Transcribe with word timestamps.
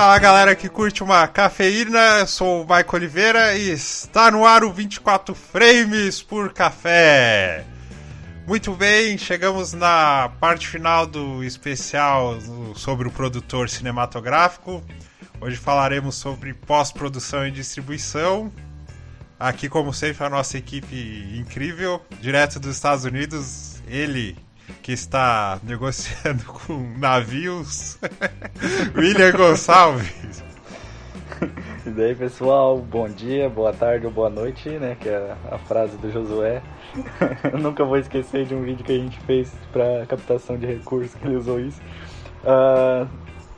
Fala 0.00 0.18
galera 0.18 0.56
que 0.56 0.66
curte 0.66 1.02
uma 1.02 1.28
cafeína, 1.28 2.24
sou 2.24 2.62
o 2.62 2.66
Maico 2.66 2.96
Oliveira 2.96 3.54
e 3.54 3.70
está 3.70 4.30
no 4.30 4.46
ar 4.46 4.64
o 4.64 4.72
24 4.72 5.34
frames 5.34 6.22
por 6.22 6.54
café. 6.54 7.66
Muito 8.46 8.72
bem, 8.72 9.18
chegamos 9.18 9.74
na 9.74 10.30
parte 10.40 10.66
final 10.66 11.06
do 11.06 11.44
especial 11.44 12.38
sobre 12.76 13.08
o 13.08 13.10
produtor 13.10 13.68
cinematográfico. 13.68 14.82
Hoje 15.38 15.58
falaremos 15.58 16.14
sobre 16.14 16.54
pós-produção 16.54 17.46
e 17.46 17.50
distribuição. 17.50 18.50
Aqui, 19.38 19.68
como 19.68 19.92
sempre, 19.92 20.24
a 20.24 20.30
nossa 20.30 20.56
equipe 20.56 21.36
incrível, 21.38 22.00
direto 22.22 22.58
dos 22.58 22.74
Estados 22.74 23.04
Unidos, 23.04 23.82
ele 23.86 24.34
que 24.82 24.92
está 24.92 25.58
negociando 25.62 26.44
com 26.66 26.98
navios, 26.98 27.98
William 28.96 29.32
Gonçalves. 29.32 30.44
E 31.86 31.90
daí, 31.90 32.14
pessoal, 32.14 32.76
bom 32.76 33.08
dia, 33.08 33.48
boa 33.48 33.72
tarde 33.72 34.04
ou 34.04 34.12
boa 34.12 34.28
noite, 34.28 34.68
né? 34.68 34.96
Que 35.00 35.08
é 35.08 35.34
a 35.50 35.56
frase 35.56 35.96
do 35.96 36.10
Josué. 36.10 36.60
Eu 37.50 37.58
nunca 37.58 37.84
vou 37.84 37.96
esquecer 37.96 38.44
de 38.44 38.54
um 38.54 38.62
vídeo 38.62 38.84
que 38.84 38.92
a 38.92 38.98
gente 38.98 39.18
fez 39.20 39.50
para 39.72 40.04
captação 40.06 40.58
de 40.58 40.66
recursos 40.66 41.14
que 41.14 41.26
ele 41.26 41.36
usou 41.36 41.58
isso. 41.58 41.80
Uh, 42.44 43.08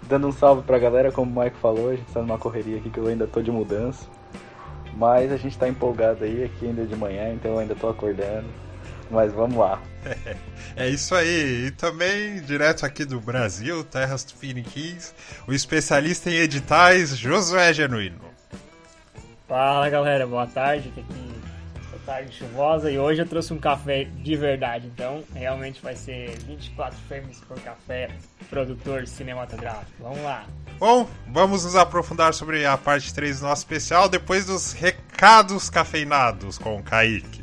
dando 0.02 0.28
um 0.28 0.32
salve 0.32 0.62
pra 0.62 0.78
galera, 0.78 1.10
como 1.10 1.40
o 1.40 1.42
Mike 1.42 1.56
falou, 1.56 1.90
a 1.90 1.96
gente 1.96 2.12
tá 2.12 2.20
numa 2.20 2.38
correria 2.38 2.78
aqui 2.78 2.90
que 2.90 2.98
eu 2.98 3.08
ainda 3.08 3.26
tô 3.26 3.42
de 3.42 3.50
mudança. 3.50 4.06
Mas 4.96 5.32
a 5.32 5.36
gente 5.36 5.58
tá 5.58 5.68
empolgado 5.68 6.24
aí, 6.24 6.44
aqui 6.44 6.66
ainda 6.66 6.84
de 6.84 6.94
manhã, 6.94 7.32
então 7.32 7.52
eu 7.52 7.58
ainda 7.58 7.74
tô 7.74 7.88
acordando. 7.88 8.46
Mas 9.12 9.32
vamos 9.32 9.56
lá. 9.56 9.80
É, 10.74 10.88
isso 10.88 11.14
aí. 11.14 11.66
E 11.66 11.70
também, 11.70 12.40
direto 12.40 12.86
aqui 12.86 13.04
do 13.04 13.20
Brasil, 13.20 13.84
terras 13.84 14.24
do 14.24 14.32
Piniquins, 14.32 15.12
o 15.46 15.52
especialista 15.52 16.30
em 16.30 16.36
editais, 16.36 17.14
Josué 17.14 17.74
Genuíno. 17.74 18.24
Fala 19.46 19.90
galera, 19.90 20.26
boa 20.26 20.46
tarde. 20.46 20.88
Aqui 20.88 21.04
é 21.10 21.12
tarde 22.06 22.34
chuvosa 22.34 22.90
e 22.90 22.98
hoje 22.98 23.20
eu 23.20 23.26
trouxe 23.26 23.52
um 23.52 23.58
café 23.58 24.04
de 24.04 24.34
verdade. 24.34 24.86
Então, 24.86 25.22
realmente 25.34 25.82
vai 25.82 25.94
ser 25.94 26.38
24 26.46 26.98
frames 27.06 27.38
por 27.40 27.60
café, 27.60 28.10
produtor 28.48 29.06
cinematográfico. 29.06 29.92
Vamos 30.00 30.22
lá. 30.22 30.46
Bom, 30.78 31.06
vamos 31.28 31.64
nos 31.64 31.76
aprofundar 31.76 32.32
sobre 32.32 32.64
a 32.64 32.78
parte 32.78 33.12
3 33.12 33.40
do 33.40 33.46
nosso 33.46 33.60
especial 33.60 34.08
depois 34.08 34.46
dos 34.46 34.72
recados 34.72 35.68
cafeinados 35.68 36.56
com 36.58 36.78
o 36.78 36.82
Kaique. 36.82 37.41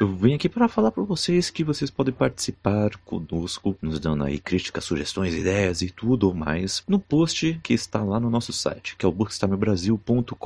Eu 0.00 0.06
vim 0.06 0.34
aqui 0.34 0.48
para 0.48 0.68
falar 0.68 0.92
para 0.92 1.02
vocês 1.02 1.50
que 1.50 1.64
vocês 1.64 1.90
podem 1.90 2.14
participar 2.14 2.96
conosco, 2.98 3.76
nos 3.82 3.98
dando 3.98 4.22
aí 4.22 4.38
críticas, 4.38 4.84
sugestões, 4.84 5.34
ideias 5.34 5.82
e 5.82 5.90
tudo 5.90 6.32
mais 6.32 6.84
no 6.86 7.00
post 7.00 7.58
que 7.64 7.74
está 7.74 8.04
lá 8.04 8.20
no 8.20 8.30
nosso 8.30 8.52
site, 8.52 8.94
que 8.96 9.04
é 9.04 9.08
o 9.08 9.12
bookstimebrasil.com.br. 9.12 10.36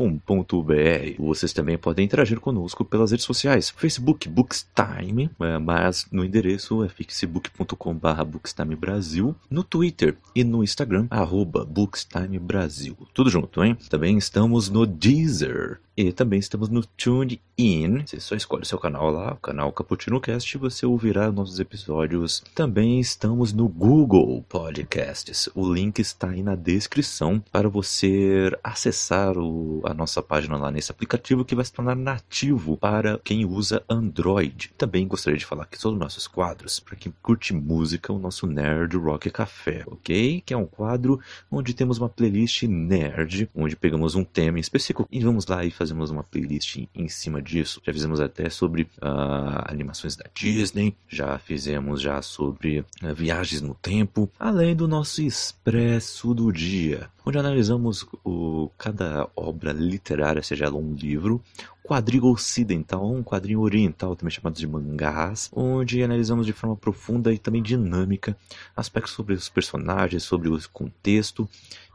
Vocês 1.19 1.53
também 1.53 1.77
podem 1.77 2.07
interagir 2.07 2.41
conosco 2.41 2.83
pelas 2.83 3.11
redes 3.11 3.27
sociais, 3.27 3.69
Facebook 3.69 4.27
Bookstime, 4.27 5.31
é, 5.39 5.59
mas 5.59 6.07
no 6.11 6.25
endereço 6.25 6.83
é 6.83 6.89
facebook.com.br 6.89 8.25
bookstimebrasil, 8.25 9.37
no 9.51 9.63
Twitter 9.63 10.17
e 10.35 10.45
no 10.45 10.65
Instagram, 10.65 11.09
arroba 11.11 11.63
bookstimebrasil. 11.67 12.97
Tudo 13.13 13.29
junto, 13.29 13.63
hein? 13.63 13.77
Também 13.91 14.17
estamos 14.17 14.71
no 14.71 14.87
Deezer. 14.87 15.79
E 15.95 16.11
também 16.11 16.39
estamos 16.39 16.71
no 16.71 16.83
TuneIn. 16.85 18.07
Você 18.07 18.19
só 18.19 18.35
escolhe 18.35 18.63
o 18.63 18.67
seu 18.67 18.79
canal 18.79 19.11
lá, 19.11 19.35
o 19.35 19.37
canal 19.37 19.71
Cappuccino 19.73 20.21
Cast, 20.21 20.57
você 20.57 20.87
ouvirá 20.87 21.31
nossos 21.31 21.61
episódios. 21.61 22.43
Também 22.55 22.99
estamos 22.99 23.53
no 23.53 23.69
Google 23.69 24.43
Podcasts. 24.49 25.51
O 25.55 25.71
link 25.71 25.99
está 25.99 26.31
aí 26.31 26.43
na 26.43 26.55
descrição 26.55 27.43
para 27.53 27.69
você 27.69 28.51
acessar 28.65 29.37
o, 29.37 29.83
a 29.85 29.93
nossa 29.93 30.23
página 30.23 30.57
lá 30.57 30.71
nesse 30.71 30.91
aplicativo 30.91 31.45
que 31.45 31.55
vai 31.55 31.65
se 31.65 31.73
tornar 31.73 31.95
nativo 31.95 32.79
para 32.79 33.21
quem 33.23 33.45
usa 33.45 33.85
Android. 33.87 34.71
Também 34.79 35.07
gostaria 35.07 35.39
de 35.39 35.45
falar 35.45 35.67
que 35.67 35.79
todos 35.79 35.95
os 35.95 36.01
nossos 36.01 36.27
quadros, 36.27 36.81
para 36.81 36.97
quem 36.97 37.13
curte 37.23 37.53
música, 37.53 38.13
o 38.15 38.19
nosso 38.19 38.47
Nerd 38.47 38.97
Rock 38.97 39.31
Café, 39.31 39.85
ok? 39.87 40.43
Que 40.47 40.55
é 40.55 40.57
um 40.57 40.67
quadro 40.67 41.21
onde 41.51 41.75
temos 41.75 41.99
uma 41.99 42.09
playlist 42.09 42.63
nerd, 42.63 43.51
onde 43.55 43.77
pegamos 43.77 44.15
um 44.15 44.25
tema 44.25 44.59
específico 44.59 45.07
e 45.13 45.21
vamos 45.21 45.47
lá 45.47 45.63
e 45.63 45.71
fazemos 45.93 46.11
uma 46.11 46.23
playlist 46.23 46.79
em 46.95 47.09
cima 47.09 47.41
disso. 47.43 47.81
Já 47.85 47.93
fizemos 47.93 48.21
até 48.21 48.49
sobre 48.49 48.83
uh, 48.83 49.63
animações 49.67 50.17
da 50.17 50.25
Disney, 50.35 50.97
já 51.09 51.39
fizemos 51.39 52.01
já 52.01 52.21
sobre 52.23 52.81
uh, 52.81 53.15
viagens 53.15 53.61
no 53.61 53.75
tempo, 53.75 54.31
além 54.39 54.75
do 54.75 54.89
nosso 54.89 55.23
expresso 55.23 56.35
do 56.35 56.51
dia, 56.51 57.11
onde 57.25 57.39
analisamos 57.39 58.07
o, 58.25 58.71
cada 58.79 59.29
obra 59.37 59.73
literária, 59.73 60.43
seja 60.43 60.65
ela 60.65 60.77
um 60.77 60.95
livro, 60.95 61.43
quadrinho 61.85 62.27
ocidental, 62.27 63.13
um 63.13 63.23
quadrinho 63.23 63.61
oriental, 63.61 64.17
também 64.17 64.33
chamado 64.33 64.57
de 64.57 64.67
mangás, 64.67 65.51
onde 65.53 66.03
analisamos 66.03 66.47
de 66.47 66.53
forma 66.53 66.77
profunda 66.77 67.33
e 67.33 67.39
também 67.39 67.63
dinâmica 67.63 68.37
aspectos 68.75 69.13
sobre 69.13 69.35
os 69.35 69.49
personagens, 69.49 70.23
sobre 70.23 70.49
o 70.49 70.59
contexto 70.73 71.49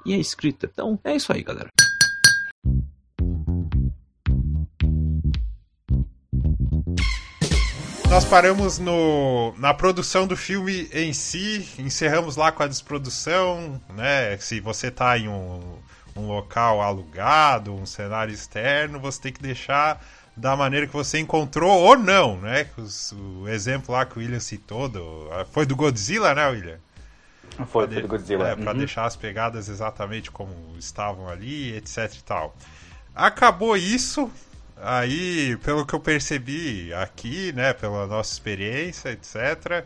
e 0.06 0.14
a 0.14 0.18
escrita. 0.18 0.69
Então 0.72 1.00
é 1.03 1.16
isso 1.16 1.34
aí, 1.34 1.41
galera. 1.41 1.69
Nós 8.09 8.23
paramos 8.23 8.79
no, 8.79 9.53
na 9.57 9.73
produção 9.73 10.25
do 10.25 10.38
filme 10.38 10.90
em 10.94 11.12
si, 11.12 11.68
encerramos 11.78 12.38
lá 12.38 12.51
com 12.51 12.63
a 12.63 12.68
desprodução, 12.68 13.81
né? 13.90 14.38
Se 14.38 14.62
você 14.62 14.88
está 14.88 15.18
em 15.18 15.28
um, 15.28 15.78
um 16.16 16.25
local 16.28 16.81
alugado, 16.81 17.73
um 17.73 17.85
cenário 17.85 18.34
externo, 18.34 18.97
você 19.00 19.22
tem 19.22 19.34
que 19.34 19.41
deixar 19.41 20.01
da 20.38 20.56
maneira 20.56 20.88
que 20.88 20.94
você 20.94 21.19
encontrou 21.19 21.69
ou 21.69 21.97
não, 21.97 22.38
né? 22.38 22.67
O, 22.78 23.41
o 23.41 23.50
exemplo 23.50 23.94
lá 23.94 24.06
que 24.06 24.17
o 24.17 24.22
William 24.22 24.40
citou 24.40 24.88
do, 24.88 25.29
foi 25.51 25.66
do 25.66 25.75
Godzilla, 25.75 26.34
né, 26.34 26.47
William? 26.47 26.79
Foi, 27.66 27.88
foi 27.88 28.01
do 28.01 28.07
Godzilla. 28.07 28.47
É, 28.47 28.56
para 28.56 28.72
uhum. 28.72 28.78
deixar 28.78 29.06
as 29.06 29.16
pegadas 29.16 29.67
exatamente 29.67 30.31
como 30.31 30.53
estavam 30.79 31.28
ali, 31.28 31.75
etc 31.75 32.13
e 32.13 32.23
tal. 32.23 32.56
Acabou 33.13 33.75
isso, 33.75 34.31
Aí, 34.82 35.58
pelo 35.64 35.86
que 35.86 35.94
eu 35.94 36.00
percebi 36.00 36.94
aqui, 36.94 37.52
né, 37.54 37.74
pela 37.74 38.06
nossa 38.06 38.32
experiência, 38.32 39.10
etc., 39.10 39.86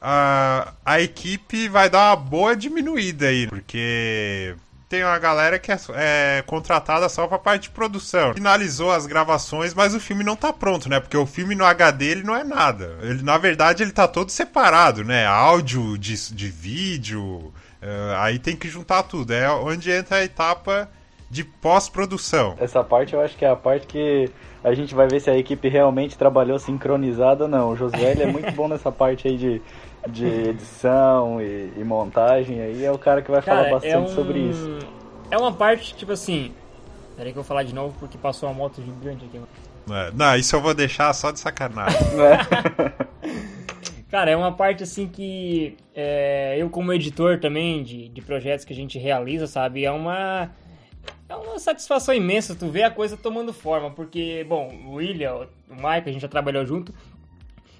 a, 0.00 0.72
a 0.84 1.00
equipe 1.00 1.68
vai 1.68 1.90
dar 1.90 2.10
uma 2.10 2.16
boa 2.16 2.56
diminuída 2.56 3.26
aí, 3.26 3.46
porque 3.46 4.56
tem 4.88 5.04
uma 5.04 5.18
galera 5.18 5.58
que 5.58 5.70
é, 5.70 5.78
é 5.94 6.42
contratada 6.46 7.08
só 7.08 7.26
pra 7.28 7.38
parte 7.38 7.64
de 7.64 7.70
produção. 7.70 8.34
Finalizou 8.34 8.90
as 8.90 9.06
gravações, 9.06 9.72
mas 9.72 9.94
o 9.94 10.00
filme 10.00 10.24
não 10.24 10.34
tá 10.34 10.52
pronto, 10.52 10.88
né? 10.88 10.98
Porque 10.98 11.16
o 11.16 11.26
filme 11.26 11.54
no 11.54 11.64
HD 11.64 12.06
ele 12.06 12.22
não 12.24 12.34
é 12.34 12.42
nada. 12.42 12.98
Ele, 13.02 13.22
na 13.22 13.38
verdade, 13.38 13.84
ele 13.84 13.92
tá 13.92 14.08
todo 14.08 14.30
separado, 14.30 15.04
né? 15.04 15.26
Áudio 15.26 15.96
de, 15.96 16.34
de 16.34 16.48
vídeo. 16.48 17.52
Uh, 17.80 18.16
aí 18.18 18.38
tem 18.40 18.56
que 18.56 18.68
juntar 18.68 19.04
tudo. 19.04 19.32
É 19.32 19.48
onde 19.48 19.92
entra 19.92 20.16
a 20.16 20.24
etapa 20.24 20.90
de 21.30 21.44
pós-produção. 21.44 22.56
Essa 22.58 22.82
parte 22.82 23.14
eu 23.14 23.20
acho 23.20 23.36
que 23.36 23.44
é 23.44 23.48
a 23.48 23.54
parte 23.54 23.86
que 23.86 24.28
a 24.64 24.74
gente 24.74 24.94
vai 24.94 25.06
ver 25.06 25.20
se 25.20 25.30
a 25.30 25.38
equipe 25.38 25.68
realmente 25.68 26.18
trabalhou 26.18 26.58
sincronizada 26.58 27.44
ou 27.44 27.48
não. 27.48 27.70
O 27.70 27.76
Josué 27.76 28.12
é 28.20 28.26
muito 28.30 28.50
bom 28.52 28.66
nessa 28.66 28.90
parte 28.90 29.28
aí 29.28 29.36
de, 29.36 29.62
de 30.08 30.26
edição 30.26 31.40
e, 31.40 31.72
e, 31.76 31.84
montagem. 31.84 32.60
Aí 32.60 32.84
é 32.84 32.90
o 32.90 32.98
cara 32.98 33.22
que 33.22 33.30
vai 33.30 33.40
cara, 33.40 33.58
falar 33.58 33.68
é 33.68 33.70
bastante 33.70 33.94
é 33.94 33.98
um... 33.98 34.08
sobre 34.08 34.40
isso. 34.40 34.78
É 35.30 35.38
uma 35.38 35.52
parte, 35.52 35.94
tipo 35.94 36.10
assim. 36.10 36.52
Peraí 37.16 37.32
que 37.32 37.38
eu 37.38 37.42
vou 37.42 37.48
falar 37.48 37.62
de 37.62 37.74
novo 37.74 37.94
porque 38.00 38.18
passou 38.18 38.48
uma 38.48 38.54
moto 38.54 38.82
gigante 38.82 39.24
aqui. 39.24 39.40
É, 39.88 40.10
não, 40.12 40.36
isso 40.36 40.56
eu 40.56 40.60
vou 40.60 40.74
deixar 40.74 41.12
só 41.12 41.30
de 41.30 41.38
sacanagem. 41.38 41.98
É. 42.18 43.10
Cara, 44.10 44.32
é 44.32 44.36
uma 44.36 44.50
parte 44.50 44.82
assim 44.82 45.06
que 45.06 45.76
é, 45.94 46.56
eu 46.58 46.68
como 46.68 46.92
editor 46.92 47.38
também 47.38 47.84
de, 47.84 48.08
de 48.08 48.20
projetos 48.20 48.64
que 48.64 48.72
a 48.72 48.76
gente 48.76 48.98
realiza, 48.98 49.46
sabe, 49.46 49.84
é 49.84 49.90
uma 49.92 50.50
é 51.30 51.36
uma 51.36 51.60
satisfação 51.60 52.12
imensa 52.12 52.56
tu 52.56 52.68
ver 52.68 52.82
a 52.82 52.90
coisa 52.90 53.16
tomando 53.16 53.52
forma, 53.52 53.88
porque, 53.90 54.44
bom, 54.48 54.68
o 54.86 54.94
William, 54.94 55.46
o 55.68 55.74
Mike, 55.74 56.08
a 56.08 56.12
gente 56.12 56.22
já 56.22 56.28
trabalhou 56.28 56.66
junto, 56.66 56.92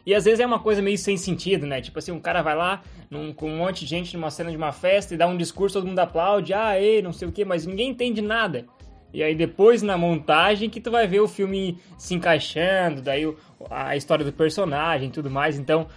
e 0.06 0.14
às 0.14 0.24
vezes 0.24 0.38
é 0.38 0.46
uma 0.46 0.60
coisa 0.60 0.80
meio 0.80 0.96
sem 0.96 1.16
sentido, 1.16 1.66
né? 1.66 1.80
Tipo 1.80 1.98
assim, 1.98 2.12
um 2.12 2.20
cara 2.20 2.42
vai 2.42 2.54
lá 2.54 2.80
num, 3.10 3.32
com 3.32 3.50
um 3.50 3.56
monte 3.58 3.80
de 3.80 3.86
gente 3.86 4.16
numa 4.16 4.30
cena 4.30 4.50
de 4.50 4.56
uma 4.56 4.70
festa 4.70 5.14
e 5.14 5.16
dá 5.16 5.26
um 5.26 5.36
discurso, 5.36 5.78
todo 5.78 5.88
mundo 5.88 5.98
aplaude, 5.98 6.54
ah, 6.54 6.80
ei, 6.80 7.02
não 7.02 7.12
sei 7.12 7.26
o 7.26 7.32
que, 7.32 7.44
mas 7.44 7.66
ninguém 7.66 7.90
entende 7.90 8.22
nada. 8.22 8.66
E 9.12 9.22
aí 9.22 9.34
depois 9.34 9.82
na 9.82 9.98
montagem 9.98 10.70
que 10.70 10.80
tu 10.80 10.90
vai 10.90 11.06
ver 11.08 11.20
o 11.20 11.26
filme 11.26 11.76
se 11.98 12.14
encaixando, 12.14 13.02
daí 13.02 13.24
a 13.68 13.96
história 13.96 14.24
do 14.24 14.32
personagem 14.32 15.08
e 15.08 15.12
tudo 15.12 15.28
mais. 15.28 15.58
Então, 15.58 15.88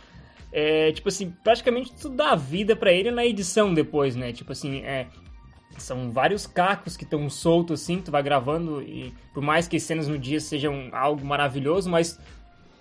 é, 0.51 0.91
tipo 0.91 1.07
assim, 1.07 1.31
praticamente 1.43 1.93
tu 1.93 2.09
dá 2.09 2.35
vida 2.35 2.75
para 2.75 2.91
ele 2.91 3.11
na 3.11 3.23
edição 3.23 3.73
depois, 3.73 4.15
né? 4.15 4.33
Tipo 4.33 4.51
assim, 4.51 4.81
é, 4.81 5.07
são 5.81 6.11
vários 6.11 6.45
cacos 6.45 6.95
que 6.95 7.03
estão 7.03 7.29
soltos 7.29 7.81
assim, 7.81 8.01
tu 8.01 8.11
vai 8.11 8.21
gravando 8.21 8.81
e 8.81 9.13
por 9.33 9.41
mais 9.41 9.67
que 9.67 9.79
cenas 9.79 10.07
no 10.07 10.17
dia 10.17 10.39
sejam 10.39 10.89
algo 10.91 11.25
maravilhoso, 11.25 11.89
mas 11.89 12.19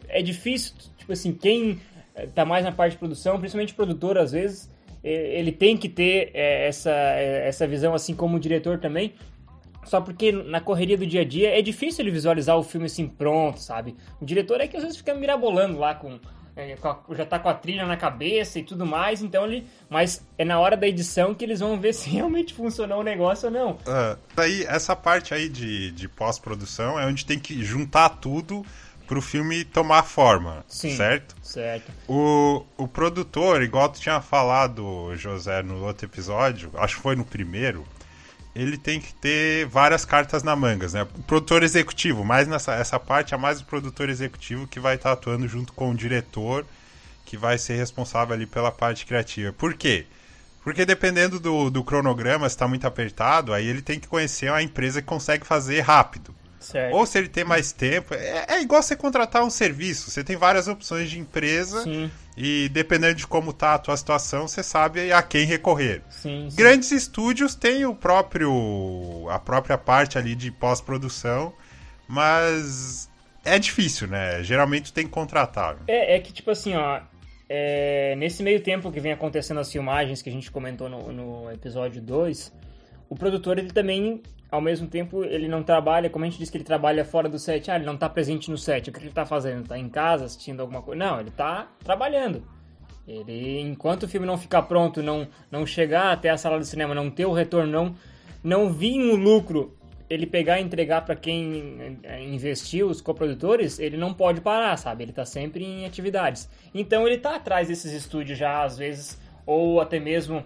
é 0.09 0.21
difícil, 0.21 0.75
tipo 0.99 1.13
assim, 1.13 1.33
quem 1.33 1.81
eh, 2.15 2.27
tá 2.27 2.45
mais 2.45 2.65
na 2.65 2.73
parte 2.73 2.93
de 2.93 2.99
produção, 2.99 3.39
principalmente 3.39 3.75
produtor 3.75 4.19
às 4.19 4.33
vezes, 4.33 4.71
ele 5.05 5.51
tem 5.51 5.77
que 5.77 5.89
ter 5.89 6.31
é, 6.33 6.69
essa, 6.69 6.91
essa 6.91 7.67
visão, 7.67 7.93
assim 7.93 8.15
como 8.15 8.37
o 8.37 8.41
diretor 8.41 8.79
também, 8.79 9.15
só 9.85 10.01
porque 10.01 10.31
na 10.31 10.61
correria 10.61 10.97
do 10.97 11.07
dia 11.07 11.23
a 11.23 11.25
dia 11.25 11.59
é 11.59 11.61
difícil 11.61 12.05
ele 12.05 12.11
visualizar 12.11 12.57
o 12.57 12.63
filme 12.63 12.87
assim 12.87 13.09
pronto, 13.09 13.59
sabe? 13.59 13.97
O 14.21 14.25
diretor 14.25 14.61
é 14.61 14.69
que 14.69 14.77
às 14.77 14.83
vezes 14.83 14.97
fica 14.97 15.13
mirabolando 15.13 15.79
lá 15.79 15.95
com, 15.95 16.21
é, 16.55 16.77
já 17.17 17.25
tá 17.25 17.39
com 17.39 17.49
a 17.49 17.55
trilha 17.55 17.87
na 17.87 17.97
cabeça 17.97 18.59
e 18.59 18.63
tudo 18.63 18.85
mais, 18.85 19.23
então 19.23 19.47
ele. 19.47 19.67
Mas 19.89 20.25
é 20.37 20.45
na 20.45 20.59
hora 20.59 20.77
da 20.77 20.87
edição 20.87 21.35
que 21.35 21.45
eles 21.45 21.61
vão 21.61 21.81
ver 21.81 21.93
se 21.95 22.11
realmente 22.11 22.53
funcionou 22.55 23.01
o 23.01 23.05
negócio 23.05 23.47
ou 23.47 23.53
não. 23.53 23.71
Uh, 23.73 24.19
aí, 24.37 24.65
essa 24.65 24.95
parte 24.95 25.33
aí 25.33 25.49
de, 25.49 25.91
de 25.93 26.09
pós-produção 26.09 26.99
é 26.99 27.07
onde 27.07 27.25
tem 27.25 27.39
que 27.39 27.63
juntar 27.65 28.09
tudo 28.11 28.65
pro 29.07 29.21
filme 29.21 29.65
tomar 29.65 30.05
forma, 30.05 30.65
Sim, 30.67 30.97
certo? 30.97 31.35
Certo. 31.43 31.93
O, 32.09 32.65
o 32.79 32.89
produtor, 32.89 33.63
igual 33.63 33.89
tu 33.91 34.01
tinha 34.01 34.21
falado, 34.23 35.15
José, 35.17 35.63
no 35.63 35.85
outro 35.85 36.07
episódio, 36.07 36.71
acho 36.75 36.97
que 36.97 37.03
foi 37.03 37.15
no 37.15 37.25
primeiro, 37.25 37.85
ele 38.55 38.77
tem 38.77 39.01
que 39.01 39.15
ter 39.15 39.67
várias 39.67 40.05
cartas 40.05 40.43
na 40.43 40.55
mangas, 40.55 40.93
né? 40.93 41.03
O 41.03 41.23
produtor 41.23 41.63
executivo, 41.63 42.25
mais 42.25 42.47
nessa 42.47 42.75
essa 42.75 42.99
parte 43.01 43.35
é 43.35 43.37
mais 43.37 43.61
o 43.61 43.65
produtor 43.65 44.09
executivo 44.11 44.67
que 44.67 44.79
vai 44.79 44.97
estar 44.97 45.13
atuando 45.13 45.49
junto 45.49 45.73
com 45.73 45.91
o 45.91 45.95
diretor, 45.95 46.67
que 47.25 47.37
vai 47.37 47.57
ser 47.57 47.77
responsável 47.77 48.35
ali 48.35 48.47
pela 48.47 48.71
parte 48.71 49.07
criativa. 49.07 49.53
Por 49.53 49.75
quê? 49.75 50.07
Porque 50.63 50.85
dependendo 50.85 51.41
do, 51.41 51.71
do 51.71 51.83
cronograma, 51.83 52.49
se 52.49 52.55
está 52.55 52.69
muito 52.69 52.87
apertado, 52.87 53.53
aí 53.53 53.67
ele 53.67 53.83
tem 53.83 53.99
que 53.99 54.07
conhecer 54.07 54.51
uma 54.51 54.63
empresa 54.63 55.01
que 55.01 55.09
consegue 55.09 55.47
fazer 55.47 55.81
rápido. 55.81 56.35
Certo. 56.63 56.95
Ou 56.95 57.05
se 57.05 57.19
ele 57.19 57.29
tem 57.29 57.45
mais 57.45 57.73
tempo. 57.73 58.15
É, 58.15 58.47
é, 58.49 58.63
igual 58.63 58.83
você 58.83 58.97
contratar 58.97 59.43
um 59.43 59.51
serviço. 59.51 60.11
Você 60.11 60.23
tem 60.23 60.37
várias 60.37 60.69
opções 60.69 61.11
de 61.11 61.19
empresa. 61.19 61.83
Sim. 61.83 62.11
E 62.37 62.69
dependendo 62.71 63.17
de 63.17 63.27
como 63.27 63.53
tá 63.53 63.75
a 63.75 63.79
tua 63.79 63.97
situação, 63.97 64.49
você 64.49 64.63
sabe 64.63 65.13
a 65.13 65.23
quem 65.23 65.45
recorrer. 65.45 66.03
Sim, 66.09 66.49
sim. 66.49 66.57
Grandes 66.57 66.93
estúdios 66.93 67.55
têm 67.55 67.85
o 67.85 67.95
próprio. 67.95 69.29
a 69.29 69.39
própria 69.39 69.77
parte 69.77 70.17
ali 70.17 70.35
de 70.35 70.51
pós-produção. 70.51 71.53
Mas 72.09 73.11
é 73.45 73.59
difícil, 73.59 74.07
né? 74.07 74.43
Geralmente 74.43 74.93
tem 74.93 75.05
que 75.05 75.11
contratar. 75.11 75.79
É, 75.89 76.17
é 76.17 76.21
que, 76.21 76.33
tipo 76.33 76.51
assim, 76.51 76.75
ó. 76.75 77.01
É, 77.49 78.15
nesse 78.17 78.43
meio 78.43 78.63
tempo 78.63 78.91
que 78.91 78.99
vem 78.99 79.13
acontecendo 79.13 79.61
as 79.61 79.71
filmagens 79.71 80.23
que 80.23 80.31
a 80.31 80.33
gente 80.33 80.51
comentou 80.51 80.89
no, 80.89 81.13
no 81.13 81.53
episódio 81.53 82.01
2, 82.01 82.51
o 83.11 83.15
produtor 83.15 83.59
ele 83.59 83.71
também 83.71 84.23
ao 84.53 84.61
mesmo 84.61 84.87
tempo 84.87 85.25
ele 85.25 85.49
não 85.49 85.63
trabalha, 85.63 86.11
como 86.11 86.27
a 86.27 86.29
gente 86.29 86.39
disse 86.39 86.53
que 86.53 86.59
ele 86.59 86.65
trabalha 86.65 87.07
fora 87.07 87.27
do 87.27 87.39
set, 87.39 87.71
ah, 87.71 87.77
ele 87.77 87.87
não 87.87 87.95
está 87.95 88.07
presente 88.07 88.51
no 88.51 88.59
set, 88.59 88.91
o 88.91 88.93
que 88.93 88.99
ele 89.01 89.09
está 89.09 89.25
fazendo? 89.25 89.63
Está 89.63 89.79
em 89.79 89.89
casa 89.89 90.27
assistindo 90.27 90.61
alguma 90.61 90.83
coisa? 90.83 91.03
Não, 91.03 91.19
ele 91.19 91.31
está 91.31 91.73
trabalhando. 91.83 92.45
Ele, 93.09 93.61
enquanto 93.61 94.03
o 94.03 94.09
filme 94.09 94.27
não 94.27 94.37
ficar 94.37 94.63
pronto, 94.63 95.03
não, 95.03 95.27
não 95.51 95.67
chegar 95.67 96.13
até 96.13 96.29
a 96.29 96.37
sala 96.37 96.61
de 96.61 96.67
cinema, 96.67 96.95
não 96.95 97.11
ter 97.11 97.25
o 97.25 97.33
retorno, 97.33 97.73
não, 97.73 97.95
não 98.45 98.71
vir 98.71 99.01
um 99.01 99.17
lucro, 99.17 99.75
ele 100.09 100.27
pegar 100.27 100.61
e 100.61 100.63
entregar 100.63 101.01
para 101.07 101.17
quem 101.17 101.99
eh, 102.03 102.23
investiu, 102.23 102.89
os 102.89 103.01
coprodutores, 103.01 103.79
ele 103.79 103.97
não 103.97 104.13
pode 104.13 104.43
parar, 104.43 104.77
sabe? 104.77 105.05
Ele 105.05 105.13
está 105.13 105.25
sempre 105.25 105.65
em 105.65 105.87
atividades. 105.87 106.49
Então 106.75 107.07
ele 107.07 107.17
está 107.17 107.37
atrás 107.37 107.69
desses 107.69 107.93
estúdios 107.93 108.39
já, 108.39 108.63
às 108.63 108.77
vezes, 108.77 109.19
ou 109.47 109.81
até 109.81 109.99
mesmo 109.99 110.45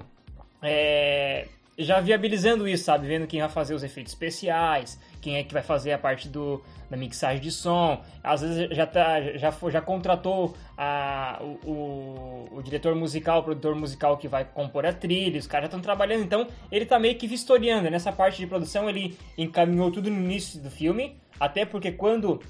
é, 0.62 1.49
já 1.78 2.00
viabilizando 2.00 2.67
isso, 2.67 2.84
sabe? 2.84 3.06
Vendo 3.06 3.26
quem 3.26 3.40
vai 3.40 3.49
fazer 3.49 3.75
os 3.75 3.82
efeitos 3.82 4.12
especiais, 4.12 4.99
quem 5.20 5.37
é 5.37 5.44
que 5.44 5.52
vai 5.52 5.62
fazer 5.62 5.93
a 5.93 5.99
parte 5.99 6.28
do, 6.28 6.62
da 6.88 6.96
mixagem 6.96 7.43
de 7.43 7.50
som. 7.50 8.02
Às 8.23 8.40
vezes 8.40 8.76
já, 8.76 8.87
tá, 8.87 9.20
já, 9.37 9.52
já 9.70 9.81
contratou 9.81 10.55
a, 10.76 11.38
o, 11.40 11.70
o, 11.70 12.49
o 12.58 12.62
diretor 12.62 12.94
musical, 12.94 13.40
o 13.40 13.43
produtor 13.43 13.75
musical 13.75 14.17
que 14.17 14.26
vai 14.26 14.44
compor 14.44 14.87
a 14.87 14.93
trilha, 14.93 15.38
os 15.38 15.46
caras 15.46 15.64
já 15.64 15.67
estão 15.69 15.81
trabalhando, 15.81 16.25
então 16.25 16.46
ele 16.73 16.87
tá 16.87 16.99
meio 16.99 17.17
que 17.17 17.26
vistoriando. 17.26 17.90
Nessa 17.90 18.12
parte 18.12 18.38
de 18.38 18.46
produção 18.46 18.88
ele 18.88 19.17
encaminhou 19.37 19.90
tudo 19.90 20.11
no 20.11 20.19
início 20.19 20.61
do 20.61 20.70
filme, 20.70 21.17
até 21.38 21.67
porque 21.67 21.93
quando 21.93 22.40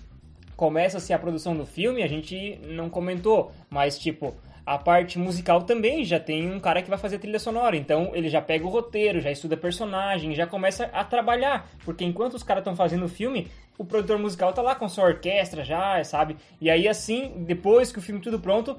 começa-se 0.56 1.12
a 1.12 1.18
produção 1.18 1.56
do 1.56 1.66
filme, 1.66 2.02
a 2.02 2.06
gente 2.06 2.58
não 2.68 2.88
comentou, 2.88 3.52
mas 3.68 3.98
tipo, 3.98 4.34
a 4.66 4.76
parte 4.76 5.16
musical 5.16 5.62
também 5.62 6.04
já 6.04 6.18
tem 6.18 6.52
um 6.52 6.58
cara 6.58 6.82
que 6.82 6.90
vai 6.90 6.98
fazer 6.98 7.20
trilha 7.20 7.38
sonora, 7.38 7.76
então 7.76 8.10
ele 8.12 8.28
já 8.28 8.42
pega 8.42 8.66
o 8.66 8.68
roteiro, 8.68 9.20
já 9.20 9.30
estuda 9.30 9.56
personagem, 9.56 10.34
já 10.34 10.44
começa 10.44 10.90
a 10.92 11.04
trabalhar, 11.04 11.70
porque 11.84 12.04
enquanto 12.04 12.34
os 12.34 12.42
caras 12.42 12.62
estão 12.62 12.74
fazendo 12.74 13.04
o 13.04 13.08
filme, 13.08 13.46
o 13.78 13.84
produtor 13.84 14.18
musical 14.18 14.52
tá 14.52 14.60
lá 14.62 14.74
com 14.74 14.88
sua 14.88 15.04
orquestra 15.04 15.62
já, 15.62 16.02
sabe? 16.02 16.36
E 16.60 16.68
aí 16.68 16.88
assim, 16.88 17.44
depois 17.46 17.92
que 17.92 18.00
o 18.00 18.02
filme 18.02 18.20
tudo 18.20 18.40
pronto, 18.40 18.76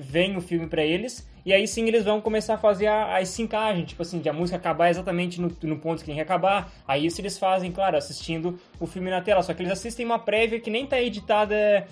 vem 0.00 0.38
o 0.38 0.40
filme 0.40 0.66
para 0.68 0.82
eles, 0.82 1.28
e 1.44 1.52
aí 1.52 1.68
sim 1.68 1.86
eles 1.86 2.04
vão 2.04 2.18
começar 2.18 2.54
a 2.54 2.58
fazer 2.58 2.86
a, 2.86 3.18
a 3.18 3.24
sincagem, 3.26 3.84
tipo 3.84 4.00
assim, 4.00 4.20
de 4.20 4.30
a 4.30 4.32
música 4.32 4.56
acabar 4.56 4.88
exatamente 4.88 5.38
no, 5.38 5.54
no 5.64 5.78
ponto 5.78 6.00
que 6.00 6.06
tem 6.06 6.14
que 6.14 6.20
acabar. 6.20 6.72
Aí 6.88 7.04
isso 7.04 7.20
eles 7.20 7.36
fazem, 7.36 7.70
claro, 7.70 7.96
assistindo 7.96 8.58
o 8.80 8.86
filme 8.86 9.10
na 9.10 9.20
tela, 9.20 9.42
só 9.42 9.52
que 9.52 9.62
eles 9.62 9.72
assistem 9.72 10.06
uma 10.06 10.18
prévia 10.18 10.58
que 10.58 10.70
nem 10.70 10.86
tá 10.86 11.00
editada 11.00 11.86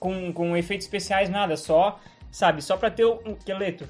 com, 0.00 0.32
com 0.32 0.56
efeitos 0.56 0.86
especiais, 0.86 1.28
nada, 1.28 1.56
só 1.56 2.00
sabe? 2.30 2.62
Só 2.62 2.76
para 2.76 2.90
ter 2.90 3.04
um 3.04 3.32
esqueleto. 3.32 3.84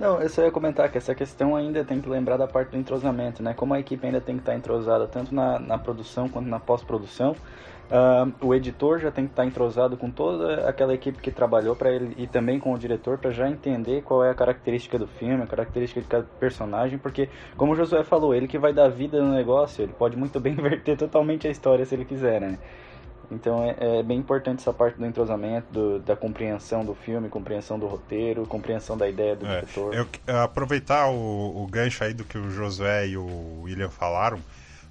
Não, 0.00 0.20
eu 0.20 0.28
só 0.28 0.42
ia 0.42 0.50
comentar 0.50 0.90
que 0.90 0.98
essa 0.98 1.14
questão 1.14 1.56
ainda 1.56 1.82
tem 1.82 2.00
que 2.00 2.08
lembrar 2.08 2.36
da 2.36 2.46
parte 2.46 2.70
do 2.70 2.76
entrosamento, 2.76 3.42
né? 3.42 3.54
Como 3.54 3.72
a 3.72 3.80
equipe 3.80 4.04
ainda 4.04 4.20
tem 4.20 4.36
que 4.36 4.42
estar 4.42 4.54
entrosada 4.54 5.06
tanto 5.06 5.34
na, 5.34 5.58
na 5.58 5.78
produção 5.78 6.28
quanto 6.28 6.46
na 6.46 6.60
pós-produção, 6.60 7.34
uh, 7.90 8.46
o 8.46 8.54
editor 8.54 8.98
já 8.98 9.10
tem 9.10 9.24
que 9.24 9.32
estar 9.32 9.46
entrosado 9.46 9.96
com 9.96 10.10
toda 10.10 10.68
aquela 10.68 10.92
equipe 10.92 11.18
que 11.18 11.30
trabalhou 11.30 11.74
para 11.74 11.90
ele 11.90 12.14
e 12.18 12.26
também 12.26 12.60
com 12.60 12.74
o 12.74 12.78
diretor 12.78 13.16
para 13.16 13.30
já 13.30 13.48
entender 13.48 14.02
qual 14.02 14.22
é 14.22 14.30
a 14.30 14.34
característica 14.34 14.98
do 14.98 15.06
filme, 15.06 15.42
a 15.42 15.46
característica 15.46 16.02
de 16.02 16.06
cada 16.06 16.24
personagem, 16.38 16.98
porque 16.98 17.30
como 17.56 17.72
o 17.72 17.74
Josué 17.74 18.04
falou, 18.04 18.34
ele 18.34 18.46
que 18.46 18.58
vai 18.58 18.74
dar 18.74 18.88
vida 18.88 19.22
no 19.22 19.32
negócio, 19.32 19.82
ele 19.82 19.94
pode 19.94 20.14
muito 20.14 20.38
bem 20.38 20.52
inverter 20.58 20.98
totalmente 20.98 21.48
a 21.48 21.50
história 21.50 21.86
se 21.86 21.94
ele 21.94 22.04
quiser, 22.04 22.38
né? 22.40 22.58
Então 23.30 23.62
é, 23.62 23.76
é, 23.78 24.02
bem 24.02 24.18
importante 24.18 24.60
essa 24.60 24.72
parte 24.72 24.98
do 24.98 25.06
entrosamento, 25.06 25.66
do, 25.72 25.98
da 26.00 26.14
compreensão 26.14 26.84
do 26.84 26.94
filme, 26.94 27.28
compreensão 27.28 27.78
do 27.78 27.86
roteiro, 27.86 28.46
compreensão 28.46 28.96
da 28.96 29.08
ideia 29.08 29.34
do 29.34 29.46
é, 29.46 29.60
diretor. 29.60 29.94
Eu, 29.94 30.06
aproveitar 30.42 31.08
o, 31.08 31.62
o, 31.62 31.66
gancho 31.66 32.04
aí 32.04 32.14
do 32.14 32.24
que 32.24 32.38
o 32.38 32.50
Josué 32.50 33.08
e 33.08 33.16
o 33.16 33.62
William 33.62 33.90
falaram, 33.90 34.38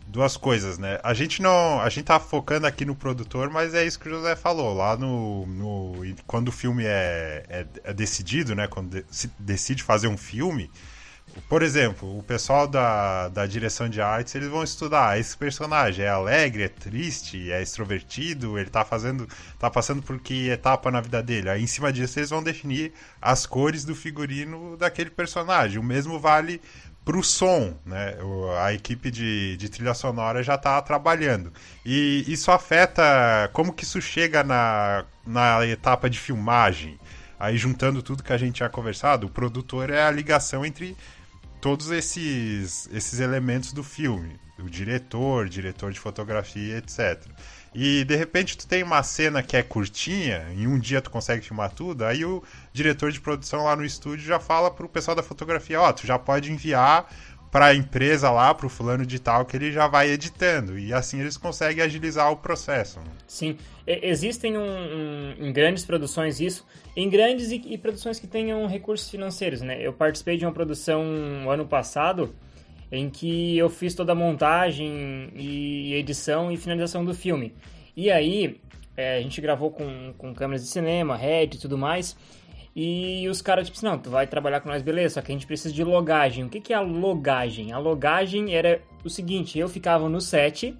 duas 0.08 0.38
coisas, 0.38 0.78
né? 0.78 1.00
A 1.04 1.14
gente 1.14 1.42
não, 1.42 1.80
a 1.80 1.90
gente 1.90 2.06
tá 2.06 2.20
focando 2.20 2.68
aqui 2.68 2.86
no 2.86 2.96
produtor, 2.96 3.50
mas 3.50 3.74
é 3.74 3.86
isso 3.86 4.00
que 4.00 4.08
o 4.08 4.12
José 4.12 4.36
falou 4.36 4.74
lá 4.74 4.96
no, 4.96 5.46
no 5.46 5.94
quando 6.28 6.50
o 6.50 6.52
filme 6.52 6.84
é, 6.86 7.44
é, 7.50 7.66
é 7.84 7.94
decidido, 7.94 8.54
né? 8.54 8.68
Quando 8.68 8.90
de, 8.90 9.06
se 9.10 9.32
decide 9.40 9.82
fazer 9.84 10.08
um 10.08 10.18
filme 10.18 10.70
por 11.50 11.62
exemplo, 11.62 12.18
o 12.18 12.24
pessoal 12.24 12.68
da, 12.68 13.28
da 13.30 13.46
direção 13.46 13.90
de 13.90 14.02
artes, 14.02 14.34
eles 14.36 14.48
vão 14.48 14.63
estudar 14.63 15.20
esse 15.20 15.38
personagem 15.38 16.06
é 16.06 16.10
alegre, 16.10 16.63
é 16.63 16.70
triste, 16.70 17.51
é 17.51 17.62
extrovertido, 17.62 18.58
ele 18.58 18.70
tá 18.70 18.86
fazendo, 18.86 19.27
tá 19.60 19.70
passando 19.70 20.01
por 20.01 20.20
que 20.20 20.50
etapa 20.50 20.89
na 20.89 21.01
vida 21.01 21.22
dele. 21.22 21.50
Aí 21.50 21.63
em 21.63 21.68
cima 21.68 21.92
disso 21.92 22.20
eles 22.20 22.30
vão 22.30 22.42
definir 22.42 22.94
as 23.22 23.46
cores 23.46 23.84
do 23.84 23.94
figurino 23.94 24.77
daquele 24.77 25.10
personagem. 25.10 25.77
O 25.77 25.84
mesmo 25.84 26.20
vale 26.20 26.62
pro 27.04 27.22
som, 27.24 27.77
né? 27.86 28.15
A 28.60 28.74
equipe 28.74 29.12
de, 29.12 29.56
de 29.58 29.70
trilha 29.70 29.94
sonora 29.94 30.42
já 30.42 30.56
está 30.56 30.82
trabalhando. 30.82 31.54
E 31.86 32.25
isso 32.27 32.50
afeta 32.50 33.50
como 33.54 33.72
que 33.72 33.84
isso 33.84 34.01
chega 34.01 34.44
na, 34.44 35.06
na 35.25 35.65
etapa 35.68 36.10
de 36.10 36.18
filmagem. 36.18 37.00
Aí 37.39 37.58
juntando 37.58 38.01
tudo 38.01 38.24
que 38.24 38.34
a 38.34 38.38
gente 38.38 38.56
tinha 38.56 38.70
conversado, 38.70 39.27
o 39.27 39.30
produtor 39.30 39.89
é 39.89 40.01
a 40.01 40.10
ligação 40.10 40.65
entre 40.65 40.96
todos 41.65 41.89
esses, 41.89 42.88
esses 42.93 43.19
elementos 43.19 43.74
do 43.74 43.84
filme. 43.84 44.39
O 44.60 44.69
diretor, 44.69 45.50
diretor 45.50 45.91
de 45.91 46.00
fotografia, 46.00 46.77
etc. 46.77 47.25
E 47.74 48.03
de 48.03 48.15
repente 48.15 48.55
tu 48.55 48.67
tem 48.67 48.84
uma 48.84 49.01
cena 49.01 49.41
que 49.41 49.57
é 49.57 49.63
curtinha, 49.63 50.45
em 50.55 50.67
um 50.67 50.77
dia 50.77 51.01
tu 51.01 51.10
consegue 51.10 51.43
filmar 51.43 51.72
tudo, 51.72 52.05
aí 52.05 52.24
o 52.24 52.43
diretor 52.72 53.12
de 53.12 53.19
produção 53.19 53.63
lá 53.63 53.75
no 53.75 53.84
estúdio 53.84 54.27
já 54.27 54.39
fala 54.39 54.69
pro 54.69 54.88
pessoal 54.88 55.15
da 55.15 55.24
fotografia, 55.24 55.81
ó, 55.81 55.89
oh, 55.89 55.93
tu 55.93 56.05
já 56.05 56.19
pode 56.19 56.51
enviar 56.51 57.12
para 57.55 57.67
a 57.67 57.74
empresa 57.74 58.29
lá, 58.31 58.53
para 58.53 58.65
o 58.65 58.69
fulano 58.69 59.05
de 59.05 59.17
tal, 59.17 59.45
que 59.45 59.55
ele 59.55 59.71
já 59.71 59.88
vai 59.88 60.09
editando. 60.09 60.77
E 60.77 60.91
assim 60.91 61.21
eles 61.21 61.38
conseguem 61.38 61.81
agilizar 61.81 62.29
o 62.29 62.35
processo. 62.35 63.00
Sim, 63.25 63.55
existem 63.88 64.57
um, 64.57 64.62
um, 64.62 65.35
em 65.39 65.53
grandes 65.53 65.85
produções 65.85 66.41
isso, 66.41 66.65
em 66.97 67.09
grandes 67.09 67.51
e, 67.51 67.63
e, 67.65 67.77
produções 67.77 68.19
que 68.19 68.27
tenham 68.27 68.67
recursos 68.67 69.09
financeiros, 69.09 69.62
né? 69.62 69.77
Eu 69.79 69.93
participei 69.93 70.35
de 70.35 70.45
uma 70.45 70.51
produção 70.51 71.50
ano 71.50 71.65
passado 71.65 72.35
em 72.91 73.09
que 73.09 73.57
eu 73.57 73.69
fiz 73.69 73.95
toda 73.95 74.12
a 74.12 74.15
montagem 74.15 75.29
e 75.33 75.93
edição 75.93 76.51
e 76.51 76.57
finalização 76.57 77.05
do 77.05 77.13
filme. 77.13 77.53
E 77.95 78.12
aí, 78.12 78.59
é, 78.97 79.15
a 79.15 79.21
gente 79.21 79.39
gravou 79.39 79.71
com, 79.71 80.13
com 80.17 80.33
câmeras 80.33 80.62
de 80.62 80.67
cinema, 80.67 81.15
RED 81.15 81.55
e 81.55 81.59
tudo 81.62 81.77
mais. 81.77 82.17
E 82.75 83.27
os 83.29 83.41
caras, 83.41 83.67
tipo 83.67 83.77
assim, 83.77 83.86
não, 83.86 83.98
tu 83.98 84.10
vai 84.10 84.27
trabalhar 84.27 84.60
com 84.60 84.67
nós, 84.67 84.82
beleza, 84.82 85.15
só 85.15 85.22
que 85.22 85.32
a 85.32 85.36
gente 85.36 85.48
precisa 85.48 85.74
de 85.74 85.84
logagem. 85.84 86.44
O 86.44 86.50
que, 86.50 86.60
que 86.60 86.74
é 86.74 86.75
a 86.75 86.82
logagem? 86.82 87.72
A 87.72 87.77
logagem 87.77 88.53
era 88.53 88.82
o 89.03 89.10
seguinte, 89.10 89.58
eu 89.58 89.70
ficava 89.70 90.10
no 90.10 90.20
set 90.20 90.75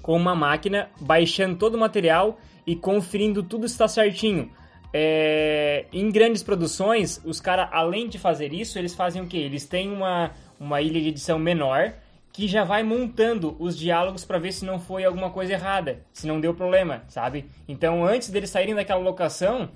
com 0.00 0.16
uma 0.16 0.34
máquina, 0.34 0.90
baixando 1.00 1.56
todo 1.56 1.74
o 1.74 1.78
material 1.78 2.38
e 2.66 2.76
conferindo 2.76 3.42
tudo 3.42 3.66
está 3.66 3.88
certinho. 3.88 4.50
é, 4.92 5.86
em 5.92 6.10
grandes 6.10 6.42
produções, 6.42 7.20
os 7.24 7.40
caras, 7.40 7.68
além 7.72 8.08
de 8.08 8.18
fazer 8.18 8.52
isso, 8.52 8.78
eles 8.78 8.94
fazem 8.94 9.22
o 9.22 9.26
quê? 9.26 9.38
Eles 9.38 9.64
têm 9.64 9.90
uma, 9.90 10.32
uma 10.60 10.82
ilha 10.82 11.00
de 11.00 11.08
edição 11.08 11.38
menor 11.38 11.94
que 12.32 12.46
já 12.46 12.64
vai 12.64 12.82
montando 12.82 13.56
os 13.58 13.76
diálogos 13.76 14.24
para 14.24 14.38
ver 14.38 14.52
se 14.52 14.64
não 14.64 14.78
foi 14.78 15.04
alguma 15.04 15.30
coisa 15.30 15.52
errada, 15.52 16.02
se 16.12 16.26
não 16.26 16.40
deu 16.40 16.54
problema, 16.54 17.02
sabe? 17.08 17.46
Então, 17.68 18.04
antes 18.04 18.30
deles 18.30 18.50
saírem 18.50 18.74
daquela 18.74 19.00
locação, 19.00 19.70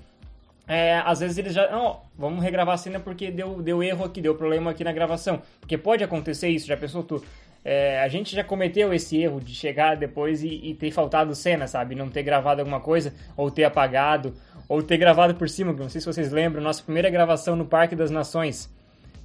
é, 0.67 1.01
às 1.05 1.21
vezes 1.21 1.37
eles 1.37 1.53
já. 1.53 1.71
Não, 1.71 2.01
vamos 2.17 2.43
regravar 2.43 2.75
a 2.75 2.77
cena 2.77 2.99
porque 2.99 3.31
deu, 3.31 3.61
deu 3.61 3.81
erro 3.81 4.03
aqui, 4.03 4.21
deu 4.21 4.35
problema 4.35 4.71
aqui 4.71 4.83
na 4.83 4.91
gravação. 4.91 5.41
Porque 5.61 5.77
pode 5.77 6.03
acontecer 6.03 6.49
isso, 6.49 6.67
já 6.67 6.75
pensou 6.75 7.03
tu? 7.03 7.23
É, 7.63 8.01
a 8.01 8.07
gente 8.07 8.35
já 8.35 8.43
cometeu 8.43 8.93
esse 8.93 9.17
erro 9.17 9.39
de 9.39 9.53
chegar 9.53 9.95
depois 9.95 10.43
e, 10.43 10.47
e, 10.47 10.73
ter 10.73 10.91
faltado 10.91 11.33
cena, 11.33 11.67
sabe? 11.67 11.95
Não 11.95 12.09
ter 12.09 12.23
gravado 12.23 12.61
alguma 12.61 12.79
coisa, 12.79 13.13
ou 13.35 13.49
ter 13.49 13.63
apagado, 13.63 14.33
ou 14.67 14.83
ter 14.83 14.97
gravado 14.97 15.35
por 15.35 15.49
cima. 15.49 15.71
Não 15.73 15.89
sei 15.89 16.01
se 16.01 16.07
vocês 16.07 16.31
lembram, 16.31 16.61
nossa 16.61 16.83
primeira 16.83 17.09
gravação 17.09 17.55
no 17.55 17.65
Parque 17.65 17.95
das 17.95 18.11
Nações, 18.11 18.69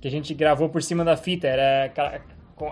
que 0.00 0.08
a 0.08 0.10
gente 0.10 0.34
gravou 0.34 0.68
por 0.68 0.82
cima 0.82 1.04
da 1.04 1.16
fita. 1.16 1.46
Era 1.48 1.92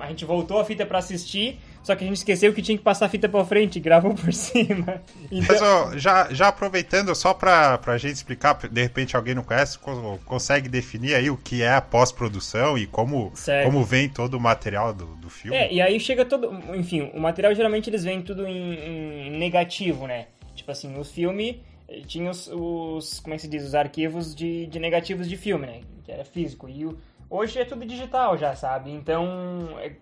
a 0.01 0.07
gente 0.07 0.25
voltou 0.25 0.61
a 0.61 0.65
fita 0.65 0.87
para 0.87 0.99
assistir, 0.99 1.59
só 1.83 1.97
que 1.97 2.05
a 2.05 2.07
gente 2.07 2.19
esqueceu 2.19 2.53
que 2.53 2.63
tinha 2.63 2.77
que 2.77 2.85
passar 2.85 3.07
a 3.07 3.09
fita 3.09 3.29
para 3.29 3.45
frente, 3.45 3.77
e 3.77 3.81
gravou 3.81 4.15
por 4.15 4.33
cima. 4.35 5.03
Então... 5.31 5.47
Mas 5.49 5.63
ó, 5.63 5.97
já, 5.97 6.33
já 6.33 6.49
aproveitando, 6.49 7.15
só 7.15 7.33
pra, 7.33 7.79
pra 7.79 7.97
gente 7.99 8.15
explicar, 8.15 8.55
de 8.55 8.83
repente 8.83 9.17
alguém 9.17 9.35
não 9.35 9.43
conhece, 9.43 9.79
consegue 10.25 10.69
definir 10.69 11.15
aí 11.15 11.31
o 11.31 11.37
que 11.37 11.63
é 11.63 11.75
a 11.75 11.81
pós-produção 11.81 12.77
e 12.77 12.87
como, 12.87 13.33
como 13.65 13.85
vem 13.85 14.09
todo 14.09 14.35
o 14.35 14.41
material 14.41 14.93
do, 14.93 15.07
do 15.17 15.31
filme? 15.31 15.57
É, 15.57 15.73
e 15.73 15.81
aí 15.81 15.99
chega 15.99 16.25
todo. 16.25 16.53
Enfim, 16.75 17.11
o 17.15 17.21
material 17.21 17.55
geralmente 17.55 17.89
eles 17.89 18.05
vêm 18.05 18.23
tudo 18.23 18.47
em, 18.47 19.29
em 19.29 19.31
negativo, 19.39 20.07
né? 20.07 20.27
Tipo 20.55 20.71
assim, 20.73 20.99
o 20.99 21.05
filme 21.05 21.63
eh, 21.89 22.03
tinha 22.07 22.31
os, 22.31 22.49
os, 22.53 23.21
como 23.21 23.35
é 23.35 23.37
que 23.37 23.43
se 23.43 23.49
diz, 23.49 23.65
os 23.65 23.75
arquivos 23.75 24.35
de, 24.35 24.67
de 24.67 24.79
negativos 24.79 25.29
de 25.29 25.37
filme, 25.37 25.67
né? 25.67 25.81
Que 26.05 26.13
era 26.13 26.25
físico. 26.25 26.69
E 26.69 26.85
o, 26.85 26.99
Hoje 27.31 27.61
é 27.61 27.65
tudo 27.65 27.87
digital 27.87 28.37
já, 28.37 28.57
sabe? 28.57 28.91
Então, 28.91 29.79
é, 29.79 29.93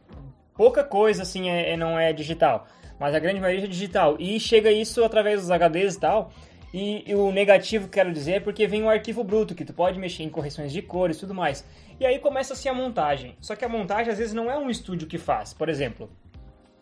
pouca 0.59 0.83
coisa 0.83 1.23
assim 1.23 1.49
é, 1.49 1.71
é, 1.73 1.77
não 1.77 1.99
é 1.99 2.13
digital. 2.13 2.67
Mas 2.99 3.15
a 3.15 3.21
grande 3.21 3.41
maioria 3.41 3.65
é 3.65 3.69
digital. 3.69 4.17
E 4.19 4.39
chega 4.41 4.73
isso 4.73 5.05
através 5.05 5.41
dos 5.41 5.51
HDs 5.51 5.95
e 5.95 6.01
tal. 6.01 6.33
E, 6.75 7.11
e 7.11 7.15
o 7.15 7.31
negativo, 7.31 7.89
quero 7.89 8.13
dizer, 8.13 8.33
é 8.33 8.41
porque 8.41 8.67
vem 8.67 8.83
um 8.83 8.91
arquivo 8.91 9.23
bruto, 9.23 9.55
que 9.55 9.65
tu 9.65 9.73
pode 9.73 9.99
mexer 9.99 10.25
em 10.25 10.29
correções 10.29 10.73
de 10.73 10.83
cores 10.83 11.17
e 11.17 11.21
tudo 11.21 11.33
mais. 11.33 11.65
E 12.01 12.05
aí 12.05 12.19
começa-se 12.19 12.69
a 12.69 12.75
montagem. 12.75 13.37
Só 13.41 13.55
que 13.55 13.65
a 13.65 13.69
montagem 13.69 14.13
às 14.13 14.19
vezes 14.19 14.35
não 14.35 14.51
é 14.51 14.59
um 14.59 14.69
estúdio 14.69 15.07
que 15.07 15.17
faz. 15.17 15.55
Por 15.55 15.69
exemplo, 15.69 16.11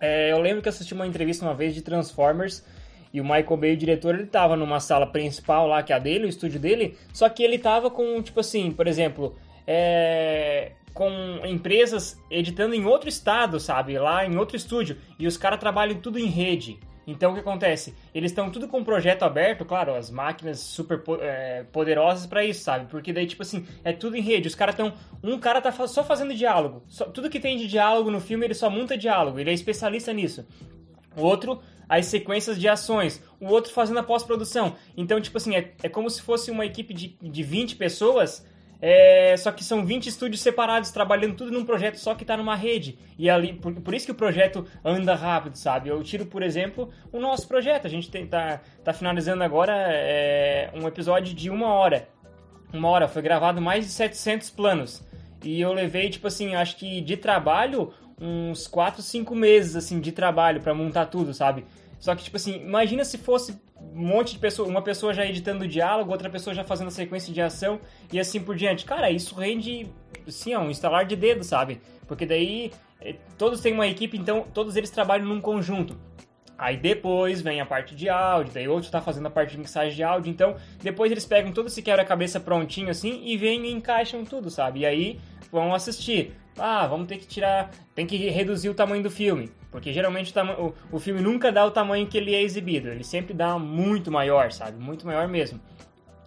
é, 0.00 0.32
eu 0.32 0.40
lembro 0.40 0.62
que 0.62 0.70
assisti 0.70 0.94
uma 0.94 1.06
entrevista 1.06 1.44
uma 1.44 1.54
vez 1.54 1.74
de 1.74 1.82
Transformers 1.82 2.64
e 3.12 3.20
o 3.20 3.24
Michael 3.24 3.56
Bay, 3.56 3.72
o 3.74 3.76
diretor, 3.76 4.14
ele 4.14 4.26
tava 4.26 4.56
numa 4.56 4.80
sala 4.80 5.06
principal 5.06 5.66
lá, 5.66 5.82
que 5.82 5.92
é 5.92 5.96
a 5.96 5.98
dele, 5.98 6.26
o 6.26 6.28
estúdio 6.28 6.58
dele, 6.58 6.98
só 7.12 7.28
que 7.28 7.42
ele 7.42 7.58
tava 7.58 7.90
com, 7.90 8.20
tipo 8.20 8.40
assim, 8.40 8.70
por 8.70 8.86
exemplo, 8.86 9.36
é, 9.66 10.72
com 10.96 11.10
empresas 11.44 12.18
editando 12.30 12.74
em 12.74 12.86
outro 12.86 13.06
estado, 13.06 13.60
sabe? 13.60 13.98
Lá 13.98 14.24
em 14.24 14.38
outro 14.38 14.56
estúdio. 14.56 14.96
E 15.18 15.26
os 15.26 15.36
caras 15.36 15.60
trabalham 15.60 16.00
tudo 16.00 16.18
em 16.18 16.24
rede. 16.24 16.80
Então 17.06 17.32
o 17.32 17.34
que 17.34 17.40
acontece? 17.40 17.94
Eles 18.14 18.30
estão 18.30 18.50
tudo 18.50 18.66
com 18.66 18.80
o 18.80 18.84
projeto 18.84 19.22
aberto, 19.22 19.62
claro, 19.62 19.94
as 19.94 20.10
máquinas 20.10 20.58
super 20.58 21.02
é, 21.20 21.64
poderosas 21.70 22.26
para 22.26 22.42
isso, 22.42 22.64
sabe? 22.64 22.86
Porque 22.86 23.12
daí, 23.12 23.26
tipo 23.26 23.42
assim, 23.42 23.66
é 23.84 23.92
tudo 23.92 24.16
em 24.16 24.22
rede. 24.22 24.48
Os 24.48 24.54
caras 24.54 24.72
estão. 24.72 24.94
Um 25.22 25.38
cara 25.38 25.60
tá 25.60 25.70
só 25.86 26.02
fazendo 26.02 26.34
diálogo. 26.34 26.82
Só, 26.86 27.04
tudo 27.04 27.28
que 27.28 27.38
tem 27.38 27.58
de 27.58 27.68
diálogo 27.68 28.10
no 28.10 28.18
filme, 28.18 28.46
ele 28.46 28.54
só 28.54 28.70
monta 28.70 28.96
diálogo. 28.96 29.38
Ele 29.38 29.50
é 29.50 29.52
especialista 29.52 30.14
nisso. 30.14 30.46
O 31.14 31.20
outro, 31.20 31.60
as 31.86 32.06
sequências 32.06 32.58
de 32.58 32.68
ações. 32.68 33.22
O 33.38 33.48
outro 33.48 33.70
fazendo 33.70 34.00
a 34.00 34.02
pós-produção. 34.02 34.74
Então, 34.96 35.20
tipo 35.20 35.36
assim, 35.36 35.54
é, 35.54 35.74
é 35.82 35.90
como 35.90 36.08
se 36.08 36.22
fosse 36.22 36.50
uma 36.50 36.64
equipe 36.64 36.94
de, 36.94 37.18
de 37.20 37.42
20 37.42 37.76
pessoas 37.76 38.46
é, 38.80 39.34
só 39.36 39.50
que 39.50 39.64
são 39.64 39.84
20 39.84 40.08
estúdios 40.08 40.40
separados, 40.40 40.90
trabalhando 40.90 41.34
tudo 41.34 41.50
num 41.50 41.64
projeto 41.64 41.96
só 41.96 42.14
que 42.14 42.24
está 42.24 42.36
numa 42.36 42.54
rede. 42.54 42.98
E 43.18 43.30
ali, 43.30 43.54
por, 43.54 43.72
por, 43.74 43.94
isso 43.94 44.06
que 44.06 44.12
o 44.12 44.16
projeto 44.16 44.66
anda 44.84 45.14
rápido, 45.14 45.56
sabe? 45.56 45.88
Eu 45.88 46.02
tiro, 46.02 46.26
por 46.26 46.42
exemplo, 46.42 46.90
o 47.12 47.18
nosso 47.18 47.48
projeto. 47.48 47.86
A 47.86 47.90
gente 47.90 48.14
está 48.14 48.60
tá 48.84 48.92
finalizando 48.92 49.42
agora 49.42 49.72
é, 49.74 50.70
um 50.74 50.86
episódio 50.86 51.34
de 51.34 51.48
uma 51.48 51.68
hora. 51.68 52.08
Uma 52.72 52.88
hora, 52.88 53.08
foi 53.08 53.22
gravado 53.22 53.60
mais 53.60 53.86
de 53.86 53.92
700 53.92 54.50
planos. 54.50 55.02
E 55.42 55.60
eu 55.60 55.72
levei, 55.72 56.10
tipo 56.10 56.26
assim, 56.26 56.54
acho 56.54 56.76
que 56.76 57.00
de 57.00 57.16
trabalho, 57.16 57.92
uns 58.20 58.66
4, 58.66 59.00
5 59.00 59.34
meses, 59.34 59.76
assim, 59.76 60.00
de 60.00 60.12
trabalho 60.12 60.60
para 60.60 60.74
montar 60.74 61.06
tudo, 61.06 61.32
sabe? 61.32 61.64
Só 61.98 62.14
que, 62.14 62.24
tipo 62.24 62.36
assim, 62.36 62.56
imagina 62.56 63.04
se 63.04 63.16
fosse 63.16 63.58
um 63.80 64.06
monte 64.06 64.32
de 64.32 64.38
pessoa, 64.38 64.68
uma 64.68 64.82
pessoa 64.82 65.12
já 65.12 65.24
editando 65.24 65.64
o 65.64 65.68
diálogo, 65.68 66.10
outra 66.10 66.30
pessoa 66.30 66.54
já 66.54 66.64
fazendo 66.64 66.88
a 66.88 66.90
sequência 66.90 67.32
de 67.32 67.40
ação 67.40 67.80
e 68.12 68.18
assim 68.18 68.40
por 68.40 68.56
diante. 68.56 68.84
Cara, 68.84 69.10
isso 69.10 69.34
rende, 69.34 69.90
assim, 70.26 70.54
ó, 70.54 70.60
um 70.60 70.70
instalar 70.70 71.04
de 71.04 71.16
dedo, 71.16 71.44
sabe? 71.44 71.80
Porque 72.06 72.26
daí 72.26 72.72
eh, 73.00 73.16
todos 73.38 73.60
têm 73.60 73.72
uma 73.72 73.86
equipe, 73.86 74.16
então 74.16 74.46
todos 74.52 74.76
eles 74.76 74.90
trabalham 74.90 75.26
num 75.26 75.40
conjunto. 75.40 75.98
Aí 76.58 76.76
depois 76.76 77.42
vem 77.42 77.60
a 77.60 77.66
parte 77.66 77.94
de 77.94 78.08
áudio, 78.08 78.54
daí 78.54 78.66
outro 78.66 78.86
está 78.86 79.00
fazendo 79.00 79.26
a 79.26 79.30
parte 79.30 79.50
de 79.52 79.58
mixagem 79.58 79.94
de 79.94 80.02
áudio, 80.02 80.30
então 80.30 80.56
depois 80.82 81.12
eles 81.12 81.26
pegam 81.26 81.52
todo 81.52 81.66
esse 81.66 81.82
quebra-cabeça 81.82 82.40
prontinho 82.40 82.88
assim 82.88 83.22
e 83.24 83.36
vêm 83.36 83.66
e 83.66 83.72
encaixam 83.72 84.24
tudo, 84.24 84.50
sabe? 84.50 84.80
E 84.80 84.86
aí 84.86 85.20
vão 85.52 85.74
assistir. 85.74 86.34
Ah, 86.58 86.86
vamos 86.86 87.06
ter 87.06 87.18
que 87.18 87.26
tirar, 87.26 87.70
tem 87.94 88.06
que 88.06 88.16
reduzir 88.30 88.70
o 88.70 88.74
tamanho 88.74 89.02
do 89.02 89.10
filme. 89.10 89.50
Porque 89.70 89.92
geralmente 89.92 90.32
o, 90.58 90.74
o, 90.96 90.98
filme 90.98 91.20
nunca 91.20 91.52
dá 91.52 91.66
o 91.66 91.70
tamanho 91.70 92.06
que 92.06 92.16
ele 92.16 92.34
é 92.34 92.40
exibido, 92.40 92.88
ele 92.88 93.04
sempre 93.04 93.34
dá 93.34 93.58
muito 93.58 94.10
maior, 94.10 94.50
sabe? 94.50 94.82
Muito 94.82 95.06
maior 95.06 95.28
mesmo. 95.28 95.60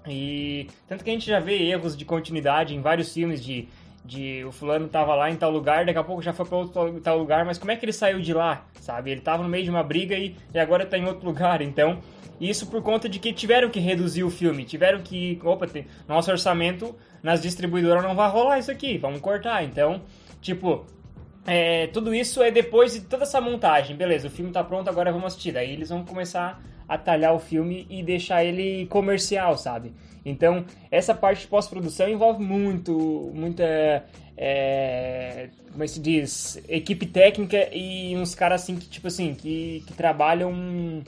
E 0.07 0.67
tanto 0.88 1.03
que 1.03 1.09
a 1.09 1.13
gente 1.13 1.25
já 1.25 1.39
vê 1.39 1.63
erros 1.63 1.98
de 1.98 2.05
continuidade 2.05 2.75
em 2.75 2.81
vários 2.81 3.12
filmes 3.12 3.43
de, 3.43 3.67
de 4.03 4.43
o 4.45 4.51
fulano 4.51 4.87
tava 4.87 5.13
lá 5.15 5.29
em 5.29 5.35
tal 5.35 5.51
lugar, 5.51 5.85
daqui 5.85 5.99
a 5.99 6.03
pouco 6.03 6.21
já 6.21 6.33
foi 6.33 6.45
para 6.45 6.57
outro 6.57 7.01
tal 7.01 7.17
lugar, 7.17 7.45
mas 7.45 7.57
como 7.57 7.71
é 7.71 7.75
que 7.75 7.85
ele 7.85 7.93
saiu 7.93 8.19
de 8.19 8.33
lá, 8.33 8.65
sabe? 8.79 9.11
Ele 9.11 9.21
tava 9.21 9.43
no 9.43 9.49
meio 9.49 9.63
de 9.63 9.69
uma 9.69 9.83
briga 9.83 10.15
e, 10.15 10.35
e 10.53 10.59
agora 10.59 10.85
tá 10.85 10.97
em 10.97 11.05
outro 11.05 11.25
lugar, 11.25 11.61
então 11.61 11.99
isso 12.39 12.67
por 12.67 12.81
conta 12.81 13.09
de 13.09 13.19
que 13.19 13.33
tiveram 13.33 13.69
que 13.69 13.79
reduzir 13.79 14.23
o 14.23 14.29
filme, 14.29 14.63
tiveram 14.63 15.01
que, 15.01 15.39
opa, 15.43 15.67
tem, 15.67 15.85
nosso 16.07 16.31
orçamento 16.31 16.95
nas 17.21 17.41
distribuidoras 17.41 18.01
não 18.01 18.15
vai 18.15 18.29
rolar 18.29 18.59
isso 18.59 18.71
aqui, 18.71 18.97
vamos 18.97 19.19
cortar. 19.19 19.63
Então, 19.63 20.01
tipo, 20.41 20.85
é, 21.45 21.87
tudo 21.87 22.13
isso 22.13 22.41
é 22.41 22.49
depois 22.49 22.93
de 22.93 23.01
toda 23.01 23.23
essa 23.23 23.41
montagem. 23.41 23.95
Beleza, 23.95 24.27
o 24.27 24.31
filme 24.31 24.51
tá 24.51 24.63
pronto, 24.63 24.89
agora 24.89 25.11
vamos 25.11 25.27
assistir. 25.27 25.51
Daí 25.51 25.73
eles 25.73 25.89
vão 25.89 26.05
começar 26.05 26.61
a 26.87 26.97
talhar 26.97 27.33
o 27.33 27.39
filme 27.39 27.85
e 27.89 28.01
deixar 28.01 28.43
ele 28.43 28.85
comercial, 28.87 29.57
sabe? 29.57 29.93
Então, 30.25 30.65
essa 30.91 31.13
parte 31.13 31.41
de 31.41 31.47
pós-produção 31.47 32.09
envolve 32.09 32.43
muito, 32.43 33.31
muita, 33.33 34.05
é, 34.38 35.49
como 35.71 35.83
é 35.83 35.88
se 35.88 35.99
diz, 35.99 36.61
equipe 36.67 37.05
técnica 37.05 37.69
e 37.73 38.15
uns 38.17 38.35
caras 38.35 38.63
assim 38.63 38.75
que, 38.75 38.88
tipo 38.88 39.07
assim, 39.07 39.33
que, 39.33 39.83
que 39.88 39.93
trabalham 39.93 41.01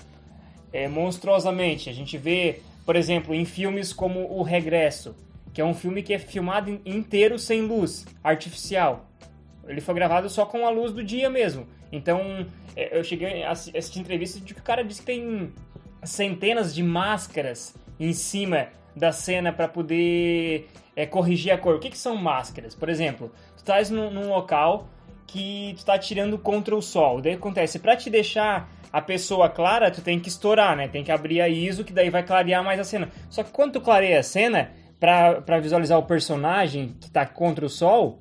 é, 0.71 0.87
monstruosamente. 0.87 1.89
A 1.89 1.93
gente 1.93 2.17
vê, 2.17 2.61
por 2.85 2.95
exemplo, 2.95 3.33
em 3.35 3.45
filmes 3.45 3.91
como 3.93 4.31
O 4.31 4.43
Regresso, 4.43 5.15
que 5.53 5.61
é 5.61 5.65
um 5.65 5.73
filme 5.73 6.01
que 6.01 6.13
é 6.13 6.19
filmado 6.19 6.79
inteiro 6.85 7.37
sem 7.37 7.61
luz 7.61 8.05
artificial. 8.23 9.07
Ele 9.67 9.81
foi 9.81 9.93
gravado 9.93 10.29
só 10.29 10.45
com 10.45 10.65
a 10.65 10.69
luz 10.69 10.91
do 10.91 11.03
dia 11.03 11.29
mesmo. 11.29 11.67
Então, 11.91 12.45
é, 12.75 12.97
eu 12.97 13.03
cheguei 13.03 13.43
a 13.43 13.51
assistir 13.51 13.99
entrevista 13.99 14.39
de 14.39 14.53
que 14.53 14.59
o 14.59 14.63
cara 14.63 14.83
disse 14.83 15.01
que 15.01 15.05
tem 15.05 15.51
centenas 16.03 16.73
de 16.73 16.81
máscaras 16.81 17.75
em 17.99 18.13
cima 18.13 18.69
da 18.95 19.11
cena 19.11 19.51
para 19.51 19.67
poder 19.67 20.69
é, 20.95 21.05
corrigir 21.05 21.51
a 21.51 21.57
cor. 21.57 21.75
O 21.75 21.79
que, 21.79 21.89
que 21.89 21.97
são 21.97 22.15
máscaras? 22.15 22.75
Por 22.75 22.89
exemplo, 22.89 23.31
tu 23.55 23.59
estás 23.59 23.89
num, 23.89 24.09
num, 24.11 24.29
local 24.29 24.87
que 25.27 25.71
tu 25.75 25.79
está 25.79 25.97
tirando 25.97 26.37
contra 26.37 26.75
o 26.75 26.81
sol. 26.81 27.21
Daí 27.21 27.33
acontece, 27.33 27.79
para 27.79 27.95
te 27.95 28.09
deixar 28.09 28.69
a 28.91 29.01
pessoa 29.01 29.49
clara, 29.49 29.89
tu 29.89 30.01
tem 30.01 30.19
que 30.19 30.29
estourar, 30.29 30.75
né? 30.75 30.87
Tem 30.87 31.03
que 31.03 31.11
abrir 31.11 31.41
a 31.41 31.47
ISO, 31.47 31.83
que 31.83 31.93
daí 31.93 32.09
vai 32.09 32.23
clarear 32.23 32.63
mais 32.63 32.79
a 32.79 32.83
cena. 32.83 33.09
Só 33.29 33.43
que 33.43 33.51
quando 33.51 33.73
tu 33.73 33.81
clareia 33.81 34.19
a 34.19 34.23
cena, 34.23 34.71
para 34.99 35.59
visualizar 35.59 35.97
o 35.97 36.03
personagem 36.03 36.95
que 36.99 37.07
está 37.07 37.25
contra 37.25 37.65
o 37.65 37.69
sol, 37.69 38.19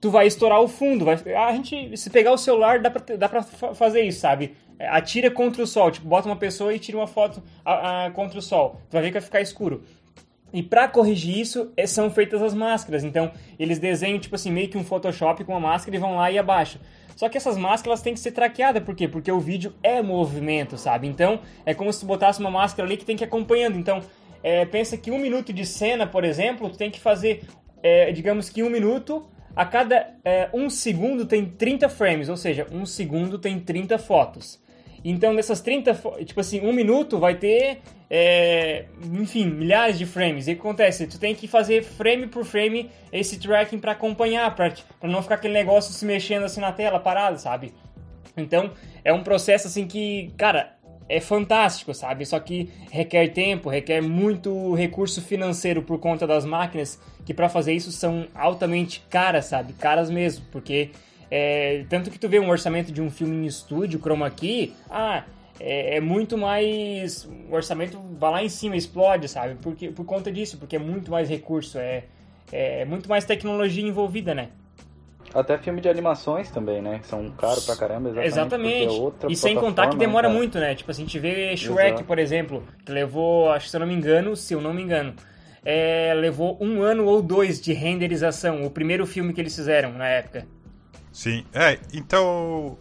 tu 0.00 0.10
vai 0.10 0.26
estourar 0.26 0.60
o 0.60 0.66
fundo. 0.66 1.04
Vai, 1.04 1.14
a 1.34 1.52
gente, 1.52 1.96
se 1.96 2.10
pegar 2.10 2.32
o 2.32 2.38
celular, 2.38 2.80
dá 2.80 2.90
pra, 2.90 3.16
dá 3.16 3.28
pra 3.28 3.42
fazer 3.42 4.02
isso, 4.02 4.20
sabe? 4.20 4.56
É, 4.78 4.88
atira 4.88 5.30
contra 5.30 5.62
o 5.62 5.66
sol, 5.66 5.90
tipo, 5.90 6.08
bota 6.08 6.28
uma 6.28 6.36
pessoa 6.36 6.72
e 6.72 6.78
tira 6.78 6.98
uma 6.98 7.06
foto 7.06 7.42
a, 7.64 8.06
a, 8.06 8.10
contra 8.10 8.38
o 8.38 8.42
sol. 8.42 8.80
Tu 8.88 8.92
vai 8.92 9.02
ver 9.02 9.08
que 9.08 9.14
vai 9.14 9.22
ficar 9.22 9.40
escuro. 9.40 9.84
E 10.52 10.62
para 10.62 10.88
corrigir 10.88 11.38
isso, 11.38 11.72
é, 11.76 11.86
são 11.86 12.10
feitas 12.10 12.40
as 12.42 12.54
máscaras. 12.54 13.04
Então, 13.04 13.30
eles 13.58 13.78
desenham, 13.78 14.18
tipo 14.18 14.34
assim, 14.34 14.50
meio 14.50 14.68
que 14.68 14.78
um 14.78 14.84
Photoshop 14.84 15.44
com 15.44 15.52
uma 15.52 15.60
máscara 15.60 15.96
e 15.96 16.00
vão 16.00 16.16
lá 16.16 16.30
e 16.30 16.38
abaixo. 16.38 16.80
Só 17.14 17.28
que 17.28 17.36
essas 17.36 17.56
máscaras 17.56 18.00
têm 18.00 18.14
que 18.14 18.20
ser 18.20 18.30
traqueadas, 18.30 18.82
por 18.82 18.94
quê? 18.94 19.08
Porque 19.08 19.30
o 19.30 19.40
vídeo 19.40 19.74
é 19.82 20.00
movimento, 20.00 20.78
sabe? 20.78 21.08
Então, 21.08 21.40
é 21.66 21.74
como 21.74 21.92
se 21.92 22.00
tu 22.00 22.06
botasse 22.06 22.38
uma 22.38 22.50
máscara 22.50 22.86
ali 22.86 22.96
que 22.96 23.04
tem 23.04 23.16
que 23.16 23.24
ir 23.24 23.26
acompanhando. 23.26 23.76
Então, 23.76 24.00
é, 24.42 24.64
pensa 24.64 24.96
que 24.96 25.10
um 25.10 25.18
minuto 25.18 25.52
de 25.52 25.66
cena, 25.66 26.06
por 26.06 26.24
exemplo, 26.24 26.70
tu 26.70 26.78
tem 26.78 26.90
que 26.90 27.00
fazer, 27.00 27.42
é, 27.82 28.12
digamos 28.12 28.48
que 28.48 28.62
um 28.62 28.70
minuto 28.70 29.28
a 29.54 29.66
cada 29.66 30.14
é, 30.24 30.48
um 30.54 30.70
segundo 30.70 31.26
tem 31.26 31.44
30 31.44 31.88
frames, 31.88 32.28
ou 32.28 32.36
seja, 32.36 32.66
um 32.70 32.86
segundo 32.86 33.38
tem 33.38 33.58
30 33.58 33.98
fotos. 33.98 34.60
Então, 35.04 35.34
dessas 35.34 35.60
30, 35.60 35.94
tipo 36.24 36.40
assim, 36.40 36.60
um 36.60 36.72
minuto 36.72 37.18
vai 37.18 37.34
ter, 37.36 37.78
é, 38.10 38.86
enfim, 39.12 39.46
milhares 39.46 39.98
de 39.98 40.06
frames. 40.06 40.48
E 40.48 40.52
o 40.52 40.54
que 40.54 40.60
acontece? 40.60 41.06
Tu 41.06 41.18
tem 41.18 41.34
que 41.34 41.46
fazer 41.46 41.82
frame 41.82 42.26
por 42.26 42.44
frame 42.44 42.90
esse 43.12 43.38
tracking 43.38 43.78
para 43.78 43.92
acompanhar, 43.92 44.54
para 44.54 44.72
não 45.04 45.22
ficar 45.22 45.36
aquele 45.36 45.54
negócio 45.54 45.92
se 45.92 46.04
mexendo 46.04 46.44
assim 46.44 46.60
na 46.60 46.72
tela, 46.72 46.98
parado, 46.98 47.38
sabe? 47.38 47.72
Então, 48.36 48.72
é 49.04 49.12
um 49.12 49.22
processo 49.22 49.66
assim 49.66 49.86
que, 49.86 50.32
cara, 50.36 50.78
é 51.08 51.20
fantástico, 51.20 51.94
sabe? 51.94 52.26
Só 52.26 52.38
que 52.38 52.70
requer 52.90 53.28
tempo, 53.28 53.68
requer 53.68 54.02
muito 54.02 54.74
recurso 54.74 55.22
financeiro 55.22 55.82
por 55.82 55.98
conta 55.98 56.26
das 56.26 56.44
máquinas, 56.44 57.00
que 57.24 57.32
para 57.32 57.48
fazer 57.48 57.72
isso 57.72 57.90
são 57.90 58.26
altamente 58.34 59.04
caras, 59.08 59.46
sabe? 59.46 59.72
Caras 59.72 60.10
mesmo, 60.10 60.44
porque 60.52 60.90
é, 61.30 61.84
tanto 61.88 62.10
que 62.10 62.18
tu 62.18 62.28
vê 62.28 62.38
um 62.38 62.48
orçamento 62.48 62.92
de 62.92 63.02
um 63.02 63.10
filme 63.10 63.36
em 63.36 63.46
estúdio, 63.46 64.00
chroma 64.00 64.30
key, 64.30 64.72
ah, 64.90 65.24
é, 65.60 65.96
é, 65.96 66.00
muito 66.00 66.38
mais. 66.38 67.28
O 67.50 67.54
orçamento 67.54 67.98
vai 68.18 68.30
lá 68.30 68.42
em 68.42 68.48
cima, 68.48 68.76
explode, 68.76 69.28
sabe? 69.28 69.56
Porque, 69.60 69.88
por 69.88 70.04
conta 70.04 70.30
disso, 70.30 70.56
porque 70.56 70.76
é 70.76 70.78
muito 70.78 71.10
mais 71.10 71.28
recurso, 71.28 71.78
é, 71.78 72.04
é 72.52 72.84
muito 72.84 73.08
mais 73.08 73.24
tecnologia 73.24 73.86
envolvida, 73.86 74.34
né? 74.34 74.48
Até 75.34 75.58
filme 75.58 75.80
de 75.80 75.88
animações 75.88 76.50
também, 76.50 76.80
né? 76.80 77.00
Que 77.00 77.06
são 77.06 77.30
caros 77.32 77.66
pra 77.66 77.76
caramba, 77.76 78.08
exatamente. 78.24 78.94
Exatamente. 78.94 79.26
É 79.26 79.32
e 79.32 79.36
sem 79.36 79.56
contar 79.56 79.88
que 79.88 79.96
demora 79.96 80.28
né, 80.28 80.34
muito, 80.34 80.58
né? 80.58 80.74
Tipo 80.74 80.90
assim, 80.90 81.02
a 81.02 81.04
gente 81.04 81.18
vê 81.18 81.54
Shrek, 81.56 81.88
Exato. 81.88 82.04
por 82.04 82.18
exemplo, 82.18 82.64
que 82.84 82.90
levou, 82.90 83.50
acho 83.50 83.66
que 83.66 83.70
se 83.70 83.76
eu 83.76 83.80
não 83.80 83.86
me 83.86 83.94
engano, 83.94 84.34
se 84.34 84.54
eu 84.54 84.60
não 84.60 84.72
me 84.72 84.82
engano, 84.82 85.14
é, 85.64 86.14
levou 86.14 86.56
um 86.60 86.80
ano 86.82 87.04
ou 87.04 87.20
dois 87.20 87.60
de 87.60 87.74
renderização, 87.74 88.64
o 88.64 88.70
primeiro 88.70 89.04
filme 89.06 89.34
que 89.34 89.40
eles 89.40 89.54
fizeram 89.54 89.92
na 89.92 90.08
época. 90.08 90.46
Sim, 91.12 91.44
é, 91.52 91.78
então 91.92 92.78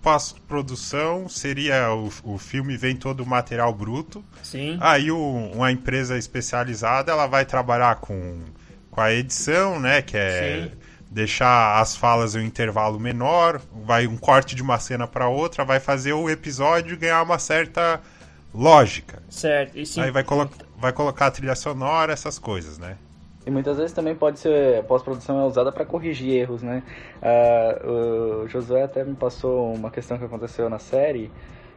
pós-produção 0.00 1.28
seria 1.28 1.92
o, 1.92 2.10
o 2.22 2.38
filme 2.38 2.76
vem 2.76 2.96
todo 2.96 3.20
o 3.20 3.26
material 3.26 3.72
bruto. 3.74 4.24
Sim. 4.42 4.78
Aí 4.80 5.10
o, 5.10 5.18
uma 5.54 5.70
empresa 5.70 6.16
especializada 6.16 7.12
ela 7.12 7.26
vai 7.26 7.44
trabalhar 7.44 7.96
com, 7.96 8.40
com 8.90 9.00
a 9.00 9.12
edição, 9.12 9.78
né? 9.80 10.02
Que 10.02 10.16
é 10.16 10.68
Sim 10.70 10.88
deixar 11.10 11.80
as 11.80 11.96
falas 11.96 12.34
em 12.34 12.40
um 12.40 12.42
intervalo 12.42 13.00
menor, 13.00 13.60
vai 13.72 14.06
um 14.06 14.16
corte 14.16 14.54
de 14.54 14.62
uma 14.62 14.78
cena 14.78 15.06
para 15.06 15.28
outra, 15.28 15.64
vai 15.64 15.80
fazer 15.80 16.12
o 16.12 16.28
episódio 16.28 16.96
ganhar 16.98 17.22
uma 17.22 17.38
certa 17.38 18.00
lógica. 18.54 19.22
Certo, 19.30 19.78
e 19.78 19.86
sim. 19.86 20.00
Aí 20.00 20.10
vai, 20.10 20.22
colo 20.22 20.50
vai 20.76 20.92
colocar 20.92 21.26
a 21.26 21.30
trilha 21.30 21.54
sonora, 21.54 22.12
essas 22.12 22.38
coisas, 22.38 22.78
né? 22.78 22.96
E 23.48 23.50
muitas 23.50 23.78
vezes 23.78 23.94
também 23.94 24.14
pode 24.14 24.38
ser, 24.38 24.84
pós-produção 24.84 25.40
é 25.40 25.46
usada 25.46 25.72
para 25.72 25.82
corrigir 25.82 26.34
erros, 26.34 26.62
né? 26.62 26.82
Uh, 27.22 28.42
o 28.42 28.46
Josué 28.46 28.82
até 28.82 29.02
me 29.02 29.14
passou 29.14 29.72
uma 29.72 29.90
questão 29.90 30.18
que 30.18 30.24
aconteceu 30.26 30.68
na 30.68 30.78
série, 30.78 31.32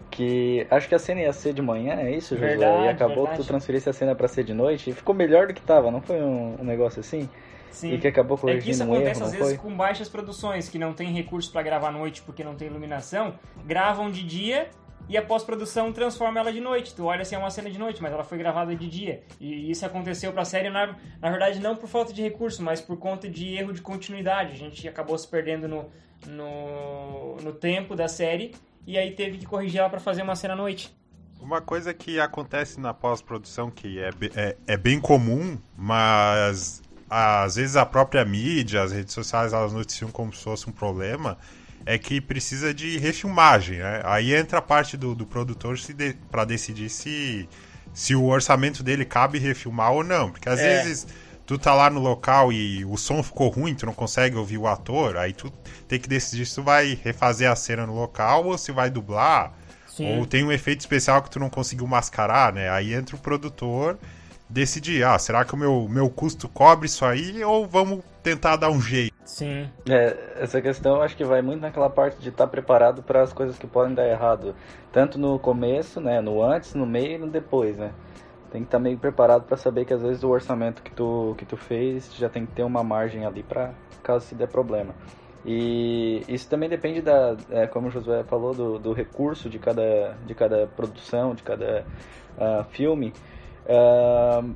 que 0.10 0.68
acho 0.70 0.90
que 0.90 0.96
a 0.96 1.00
cena 1.00 1.22
ia 1.22 1.32
ser 1.32 1.54
de 1.54 1.62
manhã, 1.62 1.94
é 1.94 2.12
isso, 2.12 2.36
Josué? 2.36 2.58
Verdade, 2.58 2.84
e 2.84 2.90
acabou 2.90 3.16
verdade. 3.24 3.38
que 3.38 3.44
tu 3.44 3.48
transferisse 3.48 3.90
a 3.90 3.94
cena 3.94 4.14
para 4.14 4.28
ser 4.28 4.44
de 4.44 4.54
noite 4.54 4.90
e 4.90 4.94
ficou 4.94 5.16
melhor 5.16 5.48
do 5.48 5.54
que 5.54 5.62
tava, 5.62 5.90
não 5.90 6.02
foi 6.02 6.22
um, 6.22 6.58
um 6.60 6.64
negócio 6.66 7.00
assim? 7.00 7.30
Sim. 7.70 7.94
E 7.94 7.98
que 8.00 8.08
acabou 8.10 8.38
corrigindo 8.38 8.60
É 8.60 8.66
que 8.66 8.72
isso 8.72 8.84
acontece 8.84 9.22
um 9.22 9.24
erro, 9.24 9.26
às 9.28 9.32
vezes 9.32 9.48
foi? 9.48 9.58
com 9.58 9.74
baixas 9.74 10.10
produções 10.10 10.68
que 10.68 10.78
não 10.78 10.92
tem 10.92 11.08
recurso 11.14 11.54
para 11.54 11.62
gravar 11.62 11.88
à 11.88 11.92
noite 11.94 12.22
porque 12.22 12.44
não 12.44 12.54
tem 12.54 12.68
iluminação, 12.68 13.36
gravam 13.66 14.12
de 14.12 14.24
dia 14.24 14.68
e 15.12 15.18
a 15.18 15.22
pós-produção 15.22 15.92
transforma 15.92 16.40
ela 16.40 16.54
de 16.54 16.62
noite. 16.62 16.96
Tu 16.96 17.04
olha 17.04 17.24
assim, 17.24 17.36
é 17.36 17.38
uma 17.38 17.50
cena 17.50 17.70
de 17.70 17.78
noite, 17.78 18.02
mas 18.02 18.14
ela 18.14 18.24
foi 18.24 18.38
gravada 18.38 18.74
de 18.74 18.88
dia. 18.88 19.22
E 19.42 19.70
isso 19.70 19.86
aconteceu 19.86 20.32
pra 20.32 20.46
série, 20.46 20.70
na, 20.70 20.96
na 21.20 21.30
verdade, 21.30 21.60
não 21.60 21.76
por 21.76 21.90
falta 21.90 22.14
de 22.14 22.22
recurso, 22.22 22.64
mas 22.64 22.80
por 22.80 22.96
conta 22.96 23.28
de 23.28 23.54
erro 23.54 23.74
de 23.74 23.82
continuidade. 23.82 24.54
A 24.54 24.56
gente 24.56 24.88
acabou 24.88 25.18
se 25.18 25.28
perdendo 25.28 25.68
no, 25.68 25.92
no, 26.28 27.36
no 27.44 27.52
tempo 27.52 27.94
da 27.94 28.08
série 28.08 28.56
e 28.88 28.98
aí 28.98 29.12
teve 29.12 29.38
que 29.38 29.46
corrigir 29.46 29.82
ela 29.82 29.90
pra 29.90 30.00
fazer 30.00 30.22
uma 30.22 30.34
cena 30.34 30.54
à 30.54 30.56
noite. 30.56 30.96
Uma 31.42 31.60
coisa 31.60 31.94
que 31.94 32.18
acontece 32.18 32.80
na 32.80 32.94
pós-produção 32.94 33.70
que 33.70 34.00
é, 34.00 34.12
é, 34.34 34.58
é 34.66 34.78
bem 34.78 34.98
comum, 34.98 35.58
mas 35.76 36.82
às 37.10 37.58
vezes 37.58 37.76
a 37.76 37.86
própria 37.86 38.24
mídia, 38.24 38.82
as 38.82 38.94
redes 38.94 39.14
sociais, 39.14 39.52
elas 39.52 39.74
noticiam 39.74 40.10
como 40.10 40.34
se 40.34 40.42
fosse 40.42 40.70
um 40.70 40.72
problema, 40.72 41.38
é 41.86 41.98
que 41.98 42.22
precisa 42.22 42.74
de 42.74 42.98
refilmagem, 42.98 43.80
né? 43.80 44.02
Aí 44.04 44.34
entra 44.34 44.60
a 44.60 44.62
parte 44.62 44.96
do, 44.98 45.16
do 45.16 45.26
produtor 45.26 45.76
de, 45.78 46.14
para 46.30 46.46
decidir 46.46 46.90
se, 46.90 47.48
se 47.94 48.16
o 48.16 48.26
orçamento 48.26 48.84
dele 48.84 49.06
cabe 49.06 49.40
refilmar 49.40 49.92
ou 49.92 50.04
não. 50.04 50.32
Porque 50.32 50.48
às 50.50 50.60
É. 50.60 50.84
vezes 50.84 51.08
tu 51.46 51.58
tá 51.58 51.74
lá 51.74 51.90
no 51.90 52.00
local 52.00 52.52
e 52.52 52.86
o 52.86 52.98
som 52.98 53.22
ficou 53.24 53.50
ruim, 53.50 53.74
tu 53.76 53.86
não 53.86 53.94
consegue 53.94 54.36
ouvir 54.36 54.58
o 54.58 54.68
ator, 54.68 55.18
aí 55.18 55.34
tu 55.34 55.52
tem 55.88 56.00
que 56.00 56.08
decidir 56.08 56.46
se 56.46 56.56
tu 56.56 56.64
vai 56.64 56.98
refazer 57.04 57.50
a 57.52 57.56
cena 57.56 57.86
no 57.86 57.96
local 57.96 58.46
ou 58.46 58.58
se 58.58 58.72
vai 58.72 58.90
dublar. 58.90 59.54
Sim. 59.88 60.18
Ou 60.20 60.26
tem 60.26 60.44
um 60.44 60.52
efeito 60.52 60.80
especial 60.80 61.22
que 61.22 61.30
tu 61.30 61.40
não 61.40 61.50
conseguiu 61.50 61.86
mascarar, 61.86 62.54
né? 62.54 62.70
Aí 62.70 62.94
entra 62.94 63.16
o 63.16 63.20
produtor 63.20 63.98
decidir, 64.52 65.04
ah, 65.04 65.18
será 65.18 65.46
que 65.46 65.54
o 65.54 65.58
meu, 65.58 65.88
meu 65.90 66.10
custo 66.10 66.50
cobre 66.50 66.86
isso 66.86 67.06
aí 67.06 67.44
ou 67.44 67.66
vamos 67.66 68.04
tentar 68.22 68.58
dar 68.58 68.70
um 68.70 68.82
jeito? 68.82 69.16
Sim. 69.24 69.70
É, 69.90 70.18
essa 70.36 70.62
questão 70.62 70.96
eu 70.96 71.02
acho 71.02 71.16
que 71.16 71.24
vai 71.24 71.42
muito 71.42 71.62
naquela 71.62 71.90
parte 71.90 72.20
de 72.20 72.30
estar 72.30 72.48
preparado 72.48 73.02
para 73.02 73.22
as 73.22 73.32
coisas 73.32 73.58
que 73.58 73.66
podem 73.66 73.96
dar 73.96 74.08
errado, 74.08 74.54
tanto 74.92 75.18
no 75.18 75.40
começo, 75.40 76.02
né, 76.02 76.20
no 76.20 76.44
antes, 76.44 76.74
no 76.74 76.86
meio 76.86 77.16
e 77.16 77.18
no 77.18 77.28
depois, 77.28 77.78
né? 77.78 77.92
Tem 78.52 78.62
que 78.62 78.68
estar 78.68 78.80
meio 78.80 78.98
preparado 78.98 79.44
para 79.44 79.56
saber 79.56 79.86
que 79.86 79.94
às 79.94 80.02
vezes 80.02 80.24
o 80.24 80.30
orçamento 80.30 80.84
que 80.84 80.92
tu 80.92 81.34
que 81.38 81.46
tu 81.46 81.56
fez 81.56 82.14
já 82.16 82.28
tem 82.28 82.46
que 82.46 82.52
ter 82.52 82.64
uma 82.64 82.84
margem 82.84 83.26
ali 83.26 83.44
para 83.44 83.74
caso 84.04 84.26
se 84.26 84.36
der 84.36 84.50
problema. 84.50 84.94
E 85.46 86.24
isso 86.28 86.50
também 86.50 86.68
depende 86.68 87.02
da, 87.02 87.36
é, 87.50 87.66
como 87.66 87.88
o 87.88 87.92
Josué 87.92 88.24
falou, 88.24 88.54
do, 88.54 88.78
do 88.78 88.92
recurso 88.92 89.50
de 89.50 89.58
cada 89.58 90.18
de 90.28 90.36
cada 90.36 90.68
produção, 90.68 91.34
de 91.34 91.42
cada 91.42 91.86
ah, 92.38 92.66
filme. 92.70 93.14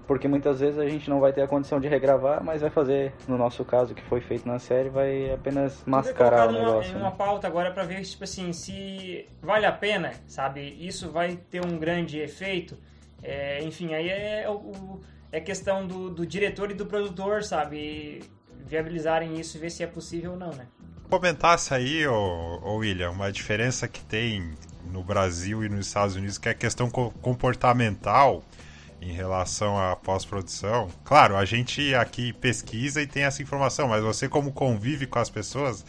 Porque 0.07 0.27
muitas 0.27 0.59
vezes 0.59 0.79
a 0.79 0.87
gente 0.87 1.09
não 1.09 1.19
vai 1.19 1.31
ter 1.31 1.41
a 1.41 1.47
condição 1.47 1.79
de 1.79 1.87
regravar, 1.87 2.43
mas 2.43 2.61
vai 2.61 2.69
fazer, 2.69 3.13
no 3.27 3.37
nosso 3.37 3.63
caso, 3.63 3.93
o 3.93 3.95
que 3.95 4.03
foi 4.03 4.21
feito 4.21 4.47
na 4.47 4.59
série, 4.59 4.89
vai 4.89 5.31
apenas 5.31 5.83
mascarar 5.85 6.49
o 6.49 6.51
negócio. 6.51 6.73
Numa, 6.75 6.85
em 6.85 6.93
né? 6.93 6.99
uma 6.99 7.11
pauta 7.11 7.47
agora 7.47 7.71
pra 7.71 7.83
ver, 7.83 8.01
tipo 8.01 8.23
assim, 8.23 8.51
se 8.53 9.27
vale 9.41 9.65
a 9.65 9.71
pena, 9.71 10.13
sabe? 10.27 10.75
Isso 10.79 11.09
vai 11.11 11.35
ter 11.35 11.65
um 11.65 11.77
grande 11.77 12.19
efeito. 12.19 12.77
É, 13.21 13.63
enfim, 13.63 13.93
aí 13.93 14.09
é, 14.09 14.49
o, 14.49 14.99
é 15.31 15.39
questão 15.39 15.85
do, 15.87 16.09
do 16.09 16.25
diretor 16.25 16.71
e 16.71 16.73
do 16.73 16.85
produtor, 16.85 17.43
sabe? 17.43 18.23
Viabilizarem 18.65 19.39
isso 19.39 19.57
e 19.57 19.59
ver 19.59 19.69
se 19.69 19.83
é 19.83 19.87
possível 19.87 20.31
ou 20.31 20.37
não, 20.37 20.51
né? 20.51 20.67
Comentasse 21.09 21.73
aí, 21.73 22.07
ô, 22.07 22.59
ô 22.63 22.75
William, 22.77 23.11
uma 23.11 23.31
diferença 23.31 23.87
que 23.87 24.03
tem 24.03 24.53
no 24.91 25.03
Brasil 25.03 25.63
e 25.63 25.69
nos 25.69 25.87
Estados 25.87 26.15
Unidos, 26.15 26.37
que 26.37 26.47
é 26.49 26.51
a 26.51 26.55
questão 26.55 26.89
co- 26.89 27.11
comportamental 27.21 28.43
em 29.01 29.11
relação 29.11 29.77
à 29.77 29.95
pós-produção. 29.95 30.89
Claro, 31.03 31.35
a 31.35 31.45
gente 31.45 31.93
aqui 31.95 32.33
pesquisa 32.33 33.01
e 33.01 33.07
tem 33.07 33.23
essa 33.23 33.41
informação, 33.41 33.87
mas 33.87 34.03
você 34.03 34.27
como 34.27 34.51
convive 34.51 35.05
com 35.05 35.19
as 35.19 35.29
pessoas, 35.29 35.85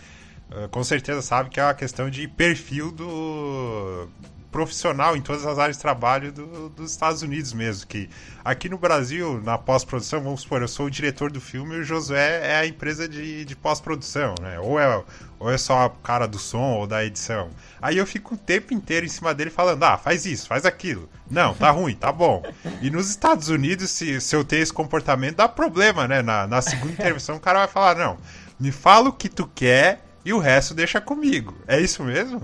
eh, 0.50 0.68
com 0.68 0.84
certeza 0.84 1.22
sabe 1.22 1.50
que 1.50 1.60
é 1.60 1.64
uma 1.64 1.74
questão 1.74 2.10
de 2.10 2.28
perfil 2.28 2.92
do 2.92 4.08
profissional 4.56 5.14
em 5.14 5.20
todas 5.20 5.44
as 5.44 5.58
áreas 5.58 5.76
de 5.76 5.82
trabalho 5.82 6.32
do- 6.32 6.70
dos 6.70 6.90
Estados 6.90 7.20
Unidos 7.20 7.52
mesmo, 7.52 7.86
que 7.86 8.08
aqui 8.42 8.70
no 8.70 8.78
Brasil, 8.78 9.38
na 9.44 9.58
pós-produção, 9.58 10.22
vamos 10.22 10.40
supor, 10.40 10.62
eu 10.62 10.68
sou 10.68 10.86
o 10.86 10.90
diretor 10.90 11.30
do 11.30 11.42
filme 11.42 11.74
e 11.74 11.80
o 11.80 11.84
Josué 11.84 12.40
é 12.42 12.56
a 12.56 12.66
empresa 12.66 13.06
de, 13.06 13.44
de 13.44 13.54
pós-produção, 13.54 14.34
né? 14.40 14.58
Ou 14.58 14.80
é, 14.80 15.04
ou 15.38 15.50
é 15.52 15.58
só 15.58 15.84
o 15.84 15.90
cara 15.90 16.26
do 16.26 16.38
som 16.38 16.72
ou 16.78 16.86
da 16.86 17.04
edição. 17.04 17.50
Aí 17.82 17.98
eu 17.98 18.06
fico 18.06 18.34
o 18.34 18.38
tempo 18.38 18.72
inteiro 18.72 19.04
em 19.04 19.10
cima 19.10 19.34
dele 19.34 19.50
falando, 19.50 19.82
ah, 19.82 19.98
faz 19.98 20.24
isso, 20.24 20.48
faz 20.48 20.64
aquilo. 20.64 21.06
Não, 21.30 21.52
tá 21.52 21.70
ruim, 21.70 21.94
tá 21.94 22.10
bom. 22.10 22.42
E 22.80 22.88
nos 22.88 23.10
Estados 23.10 23.50
Unidos, 23.50 23.90
se, 23.90 24.22
se 24.22 24.34
eu 24.34 24.42
ter 24.42 24.56
esse 24.60 24.72
comportamento, 24.72 25.36
dá 25.36 25.46
problema, 25.48 26.08
né? 26.08 26.22
Na, 26.22 26.46
na 26.46 26.62
segunda 26.62 26.92
intervenção, 26.92 27.36
o 27.36 27.40
cara 27.40 27.58
vai 27.58 27.68
falar, 27.68 27.94
não, 27.94 28.16
me 28.58 28.72
fala 28.72 29.10
o 29.10 29.12
que 29.12 29.28
tu 29.28 29.46
quer 29.54 30.00
e 30.24 30.32
o 30.32 30.38
resto 30.38 30.72
deixa 30.72 30.98
comigo. 30.98 31.54
É 31.68 31.78
isso 31.78 32.02
mesmo? 32.02 32.40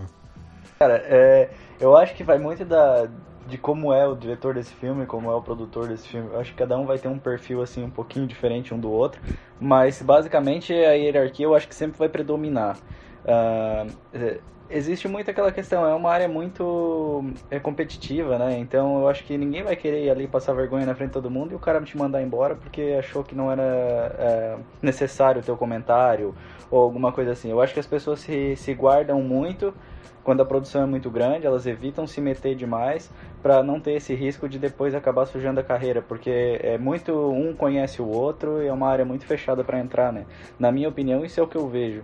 Cara, 0.79 0.96
é, 1.07 1.48
eu 1.83 1.97
acho 1.97 2.14
que 2.14 2.23
vai 2.23 2.38
muito 2.38 2.64
da, 2.64 3.09
de 3.49 3.59
como 3.59 3.92
é 3.92 4.07
o 4.07 4.14
diretor 4.14 4.55
desse 4.55 4.73
filme, 4.73 5.05
como 5.05 5.29
é 5.31 5.35
o 5.35 5.42
produtor 5.42 5.88
desse 5.88 6.07
filme. 6.07 6.31
Eu 6.33 6.38
acho 6.38 6.53
que 6.53 6.57
cada 6.57 6.79
um 6.79 6.87
vai 6.87 6.97
ter 6.97 7.09
um 7.09 7.18
perfil 7.18 7.61
assim 7.61 7.83
um 7.83 7.90
pouquinho 7.90 8.25
diferente 8.27 8.73
um 8.73 8.79
do 8.79 8.90
outro, 8.90 9.21
mas 9.61 10.01
basicamente 10.01 10.73
a 10.73 10.92
hierarquia 10.92 11.45
eu 11.47 11.55
acho 11.55 11.66
que 11.66 11.75
sempre 11.75 11.99
vai 11.99 12.09
predominar. 12.09 12.79
É, 13.25 14.38
existe 14.71 15.09
muito 15.09 15.29
aquela 15.29 15.51
questão, 15.51 15.85
é 15.85 15.92
uma 15.92 16.11
área 16.11 16.29
muito 16.29 17.25
é, 17.51 17.59
competitiva, 17.59 18.38
né? 18.38 18.59
Então 18.61 19.01
eu 19.01 19.09
acho 19.09 19.25
que 19.25 19.37
ninguém 19.37 19.64
vai 19.64 19.75
querer 19.75 20.05
ir 20.05 20.11
ali 20.11 20.29
passar 20.29 20.53
vergonha 20.53 20.87
na 20.87 20.95
frente 20.95 21.09
de 21.09 21.14
todo 21.14 21.29
mundo 21.29 21.51
e 21.51 21.55
o 21.57 21.59
cara 21.59 21.81
te 21.83 21.99
mandar 21.99 22.23
embora 22.23 22.55
porque 22.55 22.97
achou 22.97 23.25
que 23.25 23.35
não 23.35 23.51
era 23.51 23.62
é, 23.62 24.57
necessário 24.81 25.40
o 25.40 25.45
teu 25.45 25.57
comentário 25.57 26.33
ou 26.71 26.81
alguma 26.81 27.11
coisa 27.11 27.33
assim. 27.33 27.51
Eu 27.51 27.61
acho 27.61 27.75
que 27.75 27.81
as 27.81 27.87
pessoas 27.87 28.21
se, 28.21 28.55
se 28.55 28.73
guardam 28.73 29.21
muito 29.21 29.75
quando 30.24 30.40
a 30.40 30.44
produção 30.44 30.82
é 30.82 30.87
muito 30.87 31.11
grande, 31.11 31.46
elas 31.46 31.66
evitam 31.66 32.06
se 32.06 32.20
meter 32.20 32.54
demais 32.54 33.11
para 33.42 33.62
não 33.62 33.80
ter 33.80 33.94
esse 33.94 34.14
risco 34.14 34.48
de 34.48 34.58
depois 34.58 34.94
acabar 34.94 35.26
sujando 35.26 35.61
a 35.61 35.62
carreira, 35.62 36.00
porque 36.00 36.61
é 36.62 36.78
muito 36.78 37.12
um 37.12 37.54
conhece 37.54 38.00
o 38.00 38.06
outro 38.06 38.62
e 38.62 38.68
é 38.68 38.72
uma 38.72 38.88
área 38.88 39.04
muito 39.04 39.26
fechada 39.26 39.64
para 39.64 39.80
entrar, 39.80 40.12
né? 40.12 40.24
Na 40.58 40.70
minha 40.70 40.88
opinião, 40.88 41.24
isso 41.24 41.40
é 41.40 41.42
o 41.42 41.46
que 41.46 41.56
eu 41.56 41.68
vejo. 41.68 42.02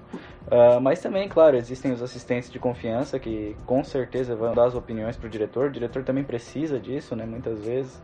Ah, 0.51 0.81
mas 0.81 1.01
também, 1.01 1.29
claro, 1.29 1.57
existem 1.57 1.93
os 1.93 2.03
assistentes 2.03 2.51
de 2.51 2.59
confiança 2.59 3.19
que 3.19 3.55
com 3.67 3.85
certeza 3.85 4.35
vão 4.35 4.55
dar 4.55 4.65
as 4.65 4.75
opiniões 4.75 5.17
pro 5.17 5.29
diretor. 5.29 5.69
O 5.69 5.73
diretor 5.73 6.03
também 6.03 6.25
precisa 6.25 6.79
disso, 6.81 7.15
né? 7.15 7.25
Muitas 7.27 7.65
vezes. 7.65 8.01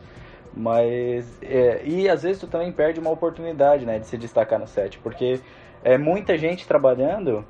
Mas. 0.57 1.27
É, 1.43 1.83
e 1.85 2.09
às 2.09 2.23
vezes 2.23 2.41
tu 2.41 2.47
também 2.47 2.71
perde 2.71 3.01
uma 3.01 3.11
oportunidade, 3.11 3.85
né? 3.87 3.99
De 3.99 4.07
se 4.07 4.17
destacar 4.19 4.59
no 4.59 4.67
set. 4.67 4.99
Porque 4.99 5.41
é 5.83 5.99
muita 5.99 6.37
gente 6.37 6.67
trabalhando 6.67 7.45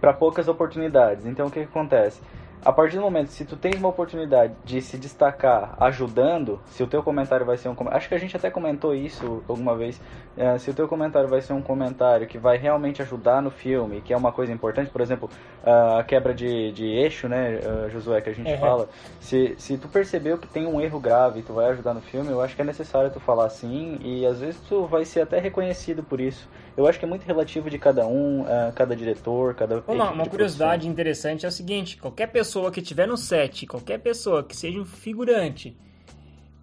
para 0.00 0.12
poucas 0.12 0.48
oportunidades. 0.48 1.26
Então 1.26 1.46
o 1.46 1.50
que, 1.50 1.60
que 1.60 1.66
acontece? 1.66 2.20
a 2.64 2.72
partir 2.72 2.96
do 2.96 3.02
momento, 3.02 3.28
se 3.28 3.44
tu 3.44 3.56
tens 3.56 3.76
uma 3.76 3.88
oportunidade 3.88 4.54
de 4.64 4.80
se 4.80 4.96
destacar 4.96 5.76
ajudando, 5.78 6.58
se 6.64 6.82
o 6.82 6.86
teu 6.86 7.02
comentário 7.02 7.44
vai 7.44 7.58
ser 7.58 7.68
um 7.68 7.76
acho 7.90 8.08
que 8.08 8.14
a 8.14 8.18
gente 8.18 8.34
até 8.34 8.50
comentou 8.50 8.94
isso 8.94 9.42
alguma 9.46 9.76
vez, 9.76 10.00
é, 10.34 10.56
se 10.56 10.70
o 10.70 10.74
teu 10.74 10.88
comentário 10.88 11.28
vai 11.28 11.42
ser 11.42 11.52
um 11.52 11.60
comentário 11.60 12.26
que 12.26 12.38
vai 12.38 12.56
realmente 12.56 13.02
ajudar 13.02 13.42
no 13.42 13.50
filme, 13.50 14.00
que 14.00 14.14
é 14.14 14.16
uma 14.16 14.32
coisa 14.32 14.50
importante, 14.50 14.90
por 14.90 15.02
exemplo, 15.02 15.28
a 15.62 16.02
quebra 16.04 16.32
de, 16.32 16.72
de 16.72 16.86
eixo, 16.86 17.28
né, 17.28 17.60
uh, 17.60 17.90
Josué, 17.90 18.22
que 18.22 18.30
a 18.30 18.34
gente 18.34 18.50
uhum. 18.50 18.58
fala, 18.58 18.88
se, 19.20 19.54
se 19.58 19.76
tu 19.76 19.86
percebeu 19.86 20.38
que 20.38 20.46
tem 20.46 20.66
um 20.66 20.80
erro 20.80 20.98
grave 20.98 21.40
e 21.40 21.42
tu 21.42 21.52
vai 21.52 21.66
ajudar 21.66 21.92
no 21.92 22.00
filme, 22.00 22.30
eu 22.30 22.40
acho 22.40 22.56
que 22.56 22.62
é 22.62 22.64
necessário 22.64 23.10
tu 23.10 23.20
falar 23.20 23.44
assim, 23.44 23.98
e 24.00 24.24
às 24.24 24.40
vezes 24.40 24.58
tu 24.66 24.86
vai 24.86 25.04
ser 25.04 25.20
até 25.20 25.38
reconhecido 25.38 26.02
por 26.02 26.18
isso. 26.18 26.48
Eu 26.76 26.88
acho 26.88 26.98
que 26.98 27.04
é 27.04 27.08
muito 27.08 27.24
relativo 27.24 27.70
de 27.70 27.78
cada 27.78 28.06
um, 28.06 28.42
uh, 28.42 28.72
cada 28.74 28.96
diretor, 28.96 29.54
cada. 29.54 29.82
Uma, 29.86 30.10
uma 30.10 30.26
curiosidade 30.26 30.88
interessante 30.88 31.46
é 31.46 31.48
o 31.48 31.52
seguinte: 31.52 31.96
qualquer 31.96 32.26
pessoa 32.26 32.70
que 32.72 32.80
estiver 32.80 33.06
no 33.06 33.16
set, 33.16 33.66
qualquer 33.66 33.98
pessoa 33.98 34.42
que 34.42 34.56
seja 34.56 34.80
um 34.80 34.84
figurante, 34.84 35.76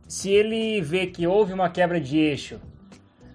se 0.08 0.30
ele 0.30 0.82
vê 0.82 1.08
que 1.08 1.26
houve 1.26 1.54
uma 1.54 1.70
quebra 1.70 2.00
de 2.00 2.18
eixo 2.18 2.60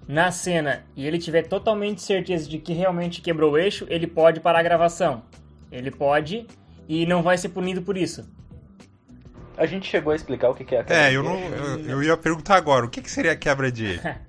na 0.06 0.30
cena 0.30 0.84
e 0.94 1.06
ele 1.06 1.18
tiver 1.18 1.42
totalmente 1.48 2.02
certeza 2.02 2.48
de 2.48 2.58
que 2.58 2.74
realmente 2.74 3.22
quebrou 3.22 3.52
o 3.52 3.58
eixo, 3.58 3.86
ele 3.88 4.06
pode 4.06 4.40
parar 4.40 4.58
a 4.58 4.62
gravação. 4.62 5.22
Ele 5.72 5.90
pode 5.90 6.46
e 6.86 7.06
não 7.06 7.22
vai 7.22 7.38
ser 7.38 7.48
punido 7.48 7.80
por 7.80 7.96
isso. 7.96 8.28
A 9.56 9.64
gente 9.64 9.88
chegou 9.88 10.12
a 10.12 10.16
explicar 10.16 10.50
o 10.50 10.54
que 10.54 10.62
é 10.74 10.80
a 10.80 10.84
quebra 10.84 10.94
é, 10.94 11.08
de 11.08 11.14
eu 11.14 11.24
eixo. 11.24 11.54
É, 11.54 11.58
eu, 11.58 11.90
eu 11.90 12.02
ia 12.02 12.16
perguntar 12.18 12.56
agora, 12.56 12.84
o 12.84 12.90
que 12.90 13.10
seria 13.10 13.32
a 13.32 13.36
quebra 13.36 13.72
de 13.72 13.86
eixo? 13.86 14.08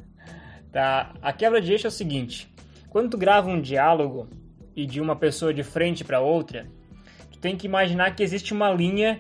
Tá? 0.72 1.14
A 1.22 1.32
quebra 1.34 1.62
de 1.62 1.72
eixo 1.72 1.88
é 1.88 1.90
o 1.90 1.92
seguinte: 1.92 2.54
quando 2.90 3.12
tu 3.12 3.18
grava 3.18 3.50
um 3.50 3.62
diálogo 3.62 4.28
e 4.76 4.86
de 4.86 5.02
uma 5.02 5.16
pessoa 5.16 5.54
de 5.54 5.64
frente 5.64 6.04
para 6.04 6.20
outra, 6.20 6.68
tu 7.32 7.40
tem 7.40 7.56
que 7.56 7.68
imaginar 7.68 8.16
que 8.16 8.24
existe 8.24 8.54
uma 8.54 8.70
linha 8.70 9.20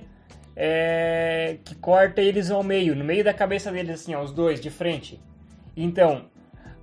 é, 0.56 1.58
que 1.64 1.76
corta 1.76 2.22
eles 2.22 2.50
ao 2.50 2.64
meio, 2.64 2.96
no 2.96 3.06
meio 3.06 3.24
da 3.24 3.34
cabeça 3.34 3.72
deles, 3.72 4.02
assim, 4.02 4.16
ó, 4.16 4.24
os 4.24 4.32
dois 4.32 4.60
de 4.60 4.72
frente. 4.72 5.22
Então, 5.76 6.26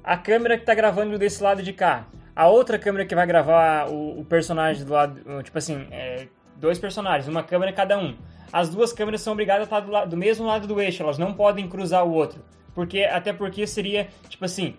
a 0.02 0.16
câmera 0.16 0.56
que 0.56 0.64
tá 0.64 0.74
gravando 0.74 1.18
desse 1.18 1.42
lado 1.42 1.62
de 1.62 1.72
cá, 1.72 2.06
a 2.36 2.48
outra 2.48 2.78
câmera 2.78 3.04
que 3.04 3.14
vai 3.14 3.26
gravar 3.26 3.88
o, 3.90 4.20
o 4.20 4.24
personagem 4.24 4.84
do 4.84 4.92
lado, 4.92 5.42
tipo 5.42 5.58
assim, 5.58 5.86
é, 5.90 6.28
dois 6.56 6.78
personagens, 6.78 7.28
uma 7.28 7.42
câmera 7.42 7.72
cada 7.72 7.98
um. 7.98 8.16
As 8.52 8.70
duas 8.70 8.92
câmeras 8.92 9.20
são 9.20 9.32
obrigadas 9.32 9.62
a 9.62 9.64
estar 9.64 9.80
do, 9.80 9.90
lado, 9.90 10.10
do 10.10 10.16
mesmo 10.16 10.46
lado 10.46 10.68
do 10.68 10.80
eixo, 10.80 11.02
elas 11.02 11.18
não 11.18 11.34
podem 11.34 11.68
cruzar 11.68 12.06
o 12.06 12.12
outro. 12.12 12.44
Porque, 12.74 13.00
até 13.04 13.32
porque 13.32 13.66
seria, 13.66 14.08
tipo 14.28 14.44
assim, 14.44 14.74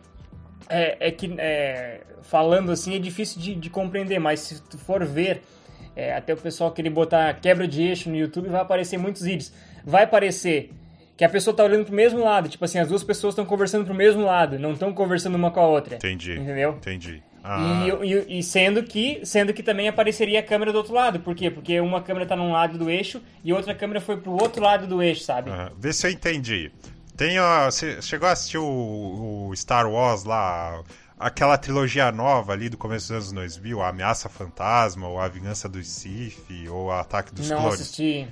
é, 0.69 1.07
é 1.07 1.11
que 1.11 1.33
é, 1.37 2.01
falando 2.23 2.71
assim 2.71 2.95
é 2.95 2.99
difícil 2.99 3.41
de, 3.41 3.55
de, 3.55 3.69
compreender, 3.69 4.19
mas 4.19 4.39
se 4.41 4.61
tu 4.63 4.77
for 4.77 5.05
ver, 5.05 5.41
é, 5.95 6.13
até 6.13 6.33
o 6.33 6.37
pessoal 6.37 6.71
querer 6.71 6.89
botar 6.89 7.33
quebra 7.35 7.67
de 7.67 7.83
eixo 7.83 8.09
no 8.09 8.15
YouTube, 8.15 8.49
vai 8.49 8.61
aparecer 8.61 8.97
muitos 8.97 9.21
vídeos. 9.21 9.53
Vai 9.85 10.03
aparecer 10.03 10.71
que 11.15 11.23
a 11.23 11.29
pessoa 11.29 11.55
tá 11.55 11.63
olhando 11.63 11.85
pro 11.85 11.95
mesmo 11.95 12.19
lado, 12.19 12.49
tipo 12.49 12.65
assim, 12.65 12.79
as 12.79 12.89
duas 12.89 13.03
pessoas 13.03 13.31
estão 13.31 13.45
conversando 13.45 13.85
pro 13.85 13.93
mesmo 13.93 14.23
lado, 14.23 14.59
não 14.59 14.73
estão 14.73 14.93
conversando 14.93 15.35
uma 15.35 15.51
com 15.51 15.61
a 15.61 15.67
outra. 15.67 15.95
Entendi. 15.95 16.33
Entendeu? 16.33 16.71
Entendi. 16.71 17.23
Ah. 17.47 17.85
E, 18.01 18.11
e, 18.11 18.39
e, 18.39 18.43
sendo 18.43 18.81
que 18.81 19.21
sendo 19.23 19.53
que 19.53 19.61
também 19.61 19.87
apareceria 19.87 20.39
a 20.39 20.43
câmera 20.43 20.71
do 20.71 20.79
outro 20.79 20.95
lado. 20.95 21.19
Por 21.19 21.35
quê? 21.35 21.51
Porque 21.51 21.79
uma 21.79 22.01
câmera 22.01 22.25
tá 22.25 22.35
num 22.35 22.51
lado 22.51 22.75
do 22.75 22.89
eixo 22.89 23.21
e 23.43 23.53
outra 23.53 23.75
câmera 23.75 24.01
foi 24.01 24.17
pro 24.17 24.31
outro 24.31 24.63
lado 24.63 24.87
do 24.87 25.01
eixo, 25.01 25.21
sabe? 25.21 25.51
Ah, 25.51 25.71
vê 25.77 25.93
se 25.93 26.07
eu 26.07 26.11
entendi. 26.11 26.71
Tem, 27.17 27.39
ó, 27.39 27.71
você 27.71 28.01
chegou 28.01 28.27
a 28.27 28.33
assistir 28.33 28.57
o, 28.57 29.47
o, 29.49 29.55
Star 29.55 29.89
Wars 29.89 30.25
lá, 30.25 30.83
aquela 31.17 31.57
trilogia 31.57 32.11
nova 32.11 32.51
ali 32.51 32.67
do 32.67 32.77
começo 32.77 33.07
dos 33.07 33.11
anos 33.11 33.31
2000, 33.31 33.81
a 33.81 33.89
Ameaça 33.89 34.27
Fantasma, 34.27 35.07
ou 35.07 35.19
a 35.19 35.27
Vingança 35.29 35.69
dos 35.69 35.87
Sith, 35.87 36.67
ou 36.69 36.87
o 36.87 36.91
Ataque 36.91 37.33
dos 37.33 37.49
Não 37.49 37.57
Clones? 37.57 37.79
Não 37.79 37.83
assisti. 37.83 38.27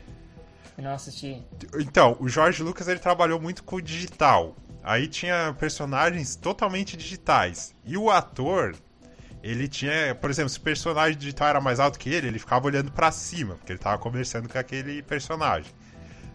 Não 0.77 0.93
assisti. 0.93 1.41
Então, 1.79 2.17
o 2.19 2.27
George 2.27 2.61
Lucas 2.61 2.87
ele 2.87 2.99
trabalhou 2.99 3.39
muito 3.39 3.63
com 3.63 3.77
o 3.77 3.81
digital. 3.81 4.55
Aí 4.83 5.07
tinha 5.07 5.55
personagens 5.57 6.35
totalmente 6.35 6.97
digitais. 6.97 7.73
E 7.85 7.95
o 7.95 8.11
ator, 8.11 8.75
ele 9.41 9.69
tinha, 9.69 10.13
por 10.15 10.29
exemplo, 10.29 10.49
se 10.49 10.57
o 10.57 10.61
personagem 10.61 11.17
digital 11.17 11.47
era 11.47 11.61
mais 11.61 11.79
alto 11.79 11.97
que 11.97 12.09
ele, 12.09 12.27
ele 12.27 12.39
ficava 12.39 12.65
olhando 12.65 12.91
para 12.91 13.11
cima, 13.13 13.55
porque 13.55 13.71
ele 13.71 13.79
tava 13.79 13.97
conversando 13.97 14.49
com 14.49 14.57
aquele 14.57 15.01
personagem. 15.03 15.71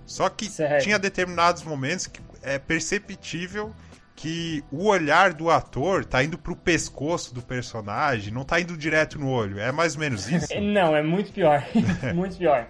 Só 0.09 0.29
que 0.31 0.47
certo. 0.47 0.83
tinha 0.83 0.99
determinados 0.99 1.63
momentos 1.63 2.07
que 2.07 2.21
é 2.43 2.59
perceptível 2.59 3.75
que 4.17 4.65
o 4.73 4.87
olhar 4.87 5.35
do 5.35 5.51
ator 5.51 6.05
tá 6.05 6.25
indo 6.25 6.39
pro 6.39 6.57
pescoço 6.57 7.33
do 7.35 7.43
personagem, 7.43 8.33
não 8.33 8.43
tá 8.43 8.59
indo 8.59 8.77
direto 8.77 9.19
no 9.19 9.31
olho. 9.31 9.61
É 9.61 9.71
mais 9.71 9.95
ou 9.95 10.01
menos 10.01 10.27
isso? 10.27 10.49
não, 10.61 10.97
é 10.97 11.03
muito 11.03 11.31
pior. 11.31 11.63
muito 12.15 12.37
pior. 12.39 12.67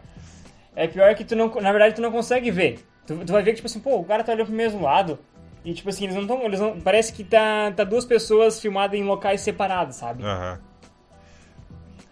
É 0.75 0.89
pior 0.89 1.15
que 1.15 1.25
tu 1.25 1.37
não. 1.37 1.49
Na 1.61 1.71
verdade, 1.71 1.95
tu 1.95 2.03
não 2.03 2.11
consegue 2.11 2.51
ver. 2.51 2.85
Tu, 3.07 3.17
tu, 3.25 3.33
vai 3.33 3.43
ver 3.43 3.53
que, 3.53 3.57
tipo 3.57 3.67
assim, 3.67 3.81
pô, 3.81 3.97
o 3.97 4.05
cara 4.05 4.25
tá 4.25 4.33
olhando 4.33 4.49
pro 4.49 4.55
mesmo 4.55 4.83
lado. 4.83 5.19
E, 5.65 5.73
tipo 5.73 5.89
assim, 5.89 6.05
eles 6.05 6.17
não 6.17 6.23
estão. 6.23 6.43
Eles 6.43 6.61
não, 6.61 6.81
parece 6.81 7.13
que 7.13 7.23
tá, 7.23 7.73
tá 7.75 7.85
duas 7.85 8.05
pessoas 8.05 8.61
filmadas 8.61 8.99
em 8.99 9.05
locais 9.05 9.41
separados, 9.41 9.97
sabe? 9.97 10.25
Aham. 10.25 10.59
Uhum. 10.61 10.68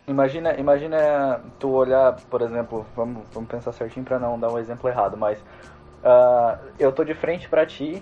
Imagina, 0.06 0.54
imagina 0.54 1.40
tu 1.58 1.70
olhar, 1.70 2.14
por 2.30 2.40
exemplo, 2.40 2.86
vamos, 2.94 3.24
vamos 3.32 3.48
pensar 3.48 3.72
certinho 3.72 4.04
para 4.04 4.18
não 4.18 4.38
dar 4.38 4.52
um 4.52 4.58
exemplo 4.58 4.88
errado, 4.88 5.16
mas 5.16 5.38
uh, 5.40 6.58
eu 6.78 6.92
tô 6.92 7.02
de 7.02 7.12
frente 7.12 7.48
para 7.48 7.66
ti, 7.66 8.00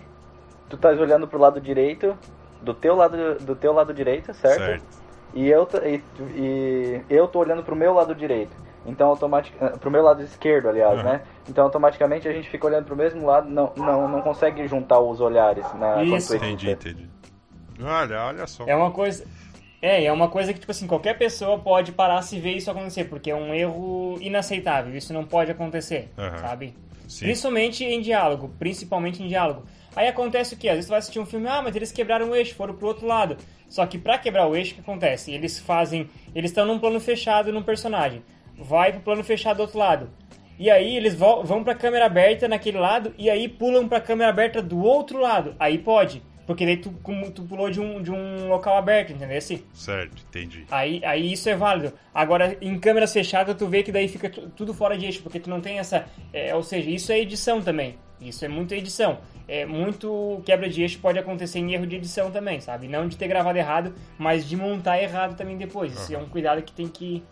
tu 0.68 0.76
estás 0.76 1.00
olhando 1.00 1.26
pro 1.26 1.38
lado 1.38 1.60
direito, 1.60 2.16
do 2.60 2.74
teu 2.74 2.94
lado, 2.94 3.36
do 3.40 3.56
teu 3.56 3.72
lado 3.72 3.94
direito, 3.94 4.34
certo? 4.34 4.58
certo. 4.58 4.84
E 5.32 5.48
eu 5.48 5.66
e, 5.82 6.02
e 6.36 7.04
eu 7.08 7.26
tô 7.26 7.38
olhando 7.38 7.62
pro 7.62 7.74
meu 7.74 7.94
lado 7.94 8.14
direito. 8.14 8.54
Então 8.86 9.08
automaticamente 9.08 9.74
ah, 9.74 9.78
pro 9.78 9.90
meu 9.90 10.02
lado 10.02 10.22
esquerdo, 10.22 10.68
aliás, 10.68 10.98
uhum. 10.98 11.04
né? 11.04 11.22
Então 11.48 11.64
automaticamente 11.64 12.28
a 12.28 12.32
gente 12.32 12.50
fica 12.50 12.66
olhando 12.66 12.84
pro 12.84 12.94
mesmo 12.94 13.26
lado, 13.26 13.48
não 13.48 13.72
não, 13.76 14.08
não 14.08 14.20
consegue 14.20 14.66
juntar 14.68 15.00
os 15.00 15.20
olhares 15.20 15.64
na 15.74 16.02
Isso. 16.02 16.36
Entendi, 16.36 16.70
entendi. 16.70 17.08
Olha, 17.82 18.26
olha 18.26 18.46
só. 18.46 18.64
É 18.66 18.76
uma 18.76 18.90
coisa 18.90 19.24
é, 19.84 20.04
é 20.04 20.12
uma 20.12 20.28
coisa 20.28 20.52
que, 20.54 20.58
tipo 20.58 20.72
assim, 20.72 20.86
qualquer 20.86 21.18
pessoa 21.18 21.58
pode 21.58 21.92
parar 21.92 22.22
se 22.22 22.40
ver 22.40 22.54
isso 22.54 22.70
acontecer, 22.70 23.04
porque 23.04 23.30
é 23.30 23.34
um 23.34 23.52
erro 23.52 24.16
inaceitável, 24.18 24.96
isso 24.96 25.12
não 25.12 25.24
pode 25.24 25.50
acontecer, 25.50 26.10
uhum. 26.16 26.38
sabe? 26.38 26.74
Sim. 27.06 27.26
Principalmente 27.26 27.84
em 27.84 28.00
diálogo, 28.00 28.50
principalmente 28.58 29.22
em 29.22 29.28
diálogo. 29.28 29.64
Aí 29.94 30.08
acontece 30.08 30.54
o 30.54 30.56
que? 30.56 30.70
Às 30.70 30.76
vezes 30.76 30.88
tu 30.88 30.90
vai 30.90 30.98
assistir 31.00 31.20
um 31.20 31.26
filme, 31.26 31.46
ah, 31.48 31.60
mas 31.60 31.76
eles 31.76 31.92
quebraram 31.92 32.30
o 32.30 32.34
eixo, 32.34 32.54
foram 32.54 32.74
pro 32.74 32.86
outro 32.86 33.06
lado. 33.06 33.36
Só 33.68 33.84
que 33.84 33.98
para 33.98 34.16
quebrar 34.16 34.46
o 34.46 34.56
eixo, 34.56 34.72
o 34.72 34.74
que 34.76 34.80
acontece? 34.80 35.32
Eles 35.32 35.58
fazem. 35.58 36.08
Eles 36.34 36.50
estão 36.50 36.64
num 36.64 36.78
plano 36.78 36.98
fechado 36.98 37.52
num 37.52 37.62
personagem. 37.62 38.22
Vai 38.56 38.90
pro 38.90 39.02
plano 39.02 39.22
fechado 39.22 39.58
do 39.58 39.62
outro 39.64 39.78
lado. 39.78 40.08
E 40.58 40.70
aí 40.70 40.96
eles 40.96 41.14
vão 41.14 41.62
pra 41.62 41.74
câmera 41.74 42.06
aberta 42.06 42.48
naquele 42.48 42.78
lado 42.78 43.12
e 43.18 43.28
aí 43.28 43.48
pulam 43.48 43.86
pra 43.86 44.00
câmera 44.00 44.30
aberta 44.30 44.62
do 44.62 44.82
outro 44.82 45.18
lado. 45.18 45.54
Aí 45.58 45.76
pode. 45.76 46.22
Porque 46.46 46.66
daí 46.66 46.76
tu, 46.76 46.94
tu 47.34 47.42
pulou 47.44 47.70
de 47.70 47.80
um, 47.80 48.02
de 48.02 48.10
um 48.10 48.48
local 48.48 48.76
aberto, 48.76 49.12
entendeu? 49.12 49.38
Assim? 49.38 49.62
Certo, 49.72 50.22
entendi. 50.28 50.66
Aí, 50.70 51.02
aí 51.04 51.32
isso 51.32 51.48
é 51.48 51.56
válido. 51.56 51.92
Agora, 52.12 52.56
em 52.60 52.78
câmeras 52.78 53.12
fechadas, 53.12 53.56
tu 53.56 53.66
vê 53.66 53.82
que 53.82 53.90
daí 53.90 54.08
fica 54.08 54.28
tudo 54.28 54.74
fora 54.74 54.96
de 54.96 55.06
eixo, 55.06 55.22
porque 55.22 55.40
tu 55.40 55.48
não 55.48 55.60
tem 55.60 55.78
essa. 55.78 56.06
É, 56.32 56.54
ou 56.54 56.62
seja, 56.62 56.90
isso 56.90 57.10
é 57.12 57.18
edição 57.18 57.62
também. 57.62 57.96
Isso 58.20 58.44
é 58.44 58.48
muito 58.48 58.74
edição. 58.74 59.18
É 59.46 59.66
muito 59.66 60.42
quebra 60.44 60.68
de 60.68 60.82
eixo 60.82 60.98
pode 60.98 61.18
acontecer 61.18 61.58
em 61.58 61.72
erro 61.72 61.86
de 61.86 61.96
edição 61.96 62.30
também, 62.30 62.60
sabe? 62.60 62.88
Não 62.88 63.08
de 63.08 63.16
ter 63.16 63.28
gravado 63.28 63.58
errado, 63.58 63.94
mas 64.18 64.46
de 64.46 64.56
montar 64.56 65.02
errado 65.02 65.36
também 65.36 65.56
depois. 65.56 65.92
Isso 65.92 66.12
uhum. 66.12 66.20
é 66.20 66.22
um 66.22 66.28
cuidado 66.28 66.62
que 66.62 66.72
tem 66.72 66.88
que 66.88 67.22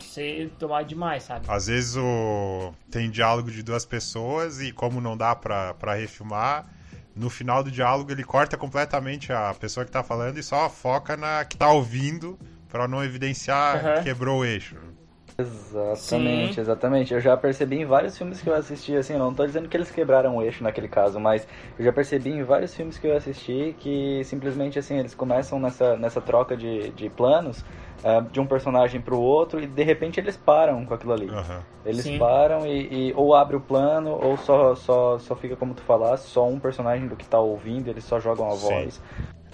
ser 0.00 0.50
tomado 0.58 0.86
demais, 0.86 1.24
sabe? 1.24 1.46
Às 1.48 1.66
vezes 1.66 1.96
o... 1.96 2.72
tem 2.90 3.10
diálogo 3.10 3.50
de 3.50 3.62
duas 3.62 3.84
pessoas 3.84 4.60
e 4.60 4.72
como 4.72 5.00
não 5.00 5.16
dá 5.16 5.34
pra, 5.34 5.74
pra 5.74 5.94
refilmar 5.94 6.66
no 7.14 7.30
final 7.30 7.62
do 7.62 7.70
diálogo 7.70 8.10
ele 8.10 8.24
corta 8.24 8.56
completamente 8.56 9.32
a 9.32 9.54
pessoa 9.54 9.86
que 9.86 9.92
tá 9.92 10.02
falando 10.02 10.38
e 10.38 10.42
só 10.42 10.68
foca 10.68 11.16
na 11.16 11.44
que 11.44 11.56
tá 11.56 11.70
ouvindo 11.70 12.38
para 12.68 12.88
não 12.88 13.04
evidenciar 13.04 13.84
uhum. 13.84 14.02
quebrou 14.02 14.40
o 14.40 14.44
eixo. 14.44 14.76
Exatamente, 15.36 16.54
Sim. 16.54 16.60
exatamente. 16.60 17.12
Eu 17.12 17.20
já 17.20 17.36
percebi 17.36 17.80
em 17.80 17.84
vários 17.84 18.16
filmes 18.16 18.40
que 18.40 18.48
eu 18.48 18.54
assisti, 18.54 18.94
assim, 18.94 19.14
não 19.18 19.34
tô 19.34 19.44
dizendo 19.44 19.68
que 19.68 19.76
eles 19.76 19.90
quebraram 19.90 20.36
o 20.36 20.42
eixo 20.42 20.62
naquele 20.62 20.86
caso, 20.86 21.18
mas 21.18 21.46
eu 21.76 21.84
já 21.84 21.92
percebi 21.92 22.30
em 22.30 22.44
vários 22.44 22.72
filmes 22.72 22.98
que 22.98 23.08
eu 23.08 23.16
assisti 23.16 23.74
que 23.80 24.22
simplesmente, 24.24 24.78
assim, 24.78 24.96
eles 24.96 25.12
começam 25.12 25.58
nessa, 25.58 25.96
nessa 25.96 26.20
troca 26.20 26.56
de, 26.56 26.90
de 26.90 27.10
planos 27.10 27.64
uh, 28.04 28.22
de 28.30 28.38
um 28.38 28.46
personagem 28.46 29.00
para 29.00 29.14
o 29.14 29.20
outro 29.20 29.60
e 29.60 29.66
de 29.66 29.82
repente 29.82 30.20
eles 30.20 30.36
param 30.36 30.86
com 30.86 30.94
aquilo 30.94 31.12
ali. 31.12 31.28
Uhum. 31.28 31.60
Eles 31.84 32.04
Sim. 32.04 32.16
param 32.16 32.64
e, 32.64 33.08
e, 33.08 33.12
ou 33.16 33.34
abre 33.34 33.56
o 33.56 33.60
plano 33.60 34.12
ou 34.12 34.36
só, 34.36 34.76
só, 34.76 35.18
só 35.18 35.34
fica 35.34 35.56
como 35.56 35.74
tu 35.74 35.82
falaste, 35.82 36.26
só 36.26 36.46
um 36.46 36.60
personagem 36.60 37.08
do 37.08 37.16
que 37.16 37.26
tá 37.26 37.40
ouvindo, 37.40 37.88
eles 37.88 38.04
só 38.04 38.20
jogam 38.20 38.46
a 38.46 38.54
Sim. 38.54 38.68
voz. 38.68 39.02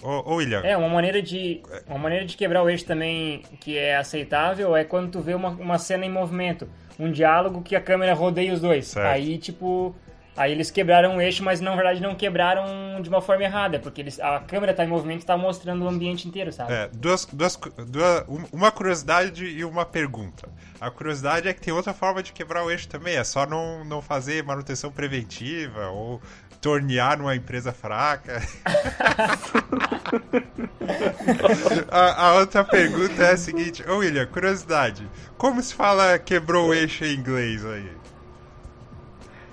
Ô, 0.03 0.33
ô, 0.33 0.35
William. 0.37 0.61
É, 0.63 0.77
uma 0.77 0.89
maneira 0.89 1.21
de. 1.23 1.61
Uma 1.87 1.99
maneira 1.99 2.25
de 2.25 2.37
quebrar 2.37 2.63
o 2.63 2.71
eixo 2.71 2.85
também 2.85 3.43
que 3.61 3.77
é 3.77 3.97
aceitável 3.97 4.75
é 4.77 4.85
quando 4.85 5.11
tu 5.11 5.21
vê 5.21 5.35
uma, 5.35 5.51
uma 5.51 5.79
cena 5.79 6.05
em 6.07 6.11
movimento. 6.11 6.69
Um 6.99 7.11
diálogo 7.11 7.63
que 7.63 7.75
a 7.77 7.81
câmera 7.81 8.15
rodeia 8.15 8.53
os 8.53 8.61
dois. 8.61 8.89
Certo. 8.89 9.07
Aí, 9.07 9.39
tipo. 9.39 9.95
Aí 10.37 10.53
eles 10.53 10.71
quebraram 10.71 11.17
o 11.17 11.21
eixo, 11.21 11.43
mas 11.45 11.61
na 11.61 11.75
verdade 11.75 12.01
não 12.01 12.15
quebraram 12.15 13.03
de 13.03 13.09
uma 13.11 13.21
forma 13.21 13.43
errada, 13.45 13.79
porque 13.79 14.01
eles, 14.01 14.19
a 14.21 14.39
câmera 14.41 14.73
tá 14.73 14.83
em 14.85 14.89
movimento 14.89 15.23
e 15.23 15.27
tá 15.27 15.37
mostrando 15.37 15.85
o 15.85 15.89
ambiente 15.89 16.27
inteiro, 16.27 16.51
sabe? 16.51 16.73
É, 16.73 16.89
duas, 16.95 17.27
duas, 17.27 17.57
duas, 17.89 18.25
um- 18.27 18.45
uma 18.53 18.71
curiosidade 18.71 19.45
e 19.45 19.63
uma 19.65 19.85
pergunta. 19.85 20.49
A 20.81 20.91
curiosidade 20.91 21.47
é 21.49 21.53
que 21.53 21.61
tem 21.61 21.75
outra 21.75 21.93
forma 21.93 22.23
de 22.23 22.33
quebrar 22.33 22.65
o 22.65 22.71
eixo 22.71 22.89
também, 22.89 23.17
é 23.17 23.25
só 23.25 23.45
não, 23.45 23.85
não 23.85 24.01
fazer 24.01 24.43
manutenção 24.43 24.91
preventiva 24.91 25.89
ou 25.89 26.23
tornear 26.61 27.19
numa 27.19 27.35
empresa 27.35 27.73
fraca. 27.73 28.41
a, 31.91 32.27
a 32.29 32.35
outra 32.35 32.65
pergunta 32.65 33.23
é 33.23 33.33
a 33.33 33.37
seguinte, 33.37 33.85
ô 33.89 33.99
William, 33.99 34.27
curiosidade, 34.27 35.09
como 35.39 35.63
se 35.63 35.75
fala 35.75 36.19
quebrou 36.19 36.69
o 36.69 36.75
eixo 36.75 37.05
em 37.05 37.15
inglês 37.15 37.65
aí? 37.65 37.91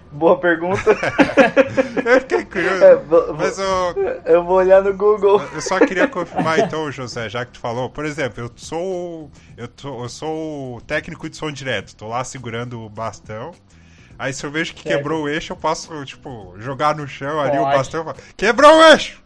Boa 0.09 0.39
pergunta. 0.39 0.97
Eu 2.05 2.21
fiquei 2.21 2.45
curioso, 2.45 2.83
É, 2.83 2.95
vou- 2.95 3.33
mas 3.33 3.59
ô, 3.59 3.93
Eu 4.25 4.43
vou 4.43 4.55
olhar 4.55 4.81
no 4.81 4.93
Google. 4.95 5.39
Eu 5.53 5.61
só 5.61 5.77
queria 5.79 6.07
confirmar 6.07 6.59
então, 6.59 6.89
José, 6.91 7.29
já 7.29 7.45
que 7.45 7.51
tu 7.51 7.59
falou. 7.59 7.89
Por 7.89 8.05
exemplo, 8.05 8.43
eu 8.45 8.51
sou 8.55 9.29
eu, 9.57 9.67
tô, 9.67 10.03
eu 10.03 10.09
sou 10.09 10.79
técnico 10.87 11.29
de 11.29 11.35
som 11.35 11.51
direto, 11.51 11.93
tô 11.95 12.07
lá 12.07 12.23
segurando 12.23 12.81
o 12.81 12.89
bastão. 12.89 13.51
Aí 14.19 14.33
se 14.33 14.45
eu 14.45 14.51
vejo 14.51 14.73
que 14.73 14.81
Certo. 14.81 14.95
quebrou 14.97 15.23
o 15.23 15.29
eixo, 15.29 15.53
eu 15.53 15.57
posso, 15.57 16.03
tipo, 16.05 16.55
jogar 16.59 16.95
no 16.95 17.07
chão 17.07 17.39
ali 17.39 17.57
o 17.59 17.63
bastão 17.65 18.01
e 18.01 18.03
falar, 18.05 18.17
quebrou 18.35 18.71
o 18.77 18.83
eixo! 18.85 19.21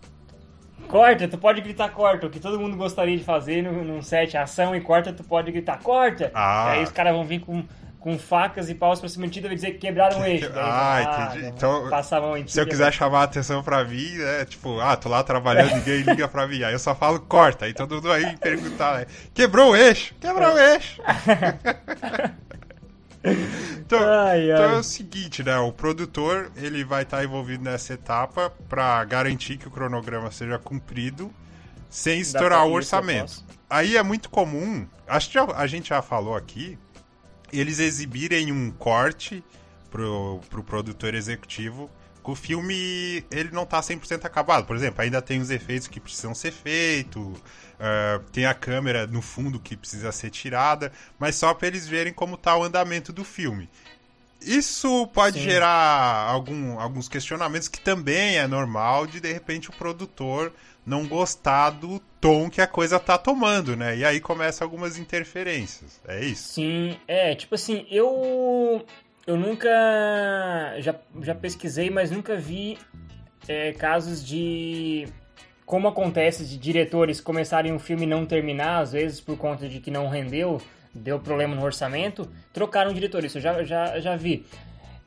Corta, 0.88 1.26
tu 1.28 1.38
pode 1.38 1.62
gritar 1.62 1.90
corta, 1.90 2.28
o 2.28 2.30
que 2.30 2.40
todo 2.40 2.60
mundo 2.60 2.76
gostaria 2.76 3.18
de 3.18 3.24
fazer 3.24 3.62
num, 3.64 3.84
num 3.84 4.02
set 4.02 4.36
ação 4.36 4.76
e 4.76 4.82
corta, 4.82 5.14
tu 5.14 5.24
pode 5.24 5.50
gritar 5.52 5.80
corta. 5.80 6.30
Ah. 6.34 6.66
E 6.68 6.78
aí 6.80 6.84
os 6.84 6.92
caras 6.92 7.14
vão 7.14 7.24
vir 7.24 7.40
com, 7.40 7.64
com 7.98 8.20
facas 8.20 8.70
e 8.70 8.76
paus 8.76 9.00
pra 9.00 9.08
cima 9.08 9.26
de 9.26 9.32
ti 9.32 9.40
e 9.40 9.42
vai 9.44 9.56
dizer 9.56 9.72
que 9.72 9.78
quebraram 9.78 10.20
o 10.20 10.26
eixo. 10.26 10.50
Daí, 10.52 10.62
Ah, 10.62 11.28
entendi. 11.30 11.44
já 11.44 11.48
Então, 11.48 11.90
passar 11.90 12.18
a 12.18 12.22
mão 12.22 12.36
em 12.38 12.44
ti, 12.44 12.52
Se 12.52 12.60
eu 12.60 12.66
já 12.66 12.70
quiser 12.70 12.92
chamar 12.92 13.22
a 13.22 13.24
atenção 13.24 13.64
pra 13.64 13.86
mim, 13.86 14.18
né, 14.18 14.44
tipo, 14.44 14.82
ah, 14.82 14.98
tô 14.98 15.08
lá 15.08 15.24
trabalhando, 15.24 15.76
ninguém 15.76 16.02
liga 16.04 16.28
pra 16.28 16.46
mim. 16.46 16.62
Aí 16.62 16.74
eu 16.74 16.80
só 16.80 16.94
falo 16.94 17.22
corta, 17.22 17.64
aí 17.64 17.74
todo 17.74 17.96
mundo 17.96 18.12
aí 18.12 18.36
perguntar, 18.36 18.98
né, 19.00 19.06
quebrou 19.34 19.72
o 19.72 19.76
eixo? 19.78 20.14
Quebrou 20.20 20.54
o 20.54 20.58
eixo! 20.60 21.02
Então, 23.78 24.00
Ai, 24.10 24.52
então 24.52 24.70
ai. 24.70 24.76
é 24.76 24.80
o 24.80 24.84
seguinte, 24.84 25.44
né? 25.44 25.58
O 25.60 25.72
produtor 25.72 26.50
ele 26.56 26.84
vai 26.84 27.04
estar 27.04 27.24
envolvido 27.24 27.64
nessa 27.64 27.94
etapa 27.94 28.50
para 28.70 29.04
garantir 29.04 29.58
que 29.58 29.68
o 29.68 29.72
cronograma 29.72 30.32
seja 30.32 30.58
cumprido 30.58 31.30
sem 31.90 32.22
estourar 32.22 32.66
o 32.66 32.72
orçamento. 32.72 33.44
Aí 33.70 33.98
é 33.98 34.04
muito 34.04 34.30
comum, 34.30 34.88
acho 35.08 35.28
que 35.28 35.34
já- 35.34 35.44
a 35.56 35.68
gente 35.68 35.90
já 35.90 36.02
falou 36.02 36.36
aqui, 36.38 36.78
eles 37.52 37.80
exibirem 37.80 38.50
um 38.52 38.72
corte 38.72 39.44
pro, 39.90 40.40
pro 40.50 40.64
produtor 40.64 41.14
executivo 41.14 41.90
o 42.30 42.36
filme 42.36 43.24
ele 43.32 43.50
não 43.52 43.66
tá 43.66 43.80
100% 43.80 44.26
acabado. 44.26 44.66
Por 44.66 44.76
exemplo, 44.76 45.02
ainda 45.02 45.22
tem 45.22 45.40
os 45.40 45.50
efeitos 45.50 45.88
que 45.88 46.00
precisam 46.00 46.36
ser 46.36 46.52
feitos, 46.52 47.42
ah, 47.80 48.22
tem 48.32 48.46
a 48.46 48.54
câmera 48.54 49.08
no 49.08 49.24
fundo 49.24 49.60
que 49.60 49.76
precisa 49.76 50.12
ser 50.12 50.30
tirada, 50.30 50.92
mas 51.18 51.36
só 51.36 51.52
para 51.52 51.68
eles 51.68 51.88
verem 51.88 52.14
como 52.14 52.38
tá 52.38 52.56
o 52.56 52.64
andamento 52.64 53.12
do 53.12 53.24
filme. 53.24 53.68
Isso 54.40 55.08
pode 55.08 55.40
Sim. 55.40 55.46
gerar 55.46 56.28
algum, 56.28 56.80
alguns 56.80 57.10
questionamentos 57.10 57.68
que 57.68 57.80
também 57.80 58.38
é 58.38 58.48
normal 58.48 59.08
de 59.08 59.20
de 59.20 59.32
repente 59.32 59.70
o 59.70 59.74
produtor 59.74 60.54
não 60.86 61.08
gostar 61.08 61.72
do 61.72 62.00
tom 62.20 62.50
que 62.50 62.62
a 62.62 62.68
coisa 62.68 63.00
tá 63.00 63.18
tomando, 63.18 63.76
né? 63.76 63.98
E 63.98 64.06
aí 64.06 64.20
começa 64.20 64.64
algumas 64.64 64.98
interferências. 64.98 66.00
É 66.08 66.24
isso. 66.24 66.54
Sim, 66.54 66.98
é, 67.08 67.34
tipo 67.36 67.56
assim, 67.56 67.86
eu. 67.90 68.86
Eu 69.32 69.38
nunca. 69.38 69.70
Já, 70.80 70.94
já 71.22 71.34
pesquisei, 71.34 71.90
mas 71.90 72.12
nunca 72.12 72.36
vi 72.36 72.78
é, 73.48 73.72
casos 73.72 74.26
de. 74.26 75.08
Como 75.66 75.88
acontece 75.88 76.46
de 76.46 76.58
diretores 76.58 77.22
começarem 77.22 77.72
um 77.72 77.80
filme 77.80 78.04
e 78.04 78.08
não 78.08 78.26
terminar, 78.26 78.80
às 78.82 78.92
vezes 78.92 79.22
por 79.22 79.38
conta 79.38 79.70
de 79.70 79.80
que 79.80 79.90
não 79.90 80.10
rendeu, 80.10 80.62
deu 80.94 81.18
problema 81.18 81.56
no 81.56 81.64
orçamento, 81.64 82.30
trocaram 82.52 82.92
diretor. 82.94 83.24
Isso 83.24 83.38
eu 83.38 83.42
já, 83.42 83.64
já, 83.64 84.00
já 84.02 84.18
vi. 84.18 84.46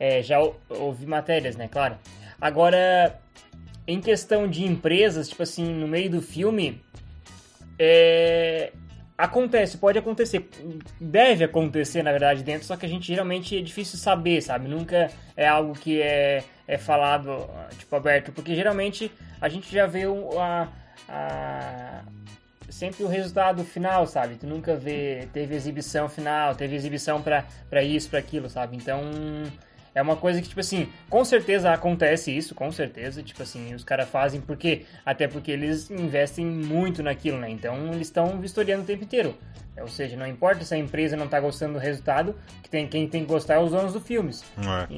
É, 0.00 0.22
já 0.22 0.38
ou- 0.40 0.58
ouvi 0.70 1.04
matérias, 1.04 1.54
né, 1.54 1.68
claro. 1.70 1.96
Agora, 2.40 3.20
em 3.86 4.00
questão 4.00 4.48
de 4.48 4.64
empresas, 4.64 5.28
tipo 5.28 5.42
assim, 5.42 5.66
no 5.70 5.86
meio 5.86 6.08
do 6.08 6.22
filme, 6.22 6.80
é, 7.78 8.72
acontece, 9.16 9.78
pode 9.78 9.98
acontecer, 9.98 10.48
deve 11.00 11.44
acontecer 11.44 12.02
na 12.02 12.10
verdade 12.10 12.42
dentro, 12.42 12.66
só 12.66 12.76
que 12.76 12.84
a 12.84 12.88
gente 12.88 13.06
geralmente 13.06 13.56
é 13.56 13.60
difícil 13.62 13.98
saber, 13.98 14.40
sabe? 14.42 14.68
Nunca 14.68 15.10
é 15.36 15.46
algo 15.46 15.72
que 15.74 16.00
é, 16.02 16.42
é 16.66 16.76
falado 16.78 17.48
tipo 17.78 17.94
aberto, 17.94 18.32
porque 18.32 18.54
geralmente 18.54 19.10
a 19.40 19.48
gente 19.48 19.72
já 19.72 19.86
vê 19.86 20.02
a, 20.38 20.68
a- 21.08 22.02
sempre 22.68 23.04
o 23.04 23.08
resultado 23.08 23.62
final, 23.64 24.04
sabe? 24.06 24.34
Tu 24.34 24.46
nunca 24.46 24.74
vê 24.74 25.28
teve 25.32 25.54
exibição 25.54 26.08
final, 26.08 26.54
teve 26.56 26.74
exibição 26.74 27.22
pra 27.22 27.82
isso, 27.84 28.10
pra 28.10 28.18
aquilo, 28.18 28.48
sabe? 28.50 28.76
Então 28.76 29.00
é 29.94 30.02
uma 30.02 30.16
coisa 30.16 30.42
que, 30.42 30.48
tipo 30.48 30.60
assim, 30.60 30.88
com 31.08 31.24
certeza 31.24 31.72
acontece 31.72 32.36
isso, 32.36 32.54
com 32.54 32.70
certeza. 32.72 33.22
Tipo 33.22 33.42
assim, 33.42 33.74
os 33.74 33.84
caras 33.84 34.08
fazem 34.08 34.40
porque. 34.40 34.84
Até 35.06 35.28
porque 35.28 35.50
eles 35.52 35.90
investem 35.90 36.44
muito 36.44 37.02
naquilo, 37.02 37.38
né? 37.38 37.48
Então 37.50 37.92
eles 37.92 38.08
estão 38.08 38.40
vistoriando 38.40 38.82
o 38.82 38.86
tempo 38.86 39.04
inteiro. 39.04 39.36
É, 39.76 39.82
Ou 39.82 39.88
seja, 39.88 40.16
não 40.16 40.26
importa 40.26 40.64
se 40.64 40.72
a 40.72 40.78
empresa 40.78 41.16
não 41.16 41.26
tá 41.26 41.40
gostando 41.40 41.72
do 41.74 41.78
resultado, 41.80 42.36
que 42.62 42.68
tem, 42.70 42.86
quem 42.86 43.08
tem 43.08 43.22
que 43.22 43.26
gostar 43.28 43.54
é 43.54 43.58
os 43.58 43.72
donos 43.72 43.92
do 43.92 44.00
filmes. 44.00 44.44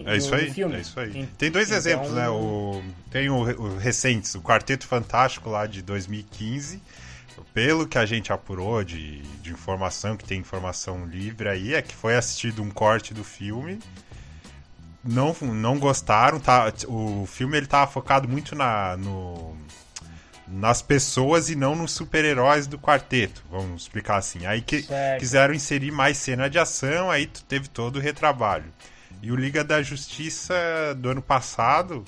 É, 0.04 0.12
é 0.12 0.16
isso 0.18 0.28
do- 0.28 0.34
aí. 0.36 0.42
É 0.74 0.80
isso 0.80 1.00
aí. 1.00 1.26
Tem 1.38 1.50
dois 1.50 1.68
então- 1.68 1.78
exemplos, 1.78 2.12
né? 2.12 2.28
O, 2.28 2.82
tem 3.10 3.30
o, 3.30 3.36
o 3.36 3.76
recentes, 3.78 4.34
o 4.34 4.42
Quarteto 4.42 4.86
Fantástico 4.86 5.48
lá 5.48 5.66
de 5.66 5.80
2015. 5.82 6.82
Pelo 7.52 7.86
que 7.86 7.96
a 7.96 8.04
gente 8.04 8.32
apurou 8.32 8.82
de, 8.84 9.22
de 9.42 9.50
informação, 9.50 10.14
que 10.16 10.24
tem 10.24 10.38
informação 10.40 11.06
livre 11.06 11.48
aí, 11.48 11.74
é 11.74 11.80
que 11.80 11.94
foi 11.94 12.14
assistido 12.16 12.62
um 12.62 12.70
corte 12.70 13.14
do 13.14 13.24
filme. 13.24 13.78
Não, 15.06 15.34
não 15.40 15.78
gostaram, 15.78 16.40
tá? 16.40 16.72
O 16.88 17.26
filme 17.26 17.56
ele 17.56 17.66
tava 17.66 17.90
focado 17.90 18.28
muito 18.28 18.54
na, 18.54 18.96
no, 18.96 19.56
nas 20.46 20.82
pessoas 20.82 21.48
e 21.50 21.56
não 21.56 21.74
nos 21.74 21.92
super-heróis 21.92 22.66
do 22.66 22.78
quarteto, 22.78 23.42
vamos 23.50 23.82
explicar 23.82 24.16
assim. 24.16 24.46
Aí 24.46 24.62
que 24.62 24.82
Certo. 24.82 25.20
quiseram 25.20 25.54
inserir 25.54 25.90
mais 25.90 26.16
cena 26.16 26.48
de 26.48 26.58
ação, 26.58 27.10
aí 27.10 27.26
teve 27.48 27.68
todo 27.68 27.96
o 27.96 28.00
retrabalho. 28.00 28.66
E 29.22 29.32
o 29.32 29.36
Liga 29.36 29.64
da 29.64 29.82
Justiça 29.82 30.54
do 30.96 31.10
ano 31.10 31.22
passado, 31.22 32.04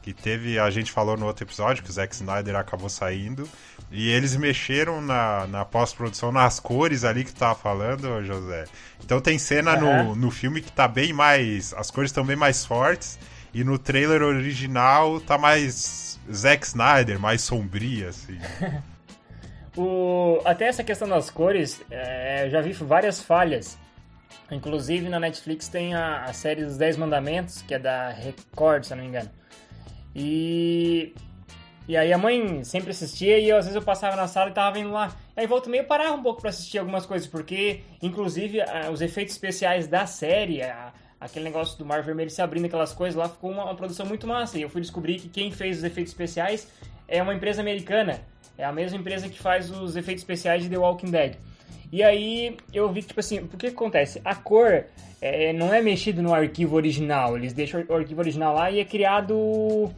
que 0.00 0.12
teve, 0.12 0.58
a 0.58 0.70
gente 0.70 0.90
falou 0.90 1.16
no 1.16 1.26
outro 1.26 1.44
episódio, 1.44 1.82
que 1.82 1.90
o 1.90 1.92
Zack 1.92 2.14
Snyder 2.14 2.56
acabou 2.56 2.88
saindo, 2.88 3.48
e 3.92 4.08
eles 4.08 4.34
mexeram 4.36 5.02
na, 5.02 5.46
na 5.46 5.64
pós-produção, 5.64 6.32
nas 6.32 6.58
cores 6.58 7.04
ali 7.04 7.24
que 7.24 7.32
tu 7.32 7.38
tava 7.38 7.54
falando, 7.54 8.24
José. 8.24 8.64
Então 9.04 9.20
tem 9.20 9.38
cena 9.38 9.76
no, 9.76 9.88
Aham. 9.88 10.14
no 10.14 10.30
filme 10.30 10.62
que 10.62 10.72
tá 10.72 10.88
bem 10.88 11.12
mais. 11.12 11.74
As 11.74 11.90
cores 11.90 12.10
estão 12.10 12.24
bem 12.24 12.36
mais 12.36 12.64
fortes, 12.64 13.18
e 13.52 13.62
no 13.62 13.78
trailer 13.78 14.22
original 14.22 15.20
tá 15.20 15.36
mais 15.36 16.18
Zack 16.32 16.66
Snyder, 16.66 17.20
mais 17.20 17.42
sombria, 17.42 18.08
assim. 18.08 18.38
O, 19.74 20.38
até 20.44 20.66
essa 20.66 20.84
questão 20.84 21.08
das 21.08 21.30
cores, 21.30 21.82
é, 21.90 22.44
eu 22.44 22.50
já 22.50 22.60
vi 22.60 22.72
várias 22.72 23.22
falhas. 23.22 23.78
Inclusive 24.50 25.08
na 25.08 25.18
Netflix 25.18 25.66
tem 25.68 25.94
a, 25.94 26.24
a 26.24 26.32
série 26.34 26.64
dos 26.64 26.76
10 26.76 26.98
Mandamentos, 26.98 27.62
que 27.62 27.72
é 27.72 27.78
da 27.78 28.10
Record, 28.10 28.84
se 28.84 28.92
eu 28.92 28.98
não 28.98 29.04
me 29.04 29.08
engano. 29.08 29.30
E, 30.14 31.14
e 31.88 31.96
aí 31.96 32.12
a 32.12 32.18
mãe 32.18 32.62
sempre 32.64 32.90
assistia 32.90 33.38
e 33.38 33.48
eu, 33.48 33.56
às 33.56 33.64
vezes 33.64 33.76
eu 33.76 33.82
passava 33.82 34.14
na 34.16 34.28
sala 34.28 34.50
e 34.50 34.52
tava 34.52 34.72
vendo 34.78 34.92
lá. 34.92 35.14
Aí 35.36 35.46
volta 35.46 35.68
meio 35.68 35.84
parava 35.84 36.14
um 36.14 36.22
pouco 36.22 36.40
pra 36.40 36.50
assistir 36.50 36.78
algumas 36.78 37.04
coisas, 37.06 37.26
porque 37.28 37.80
inclusive 38.00 38.60
a- 38.60 38.90
os 38.90 39.00
efeitos 39.00 39.34
especiais 39.34 39.86
da 39.86 40.06
série, 40.06 40.62
a- 40.62 40.92
aquele 41.20 41.44
negócio 41.44 41.76
do 41.78 41.84
mar 41.84 42.02
vermelho 42.02 42.30
se 42.30 42.40
abrindo, 42.42 42.66
aquelas 42.66 42.92
coisas 42.92 43.14
lá, 43.16 43.28
ficou 43.28 43.50
uma, 43.50 43.64
uma 43.64 43.74
produção 43.74 44.06
muito 44.06 44.26
massa. 44.26 44.58
E 44.58 44.62
eu 44.62 44.68
fui 44.68 44.80
descobrir 44.80 45.18
que 45.20 45.28
quem 45.28 45.50
fez 45.50 45.78
os 45.78 45.84
efeitos 45.84 46.12
especiais 46.12 46.68
é 47.08 47.22
uma 47.22 47.34
empresa 47.34 47.60
americana. 47.60 48.20
É 48.58 48.64
a 48.64 48.72
mesma 48.72 48.98
empresa 48.98 49.28
que 49.28 49.38
faz 49.38 49.70
os 49.70 49.96
efeitos 49.96 50.22
especiais 50.22 50.62
de 50.62 50.68
The 50.68 50.76
Walking 50.78 51.10
Dead. 51.10 51.34
E 51.90 52.02
aí 52.02 52.56
eu 52.72 52.90
vi 52.92 53.02
que, 53.02 53.08
tipo 53.08 53.20
assim, 53.20 53.46
por 53.46 53.58
que 53.58 53.66
acontece? 53.68 54.20
A 54.24 54.34
cor 54.34 54.84
é, 55.20 55.52
não 55.52 55.72
é 55.74 55.80
mexido 55.82 56.22
no 56.22 56.32
arquivo 56.34 56.74
original, 56.76 57.36
eles 57.36 57.52
deixam 57.52 57.84
o 57.88 57.94
arquivo 57.94 58.20
original 58.20 58.54
lá 58.54 58.70
e 58.70 58.80
é 58.80 58.84
criado 58.84 59.90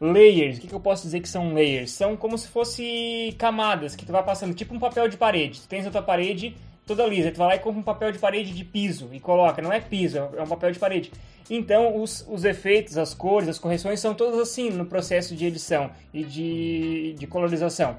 layers. 0.00 0.58
O 0.58 0.60
que, 0.60 0.68
que 0.68 0.74
eu 0.74 0.80
posso 0.80 1.04
dizer 1.04 1.20
que 1.20 1.28
são 1.28 1.52
layers? 1.52 1.90
São 1.90 2.16
como 2.16 2.36
se 2.36 2.48
fosse 2.48 3.34
camadas 3.38 3.94
que 3.96 4.04
tu 4.04 4.12
vai 4.12 4.22
passando, 4.22 4.54
tipo 4.54 4.74
um 4.74 4.78
papel 4.78 5.08
de 5.08 5.16
parede. 5.16 5.60
Tu 5.60 5.68
tens 5.68 5.86
a 5.86 5.90
tua 5.90 6.02
parede, 6.02 6.56
toda 6.86 7.06
lisa. 7.06 7.30
Tu 7.30 7.38
vai 7.38 7.48
lá 7.48 7.56
e 7.56 7.58
compra 7.58 7.80
um 7.80 7.84
papel 7.84 8.12
de 8.12 8.18
parede 8.18 8.52
de 8.52 8.64
piso 8.64 9.08
e 9.12 9.20
coloca. 9.20 9.62
Não 9.62 9.72
é 9.72 9.80
piso, 9.80 10.18
é 10.18 10.42
um 10.42 10.46
papel 10.46 10.72
de 10.72 10.78
parede. 10.78 11.12
Então, 11.48 12.00
os, 12.00 12.24
os 12.28 12.44
efeitos, 12.44 12.96
as 12.96 13.12
cores, 13.12 13.48
as 13.48 13.58
correções 13.58 14.00
são 14.00 14.14
todas 14.14 14.38
assim 14.38 14.70
no 14.70 14.86
processo 14.86 15.34
de 15.36 15.44
edição 15.46 15.90
e 16.12 16.24
de, 16.24 17.14
de 17.18 17.26
colorização. 17.26 17.98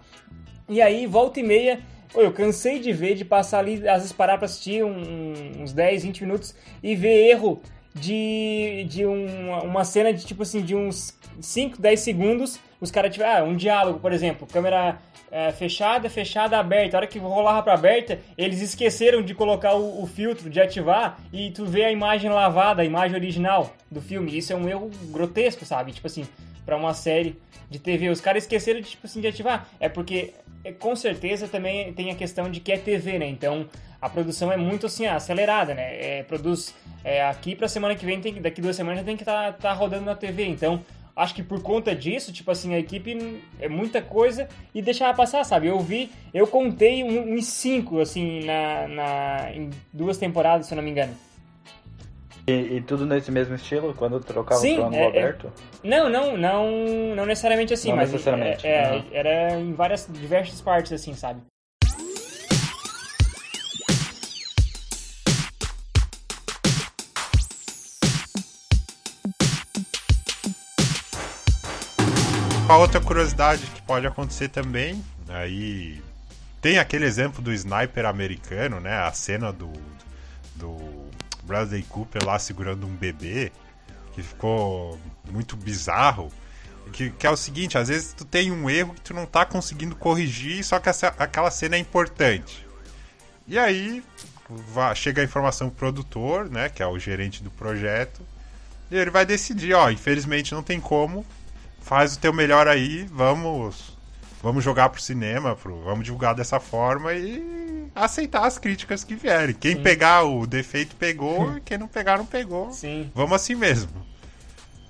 E 0.67 0.81
aí, 0.81 1.05
volta 1.05 1.39
e 1.39 1.43
meia, 1.43 1.79
eu 2.15 2.31
cansei 2.31 2.79
de 2.79 2.91
ver, 2.91 3.15
de 3.15 3.23
passar 3.23 3.59
ali, 3.59 3.87
às 3.87 3.97
vezes 3.97 4.11
parar 4.11 4.37
pra 4.37 4.45
assistir 4.45 4.83
um, 4.83 5.61
uns 5.61 5.73
10, 5.73 6.03
20 6.03 6.21
minutos 6.21 6.55
e 6.81 6.95
ver 6.95 7.29
erro 7.29 7.61
de, 7.95 8.85
de 8.89 9.05
um, 9.05 9.59
uma 9.63 9.85
cena 9.85 10.13
de 10.13 10.25
tipo 10.25 10.43
assim, 10.43 10.61
de 10.61 10.75
uns 10.75 11.17
5, 11.39 11.81
10 11.81 11.99
segundos, 11.99 12.59
os 12.79 12.91
caras 12.91 13.11
tiveram, 13.11 13.45
ah, 13.45 13.49
um 13.49 13.55
diálogo, 13.55 13.99
por 13.99 14.11
exemplo, 14.11 14.45
câmera 14.45 14.99
é, 15.31 15.51
fechada, 15.51 16.09
fechada, 16.09 16.59
aberta. 16.59 16.95
A 16.95 16.99
hora 16.99 17.07
que 17.07 17.17
rolava 17.17 17.63
pra 17.63 17.73
aberta, 17.73 18.19
eles 18.37 18.61
esqueceram 18.61 19.21
de 19.21 19.33
colocar 19.33 19.73
o, 19.73 20.03
o, 20.03 20.05
filtro, 20.05 20.49
de 20.49 20.59
ativar, 20.59 21.19
e 21.31 21.51
tu 21.51 21.65
vê 21.65 21.85
a 21.85 21.91
imagem 21.91 22.29
lavada, 22.29 22.81
a 22.81 22.85
imagem 22.85 23.15
original 23.15 23.73
do 23.89 24.01
filme. 24.01 24.37
Isso 24.37 24.51
é 24.51 24.55
um 24.55 24.67
erro 24.67 24.91
grotesco, 25.05 25.65
sabe? 25.65 25.93
Tipo 25.93 26.07
assim, 26.07 26.27
para 26.65 26.75
uma 26.75 26.93
série 26.93 27.39
de 27.69 27.79
TV. 27.79 28.09
Os 28.09 28.21
caras 28.21 28.43
esqueceram 28.43 28.81
de, 28.81 28.89
tipo 28.89 29.05
assim, 29.05 29.21
de 29.21 29.27
ativar. 29.27 29.67
É 29.79 29.87
porque, 29.87 30.33
é, 30.63 30.71
com 30.71 30.95
certeza, 30.95 31.47
também 31.47 31.93
tem 31.93 32.11
a 32.11 32.15
questão 32.15 32.49
de 32.51 32.59
que 32.59 32.71
é 32.71 32.77
TV, 32.77 33.19
né? 33.19 33.27
Então, 33.27 33.67
a 34.01 34.09
produção 34.09 34.51
é 34.51 34.57
muito 34.57 34.85
assim, 34.85 35.05
acelerada, 35.05 35.73
né? 35.73 36.19
É, 36.19 36.23
produz 36.23 36.73
é, 37.03 37.25
aqui 37.25 37.55
pra 37.55 37.67
semana 37.67 37.95
que 37.95 38.05
vem, 38.05 38.19
tem, 38.19 38.41
daqui 38.41 38.61
duas 38.61 38.75
semanas 38.75 38.99
já 38.99 39.05
tem 39.05 39.15
que 39.15 39.23
estar 39.23 39.53
tá, 39.53 39.69
tá 39.69 39.73
rodando 39.73 40.05
na 40.05 40.15
TV. 40.15 40.45
Então, 40.45 40.81
acho 41.15 41.33
que 41.33 41.41
por 41.41 41.61
conta 41.61 41.95
disso, 41.95 42.33
tipo 42.33 42.51
assim, 42.51 42.73
a 42.73 42.79
equipe 42.79 43.41
é 43.59 43.69
muita 43.69 44.01
coisa 44.01 44.47
e 44.73 44.81
deixava 44.81 45.15
passar, 45.15 45.43
sabe? 45.43 45.67
Eu 45.67 45.79
vi, 45.79 46.11
eu 46.33 46.45
contei 46.45 47.03
uns 47.03 47.47
cinco, 47.47 47.99
assim, 47.99 48.43
na, 48.43 48.87
na, 48.87 49.51
em 49.53 49.69
duas 49.93 50.17
temporadas, 50.17 50.67
se 50.67 50.73
eu 50.73 50.77
não 50.77 50.83
me 50.83 50.91
engano. 50.91 51.13
E, 52.47 52.77
e 52.77 52.81
tudo 52.81 53.07
nesse 53.07 53.31
mesmo 53.31 53.55
estilo, 53.55 53.93
quando 53.95 54.19
trocava 54.19 54.61
Sim, 54.61 54.77
o 54.77 54.85
ângulo 54.85 55.01
é, 55.01 55.07
aberto? 55.07 55.51
É, 55.83 55.87
não, 55.87 56.09
não, 56.09 56.37
não, 56.37 57.15
não 57.15 57.25
necessariamente 57.25 57.73
assim, 57.73 57.89
não 57.89 57.95
mas 57.95 58.11
necessariamente. 58.11 58.67
É, 58.67 58.97
é, 58.97 59.03
era 59.11 59.59
em 59.59 59.73
várias, 59.73 60.07
diversas 60.11 60.61
partes, 60.61 60.91
assim, 60.91 61.15
sabe? 61.15 61.41
A 72.67 72.77
outra 72.77 72.99
curiosidade 72.99 73.63
que 73.67 73.81
pode 73.83 74.07
acontecer 74.07 74.49
também, 74.49 75.03
aí 75.29 76.01
tem 76.59 76.79
aquele 76.79 77.05
exemplo 77.05 77.39
do 77.39 77.53
sniper 77.53 78.05
americano, 78.05 78.79
né? 78.79 78.97
A 78.97 79.13
cena 79.13 79.53
do, 79.53 79.71
do 80.55 80.75
Bradley 81.43 81.83
Cooper 81.83 82.25
lá 82.25 82.39
segurando 82.39 82.87
um 82.87 82.95
bebê, 82.95 83.51
que 84.13 84.23
ficou 84.23 84.99
muito 85.29 85.55
bizarro. 85.55 86.31
Que, 86.91 87.11
que, 87.11 87.27
é 87.27 87.29
o 87.29 87.37
seguinte, 87.37 87.77
às 87.77 87.87
vezes 87.87 88.13
tu 88.13 88.25
tem 88.25 88.51
um 88.51 88.67
erro 88.67 88.95
que 88.95 89.01
tu 89.01 89.13
não 89.13 89.27
tá 89.27 89.45
conseguindo 89.45 89.95
corrigir, 89.95 90.63
só 90.63 90.79
que 90.79 90.89
essa, 90.89 91.13
aquela 91.19 91.51
cena 91.51 91.75
é 91.75 91.79
importante. 91.79 92.65
E 93.47 93.59
aí 93.59 94.03
chega 94.95 95.21
a 95.21 95.25
informação 95.25 95.69
pro 95.69 95.77
produtor, 95.77 96.49
né, 96.49 96.69
que 96.69 96.81
é 96.81 96.87
o 96.87 96.97
gerente 96.97 97.43
do 97.43 97.51
projeto, 97.51 98.21
e 98.89 98.95
ele 98.95 99.11
vai 99.11 99.25
decidir, 99.25 99.73
ó, 99.73 99.89
infelizmente 99.89 100.53
não 100.53 100.63
tem 100.63 100.79
como, 100.79 101.25
faz 101.85 102.15
o 102.15 102.19
teu 102.19 102.33
melhor 102.33 102.67
aí, 102.67 103.05
vamos 103.11 103.95
vamos 104.41 104.63
jogar 104.63 104.89
pro 104.89 105.01
cinema, 105.01 105.55
pro, 105.55 105.81
vamos 105.81 106.03
divulgar 106.03 106.33
dessa 106.33 106.59
forma 106.59 107.13
e 107.13 107.87
aceitar 107.93 108.45
as 108.45 108.57
críticas 108.57 109.03
que 109.03 109.15
vierem. 109.15 109.53
Quem 109.55 109.75
Sim. 109.75 109.83
pegar 109.83 110.23
o 110.23 110.47
defeito 110.47 110.95
pegou, 110.95 111.59
quem 111.63 111.77
não 111.77 111.87
pegar 111.87 112.17
não 112.17 112.25
pegou. 112.25 112.71
Sim. 112.71 113.11
Vamos 113.13 113.33
assim 113.33 113.53
mesmo. 113.55 113.91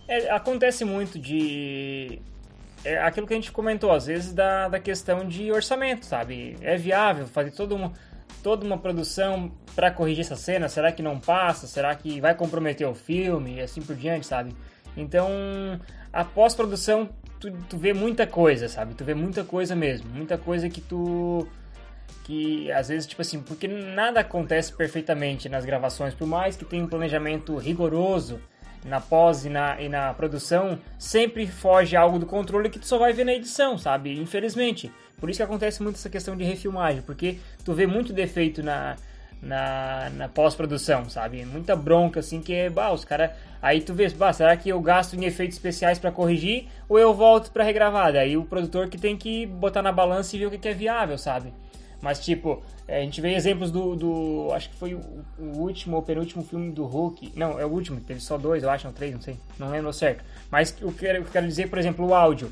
É, 0.07 0.31
acontece 0.31 0.85
muito 0.85 1.19
de 1.19 2.21
é 2.83 2.97
aquilo 2.99 3.27
que 3.27 3.33
a 3.33 3.37
gente 3.37 3.51
comentou, 3.51 3.91
às 3.91 4.05
vezes, 4.05 4.31
da, 4.31 4.69
da 4.69 4.79
questão 4.79 5.27
de 5.27 5.51
orçamento, 5.51 6.05
sabe? 6.05 6.55
É 6.61 6.77
viável 6.77 7.27
fazer 7.27 7.51
toda 7.51 7.75
uma, 7.75 7.91
toda 8.41 8.65
uma 8.65 8.77
produção 8.77 9.51
para 9.75 9.91
corrigir 9.91 10.23
essa 10.23 10.35
cena? 10.35 10.69
Será 10.69 10.91
que 10.93 11.01
não 11.01 11.19
passa? 11.19 11.67
Será 11.67 11.93
que 11.93 12.21
vai 12.21 12.35
comprometer 12.35 12.87
o 12.87 12.95
filme? 12.95 13.55
E 13.55 13.61
assim 13.61 13.81
por 13.81 13.95
diante, 13.95 14.25
sabe? 14.27 14.55
Então, 14.95 15.29
a 16.15 16.23
pós-produção, 16.23 17.09
tu, 17.41 17.51
tu 17.69 17.77
vê 17.77 17.93
muita 17.93 18.25
coisa, 18.25 18.69
sabe? 18.69 18.93
Tu 18.93 19.03
vê 19.03 19.13
muita 19.13 19.43
coisa 19.43 19.75
mesmo. 19.75 20.09
Muita 20.09 20.37
coisa 20.37 20.69
que 20.69 20.79
tu. 20.79 21.45
Que 22.23 22.71
às 22.71 22.87
vezes, 22.87 23.05
tipo 23.05 23.21
assim, 23.21 23.41
porque 23.41 23.67
nada 23.67 24.21
acontece 24.21 24.73
perfeitamente 24.73 25.49
nas 25.49 25.65
gravações, 25.65 26.13
por 26.13 26.25
mais 26.25 26.55
que 26.55 26.63
tenha 26.63 26.83
um 26.83 26.87
planejamento 26.87 27.57
rigoroso 27.57 28.39
na 28.85 29.01
pós 29.01 29.45
e 29.45 29.49
na, 29.49 29.81
e 29.81 29.89
na 29.89 30.13
produção, 30.13 30.79
sempre 30.97 31.45
foge 31.47 31.95
algo 31.97 32.17
do 32.17 32.25
controle 32.25 32.69
que 32.69 32.79
tu 32.79 32.87
só 32.87 32.97
vai 32.97 33.11
ver 33.11 33.25
na 33.25 33.33
edição, 33.33 33.77
sabe? 33.77 34.17
Infelizmente. 34.17 34.91
Por 35.17 35.29
isso 35.29 35.39
que 35.39 35.43
acontece 35.43 35.83
muito 35.83 35.95
essa 35.95 36.09
questão 36.09 36.35
de 36.35 36.43
refilmagem, 36.43 37.01
porque 37.01 37.39
tu 37.63 37.73
vê 37.73 37.87
muito 37.87 38.13
defeito 38.13 38.61
na, 38.61 38.95
na, 39.45 40.09
na 40.09 40.27
pós-produção, 40.27 41.07
sabe? 41.07 41.45
Muita 41.45 41.75
bronca, 41.75 42.19
assim, 42.19 42.41
que 42.41 42.53
é, 42.53 42.69
bah, 42.69 42.91
os 42.91 43.05
caras. 43.05 43.31
Aí 43.61 43.79
tu 43.79 43.93
vê, 43.93 44.09
bah, 44.09 44.33
será 44.33 44.57
que 44.57 44.69
eu 44.69 44.81
gasto 44.81 45.13
em 45.15 45.23
efeitos 45.25 45.55
especiais 45.55 45.99
para 45.99 46.11
corrigir 46.11 46.67
ou 46.89 46.97
eu 46.97 47.13
volto 47.13 47.51
para 47.51 47.63
regravar? 47.63 48.11
Daí 48.11 48.35
o 48.35 48.43
produtor 48.43 48.89
que 48.89 48.97
tem 48.97 49.15
que 49.15 49.45
botar 49.45 49.83
na 49.83 49.91
balança 49.91 50.35
e 50.35 50.39
ver 50.39 50.47
o 50.47 50.51
que 50.51 50.67
é 50.67 50.73
viável, 50.73 51.17
sabe? 51.17 51.53
Mas, 52.01 52.19
tipo, 52.19 52.61
é, 52.87 52.99
a 52.99 53.01
gente 53.01 53.21
vê 53.21 53.33
exemplos 53.35 53.71
do. 53.71 53.95
do 53.95 54.49
acho 54.53 54.69
que 54.69 54.75
foi 54.75 54.95
o, 54.95 55.01
último 55.39 55.95
ou 55.95 56.01
penúltimo 56.01 56.43
filme 56.43 56.71
do 56.71 56.85
Hulk. 56.85 57.33
Não, 57.35 57.59
é 57.59 57.65
o 57.65 57.69
último, 57.69 57.99
teve 58.01 58.19
só 58.19 58.37
dois, 58.37 58.63
eu 58.63 58.69
acho, 58.69 58.85
não 58.85 58.93
três, 58.93 59.13
não 59.13 59.21
sei. 59.21 59.37
Não 59.57 59.69
lembro 59.69 59.93
certo. 59.93 60.23
Mas 60.51 60.75
o 60.81 60.91
que 60.91 61.05
eu 61.05 61.23
quero 61.25 61.47
dizer, 61.47 61.69
por 61.69 61.79
exemplo, 61.79 62.05
o 62.05 62.13
áudio. 62.13 62.51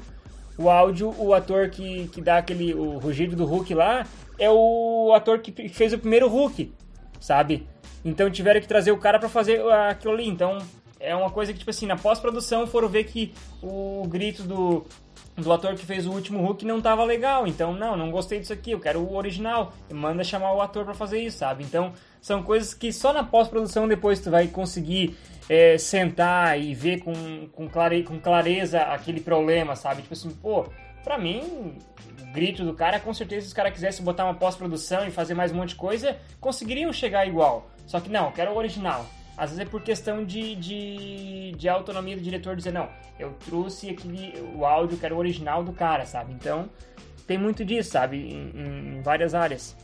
O 0.57 0.69
áudio, 0.69 1.13
o 1.17 1.33
ator 1.33 1.69
que, 1.69 2.07
que 2.09 2.21
dá 2.21 2.37
aquele. 2.37 2.73
O 2.73 2.99
rugido 2.99 3.35
do 3.35 3.45
Hulk 3.45 3.73
lá 3.73 4.05
é 4.39 4.49
o 4.49 5.11
ator 5.15 5.39
que 5.39 5.69
fez 5.69 5.93
o 5.93 5.97
primeiro 5.97 6.27
Hulk 6.27 6.71
sabe? 7.23 7.65
Então 8.03 8.29
tiveram 8.29 8.59
que 8.59 8.67
trazer 8.67 8.91
o 8.91 8.97
cara 8.97 9.17
para 9.17 9.29
fazer 9.29 9.61
aquilo 9.89 10.13
ali. 10.13 10.27
Então 10.27 10.59
é 10.99 11.15
uma 11.15 11.29
coisa 11.29 11.53
que, 11.53 11.59
tipo 11.59 11.71
assim, 11.71 11.85
na 11.85 11.95
pós-produção 11.95 12.67
foram 12.67 12.89
ver 12.89 13.05
que 13.05 13.33
o 13.61 14.05
grito 14.07 14.43
do, 14.43 14.85
do 15.37 15.51
ator 15.51 15.73
que 15.75 15.85
fez 15.85 16.05
o 16.05 16.11
último 16.11 16.41
Hulk 16.41 16.65
não 16.65 16.81
tava 16.81 17.03
legal. 17.05 17.47
Então, 17.47 17.73
não, 17.73 17.95
não 17.95 18.11
gostei 18.11 18.39
disso 18.39 18.51
aqui, 18.51 18.71
eu 18.71 18.79
quero 18.79 18.99
o 18.99 19.15
original. 19.15 19.73
E 19.89 19.93
manda 19.93 20.23
chamar 20.23 20.53
o 20.53 20.61
ator 20.61 20.83
para 20.83 20.93
fazer 20.93 21.21
isso, 21.21 21.37
sabe? 21.37 21.63
Então, 21.63 21.93
são 22.21 22.43
coisas 22.43 22.73
que 22.73 22.91
só 22.91 23.13
na 23.13 23.23
pós-produção 23.23 23.87
depois 23.87 24.19
tu 24.19 24.29
vai 24.29 24.47
conseguir 24.47 25.17
é, 25.47 25.77
sentar 25.77 26.59
e 26.59 26.73
ver 26.75 26.99
com, 26.99 27.47
com, 27.53 27.69
clare, 27.69 28.03
com 28.03 28.19
clareza 28.19 28.81
aquele 28.81 29.21
problema, 29.21 29.77
sabe? 29.77 30.01
Tipo 30.01 30.13
assim, 30.13 30.29
pô, 30.29 30.65
pra 31.03 31.17
mim, 31.17 31.77
grito 32.33 32.63
do 32.63 32.73
cara, 32.73 32.99
com 32.99 33.13
certeza 33.13 33.41
se 33.41 33.47
os 33.47 33.53
caras 33.53 33.73
quisessem 33.73 34.03
botar 34.03 34.25
uma 34.25 34.33
pós-produção 34.33 35.05
e 35.05 35.11
fazer 35.11 35.33
mais 35.33 35.51
um 35.51 35.55
monte 35.55 35.69
de 35.69 35.75
coisa, 35.75 36.17
conseguiriam 36.39 36.91
chegar 36.93 37.27
igual. 37.27 37.69
Só 37.85 37.99
que 37.99 38.09
não, 38.09 38.31
quero 38.31 38.51
o 38.51 38.57
original. 38.57 39.05
Às 39.37 39.49
vezes 39.49 39.65
é 39.65 39.69
por 39.69 39.81
questão 39.81 40.23
de, 40.23 40.55
de, 40.55 41.51
de 41.57 41.67
autonomia 41.67 42.15
do 42.15 42.21
diretor 42.21 42.55
dizer, 42.55 42.71
não, 42.71 42.87
eu 43.19 43.33
trouxe 43.45 43.89
aquele, 43.89 44.33
o 44.55 44.65
áudio, 44.65 44.97
quero 44.97 45.15
o 45.15 45.17
original 45.17 45.63
do 45.63 45.73
cara, 45.73 46.05
sabe? 46.05 46.33
Então, 46.33 46.69
tem 47.27 47.37
muito 47.37 47.65
disso, 47.65 47.91
sabe? 47.91 48.17
Em, 48.17 48.97
em 48.97 49.01
várias 49.01 49.33
áreas. 49.33 49.75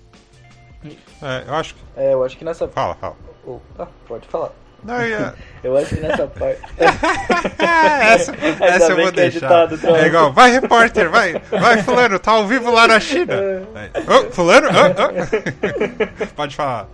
É, 1.22 1.44
eu 1.48 1.54
acho 1.56 1.76
que... 1.76 1.82
É, 1.98 2.14
eu 2.14 2.24
acho 2.24 2.38
que 2.38 2.46
nessa... 2.46 2.68
Fala, 2.68 2.96
fala. 2.96 3.18
Opa, 3.46 3.90
pode 4.08 4.28
falar. 4.28 4.52
Não, 4.84 5.06
ia... 5.06 5.34
eu 5.64 5.78
acho 5.78 5.96
que 5.96 6.02
nessa 6.02 6.28
parte. 6.28 6.62
essa 7.60 8.34
essa 8.64 8.92
eu 8.92 8.96
vou 8.96 9.08
é 9.08 9.12
deixar. 9.12 9.66
Editado, 9.66 9.98
é 9.98 10.08
igual, 10.08 10.32
vai 10.34 10.52
repórter, 10.52 11.10
vai, 11.10 11.34
vai 11.52 11.84
fulano, 11.84 12.20
tá 12.20 12.32
ao 12.32 12.48
vivo 12.48 12.72
lá 12.72 12.88
na 12.88 13.00
China. 13.00 13.34
Oh, 14.08 14.32
fulano? 14.32 14.68
Oh, 14.70 16.24
oh. 16.24 16.28
Pode 16.36 16.56
falar. 16.56 16.88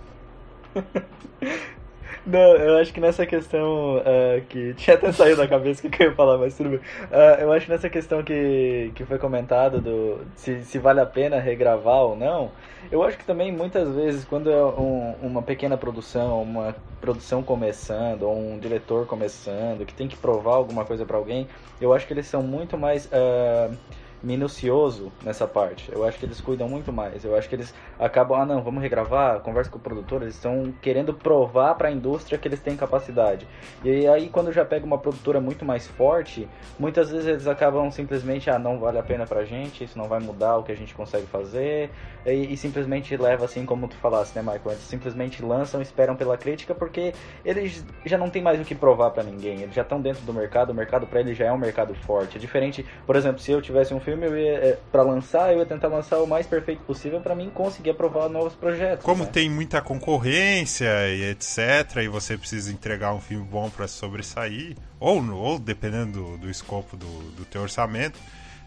Não, 2.26 2.56
eu 2.56 2.78
acho 2.78 2.92
que 2.92 3.00
nessa 3.00 3.24
questão 3.24 3.98
uh, 3.98 4.44
que 4.48 4.74
tinha 4.76 4.96
até 4.96 5.12
saído 5.12 5.36
da 5.36 5.46
cabeça 5.46 5.88
que 5.88 6.02
eu 6.02 6.08
ia 6.08 6.14
falar, 6.14 6.36
mas 6.36 6.56
tudo 6.56 6.70
bem. 6.70 6.78
Uh, 6.78 7.42
eu 7.42 7.52
acho 7.52 7.66
que 7.66 7.72
nessa 7.72 7.88
questão 7.88 8.20
que, 8.24 8.90
que 8.96 9.04
foi 9.04 9.16
comentado 9.16 9.80
do 9.80 10.26
se, 10.34 10.64
se 10.64 10.76
vale 10.78 10.98
a 10.98 11.06
pena 11.06 11.38
regravar 11.38 12.02
ou 12.02 12.16
não, 12.16 12.50
eu 12.90 13.04
acho 13.04 13.16
que 13.16 13.24
também 13.24 13.52
muitas 13.52 13.94
vezes 13.94 14.24
quando 14.24 14.50
é 14.50 14.64
um, 14.64 15.14
uma 15.22 15.40
pequena 15.40 15.76
produção, 15.76 16.42
uma 16.42 16.74
produção 17.00 17.44
começando, 17.44 18.24
ou 18.24 18.36
um 18.36 18.58
diretor 18.58 19.06
começando, 19.06 19.86
que 19.86 19.94
tem 19.94 20.08
que 20.08 20.16
provar 20.16 20.54
alguma 20.54 20.84
coisa 20.84 21.06
para 21.06 21.16
alguém, 21.16 21.46
eu 21.80 21.92
acho 21.94 22.08
que 22.08 22.12
eles 22.12 22.26
são 22.26 22.42
muito 22.42 22.76
mais 22.76 23.06
uh, 23.06 23.72
minucioso 24.20 25.12
nessa 25.22 25.46
parte. 25.46 25.90
Eu 25.92 26.04
acho 26.04 26.18
que 26.18 26.26
eles 26.26 26.40
cuidam 26.40 26.68
muito 26.68 26.92
mais. 26.92 27.24
Eu 27.24 27.36
acho 27.36 27.48
que 27.48 27.54
eles 27.54 27.72
acabam, 27.98 28.40
ah 28.40 28.46
não, 28.46 28.62
vamos 28.62 28.82
regravar, 28.82 29.40
conversa 29.40 29.70
com 29.70 29.78
o 29.78 29.80
produtor, 29.80 30.22
eles 30.22 30.34
estão 30.34 30.72
querendo 30.80 31.14
provar 31.14 31.74
para 31.74 31.88
a 31.88 31.92
indústria 31.92 32.38
que 32.38 32.46
eles 32.48 32.60
têm 32.60 32.76
capacidade. 32.76 33.46
E 33.84 34.06
aí 34.06 34.28
quando 34.28 34.52
já 34.52 34.64
pega 34.64 34.84
uma 34.84 34.98
produtora 34.98 35.40
muito 35.40 35.64
mais 35.64 35.86
forte, 35.86 36.48
muitas 36.78 37.10
vezes 37.10 37.26
eles 37.26 37.46
acabam 37.46 37.90
simplesmente, 37.90 38.50
ah, 38.50 38.58
não 38.58 38.78
vale 38.78 38.98
a 38.98 39.02
pena 39.02 39.26
pra 39.26 39.44
gente, 39.44 39.84
isso 39.84 39.98
não 39.98 40.08
vai 40.08 40.20
mudar 40.20 40.56
o 40.58 40.62
que 40.62 40.72
a 40.72 40.76
gente 40.76 40.94
consegue 40.94 41.26
fazer, 41.26 41.90
e, 42.26 42.52
e 42.52 42.56
simplesmente 42.56 43.16
leva 43.16 43.44
assim 43.44 43.64
como 43.64 43.86
tu 43.86 43.96
falasse, 43.96 44.36
né, 44.36 44.42
Michael? 44.42 44.72
Eles 44.72 44.82
simplesmente 44.82 45.42
lançam, 45.42 45.80
esperam 45.80 46.16
pela 46.16 46.36
crítica 46.36 46.74
porque 46.74 47.14
eles 47.44 47.84
já 48.04 48.18
não 48.18 48.28
tem 48.28 48.42
mais 48.42 48.60
o 48.60 48.64
que 48.64 48.74
provar 48.74 49.10
para 49.10 49.22
ninguém. 49.22 49.62
Eles 49.62 49.74
já 49.74 49.82
estão 49.82 50.00
dentro 50.00 50.22
do 50.24 50.34
mercado, 50.34 50.70
o 50.70 50.74
mercado 50.74 51.06
para 51.06 51.20
eles 51.20 51.36
já 51.36 51.46
é 51.46 51.52
um 51.52 51.58
mercado 51.58 51.94
forte. 51.94 52.36
É 52.36 52.40
diferente, 52.40 52.84
por 53.06 53.16
exemplo, 53.16 53.38
se 53.38 53.52
eu 53.52 53.62
tivesse 53.62 53.94
um 53.94 54.00
filme, 54.00 54.26
é, 54.26 54.78
para 54.90 55.02
lançar, 55.02 55.52
eu 55.52 55.60
ia 55.60 55.66
tentar 55.66 55.88
lançar 55.88 56.18
o 56.18 56.26
mais 56.26 56.46
perfeito 56.46 56.82
possível 56.82 57.20
para 57.20 57.34
mim 57.34 57.50
conseguir 57.50 57.85
aprovar 57.90 58.28
novos 58.28 58.54
projetos. 58.54 59.04
Como 59.04 59.24
né? 59.24 59.30
tem 59.30 59.48
muita 59.48 59.80
concorrência 59.80 61.08
e 61.08 61.30
etc, 61.30 62.02
e 62.02 62.08
você 62.08 62.36
precisa 62.36 62.72
entregar 62.72 63.12
um 63.14 63.20
filme 63.20 63.44
bom 63.44 63.68
para 63.70 63.86
sobressair, 63.88 64.76
ou, 64.98 65.24
ou 65.32 65.58
dependendo 65.58 66.22
do, 66.22 66.38
do 66.38 66.50
escopo 66.50 66.96
do, 66.96 67.30
do 67.32 67.44
teu 67.44 67.62
orçamento, 67.62 68.18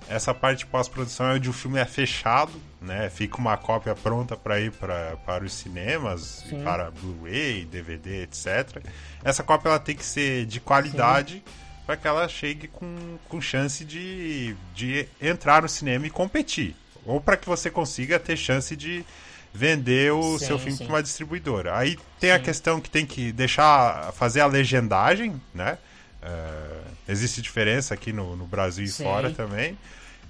essa 0.08 0.34
parte 0.34 0.60
de 0.60 0.66
pós-produção 0.66 1.32
é 1.32 1.34
onde 1.36 1.50
o 1.50 1.54
filme 1.54 1.80
é 1.80 1.86
fechado, 1.86 2.54
né? 2.82 3.10
Fica 3.10 3.38
uma 3.38 3.56
cópia 3.58 3.94
pronta 3.94 4.36
para 4.36 4.60
ir 4.60 4.72
pra, 4.72 5.18
para 5.18 5.44
os 5.44 5.54
cinemas, 5.54 6.46
Sim. 6.50 6.64
para 6.64 6.90
Blu-ray, 6.90 7.66
DVD, 7.66 8.24
etc. 8.24 8.84
Essa 9.24 9.44
cópia 9.44 9.70
ela 9.70 9.80
tem 9.80 9.96
que 9.96 10.06
ser 10.06 10.46
de 10.46 10.60
qualidade 10.60 11.44
para 11.86 11.98
que 11.98 12.08
ela 12.08 12.28
chegue 12.28 12.68
com, 12.68 13.18
com 13.28 13.42
chance 13.42 13.84
de, 13.84 14.56
de 14.74 15.08
entrar 15.22 15.62
no 15.62 15.70
cinema 15.70 16.08
e 16.08 16.10
competir. 16.10 16.76
Ou 17.06 17.20
para 17.20 17.38
que 17.38 17.48
você 17.48 17.70
consiga 17.70 18.20
ter 18.20 18.38
chance 18.38 18.76
de 18.76 19.06
vender 19.54 20.14
o 20.14 20.38
sim, 20.38 20.46
seu 20.46 20.60
filme 20.60 20.78
para 20.78 20.88
uma 20.88 21.04
distribuidora. 21.04 21.78
Aí 21.78 21.98
tem 22.20 22.30
sim. 22.30 22.36
a 22.36 22.40
questão 22.40 22.80
que 22.80 22.90
tem 22.90 23.06
que 23.06 23.32
deixar 23.32 24.12
fazer 24.14 24.42
a 24.42 24.46
legendagem, 24.46 25.42
né? 25.54 25.78
Uh, 26.22 26.84
existe 27.08 27.42
diferença 27.42 27.94
aqui 27.94 28.12
no, 28.12 28.36
no 28.36 28.46
Brasil 28.46 28.86
e 28.86 28.92
fora 28.92 29.32
também. 29.32 29.78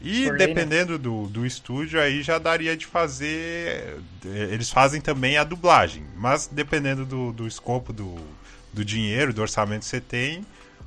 E 0.01 0.27
Por 0.27 0.37
dependendo 0.37 0.93
né? 0.93 0.97
do, 0.97 1.27
do 1.27 1.45
estúdio, 1.45 1.99
aí 1.99 2.23
já 2.23 2.37
daria 2.37 2.77
de 2.77 2.85
fazer. 2.85 3.97
Eles 4.23 4.69
fazem 4.69 5.01
também 5.01 5.37
a 5.37 5.43
dublagem. 5.43 6.03
Mas 6.15 6.47
dependendo 6.47 7.05
do, 7.05 7.33
do 7.33 7.45
escopo 7.45 7.91
do, 7.91 8.15
do 8.71 8.85
dinheiro, 8.85 9.33
do 9.33 9.41
orçamento 9.41 9.81
que 9.81 9.87
você 9.87 9.99
tem, 9.99 10.45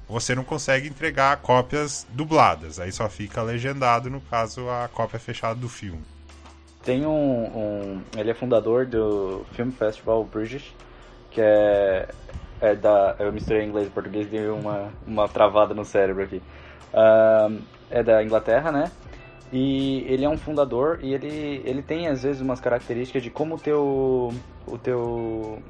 você 0.09 0.35
não 0.35 0.45
consegue 0.45 0.89
entregar 0.89 1.37
cópias 1.39 2.07
dubladas. 2.11 2.79
Aí 2.79 2.93
só 2.93 3.09
fica 3.09 3.43
legendado, 3.43 4.11
no 4.11 4.21
caso, 4.21 4.69
a 4.69 4.89
cópia 4.93 5.19
fechada 5.19 5.55
do 5.55 5.69
filme. 5.69 6.03
Tem 6.83 7.07
um. 7.07 7.13
um 7.13 8.03
ele 8.17 8.31
é 8.31 8.35
fundador 8.35 8.87
do 8.87 9.45
Film 9.53 9.71
Festival 9.71 10.25
British, 10.25 10.75
que 11.31 11.41
é. 11.41 12.09
é 12.61 12.75
da, 12.75 13.17
eu 13.19 13.33
misturei 13.33 13.65
inglês 13.65 13.87
e 13.87 13.91
português 13.91 14.27
dei 14.27 14.49
uma, 14.49 14.93
uma 15.07 15.29
travada 15.29 15.75
no 15.75 15.85
cérebro 15.85 16.25
aqui. 16.25 16.43
Um, 16.93 17.61
é 17.91 18.03
da 18.03 18.23
Inglaterra, 18.23 18.73
né? 18.73 18.91
E 19.53 20.05
ele 20.09 20.25
é 20.25 20.29
um 20.29 20.39
fundador 20.39 20.99
e 21.03 21.13
ele, 21.13 21.63
ele 21.65 21.83
tem 21.83 22.09
às 22.09 22.23
vezes 22.23 22.41
umas 22.41 22.59
características 22.59 23.23
de 23.23 23.31
como 23.31 23.57
o 23.57 23.59
teu. 23.59 24.33
O 24.67 24.79
teu. 24.79 25.63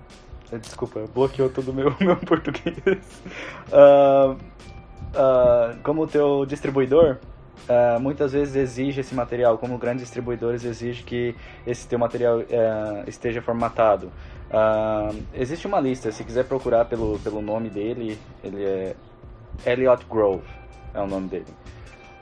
Desculpa, 0.59 1.05
bloqueou 1.15 1.49
todo 1.49 1.71
o 1.71 1.75
meu, 1.75 1.95
meu 2.01 2.17
português. 2.17 3.23
Uh, 3.69 4.33
uh, 4.33 5.79
como 5.83 6.03
o 6.03 6.07
teu 6.07 6.45
distribuidor 6.45 7.19
uh, 7.69 8.01
muitas 8.01 8.33
vezes 8.33 8.57
exige 8.57 9.01
esse 9.01 9.15
material, 9.15 9.57
como 9.59 9.79
grandes 9.79 10.05
distribuidores 10.05 10.65
exigem 10.65 11.05
que 11.05 11.35
esse 11.67 11.87
teu 11.89 11.99
material 11.99 12.39
esteja 13.07 13.41
formatado. 13.41 14.13
existe 15.35 15.67
uma 15.67 15.81
lista, 15.81 16.13
se 16.13 16.25
quiser 16.25 16.45
procurar 16.45 16.85
pelo, 16.85 17.19
pelo 17.21 17.41
nome 17.41 17.71
dele, 17.71 18.19
ele 18.45 18.65
é 18.65 18.97
Elliot 19.65 20.05
Grove, 20.09 20.45
é 20.95 21.01
o 21.01 21.07
nome 21.07 21.29
dele. 21.29 21.47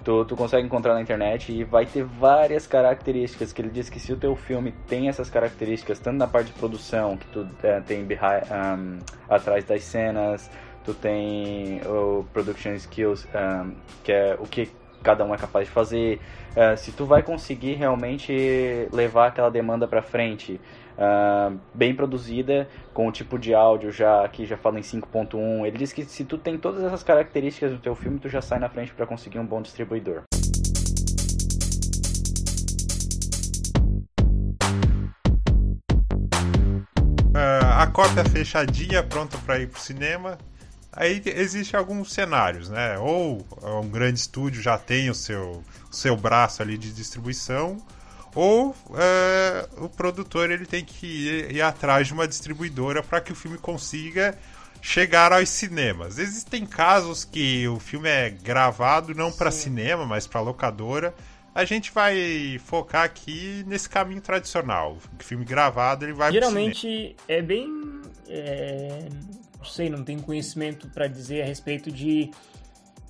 Tu, 0.04 0.24
tu 0.24 0.34
consegue 0.34 0.66
encontrar 0.66 0.94
na 0.94 1.02
internet 1.02 1.52
e 1.52 1.62
vai 1.62 1.84
ter 1.84 2.04
várias 2.04 2.66
características 2.66 3.52
que 3.52 3.60
ele 3.60 3.68
diz 3.68 3.90
que 3.90 4.00
se 4.00 4.12
o 4.12 4.16
teu 4.16 4.34
filme 4.34 4.72
tem 4.88 5.08
essas 5.08 5.28
características, 5.28 5.98
tanto 5.98 6.16
na 6.16 6.26
parte 6.26 6.46
de 6.46 6.52
produção, 6.54 7.18
que 7.18 7.26
tu 7.26 7.46
é, 7.62 7.80
tem 7.80 8.04
behind, 8.04 8.44
um, 8.50 8.98
atrás 9.28 9.64
das 9.64 9.84
cenas, 9.84 10.50
tu 10.84 10.94
tem 10.94 11.82
o 11.86 12.24
production 12.32 12.72
skills, 12.72 13.28
um, 13.34 13.74
que 14.02 14.12
é 14.12 14.36
o 14.40 14.46
que 14.46 14.70
cada 15.02 15.24
um 15.24 15.34
é 15.34 15.38
capaz 15.38 15.66
de 15.66 15.72
fazer, 15.72 16.20
uh, 16.50 16.76
se 16.76 16.92
tu 16.92 17.04
vai 17.04 17.22
conseguir 17.22 17.74
realmente 17.74 18.88
levar 18.92 19.28
aquela 19.28 19.50
demanda 19.50 19.86
para 19.88 20.02
frente, 20.02 20.60
uh, 21.00 21.58
bem 21.72 21.94
produzida, 21.94 22.68
com 22.92 23.08
o 23.08 23.12
tipo 23.12 23.38
de 23.38 23.54
áudio 23.54 23.90
já 23.90 24.28
que 24.28 24.44
já 24.44 24.56
fala 24.56 24.78
em 24.78 24.82
5.1. 24.82 25.66
Ele 25.66 25.78
diz 25.78 25.92
que 25.92 26.04
se 26.04 26.24
tu 26.24 26.36
tem 26.36 26.58
todas 26.58 26.84
essas 26.84 27.02
características 27.02 27.72
no 27.72 27.78
teu 27.78 27.94
filme, 27.94 28.18
tu 28.18 28.28
já 28.28 28.42
sai 28.42 28.58
na 28.58 28.68
frente 28.68 28.92
para 28.92 29.06
conseguir 29.06 29.38
um 29.38 29.46
bom 29.46 29.62
distribuidor. 29.62 30.22
Uh, 37.30 37.64
a 37.78 37.86
cópia 37.86 38.24
fechadinha, 38.24 39.02
pronta 39.02 39.38
para 39.38 39.58
ir 39.58 39.68
pro 39.68 39.80
cinema. 39.80 40.36
Aí 40.92 41.22
existem 41.24 41.78
alguns 41.78 42.12
cenários, 42.12 42.68
né? 42.68 42.98
Ou 42.98 43.46
um 43.80 43.88
grande 43.88 44.18
estúdio 44.18 44.60
já 44.60 44.76
tem 44.76 45.08
o 45.08 45.14
seu, 45.14 45.62
o 45.88 45.94
seu 45.94 46.16
braço 46.16 46.62
ali 46.62 46.76
de 46.76 46.92
distribuição, 46.92 47.76
ou 48.34 48.74
é, 48.94 49.68
o 49.78 49.88
produtor 49.88 50.50
ele 50.50 50.66
tem 50.66 50.84
que 50.84 51.06
ir, 51.06 51.56
ir 51.56 51.62
atrás 51.62 52.06
de 52.06 52.12
uma 52.12 52.28
distribuidora 52.28 53.02
para 53.02 53.20
que 53.20 53.32
o 53.32 53.34
filme 53.34 53.58
consiga 53.58 54.38
chegar 54.80 55.32
aos 55.32 55.48
cinemas. 55.48 56.18
Existem 56.18 56.64
casos 56.64 57.24
que 57.24 57.66
o 57.68 57.78
filme 57.78 58.08
é 58.08 58.30
gravado 58.30 59.14
não 59.14 59.30
para 59.30 59.50
cinema, 59.50 60.06
mas 60.06 60.26
para 60.26 60.40
locadora. 60.40 61.14
A 61.54 61.64
gente 61.64 61.90
vai 61.90 62.60
focar 62.64 63.02
aqui 63.02 63.64
nesse 63.66 63.88
caminho 63.88 64.20
tradicional. 64.20 64.96
O 65.18 65.22
filme 65.22 65.44
gravado 65.44 66.04
ele 66.04 66.12
vai 66.12 66.32
Geralmente 66.32 67.16
é 67.26 67.42
bem. 67.42 67.68
É... 68.28 69.08
Não 69.58 69.64
sei, 69.64 69.90
não 69.90 70.02
tenho 70.02 70.22
conhecimento 70.22 70.88
para 70.88 71.06
dizer 71.06 71.42
a 71.42 71.44
respeito 71.44 71.90
de, 71.90 72.30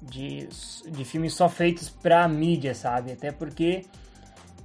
de, 0.02 0.48
de 0.88 1.04
filmes 1.04 1.34
só 1.34 1.48
feitos 1.48 1.88
para 1.88 2.26
mídia, 2.26 2.74
sabe? 2.74 3.12
Até 3.12 3.30
porque 3.30 3.84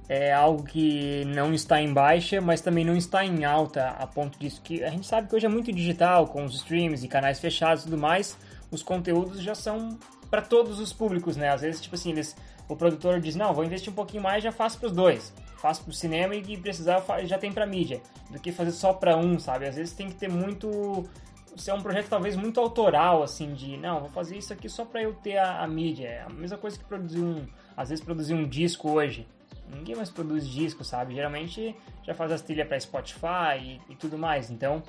é 0.08 0.32
algo 0.32 0.62
que 0.62 1.24
não 1.26 1.52
está 1.52 1.80
em 1.80 1.92
baixa, 1.92 2.40
mas 2.40 2.60
também 2.60 2.84
não 2.84 2.96
está 2.96 3.24
em 3.24 3.44
alta, 3.44 3.88
a 3.90 4.06
ponto 4.06 4.38
disso 4.38 4.60
que 4.62 4.82
a 4.84 4.90
gente 4.90 5.06
sabe 5.06 5.28
que 5.28 5.34
hoje 5.34 5.46
é 5.46 5.48
muito 5.48 5.72
digital, 5.72 6.28
com 6.28 6.44
os 6.44 6.54
streams 6.54 7.04
e 7.04 7.08
canais 7.08 7.40
fechados 7.40 7.82
e 7.82 7.86
tudo 7.86 7.98
mais, 7.98 8.36
os 8.70 8.82
conteúdos 8.82 9.40
já 9.40 9.54
são 9.54 9.98
para 10.30 10.42
todos 10.42 10.78
os 10.78 10.92
públicos, 10.92 11.36
né? 11.36 11.48
Às 11.48 11.60
vezes, 11.60 11.80
tipo 11.80 11.94
assim, 11.94 12.10
eles, 12.10 12.36
o 12.68 12.76
produtor 12.76 13.20
diz, 13.20 13.34
não, 13.34 13.52
vou 13.52 13.64
investir 13.64 13.92
um 13.92 13.96
pouquinho 13.96 14.22
mais, 14.22 14.42
já 14.42 14.52
faço 14.52 14.78
para 14.78 14.86
os 14.86 14.92
dois. 14.92 15.32
Faço 15.56 15.82
para 15.82 15.90
o 15.90 15.94
cinema 15.94 16.34
e 16.34 16.56
precisar 16.56 17.02
já 17.24 17.38
tem 17.38 17.50
para 17.50 17.66
mídia, 17.66 18.00
do 18.30 18.38
que 18.38 18.52
fazer 18.52 18.72
só 18.72 18.92
para 18.92 19.16
um, 19.16 19.38
sabe? 19.38 19.66
Às 19.66 19.76
vezes 19.76 19.94
tem 19.94 20.08
que 20.08 20.14
ter 20.14 20.28
muito 20.28 21.08
ser 21.56 21.72
um 21.72 21.80
projeto 21.80 22.08
talvez 22.08 22.36
muito 22.36 22.60
autoral, 22.60 23.22
assim, 23.22 23.54
de 23.54 23.76
não, 23.78 24.00
vou 24.00 24.10
fazer 24.10 24.36
isso 24.36 24.52
aqui 24.52 24.68
só 24.68 24.84
para 24.84 25.02
eu 25.02 25.14
ter 25.14 25.38
a, 25.38 25.62
a 25.62 25.66
mídia. 25.66 26.06
É 26.06 26.22
a 26.22 26.28
mesma 26.28 26.58
coisa 26.58 26.78
que 26.78 26.84
produzir 26.84 27.20
um, 27.20 27.46
às 27.76 27.88
vezes 27.88 28.04
produzir 28.04 28.34
um 28.34 28.46
disco 28.46 28.90
hoje. 28.90 29.26
Ninguém 29.70 29.96
mais 29.96 30.10
produz 30.10 30.48
disco, 30.48 30.84
sabe? 30.84 31.14
Geralmente 31.14 31.74
já 32.02 32.14
faz 32.14 32.30
as 32.32 32.42
trilhas 32.42 32.68
para 32.68 32.78
Spotify 32.78 33.58
e, 33.60 33.80
e, 33.90 33.96
tudo 33.96 34.16
mais. 34.16 34.50
Então, 34.50 34.82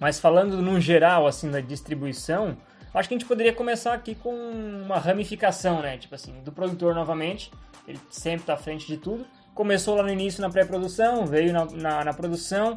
mas 0.00 0.18
falando 0.20 0.62
no 0.62 0.80
geral 0.80 1.26
assim 1.26 1.50
da 1.50 1.60
distribuição, 1.60 2.56
acho 2.92 3.08
que 3.08 3.14
a 3.14 3.18
gente 3.18 3.26
poderia 3.26 3.52
começar 3.52 3.92
aqui 3.92 4.14
com 4.14 4.34
uma 4.34 4.98
ramificação, 4.98 5.82
né? 5.82 5.98
Tipo 5.98 6.14
assim, 6.14 6.40
do 6.44 6.52
produtor 6.52 6.94
novamente, 6.94 7.50
ele 7.86 7.98
sempre 8.10 8.40
está 8.40 8.54
à 8.54 8.56
frente 8.56 8.86
de 8.86 8.96
tudo. 8.96 9.26
Começou 9.54 9.96
lá 9.96 10.02
no 10.02 10.10
início 10.10 10.40
na 10.40 10.50
pré-produção, 10.50 11.26
veio 11.26 11.52
na, 11.52 11.64
na, 11.66 12.04
na, 12.04 12.12
produção 12.12 12.74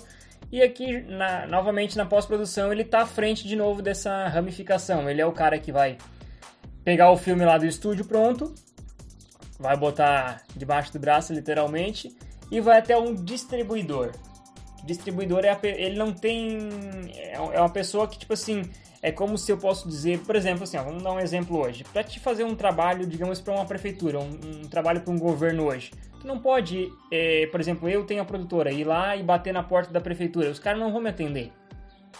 e 0.51 0.61
aqui 0.61 1.01
na, 1.01 1.47
novamente 1.47 1.97
na 1.97 2.05
pós-produção 2.05 2.71
ele 2.71 2.83
está 2.83 3.01
à 3.01 3.05
frente 3.05 3.47
de 3.47 3.55
novo 3.55 3.81
dessa 3.81 4.27
ramificação. 4.27 5.09
Ele 5.09 5.21
é 5.21 5.25
o 5.25 5.31
cara 5.31 5.57
que 5.57 5.71
vai 5.71 5.97
pegar 6.83 7.11
o 7.11 7.17
filme 7.17 7.43
lá 7.43 7.57
do 7.57 7.65
estúdio 7.65 8.05
pronto 8.05 8.53
vai 9.59 9.75
botar 9.75 10.43
debaixo 10.55 10.91
do 10.93 10.99
braço, 10.99 11.33
literalmente, 11.33 12.15
e 12.51 12.61
vai 12.61 12.79
até 12.79 12.97
um 12.97 13.13
distribuidor. 13.13 14.11
Distribuidor 14.83 15.43
é 15.43 15.49
a, 15.49 15.59
ele 15.63 15.97
não 15.97 16.13
tem 16.13 16.69
é, 17.15 17.33
é 17.33 17.59
uma 17.59 17.69
pessoa 17.69 18.07
que 18.07 18.17
tipo 18.17 18.33
assim 18.33 18.63
é 19.01 19.11
como 19.11 19.37
se 19.37 19.51
eu 19.51 19.57
posso 19.57 19.87
dizer, 19.87 20.19
por 20.19 20.35
exemplo, 20.35 20.63
assim, 20.63 20.77
ó, 20.77 20.83
vamos 20.83 21.03
dar 21.03 21.11
um 21.11 21.19
exemplo 21.19 21.57
hoje. 21.57 21.83
Para 21.83 22.03
te 22.03 22.19
fazer 22.19 22.43
um 22.43 22.55
trabalho, 22.55 23.05
digamos, 23.05 23.39
para 23.39 23.53
uma 23.53 23.65
prefeitura, 23.65 24.19
um, 24.19 24.63
um 24.63 24.67
trabalho 24.67 25.01
para 25.01 25.13
um 25.13 25.19
governo 25.19 25.65
hoje, 25.65 25.91
tu 26.19 26.27
não 26.27 26.39
pode, 26.39 26.89
é, 27.11 27.47
por 27.47 27.59
exemplo, 27.59 27.87
eu 27.87 28.05
tenho 28.05 28.21
a 28.21 28.25
produtora, 28.25 28.71
ir 28.71 28.83
lá 28.83 29.15
e 29.15 29.23
bater 29.23 29.53
na 29.53 29.63
porta 29.63 29.91
da 29.91 30.01
prefeitura. 30.01 30.49
Os 30.49 30.59
caras 30.59 30.79
não 30.79 30.91
vão 30.91 31.01
me 31.01 31.09
atender. 31.09 31.51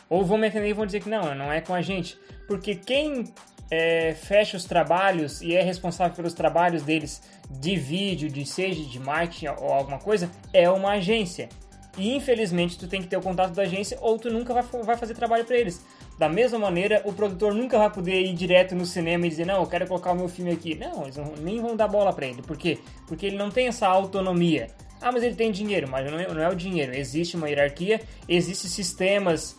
Ou 0.10 0.24
vão 0.24 0.38
me 0.38 0.48
atender 0.48 0.70
e 0.70 0.74
vão 0.74 0.86
dizer 0.86 1.02
que 1.02 1.10
não, 1.10 1.34
não 1.36 1.52
é 1.52 1.62
com 1.62 1.74
a 1.74 1.82
gente. 1.82 2.18
Porque 2.48 2.76
quem 2.76 3.26
é, 3.70 4.14
fecha 4.14 4.58
os 4.58 4.66
trabalhos 4.66 5.42
e 5.42 5.56
é 5.56 5.62
responsável 5.62 6.16
pelos 6.16 6.34
trabalhos 6.34 6.84
deles 6.84 7.22
de 7.50 7.76
vídeo, 7.76 8.30
de 8.30 8.46
seja 8.46 8.84
de 8.84 9.00
marketing 9.00 9.48
ou 9.60 9.72
alguma 9.72 10.00
coisa, 10.00 10.30
é 10.54 10.70
uma 10.70 10.92
agência. 10.92 11.50
E 11.98 12.16
infelizmente 12.16 12.78
tu 12.78 12.88
tem 12.88 13.02
que 13.02 13.08
ter 13.08 13.18
o 13.18 13.22
contato 13.22 13.54
da 13.54 13.64
agência 13.64 13.98
ou 14.02 14.20
tu 14.20 14.30
nunca 14.30 14.54
vai, 14.54 14.64
vai 14.84 14.96
fazer 14.96 15.16
trabalho 15.16 15.46
para 15.46 15.58
eles. 15.58 15.84
Da 16.18 16.30
mesma 16.30 16.58
maneira, 16.58 17.02
o 17.06 17.14
produtor 17.14 17.54
nunca 17.54 17.78
vai 17.78 17.92
poder 17.92 18.22
ir 18.22 18.34
direto 18.34 18.76
no 18.76 18.86
cinema 18.86 19.26
e 19.26 19.30
dizer, 19.30 19.46
não, 19.46 19.62
eu 19.62 19.68
quero 19.68 19.88
colocar 19.88 20.12
o 20.12 20.16
meu 20.16 20.28
filme 20.28 20.52
aqui. 20.52 20.76
Não, 20.76 21.04
eles 21.04 21.18
não, 21.18 21.34
nem 21.40 21.60
vão 21.60 21.76
dar 21.76 21.88
bola 21.88 22.14
para 22.14 22.28
ele. 22.28 22.42
Por 22.42 22.58
quê? 22.58 22.80
Porque 23.08 23.26
ele 23.26 23.38
não 23.38 23.50
tem 23.50 23.68
essa 23.68 23.88
autonomia. 23.88 24.68
Ah, 25.00 25.12
mas 25.12 25.22
ele 25.24 25.36
tem 25.36 25.52
dinheiro, 25.52 25.88
mas 25.88 26.10
não 26.10 26.20
é, 26.20 26.28
não 26.28 26.42
é 26.42 26.50
o 26.50 26.56
dinheiro. 26.56 26.96
Existe 26.96 27.36
uma 27.36 27.48
hierarquia, 27.48 28.02
existem 28.28 28.70
sistemas 28.70 29.56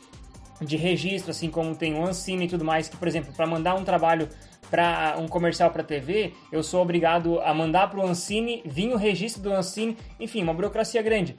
de 0.61 0.76
registro, 0.76 1.30
assim 1.30 1.50
como 1.50 1.74
tem 1.74 1.94
o 1.94 2.04
Ancine 2.04 2.46
e 2.46 2.48
tudo 2.48 2.64
mais, 2.64 2.88
que, 2.88 2.96
por 2.96 3.09
exemplo, 3.09 3.32
para 3.32 3.46
mandar 3.46 3.74
um 3.74 3.84
trabalho 3.84 4.28
para 4.70 5.16
um 5.18 5.26
comercial 5.26 5.70
para 5.70 5.82
TV, 5.82 6.34
eu 6.52 6.62
sou 6.62 6.82
obrigado 6.82 7.40
a 7.40 7.54
mandar 7.54 7.88
para 7.88 8.00
o 8.00 8.06
Ancine, 8.06 8.62
vir 8.64 8.92
o 8.92 8.96
registro 8.96 9.42
do 9.42 9.52
Ancine, 9.52 9.96
enfim, 10.20 10.42
uma 10.42 10.52
burocracia 10.52 11.00
grande. 11.00 11.36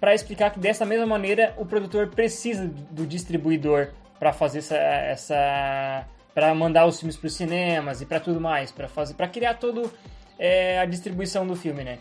Para 0.00 0.14
explicar 0.14 0.50
que 0.50 0.58
dessa 0.58 0.84
mesma 0.84 1.06
maneira 1.06 1.54
o 1.56 1.64
produtor 1.64 2.08
precisa 2.08 2.66
do 2.90 3.06
distribuidor 3.06 3.90
para 4.18 4.32
fazer 4.32 4.58
essa, 4.58 4.76
essa 4.76 6.06
para 6.34 6.54
mandar 6.54 6.86
os 6.86 6.98
filmes 6.98 7.16
para 7.16 7.28
os 7.28 7.34
cinemas 7.34 8.00
e 8.00 8.06
para 8.06 8.18
tudo 8.18 8.40
mais, 8.40 8.72
para 8.72 8.88
fazer, 8.88 9.14
para 9.14 9.28
criar 9.28 9.54
todo 9.54 9.90
é, 10.38 10.78
a 10.80 10.84
distribuição 10.84 11.46
do 11.46 11.54
filme, 11.54 11.84
né? 11.84 11.98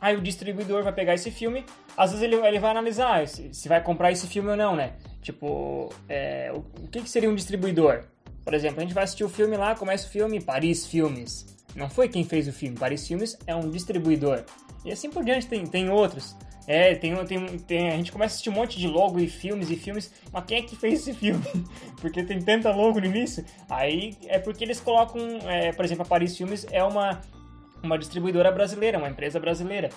Aí 0.00 0.16
o 0.16 0.20
distribuidor 0.20 0.82
vai 0.82 0.92
pegar 0.92 1.14
esse 1.14 1.30
filme, 1.30 1.64
às 1.96 2.10
vezes 2.10 2.22
ele, 2.22 2.36
ele 2.36 2.58
vai 2.58 2.70
analisar 2.70 3.26
se, 3.26 3.52
se 3.52 3.68
vai 3.68 3.82
comprar 3.82 4.12
esse 4.12 4.26
filme 4.26 4.50
ou 4.50 4.56
não, 4.56 4.76
né? 4.76 4.92
Tipo, 5.20 5.92
é, 6.08 6.52
o, 6.52 6.58
o 6.84 6.88
que, 6.88 7.02
que 7.02 7.10
seria 7.10 7.28
um 7.28 7.34
distribuidor? 7.34 8.04
Por 8.44 8.54
exemplo, 8.54 8.78
a 8.78 8.82
gente 8.82 8.94
vai 8.94 9.04
assistir 9.04 9.24
o 9.24 9.28
filme 9.28 9.56
lá, 9.56 9.74
começa 9.74 10.06
o 10.06 10.10
filme 10.10 10.40
Paris 10.40 10.86
Filmes. 10.86 11.46
Não 11.74 11.90
foi 11.90 12.08
quem 12.08 12.24
fez 12.24 12.48
o 12.48 12.52
filme, 12.52 12.78
Paris 12.78 13.06
Filmes 13.06 13.36
é 13.46 13.54
um 13.54 13.68
distribuidor. 13.70 14.44
E 14.84 14.92
assim 14.92 15.10
por 15.10 15.24
diante 15.24 15.46
tem, 15.46 15.66
tem 15.66 15.90
outros. 15.90 16.36
É, 16.66 16.94
tem, 16.94 17.14
tem, 17.24 17.58
tem, 17.60 17.88
a 17.88 17.96
gente 17.96 18.12
começa 18.12 18.32
a 18.32 18.34
assistir 18.34 18.50
um 18.50 18.52
monte 18.52 18.78
de 18.78 18.86
logo 18.86 19.18
e 19.18 19.26
filmes 19.26 19.70
e 19.70 19.76
filmes, 19.76 20.12
mas 20.30 20.44
quem 20.44 20.58
é 20.58 20.62
que 20.62 20.76
fez 20.76 21.00
esse 21.00 21.14
filme? 21.18 21.42
porque 21.98 22.22
tem 22.22 22.40
tanta 22.40 22.70
logo 22.70 23.00
no 23.00 23.06
início. 23.06 23.44
Aí 23.70 24.16
é 24.26 24.38
porque 24.38 24.64
eles 24.64 24.78
colocam, 24.78 25.20
é, 25.46 25.72
por 25.72 25.84
exemplo, 25.84 26.02
a 26.02 26.06
Paris 26.06 26.36
Filmes 26.36 26.66
é 26.70 26.84
uma, 26.84 27.22
uma 27.82 27.98
distribuidora 27.98 28.50
brasileira, 28.50 28.98
uma 28.98 29.08
empresa 29.08 29.38
brasileira. 29.38 29.90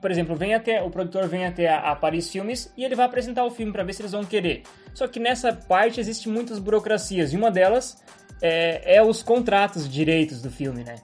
Por 0.00 0.10
exemplo, 0.10 0.36
vem 0.36 0.54
até 0.54 0.80
o 0.82 0.90
produtor 0.90 1.26
vem 1.26 1.44
até 1.44 1.72
a, 1.72 1.94
Paris 1.96 2.30
Filmes 2.30 2.72
e 2.76 2.84
ele 2.84 2.94
vai 2.94 3.06
apresentar 3.06 3.44
o 3.44 3.50
filme 3.50 3.72
para 3.72 3.82
ver 3.82 3.92
se 3.92 4.02
eles 4.02 4.12
vão 4.12 4.24
querer. 4.24 4.62
Só 4.94 5.08
que 5.08 5.18
nessa 5.18 5.52
parte 5.52 5.98
existe 5.98 6.28
muitas 6.28 6.58
burocracias 6.58 7.32
e 7.32 7.36
uma 7.36 7.50
delas 7.50 8.02
é, 8.40 8.96
é 8.96 9.02
os 9.02 9.22
contratos 9.22 9.84
de 9.84 9.94
direitos 9.94 10.40
do 10.40 10.50
filme, 10.50 10.84
né? 10.84 10.96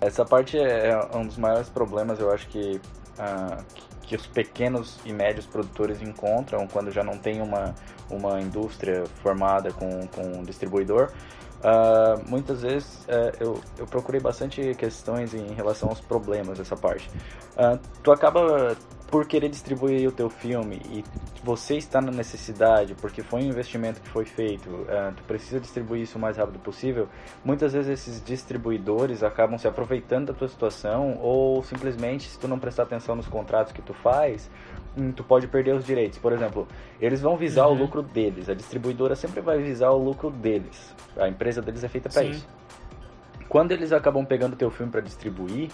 Essa 0.00 0.24
parte 0.24 0.58
é, 0.58 0.88
é 0.88 1.16
um 1.16 1.26
dos 1.26 1.36
maiores 1.36 1.68
problemas, 1.68 2.20
eu 2.20 2.30
acho 2.30 2.48
que, 2.48 2.80
uh, 3.18 3.64
que 4.02 4.16
os 4.16 4.26
pequenos 4.26 4.98
e 5.04 5.12
médios 5.12 5.46
produtores 5.46 6.00
encontram 6.00 6.66
quando 6.66 6.90
já 6.90 7.04
não 7.04 7.18
tem 7.18 7.40
uma, 7.40 7.74
uma 8.10 8.40
indústria 8.40 9.04
formada 9.22 9.72
com, 9.72 10.06
com 10.08 10.22
um 10.22 10.42
distribuidor. 10.42 11.12
Uh, 11.60 12.26
muitas 12.26 12.62
vezes 12.62 13.04
uh, 13.04 13.36
eu, 13.38 13.60
eu 13.78 13.86
procurei 13.86 14.18
bastante 14.18 14.74
questões 14.76 15.34
em 15.34 15.52
relação 15.52 15.90
aos 15.90 16.00
problemas 16.00 16.56
dessa 16.56 16.74
parte. 16.74 17.10
Uh, 17.54 17.78
tu 18.02 18.10
acaba 18.10 18.74
por 19.10 19.26
querer 19.26 19.48
distribuir 19.48 20.08
o 20.08 20.12
teu 20.12 20.30
filme 20.30 20.80
e 20.88 21.04
você 21.42 21.76
está 21.76 22.00
na 22.00 22.12
necessidade, 22.12 22.94
porque 22.94 23.22
foi 23.22 23.42
um 23.42 23.46
investimento 23.46 24.00
que 24.00 24.08
foi 24.08 24.24
feito, 24.24 24.68
uh, 24.68 25.12
tu 25.16 25.22
precisa 25.24 25.58
distribuir 25.58 26.02
isso 26.02 26.16
o 26.16 26.20
mais 26.20 26.36
rápido 26.36 26.58
possível, 26.60 27.08
muitas 27.44 27.72
vezes 27.72 27.90
esses 27.90 28.24
distribuidores 28.24 29.22
acabam 29.22 29.58
se 29.58 29.66
aproveitando 29.66 30.28
da 30.28 30.34
tua 30.34 30.48
situação 30.48 31.18
ou 31.20 31.62
simplesmente 31.64 32.28
se 32.28 32.38
tu 32.38 32.46
não 32.46 32.58
prestar 32.58 32.84
atenção 32.84 33.16
nos 33.16 33.26
contratos 33.26 33.72
que 33.72 33.82
tu 33.82 33.92
faz, 33.92 34.48
hum, 34.96 35.10
tu 35.10 35.24
pode 35.24 35.48
perder 35.48 35.74
os 35.74 35.84
direitos. 35.84 36.18
Por 36.18 36.32
exemplo, 36.32 36.68
eles 37.00 37.20
vão 37.20 37.36
visar 37.36 37.66
uhum. 37.66 37.74
o 37.74 37.78
lucro 37.78 38.02
deles, 38.02 38.48
a 38.48 38.54
distribuidora 38.54 39.16
sempre 39.16 39.40
vai 39.40 39.58
visar 39.58 39.90
o 39.90 39.98
lucro 39.98 40.30
deles. 40.30 40.94
A 41.16 41.28
empresa 41.28 41.60
deles 41.60 41.82
é 41.82 41.88
feita 41.88 42.08
para 42.08 42.22
isso. 42.22 42.46
Quando 43.48 43.72
eles 43.72 43.90
acabam 43.90 44.24
pegando 44.24 44.54
teu 44.54 44.70
filme 44.70 44.92
para 44.92 45.00
distribuir, 45.00 45.70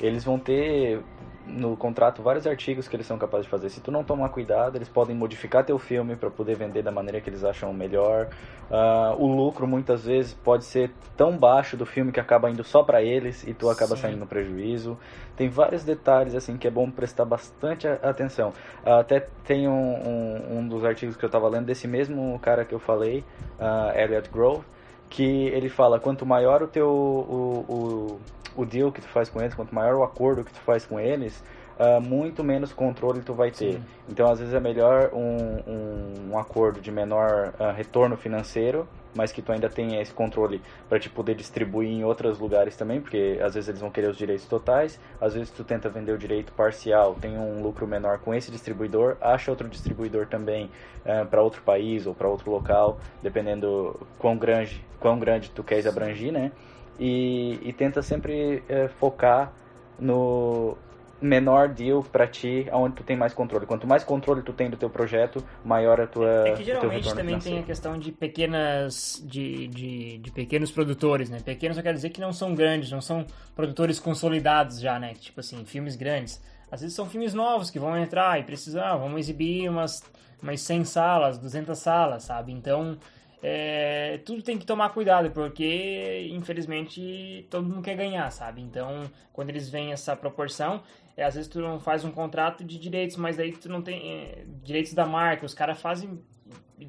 eles 0.00 0.24
vão 0.24 0.38
ter 0.38 1.00
no 1.46 1.76
contrato 1.76 2.22
vários 2.22 2.46
artigos 2.46 2.86
que 2.86 2.96
eles 2.96 3.06
são 3.06 3.18
capazes 3.18 3.46
de 3.46 3.50
fazer. 3.50 3.68
Se 3.70 3.80
tu 3.80 3.90
não 3.90 4.04
tomar 4.04 4.28
cuidado, 4.28 4.76
eles 4.76 4.88
podem 4.88 5.16
modificar 5.16 5.64
teu 5.64 5.78
filme 5.78 6.16
para 6.16 6.30
poder 6.30 6.56
vender 6.56 6.82
da 6.82 6.90
maneira 6.90 7.20
que 7.20 7.28
eles 7.28 7.44
acham 7.44 7.72
melhor. 7.72 8.28
Uh, 8.70 9.20
o 9.20 9.26
lucro 9.26 9.66
muitas 9.66 10.04
vezes 10.04 10.32
pode 10.32 10.64
ser 10.64 10.92
tão 11.16 11.36
baixo 11.36 11.76
do 11.76 11.84
filme 11.84 12.12
que 12.12 12.20
acaba 12.20 12.48
indo 12.48 12.62
só 12.62 12.82
para 12.82 13.02
eles 13.02 13.44
e 13.46 13.52
tu 13.52 13.68
acaba 13.68 13.96
Sim. 13.96 14.02
saindo 14.02 14.20
no 14.20 14.26
prejuízo. 14.26 14.96
Tem 15.36 15.48
vários 15.48 15.82
detalhes 15.82 16.34
assim 16.34 16.56
que 16.56 16.68
é 16.68 16.70
bom 16.70 16.90
prestar 16.90 17.24
bastante 17.24 17.88
atenção. 17.88 18.50
Uh, 18.84 19.00
até 19.00 19.26
tem 19.44 19.66
um, 19.66 19.72
um, 19.72 20.58
um, 20.58 20.68
dos 20.68 20.84
artigos 20.84 21.16
que 21.16 21.24
eu 21.24 21.28
estava 21.28 21.48
lendo 21.48 21.66
desse 21.66 21.88
mesmo 21.88 22.38
cara 22.40 22.64
que 22.64 22.74
eu 22.74 22.78
falei, 22.78 23.24
uh, 23.58 23.98
Elliot 23.98 24.30
Grove, 24.30 24.64
que 25.08 25.48
ele 25.48 25.68
fala 25.68 25.98
quanto 25.98 26.24
maior 26.24 26.62
o 26.62 26.68
teu 26.68 26.88
o, 26.88 27.64
o 27.68 28.20
o 28.56 28.64
deal 28.64 28.92
que 28.92 29.00
tu 29.00 29.08
faz 29.08 29.28
com 29.28 29.40
eles, 29.40 29.54
quanto 29.54 29.74
maior 29.74 29.96
o 29.96 30.02
acordo 30.02 30.44
que 30.44 30.52
tu 30.52 30.60
faz 30.60 30.84
com 30.86 30.98
eles, 30.98 31.42
uh, 31.78 32.00
muito 32.00 32.44
menos 32.44 32.72
controle 32.72 33.20
tu 33.22 33.34
vai 33.34 33.50
ter. 33.50 33.74
Sim. 33.74 33.84
Então, 34.08 34.30
às 34.30 34.38
vezes 34.38 34.54
é 34.54 34.60
melhor 34.60 35.10
um, 35.12 35.60
um, 35.66 36.30
um 36.32 36.38
acordo 36.38 36.80
de 36.80 36.90
menor 36.90 37.54
uh, 37.58 37.74
retorno 37.74 38.16
financeiro, 38.16 38.86
mas 39.14 39.32
que 39.32 39.42
tu 39.42 39.50
ainda 39.50 39.68
tenha 39.68 40.00
esse 40.00 40.12
controle 40.12 40.62
para 40.88 40.98
te 40.98 41.08
poder 41.08 41.34
distribuir 41.34 41.88
em 41.90 42.04
outros 42.04 42.38
lugares 42.38 42.76
também, 42.76 43.00
porque 43.00 43.38
às 43.42 43.54
vezes 43.54 43.68
eles 43.68 43.80
vão 43.80 43.90
querer 43.90 44.08
os 44.08 44.16
direitos 44.16 44.46
totais, 44.46 45.00
às 45.20 45.34
vezes 45.34 45.50
tu 45.50 45.64
tenta 45.64 45.88
vender 45.88 46.12
o 46.12 46.18
direito 46.18 46.52
parcial, 46.52 47.16
tem 47.20 47.36
um 47.36 47.62
lucro 47.62 47.86
menor 47.86 48.18
com 48.18 48.32
esse 48.32 48.50
distribuidor, 48.50 49.16
acha 49.20 49.50
outro 49.50 49.68
distribuidor 49.68 50.26
também 50.26 50.66
uh, 50.66 51.22
ah, 51.22 51.26
para 51.28 51.42
outro 51.42 51.62
país 51.62 52.06
ou 52.06 52.14
para 52.14 52.28
outro 52.28 52.50
local, 52.50 53.00
dependendo 53.22 53.98
quão 54.18 54.36
grande, 54.36 54.84
quão 55.00 55.18
grande 55.18 55.50
tu 55.50 55.64
queres 55.64 55.86
abranger, 55.86 56.32
né? 56.32 56.52
E, 57.00 57.58
e 57.62 57.72
tenta 57.72 58.02
sempre 58.02 58.62
é, 58.68 58.86
focar 58.86 59.52
no 59.98 60.76
menor 61.20 61.68
deal 61.68 62.02
para 62.02 62.26
ti, 62.26 62.66
aonde 62.70 62.96
tu 62.96 63.02
tem 63.02 63.16
mais 63.16 63.34
controle. 63.34 63.66
Quanto 63.66 63.86
mais 63.86 64.04
controle 64.04 64.42
tu 64.42 64.52
tem 64.52 64.70
do 64.70 64.76
teu 64.76 64.88
projeto, 64.88 65.44
maior 65.64 66.00
a 66.00 66.06
tua 66.06 66.48
É 66.48 66.52
que 66.52 66.64
geralmente 66.64 67.08
também 67.08 67.26
financeiro. 67.26 67.56
tem 67.56 67.58
a 67.58 67.66
questão 67.66 67.98
de 67.98 68.12
pequenas 68.12 69.22
de, 69.24 69.68
de, 69.68 70.18
de, 70.18 70.30
pequenos 70.30 70.70
produtores, 70.70 71.28
né? 71.28 71.40
Pequenos 71.44 71.76
eu 71.76 71.82
quero 71.82 71.96
dizer 71.96 72.10
que 72.10 72.20
não 72.20 72.32
são 72.32 72.54
grandes, 72.54 72.90
não 72.90 73.00
são 73.00 73.26
produtores 73.54 73.98
consolidados 73.98 74.80
já, 74.80 74.98
né? 74.98 75.14
Tipo 75.14 75.40
assim, 75.40 75.64
filmes 75.64 75.96
grandes. 75.96 76.42
Às 76.70 76.80
vezes 76.80 76.94
são 76.94 77.06
filmes 77.08 77.34
novos 77.34 77.70
que 77.70 77.78
vão 77.78 77.96
entrar 77.98 78.38
e 78.38 78.44
precisar, 78.44 78.92
ah, 78.92 78.96
vamos 78.96 79.20
exibir 79.20 79.68
umas 79.68 80.02
umas 80.42 80.60
100 80.62 80.84
salas, 80.84 81.38
200 81.38 81.78
salas, 81.78 82.22
sabe? 82.24 82.50
Então, 82.52 82.96
é, 83.42 84.20
tudo 84.24 84.42
tem 84.42 84.58
que 84.58 84.66
tomar 84.66 84.90
cuidado, 84.90 85.30
porque 85.30 86.28
infelizmente 86.30 87.46
todo 87.48 87.66
mundo 87.66 87.82
quer 87.82 87.96
ganhar, 87.96 88.30
sabe? 88.30 88.60
Então, 88.60 89.10
quando 89.32 89.48
eles 89.48 89.68
veem 89.68 89.92
essa 89.92 90.14
proporção, 90.14 90.82
é, 91.16 91.24
às 91.24 91.34
vezes 91.34 91.48
tu 91.48 91.60
não 91.60 91.80
faz 91.80 92.04
um 92.04 92.10
contrato 92.10 92.62
de 92.62 92.78
direitos, 92.78 93.16
mas 93.16 93.38
aí 93.38 93.52
tu 93.52 93.68
não 93.68 93.80
tem 93.80 94.12
é, 94.12 94.44
direitos 94.62 94.92
da 94.92 95.06
marca, 95.06 95.46
os 95.46 95.54
caras 95.54 95.80
fazem, 95.80 96.20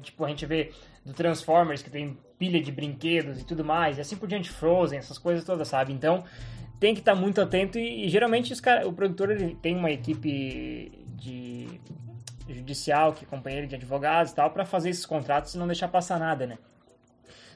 tipo, 0.02 0.24
a 0.24 0.28
gente 0.28 0.44
vê 0.44 0.72
do 1.04 1.14
Transformers 1.14 1.82
que 1.82 1.90
tem 1.90 2.18
pilha 2.38 2.60
de 2.60 2.70
brinquedos 2.70 3.40
e 3.40 3.44
tudo 3.44 3.64
mais, 3.64 3.96
e 3.96 4.00
assim 4.02 4.16
por 4.16 4.28
diante, 4.28 4.50
Frozen, 4.50 4.98
essas 4.98 5.16
coisas 5.16 5.44
todas, 5.44 5.68
sabe? 5.68 5.92
Então, 5.92 6.22
tem 6.78 6.94
que 6.94 7.00
estar 7.00 7.14
tá 7.14 7.20
muito 7.20 7.40
atento 7.40 7.78
e, 7.78 8.04
e 8.04 8.08
geralmente 8.08 8.52
os 8.52 8.60
cara, 8.60 8.86
o 8.86 8.92
produtor 8.92 9.30
ele 9.30 9.54
tem 9.54 9.74
uma 9.74 9.90
equipe 9.90 10.90
de 11.16 11.80
judicial 12.48 13.12
que 13.12 13.24
acompanha 13.24 13.58
ele 13.58 13.66
de 13.66 13.74
advogados 13.74 14.32
e 14.32 14.34
tal, 14.34 14.50
para 14.50 14.64
fazer 14.64 14.90
esses 14.90 15.06
contratos 15.06 15.54
e 15.54 15.58
não 15.58 15.66
deixar 15.66 15.88
passar 15.88 16.18
nada, 16.18 16.46
né? 16.46 16.58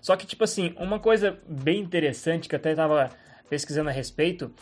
Só 0.00 0.16
que, 0.16 0.26
tipo 0.26 0.44
assim, 0.44 0.74
uma 0.78 1.00
coisa 1.00 1.38
bem 1.48 1.80
interessante 1.80 2.48
que 2.48 2.54
eu 2.54 2.58
até 2.58 2.74
tava 2.74 3.10
pesquisando 3.48 3.88
a 3.88 3.92
respeito 3.92 4.52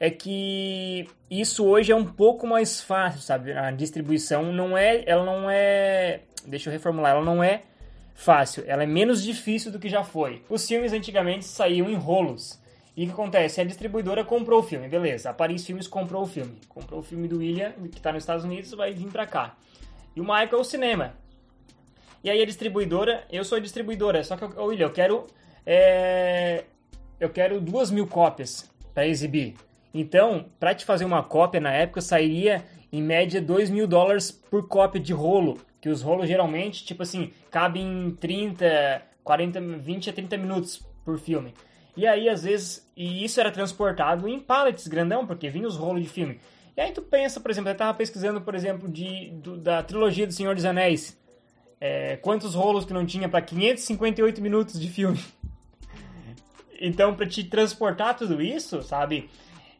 é 0.00 0.10
que 0.10 1.06
isso 1.30 1.64
hoje 1.64 1.92
é 1.92 1.96
um 1.96 2.04
pouco 2.04 2.46
mais 2.46 2.80
fácil, 2.80 3.20
sabe? 3.20 3.52
A 3.52 3.70
distribuição 3.70 4.52
não 4.52 4.76
é, 4.76 5.02
ela 5.06 5.24
não 5.24 5.48
é, 5.48 6.20
deixa 6.46 6.68
eu 6.68 6.72
reformular, 6.72 7.12
ela 7.12 7.24
não 7.24 7.42
é 7.42 7.62
fácil, 8.14 8.64
ela 8.66 8.82
é 8.82 8.86
menos 8.86 9.22
difícil 9.22 9.70
do 9.70 9.78
que 9.78 9.88
já 9.88 10.04
foi. 10.04 10.42
Os 10.48 10.66
filmes 10.66 10.92
antigamente 10.92 11.44
saíam 11.44 11.88
em 11.88 11.94
rolos. 11.94 12.62
E 12.96 13.02
o 13.02 13.06
que 13.06 13.12
acontece? 13.12 13.60
A 13.60 13.64
distribuidora 13.64 14.24
comprou 14.24 14.60
o 14.60 14.62
filme, 14.62 14.88
beleza. 14.88 15.30
A 15.30 15.34
Paris 15.34 15.66
Filmes 15.66 15.88
comprou 15.88 16.22
o 16.22 16.26
filme. 16.26 16.60
Comprou 16.68 17.00
o 17.00 17.02
filme 17.02 17.26
do 17.26 17.38
William, 17.38 17.72
que 17.90 17.98
está 17.98 18.12
nos 18.12 18.22
Estados 18.22 18.44
Unidos, 18.44 18.70
vai 18.70 18.92
vir 18.92 19.08
para 19.08 19.26
cá. 19.26 19.56
E 20.14 20.20
o 20.20 20.24
Michael 20.24 20.60
o 20.60 20.64
cinema. 20.64 21.14
E 22.22 22.30
aí 22.30 22.40
a 22.40 22.46
distribuidora, 22.46 23.24
eu 23.30 23.44
sou 23.44 23.56
a 23.56 23.60
distribuidora, 23.60 24.22
só 24.24 24.36
que, 24.36 24.44
ô 24.44 24.66
William, 24.66 24.86
eu 24.86 24.92
quero. 24.92 25.26
É, 25.66 26.64
eu 27.18 27.30
quero 27.30 27.60
duas 27.60 27.90
mil 27.90 28.06
cópias 28.06 28.70
para 28.92 29.06
exibir. 29.06 29.54
Então, 29.92 30.46
para 30.58 30.74
te 30.74 30.84
fazer 30.84 31.04
uma 31.04 31.22
cópia 31.22 31.60
na 31.60 31.72
época, 31.72 32.00
sairia 32.00 32.64
em 32.92 33.02
média 33.02 33.40
2 33.40 33.70
mil 33.70 33.86
dólares 33.86 34.30
por 34.30 34.68
cópia 34.68 35.00
de 35.00 35.12
rolo. 35.12 35.58
Que 35.80 35.88
os 35.88 36.02
rolos 36.02 36.26
geralmente, 36.26 36.84
tipo 36.84 37.02
assim, 37.02 37.32
cabem 37.50 38.16
30 38.18 39.02
40, 39.24 39.60
20 39.78 40.10
a 40.10 40.12
30 40.12 40.36
minutos 40.36 40.86
por 41.04 41.18
filme. 41.18 41.54
E 41.96 42.06
aí, 42.06 42.28
às 42.28 42.44
vezes, 42.44 42.86
e 42.96 43.24
isso 43.24 43.40
era 43.40 43.50
transportado 43.50 44.28
em 44.28 44.38
pallets 44.38 44.86
grandão, 44.86 45.26
porque 45.26 45.48
vinha 45.48 45.66
os 45.66 45.76
rolos 45.76 46.02
de 46.02 46.08
filme. 46.08 46.38
E 46.76 46.80
aí 46.80 46.92
tu 46.92 47.02
pensa, 47.02 47.40
por 47.40 47.50
exemplo, 47.50 47.70
eu 47.70 47.76
tava 47.76 47.96
pesquisando, 47.96 48.40
por 48.40 48.54
exemplo, 48.54 48.88
de, 48.88 49.30
do, 49.30 49.56
da 49.56 49.82
trilogia 49.82 50.26
do 50.26 50.32
Senhor 50.32 50.54
dos 50.54 50.64
Anéis. 50.64 51.16
É, 51.80 52.16
quantos 52.16 52.54
rolos 52.54 52.84
que 52.84 52.92
não 52.92 53.04
tinha 53.04 53.28
para 53.28 53.42
558 53.42 54.40
minutos 54.40 54.80
de 54.80 54.88
filme. 54.88 55.18
Então, 56.86 57.14
para 57.14 57.24
te 57.26 57.44
transportar 57.44 58.16
tudo 58.16 58.42
isso, 58.42 58.82
sabe, 58.82 59.30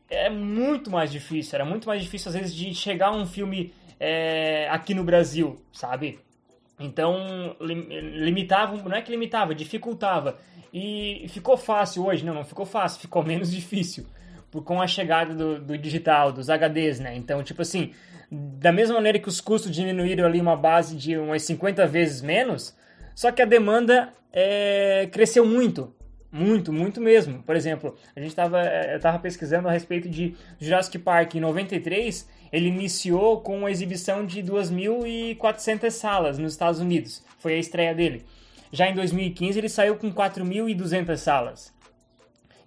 é 0.09 0.31
muito 0.31 0.91
mais 0.91 1.11
difícil. 1.11 1.57
Era 1.57 1.65
muito 1.65 1.87
mais 1.87 2.03
difícil, 2.03 2.29
às 2.29 2.35
vezes, 2.35 2.55
de 2.55 2.73
chegar 2.73 3.11
um 3.11 3.27
filme 3.27 3.75
é, 3.99 4.69
aqui 4.71 4.95
no 4.95 5.05
Brasil, 5.05 5.61
sabe? 5.73 6.21
Então, 6.79 7.57
limitava, 7.61 8.77
não 8.77 8.97
é 8.97 9.03
que 9.03 9.11
limitava, 9.11 9.55
dificultava. 9.55 10.39
E 10.73 11.27
ficou 11.29 11.57
fácil 11.57 12.07
hoje? 12.07 12.25
Não, 12.25 12.35
não 12.35 12.45
ficou 12.45 12.67
fácil, 12.67 13.01
ficou 13.01 13.23
menos 13.23 13.51
difícil. 13.53 14.07
Por, 14.55 14.63
com 14.63 14.81
a 14.81 14.87
chegada 14.87 15.35
do, 15.35 15.59
do 15.59 15.77
digital, 15.77 16.31
dos 16.31 16.47
HDs, 16.49 17.01
né? 17.01 17.17
Então, 17.17 17.43
tipo 17.43 17.61
assim, 17.61 17.93
da 18.31 18.71
mesma 18.71 18.95
maneira 18.95 19.19
que 19.19 19.27
os 19.29 19.41
custos 19.41 19.73
diminuíram 19.73 20.25
ali 20.25 20.41
uma 20.41 20.55
base 20.55 20.95
de 20.95 21.17
umas 21.17 21.43
50 21.43 21.85
vezes 21.89 22.23
menos, 22.23 22.73
só 23.17 23.33
que 23.33 23.43
a 23.43 23.45
demanda 23.45 24.13
é, 24.33 25.09
cresceu 25.11 25.45
muito. 25.45 25.93
Muito, 26.31 26.73
muito 26.73 27.01
mesmo. 27.01 27.43
Por 27.43 27.57
exemplo, 27.57 27.97
a 28.15 28.21
gente 28.21 28.29
estava 28.31 28.65
eu 28.65 28.97
estava 28.97 29.19
pesquisando 29.19 29.67
a 29.67 29.73
respeito 29.73 30.09
de 30.09 30.37
Jurassic 30.61 30.99
Park 31.01 31.35
em 31.35 31.41
93, 31.41 32.29
ele 32.53 32.69
iniciou 32.69 33.41
com 33.41 33.59
uma 33.59 33.73
exibição 33.73 34.25
de 34.25 34.41
2.400 34.41 35.91
salas 35.91 36.39
nos 36.39 36.53
Estados 36.53 36.79
Unidos. 36.79 37.25
Foi 37.41 37.55
a 37.55 37.59
estreia 37.59 37.93
dele. 37.93 38.25
Já 38.71 38.89
em 38.89 38.95
2015 38.95 39.59
ele 39.59 39.69
saiu 39.69 39.97
com 39.97 40.13
4.200 40.13 41.17
salas. 41.17 41.75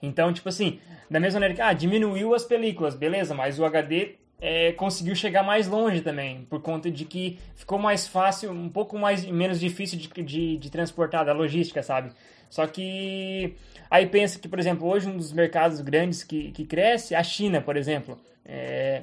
Então, 0.02 0.34
tipo 0.34 0.50
assim, 0.50 0.80
da 1.10 1.20
mesma 1.20 1.40
maneira 1.40 1.56
que 1.56 1.62
ah, 1.62 1.74
diminuiu 1.74 2.34
as 2.34 2.44
películas, 2.44 2.96
beleza, 2.96 3.34
mas 3.34 3.60
o 3.60 3.66
HD 3.66 4.16
é, 4.40 4.72
conseguiu 4.74 5.16
chegar 5.16 5.44
mais 5.44 5.68
longe 5.68 6.02
também, 6.02 6.46
por 6.50 6.62
conta 6.62 6.92
de 6.92 7.06
que 7.06 7.40
ficou 7.56 7.80
mais 7.80 8.08
fácil, 8.08 8.52
um 8.52 8.70
pouco 8.70 8.98
mais 8.98 9.26
menos 9.26 9.60
difícil 9.60 9.98
de, 9.98 10.08
de, 10.24 10.58
de 10.58 10.70
transportar 10.70 11.26
da 11.26 11.34
logística, 11.34 11.82
sabe? 11.82 12.12
Só 12.50 12.66
que 12.68 13.56
aí 13.90 14.06
pensa 14.06 14.40
que, 14.40 14.48
por 14.48 14.60
exemplo, 14.60 14.88
hoje 14.88 15.08
um 15.08 15.18
dos 15.18 15.34
mercados 15.34 15.82
grandes 15.82 16.24
que, 16.24 16.52
que 16.52 16.66
cresce 16.66 17.16
a 17.16 17.24
China, 17.24 17.62
por 17.62 17.76
exemplo. 17.76 18.18
É, 18.46 19.02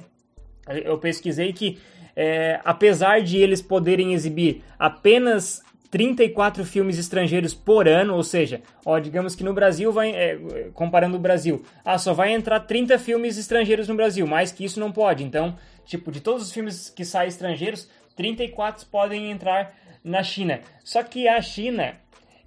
eu 0.67 0.97
pesquisei 0.97 1.53
que, 1.53 1.79
é, 2.15 2.59
apesar 2.63 3.21
de 3.21 3.37
eles 3.37 3.61
poderem 3.61 4.13
exibir 4.13 4.63
apenas 4.79 5.61
34 5.89 6.65
filmes 6.65 6.97
estrangeiros 6.97 7.53
por 7.53 7.87
ano, 7.87 8.15
ou 8.15 8.23
seja, 8.23 8.61
ó, 8.85 8.99
digamos 8.99 9.35
que 9.35 9.43
no 9.43 9.53
Brasil 9.53 9.91
vai, 9.91 10.11
é, 10.11 10.69
comparando 10.73 11.17
o 11.17 11.19
Brasil, 11.19 11.63
ah, 11.83 11.97
só 11.97 12.13
vai 12.13 12.33
entrar 12.33 12.59
30 12.61 12.97
filmes 12.99 13.37
estrangeiros 13.37 13.87
no 13.87 13.95
Brasil, 13.95 14.25
mais 14.27 14.51
que 14.51 14.65
isso 14.65 14.79
não 14.79 14.91
pode. 14.91 15.23
Então, 15.23 15.57
tipo, 15.85 16.11
de 16.11 16.19
todos 16.21 16.43
os 16.43 16.51
filmes 16.51 16.89
que 16.89 17.05
saem 17.05 17.29
estrangeiros, 17.29 17.89
34 18.15 18.85
podem 18.87 19.31
entrar 19.31 19.73
na 20.03 20.23
China. 20.23 20.59
Só 20.83 21.03
que 21.03 21.27
a 21.27 21.41
China, 21.41 21.95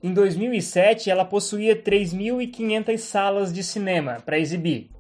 em 0.03 0.13
2007, 0.13 1.11
ela 1.11 1.25
possuía 1.25 1.77
3.500 1.77 2.97
salas 2.99 3.53
de 3.53 3.63
cinema 3.63 4.23
para 4.25 4.39
exibir. 4.39 4.91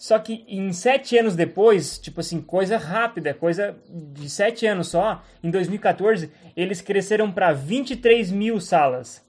Só 0.00 0.18
que 0.18 0.46
em 0.48 0.72
sete 0.72 1.18
anos 1.18 1.36
depois, 1.36 1.98
tipo 1.98 2.20
assim, 2.20 2.40
coisa 2.40 2.78
rápida, 2.78 3.34
coisa 3.34 3.76
de 3.86 4.30
sete 4.30 4.66
anos 4.66 4.88
só, 4.88 5.22
em 5.44 5.50
2014, 5.50 6.32
eles 6.56 6.80
cresceram 6.80 7.30
para 7.30 7.52
23 7.52 8.32
mil 8.32 8.58
salas. 8.62 9.22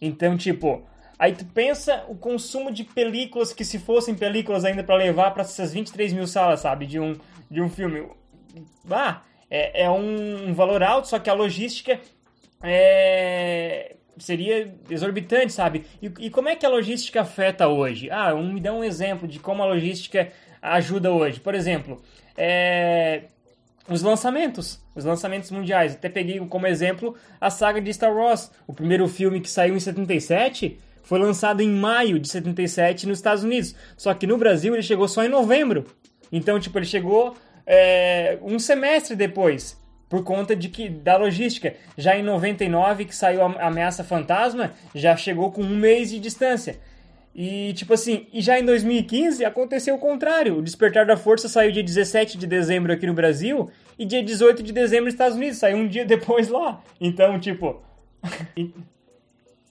Então, 0.00 0.38
tipo, 0.38 0.88
aí 1.18 1.34
tu 1.34 1.44
pensa 1.44 2.02
o 2.08 2.14
consumo 2.14 2.72
de 2.72 2.82
películas 2.82 3.52
que 3.52 3.62
se 3.62 3.78
fossem 3.78 4.14
películas 4.14 4.64
ainda 4.64 4.82
para 4.82 4.94
levar 4.94 5.32
para 5.32 5.42
essas 5.42 5.74
23 5.74 6.14
mil 6.14 6.26
salas, 6.26 6.60
sabe, 6.60 6.86
de 6.86 6.98
um, 6.98 7.14
de 7.50 7.60
um 7.60 7.68
filme. 7.68 8.08
Ah, 8.90 9.20
é, 9.50 9.82
é 9.82 9.90
um 9.90 10.54
valor 10.54 10.82
alto, 10.82 11.08
só 11.08 11.18
que 11.18 11.28
a 11.28 11.34
logística 11.34 12.00
é, 12.62 13.96
seria 14.18 14.74
exorbitante, 14.90 15.52
sabe? 15.52 15.84
E, 16.02 16.10
e, 16.20 16.30
como 16.30 16.48
é 16.48 16.56
que 16.56 16.66
a 16.66 16.68
logística 16.68 17.20
afeta 17.20 17.68
hoje? 17.68 18.10
Ah, 18.10 18.34
um, 18.34 18.52
me 18.52 18.60
dá 18.60 18.72
um 18.72 18.84
exemplo 18.84 19.26
de 19.26 19.38
como 19.38 19.62
a 19.62 19.66
logística 19.66 20.30
ajuda 20.60 21.10
hoje. 21.10 21.40
Por 21.40 21.54
exemplo, 21.54 22.02
é, 22.36 23.24
os 23.88 24.02
lançamentos, 24.02 24.80
os 24.94 25.04
lançamentos 25.04 25.50
mundiais. 25.50 25.94
Até 25.94 26.08
peguei 26.08 26.38
como 26.40 26.66
exemplo 26.66 27.14
a 27.40 27.50
saga 27.50 27.80
de 27.80 27.92
Star 27.92 28.14
Wars. 28.14 28.50
O 28.66 28.72
primeiro 28.72 29.08
filme 29.08 29.40
que 29.40 29.48
saiu 29.48 29.76
em 29.76 29.80
77 29.80 30.78
foi 31.02 31.18
lançado 31.18 31.62
em 31.62 31.70
maio 31.70 32.18
de 32.18 32.28
77 32.28 33.06
nos 33.06 33.18
Estados 33.18 33.44
Unidos. 33.44 33.74
Só 33.96 34.12
que 34.12 34.26
no 34.26 34.36
Brasil 34.36 34.74
ele 34.74 34.82
chegou 34.82 35.08
só 35.08 35.24
em 35.24 35.28
novembro. 35.28 35.86
Então, 36.30 36.60
tipo, 36.60 36.78
ele 36.78 36.84
chegou 36.84 37.34
é, 37.66 38.38
um 38.42 38.58
semestre 38.58 39.16
depois 39.16 39.77
por 40.08 40.24
conta 40.24 40.56
de 40.56 40.68
que 40.68 40.88
da 40.88 41.16
logística. 41.16 41.74
Já 41.96 42.16
em 42.16 42.22
99, 42.22 43.04
que 43.04 43.14
saiu 43.14 43.42
a 43.42 43.66
Ameaça 43.66 44.02
Fantasma, 44.02 44.72
já 44.94 45.16
chegou 45.16 45.52
com 45.52 45.62
um 45.62 45.76
mês 45.76 46.10
de 46.10 46.18
distância. 46.18 46.78
E 47.34 47.72
tipo 47.74 47.94
assim, 47.94 48.26
e 48.32 48.40
já 48.40 48.58
em 48.58 48.64
2015 48.64 49.44
aconteceu 49.44 49.94
o 49.94 49.98
contrário. 49.98 50.58
O 50.58 50.62
Despertar 50.62 51.06
da 51.06 51.16
Força 51.16 51.48
saiu 51.48 51.70
dia 51.70 51.84
17 51.84 52.36
de 52.36 52.46
dezembro 52.46 52.92
aqui 52.92 53.06
no 53.06 53.14
Brasil 53.14 53.70
e 53.98 54.04
dia 54.04 54.22
18 54.22 54.62
de 54.62 54.72
dezembro 54.72 55.04
nos 55.04 55.14
Estados 55.14 55.36
Unidos, 55.36 55.58
saiu 55.58 55.76
um 55.76 55.86
dia 55.86 56.04
depois 56.06 56.48
lá. 56.48 56.82
Então, 57.00 57.38
tipo, 57.38 57.80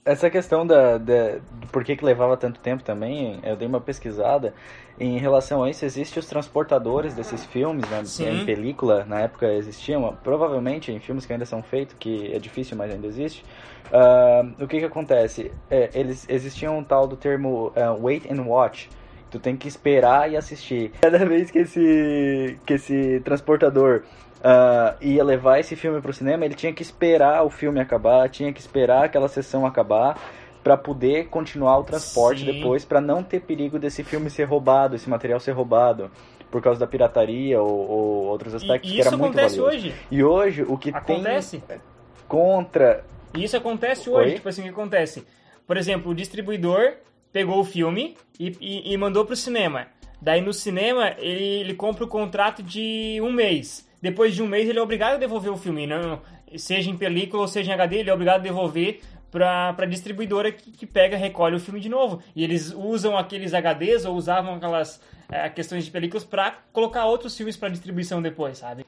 essa 0.08 0.30
questão 0.30 0.66
da, 0.66 0.96
da 0.96 1.38
do 1.52 1.66
porquê 1.70 1.94
que 1.94 2.04
levava 2.04 2.34
tanto 2.36 2.58
tempo 2.60 2.82
também, 2.82 3.38
eu 3.42 3.56
dei 3.56 3.68
uma 3.68 3.80
pesquisada 3.80 4.54
em 4.98 5.18
relação 5.18 5.62
a 5.62 5.68
isso. 5.68 5.84
Existem 5.84 6.18
os 6.18 6.26
transportadores 6.26 7.14
desses 7.14 7.44
filmes, 7.44 7.84
né? 7.90 8.02
Em 8.20 8.44
película, 8.46 9.04
na 9.04 9.20
época 9.20 9.52
existiam, 9.52 10.16
provavelmente 10.24 10.90
em 10.90 10.98
filmes 10.98 11.26
que 11.26 11.32
ainda 11.32 11.44
são 11.44 11.62
feitos, 11.62 11.94
que 11.98 12.32
é 12.32 12.38
difícil, 12.38 12.74
mas 12.76 12.90
ainda 12.90 13.06
existe. 13.06 13.44
Uh, 13.92 14.64
o 14.64 14.66
que 14.66 14.78
que 14.78 14.84
acontece? 14.84 15.52
É, 15.70 15.90
eles 15.92 16.26
existiam 16.28 16.78
um 16.78 16.84
tal 16.84 17.06
do 17.06 17.16
termo 17.16 17.68
uh, 17.68 18.02
wait 18.02 18.30
and 18.30 18.42
watch. 18.42 18.88
Tu 19.30 19.38
tem 19.38 19.58
que 19.58 19.68
esperar 19.68 20.30
e 20.32 20.38
assistir. 20.38 20.90
Cada 21.02 21.18
vez 21.26 21.50
que 21.50 21.58
esse, 21.58 22.58
que 22.64 22.74
esse 22.74 23.20
transportador 23.20 24.04
uh, 24.38 24.96
ia 25.00 25.22
levar 25.22 25.58
esse 25.58 25.76
filme 25.76 26.00
para 26.00 26.10
o 26.10 26.14
cinema, 26.14 26.44
ele 26.44 26.54
tinha 26.54 26.72
que 26.72 26.82
esperar 26.82 27.44
o 27.44 27.50
filme 27.50 27.80
acabar, 27.80 28.28
tinha 28.28 28.52
que 28.52 28.60
esperar 28.60 29.04
aquela 29.04 29.28
sessão 29.28 29.66
acabar 29.66 30.18
para 30.62 30.76
poder 30.76 31.28
continuar 31.28 31.78
o 31.78 31.84
transporte 31.84 32.44
Sim. 32.44 32.52
depois, 32.52 32.84
para 32.84 33.00
não 33.00 33.22
ter 33.22 33.40
perigo 33.40 33.78
desse 33.78 34.02
filme 34.04 34.28
ser 34.28 34.44
roubado, 34.44 34.96
esse 34.96 35.08
material 35.08 35.40
ser 35.40 35.52
roubado 35.52 36.10
por 36.50 36.62
causa 36.62 36.80
da 36.80 36.86
pirataria 36.86 37.60
ou, 37.60 37.88
ou 37.88 38.26
outros 38.26 38.54
aspectos 38.54 38.90
e, 38.90 38.94
que 38.94 39.00
era 39.00 39.16
muito 39.16 39.34
valioso. 39.34 39.62
hoje. 39.62 39.94
E 40.10 40.24
hoje 40.24 40.62
o 40.62 40.76
que 40.76 40.90
acontece. 40.90 41.58
tem 41.58 41.78
contra 42.26 43.04
e 43.34 43.44
isso 43.44 43.56
acontece 43.56 44.08
hoje, 44.08 44.30
Oi? 44.30 44.34
tipo 44.36 44.48
assim, 44.48 44.62
o 44.62 44.64
que 44.64 44.70
acontece? 44.70 45.26
Por 45.66 45.76
exemplo, 45.76 46.12
o 46.12 46.14
distribuidor 46.14 46.94
pegou 47.32 47.60
o 47.60 47.64
filme 47.64 48.16
e, 48.38 48.56
e, 48.60 48.92
e 48.92 48.96
mandou 48.96 49.24
pro 49.24 49.36
cinema. 49.36 49.86
Daí 50.20 50.40
no 50.40 50.52
cinema 50.52 51.14
ele, 51.18 51.60
ele 51.60 51.74
compra 51.74 52.04
o 52.04 52.08
contrato 52.08 52.62
de 52.62 53.20
um 53.22 53.30
mês 53.30 53.87
depois 54.00 54.34
de 54.34 54.42
um 54.42 54.46
mês 54.46 54.68
ele 54.68 54.78
é 54.78 54.82
obrigado 54.82 55.14
a 55.14 55.18
devolver 55.18 55.52
o 55.52 55.56
filme, 55.56 55.86
não, 55.86 56.20
seja 56.56 56.90
em 56.90 56.96
película 56.96 57.42
ou 57.42 57.48
seja 57.48 57.70
em 57.70 57.74
HD, 57.74 57.98
ele 57.98 58.10
é 58.10 58.14
obrigado 58.14 58.40
a 58.40 58.42
devolver 58.42 59.00
para 59.30 59.74
a 59.76 59.86
distribuidora 59.86 60.50
que, 60.50 60.70
que, 60.70 60.86
pega 60.86 61.16
recolhe 61.16 61.56
o 61.56 61.60
filme 61.60 61.80
de 61.80 61.88
novo. 61.88 62.22
E 62.34 62.42
eles 62.42 62.72
usam 62.72 63.16
aqueles 63.16 63.52
HDs 63.52 64.04
ou 64.04 64.16
usavam 64.16 64.54
aquelas 64.54 65.00
é, 65.30 65.48
questões 65.50 65.84
de 65.84 65.90
películas 65.90 66.24
para 66.24 66.52
colocar 66.72 67.04
outros 67.04 67.36
filmes 67.36 67.56
para 67.56 67.68
distribuição 67.68 68.22
depois, 68.22 68.58
sabe? 68.58 68.86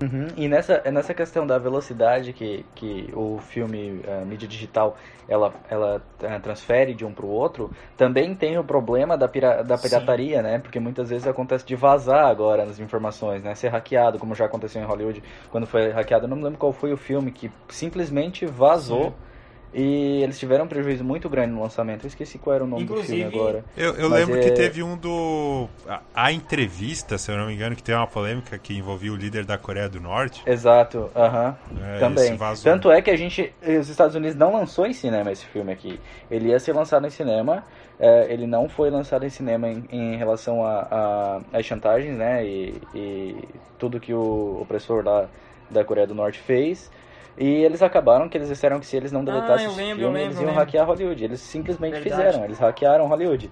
Uhum. 0.00 0.28
E 0.36 0.48
nessa, 0.48 0.80
nessa 0.90 1.12
questão 1.12 1.46
da 1.46 1.58
velocidade 1.58 2.32
que, 2.32 2.64
que 2.74 3.10
o 3.14 3.38
filme, 3.38 4.00
a 4.06 4.24
mídia 4.24 4.46
digital, 4.46 4.96
ela, 5.28 5.52
ela 5.68 5.96
uh, 5.96 6.40
transfere 6.40 6.94
de 6.94 7.04
um 7.04 7.12
para 7.12 7.26
o 7.26 7.28
outro, 7.28 7.70
também 7.96 8.34
tem 8.34 8.56
o 8.58 8.64
problema 8.64 9.18
da, 9.18 9.26
pira, 9.26 9.62
da 9.64 9.76
pirataria, 9.76 10.36
Sim. 10.36 10.42
né? 10.42 10.58
Porque 10.58 10.78
muitas 10.78 11.10
vezes 11.10 11.26
acontece 11.26 11.66
de 11.66 11.74
vazar 11.74 12.26
agora 12.26 12.64
nas 12.64 12.78
informações, 12.78 13.42
né? 13.42 13.54
Ser 13.54 13.68
hackeado, 13.68 14.18
como 14.18 14.34
já 14.34 14.44
aconteceu 14.44 14.80
em 14.80 14.84
Hollywood 14.86 15.22
quando 15.50 15.66
foi 15.66 15.90
hackeado. 15.90 16.26
Eu 16.26 16.28
não 16.28 16.36
me 16.36 16.44
lembro 16.44 16.58
qual 16.58 16.72
foi 16.72 16.92
o 16.92 16.96
filme 16.96 17.32
que 17.32 17.50
simplesmente 17.68 18.46
vazou. 18.46 19.06
Sim 19.10 19.27
e 19.72 20.22
eles 20.22 20.38
tiveram 20.38 20.64
um 20.64 20.68
prejuízo 20.68 21.04
muito 21.04 21.28
grande 21.28 21.52
no 21.52 21.62
lançamento. 21.62 22.04
Eu 22.04 22.08
esqueci 22.08 22.38
qual 22.38 22.54
era 22.54 22.64
o 22.64 22.66
nome 22.66 22.84
Inclusive, 22.84 23.24
do 23.24 23.30
filme 23.30 23.36
agora. 23.36 23.64
Eu, 23.76 23.94
eu 23.94 24.08
lembro 24.08 24.38
é... 24.38 24.40
que 24.40 24.50
teve 24.52 24.82
um 24.82 24.96
do. 24.96 25.68
A, 25.86 26.00
a, 26.14 26.32
entrevista, 26.32 27.18
se 27.18 27.30
eu 27.30 27.36
não 27.36 27.46
me 27.46 27.54
engano, 27.54 27.76
que 27.76 27.82
tem 27.82 27.94
uma 27.94 28.06
polêmica 28.06 28.58
que 28.58 28.74
envolvia 28.74 29.12
o 29.12 29.16
líder 29.16 29.44
da 29.44 29.58
Coreia 29.58 29.88
do 29.88 30.00
Norte. 30.00 30.42
Exato, 30.46 31.10
aham. 31.14 31.56
Uh 31.70 31.76
-huh. 31.76 31.96
é, 31.96 31.98
Também. 31.98 32.38
Tanto 32.62 32.90
é 32.90 33.02
que 33.02 33.10
a 33.10 33.16
gente. 33.16 33.52
Os 33.62 33.88
Estados 33.88 34.14
Unidos 34.14 34.36
não 34.36 34.52
lançou 34.52 34.86
em 34.86 34.92
cinema 34.92 35.30
esse 35.30 35.44
filme 35.44 35.72
aqui. 35.72 36.00
Ele 36.30 36.48
ia 36.48 36.58
ser 36.58 36.72
lançado 36.72 37.06
em 37.06 37.10
cinema. 37.10 37.64
É, 38.00 38.32
ele 38.32 38.46
não 38.46 38.68
foi 38.68 38.90
lançado 38.90 39.26
em 39.26 39.30
cinema 39.30 39.68
em, 39.68 39.84
em 39.90 40.16
relação 40.16 40.64
a, 40.64 41.42
a, 41.52 41.62
chantagens, 41.62 42.16
né? 42.16 42.46
E, 42.46 42.80
e 42.94 43.36
tudo 43.76 43.98
que 43.98 44.14
o 44.14 44.60
opressor 44.62 45.04
lá 45.04 45.28
da 45.68 45.84
Coreia 45.84 46.06
do 46.06 46.14
Norte 46.14 46.38
fez. 46.38 46.90
E 47.38 47.46
eles 47.46 47.82
acabaram 47.82 48.28
que 48.28 48.36
eles 48.36 48.48
disseram 48.48 48.80
que 48.80 48.86
se 48.86 48.96
eles 48.96 49.12
não 49.12 49.24
deletassem 49.24 49.66
Ah, 49.66 49.68
eu 49.68 49.70
esse 49.70 49.80
lembro, 49.80 49.96
filme, 49.98 50.02
eu 50.04 50.08
lembro, 50.12 50.26
eles 50.26 50.36
eu 50.36 50.42
iam 50.42 50.48
lembro. 50.48 50.60
hackear 50.64 50.86
Hollywood. 50.86 51.24
Eles 51.24 51.40
simplesmente 51.40 51.92
Verdade. 52.00 52.22
fizeram, 52.24 52.44
eles 52.44 52.58
hackearam 52.58 53.06
Hollywood. 53.06 53.50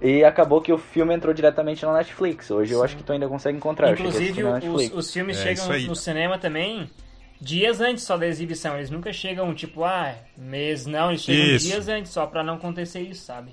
E 0.00 0.24
acabou 0.24 0.60
que 0.62 0.72
o 0.72 0.78
filme 0.78 1.12
entrou 1.14 1.34
diretamente 1.34 1.84
na 1.84 1.92
Netflix. 1.92 2.50
Hoje 2.50 2.72
eu 2.72 2.78
Sim. 2.78 2.84
acho 2.84 2.96
que 2.96 3.02
tu 3.02 3.12
ainda 3.12 3.28
consegue 3.28 3.58
encontrar. 3.58 3.88
Eu 3.88 3.94
Inclusive, 3.94 4.44
os, 4.44 4.52
Netflix. 4.54 4.94
os 4.94 5.12
filmes 5.12 5.38
É, 5.38 5.54
chegam 5.56 5.80
no 5.88 5.96
cinema 5.96 6.38
também 6.38 6.88
dias 7.40 7.80
antes 7.80 8.04
só 8.04 8.16
da 8.16 8.26
exibição. 8.26 8.76
Eles 8.76 8.90
nunca 8.90 9.12
chegam, 9.12 9.52
tipo, 9.54 9.84
ah, 9.84 10.14
mês 10.36 10.86
não, 10.86 11.10
eles 11.10 11.22
chegam 11.22 11.44
Isso. 11.56 11.66
dias 11.66 11.88
antes, 11.88 12.12
só 12.12 12.26
pra 12.26 12.42
não 12.42 12.54
acontecer 12.54 13.00
isso, 13.00 13.24
sabe? 13.24 13.52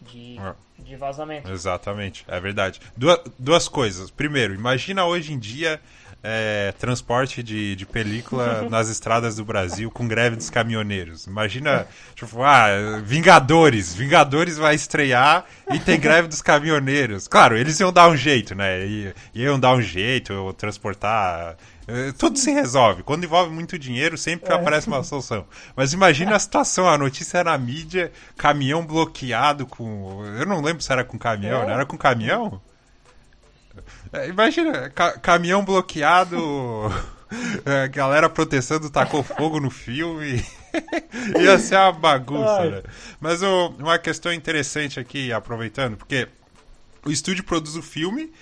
De, 0.00 0.36
É. 0.40 0.54
de 0.82 0.96
vazamento. 0.96 1.48
Exatamente, 1.52 2.24
é 2.26 2.40
verdade. 2.40 2.80
Duas, 2.96 3.20
duas 3.38 3.68
coisas. 3.68 4.10
Primeiro, 4.10 4.52
imagina 4.54 5.04
hoje 5.06 5.32
em 5.32 5.38
dia 5.38 5.78
é, 6.22 6.72
transporte 6.78 7.42
de, 7.42 7.74
de 7.74 7.84
película 7.84 8.66
nas 8.70 8.88
estradas 8.88 9.36
do 9.36 9.44
Brasil 9.44 9.90
com 9.90 10.06
greve 10.06 10.36
dos 10.36 10.50
caminhoneiros. 10.50 11.26
Imagina, 11.26 11.86
tipo, 12.14 12.42
ah, 12.42 13.00
Vingadores. 13.04 13.92
Vingadores 13.94 14.56
vai 14.56 14.74
estrear 14.74 15.44
e 15.72 15.78
tem 15.78 15.98
greve 16.00 16.28
dos 16.28 16.40
caminhoneiros. 16.42 17.26
Claro, 17.28 17.56
eles 17.56 17.78
iam 17.80 17.92
dar 17.92 18.08
um 18.08 18.16
jeito, 18.16 18.54
né? 18.54 18.86
I- 18.86 19.14
Iam 19.34 19.58
dar 19.58 19.72
um 19.74 19.82
jeito, 19.82 20.52
transportar. 20.58 21.56
eh, 21.88 22.12
Tudo 22.16 22.38
se 22.38 22.50
resolve. 22.52 23.02
Quando 23.02 23.24
envolve 23.24 23.52
muito 23.52 23.78
dinheiro, 23.78 24.16
sempre 24.16 24.52
aparece 24.52 24.86
uma 24.88 25.02
solução. 25.02 25.44
Mas 25.74 25.92
imagina 25.92 26.36
a 26.36 26.38
situação, 26.38 26.88
a 26.88 26.96
notícia 26.98 27.38
era 27.38 27.50
na 27.52 27.58
mídia, 27.58 28.12
caminhão 28.36 28.84
bloqueado 28.86 29.66
com. 29.66 30.24
Eu 30.38 30.46
não 30.46 30.60
lembro 30.60 30.82
se 30.82 30.92
era 30.92 31.02
com 31.04 31.18
caminhão, 31.18 31.62
É. 31.62 31.66
não 31.66 31.72
era 31.74 31.84
com 31.86 31.96
caminhão? 31.98 32.60
É, 34.12 34.28
Imagina, 34.28 34.90
ca- 34.90 35.18
caminhão 35.18 35.64
bloqueado, 35.64 36.36
é, 37.64 37.88
galera 37.88 38.28
protestando, 38.28 38.90
tacou 38.90 39.22
fogo 39.22 39.58
no 39.60 39.70
filme. 39.70 40.44
Ia 41.40 41.58
ser 41.58 41.76
uma 41.76 41.92
bagunça, 41.92 42.70
né? 42.70 42.82
Mas 43.20 43.42
ô, 43.42 43.68
uma 43.78 43.98
questão 43.98 44.32
interessante 44.32 44.98
aqui, 44.98 45.32
aproveitando, 45.32 45.96
porque 45.96 46.28
o 47.04 47.10
estúdio 47.10 47.44
produz 47.44 47.76
o 47.76 47.82
filme, 47.82 48.32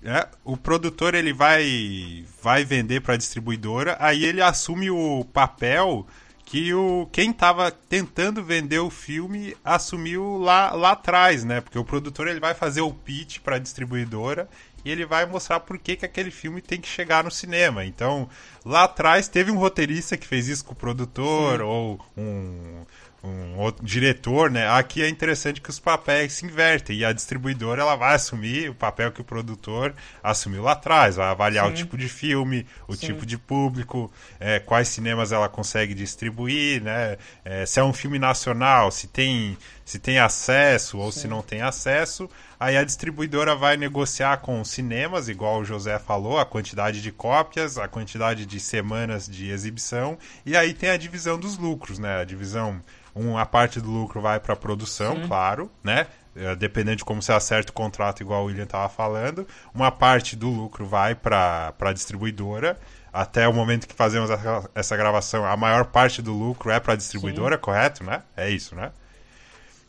né? 0.00 0.24
o 0.44 0.56
produtor 0.56 1.14
ele 1.14 1.32
vai, 1.32 2.24
vai 2.42 2.64
vender 2.64 3.00
para 3.00 3.14
a 3.14 3.18
distribuidora, 3.18 3.96
aí 4.00 4.24
ele 4.24 4.40
assume 4.40 4.90
o 4.90 5.24
papel 5.32 6.06
que 6.48 6.72
o 6.72 7.06
quem 7.12 7.30
estava 7.30 7.70
tentando 7.70 8.42
vender 8.42 8.78
o 8.78 8.88
filme 8.88 9.54
assumiu 9.62 10.38
lá, 10.38 10.72
lá 10.72 10.92
atrás, 10.92 11.44
né? 11.44 11.60
Porque 11.60 11.78
o 11.78 11.84
produtor 11.84 12.26
ele 12.26 12.40
vai 12.40 12.54
fazer 12.54 12.80
o 12.80 12.90
pitch 12.90 13.40
para 13.40 13.56
a 13.56 13.58
distribuidora 13.58 14.48
e 14.82 14.90
ele 14.90 15.04
vai 15.04 15.26
mostrar 15.26 15.60
por 15.60 15.76
que, 15.78 15.94
que 15.94 16.06
aquele 16.06 16.30
filme 16.30 16.62
tem 16.62 16.80
que 16.80 16.88
chegar 16.88 17.22
no 17.22 17.30
cinema. 17.30 17.84
Então, 17.84 18.30
lá 18.64 18.84
atrás 18.84 19.28
teve 19.28 19.50
um 19.50 19.58
roteirista 19.58 20.16
que 20.16 20.26
fez 20.26 20.48
isso 20.48 20.64
com 20.64 20.72
o 20.72 20.76
produtor 20.76 21.60
ou 21.60 22.00
um 22.16 22.82
um 23.22 23.58
outro 23.58 23.84
diretor, 23.84 24.50
né? 24.50 24.68
Aqui 24.68 25.02
é 25.02 25.08
interessante 25.08 25.60
que 25.60 25.70
os 25.70 25.80
papéis 25.80 26.34
se 26.34 26.46
invertem 26.46 26.98
e 26.98 27.04
a 27.04 27.12
distribuidora 27.12 27.82
ela 27.82 27.96
vai 27.96 28.14
assumir 28.14 28.70
o 28.70 28.74
papel 28.74 29.10
que 29.10 29.20
o 29.20 29.24
produtor 29.24 29.94
assumiu 30.22 30.62
lá 30.62 30.72
atrás, 30.72 31.16
vai 31.16 31.28
avaliar 31.28 31.66
o 31.66 31.70
Sim. 31.70 31.74
tipo 31.74 31.96
de 31.96 32.08
filme, 32.08 32.64
o 32.86 32.94
Sim. 32.94 33.06
tipo 33.06 33.26
de 33.26 33.36
público, 33.36 34.10
é, 34.38 34.60
quais 34.60 34.88
cinemas 34.88 35.32
ela 35.32 35.48
consegue 35.48 35.94
distribuir, 35.94 36.82
né? 36.82 37.16
É, 37.44 37.66
se 37.66 37.80
é 37.80 37.84
um 37.84 37.92
filme 37.92 38.18
nacional, 38.18 38.90
se 38.90 39.08
tem 39.08 39.56
se 39.88 39.98
tem 39.98 40.18
acesso 40.18 40.98
ou 40.98 41.10
se 41.10 41.26
não 41.26 41.40
tem 41.40 41.62
acesso. 41.62 42.28
Aí 42.60 42.76
a 42.76 42.84
distribuidora 42.84 43.56
vai 43.56 43.74
negociar 43.78 44.36
com 44.36 44.60
os 44.60 44.68
cinemas, 44.68 45.30
igual 45.30 45.60
o 45.60 45.64
José 45.64 45.98
falou, 45.98 46.38
a 46.38 46.44
quantidade 46.44 47.00
de 47.00 47.10
cópias, 47.10 47.78
a 47.78 47.88
quantidade 47.88 48.44
de 48.44 48.60
semanas 48.60 49.26
de 49.26 49.48
exibição, 49.50 50.18
e 50.44 50.54
aí 50.54 50.74
tem 50.74 50.90
a 50.90 50.96
divisão 50.98 51.38
dos 51.38 51.56
lucros, 51.56 51.98
né? 51.98 52.20
A 52.20 52.24
divisão, 52.24 52.82
uma 53.20 53.46
parte 53.46 53.80
do 53.80 53.90
lucro 53.90 54.20
vai 54.20 54.38
para 54.40 54.52
a 54.54 54.56
produção, 54.56 55.26
claro, 55.26 55.70
né? 55.82 56.06
Eh, 56.36 56.54
Dependendo 56.56 56.96
de 56.98 57.04
como 57.04 57.20
você 57.22 57.32
acerta 57.32 57.70
o 57.70 57.74
contrato, 57.74 58.20
igual 58.20 58.42
o 58.42 58.46
William 58.46 58.64
estava 58.64 58.88
falando, 58.88 59.46
uma 59.74 59.90
parte 59.90 60.36
do 60.36 60.48
lucro 60.48 60.86
vai 60.86 61.14
para 61.14 61.74
a 61.80 61.92
distribuidora. 61.92 62.78
Até 63.12 63.48
o 63.48 63.52
momento 63.52 63.88
que 63.88 63.94
fazemos 63.94 64.30
essa, 64.30 64.70
essa 64.74 64.96
gravação, 64.96 65.44
a 65.44 65.56
maior 65.56 65.86
parte 65.86 66.20
do 66.22 66.32
lucro 66.32 66.70
é 66.70 66.78
para 66.78 66.92
a 66.92 66.96
distribuidora, 66.96 67.56
correto, 67.58 68.04
né? 68.04 68.22
É 68.36 68.48
isso, 68.50 68.74
né? 68.76 68.92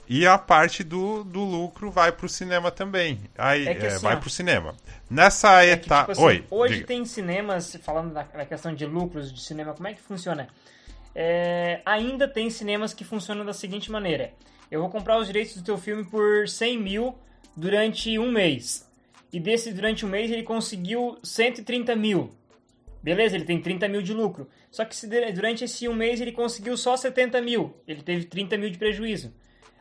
E 0.07 0.25
a 0.25 0.39
parte 0.39 0.83
do, 0.83 1.23
do 1.23 1.43
lucro 1.43 1.91
vai 1.91 2.11
pro 2.11 2.27
cinema 2.27 2.71
também. 2.71 3.21
Aí, 3.37 3.67
É 3.67 3.75
que 3.75 3.85
é, 3.85 3.89
assim, 3.89 4.01
vai 4.03 4.15
ó, 4.15 4.19
pro 4.19 4.29
cinema. 4.29 4.73
Nessa 5.07 5.63
É 5.63 5.77
que, 5.77 5.85
etapa. 5.85 6.13
tipo 6.13 6.25
assim, 6.25 6.39
Oi. 6.39 6.45
hoje 6.49 6.73
diga. 6.75 6.87
tem 6.87 7.05
cinemas, 7.05 7.77
falando 7.83 8.11
da, 8.11 8.23
da 8.23 8.45
questão 8.45 8.73
de 8.73 8.87
lucros 8.87 9.31
de 9.31 9.39
cinema, 9.43 9.73
como 9.73 9.87
é 9.87 9.93
que 9.93 10.01
funciona? 10.01 10.47
É, 11.15 11.81
ainda 11.85 12.27
tem 12.27 12.49
cinemas 12.49 12.93
que 12.93 13.03
funcionam 13.03 13.45
da 13.45 13.53
seguinte 13.53 13.91
maneira: 13.91 14.33
eu 14.69 14.79
vou 14.81 14.89
comprar 14.89 15.17
os 15.17 15.27
direitos 15.27 15.55
do 15.55 15.63
teu 15.63 15.77
filme 15.77 16.03
por 16.05 16.47
100 16.47 16.77
mil 16.77 17.15
durante 17.55 18.17
um 18.19 18.31
mês. 18.31 18.87
E 19.31 19.39
desse 19.39 19.71
durante 19.73 20.05
um 20.05 20.09
mês 20.09 20.31
ele 20.31 20.43
conseguiu 20.43 21.17
130 21.23 21.95
mil. 21.95 22.31
Beleza, 23.01 23.35
ele 23.35 23.45
tem 23.45 23.61
30 23.61 23.87
mil 23.87 24.01
de 24.01 24.13
lucro. 24.13 24.49
Só 24.71 24.83
que 24.85 24.95
se 24.95 25.07
durante 25.33 25.63
esse 25.63 25.87
um 25.87 25.93
mês 25.93 26.19
ele 26.19 26.31
conseguiu 26.31 26.75
só 26.75 26.97
70 26.97 27.41
mil. 27.41 27.73
Ele 27.87 28.01
teve 28.01 28.25
30 28.25 28.57
mil 28.57 28.69
de 28.69 28.77
prejuízo. 28.77 29.33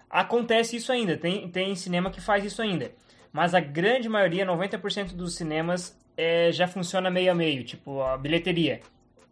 Acontece 0.08 0.76
isso 0.76 0.90
ainda, 0.90 1.16
tem, 1.16 1.48
tem 1.50 1.74
cinema 1.74 2.10
que 2.10 2.20
faz 2.20 2.44
isso 2.44 2.62
ainda. 2.62 2.90
Mas 3.30 3.54
a 3.54 3.60
grande 3.60 4.08
maioria, 4.08 4.46
90% 4.46 5.14
dos 5.14 5.34
cinemas, 5.34 5.98
é, 6.16 6.50
já 6.50 6.66
funciona 6.66 7.10
meio 7.10 7.30
a 7.30 7.34
meio, 7.34 7.62
tipo 7.62 8.00
a 8.00 8.16
bilheteria. 8.16 8.80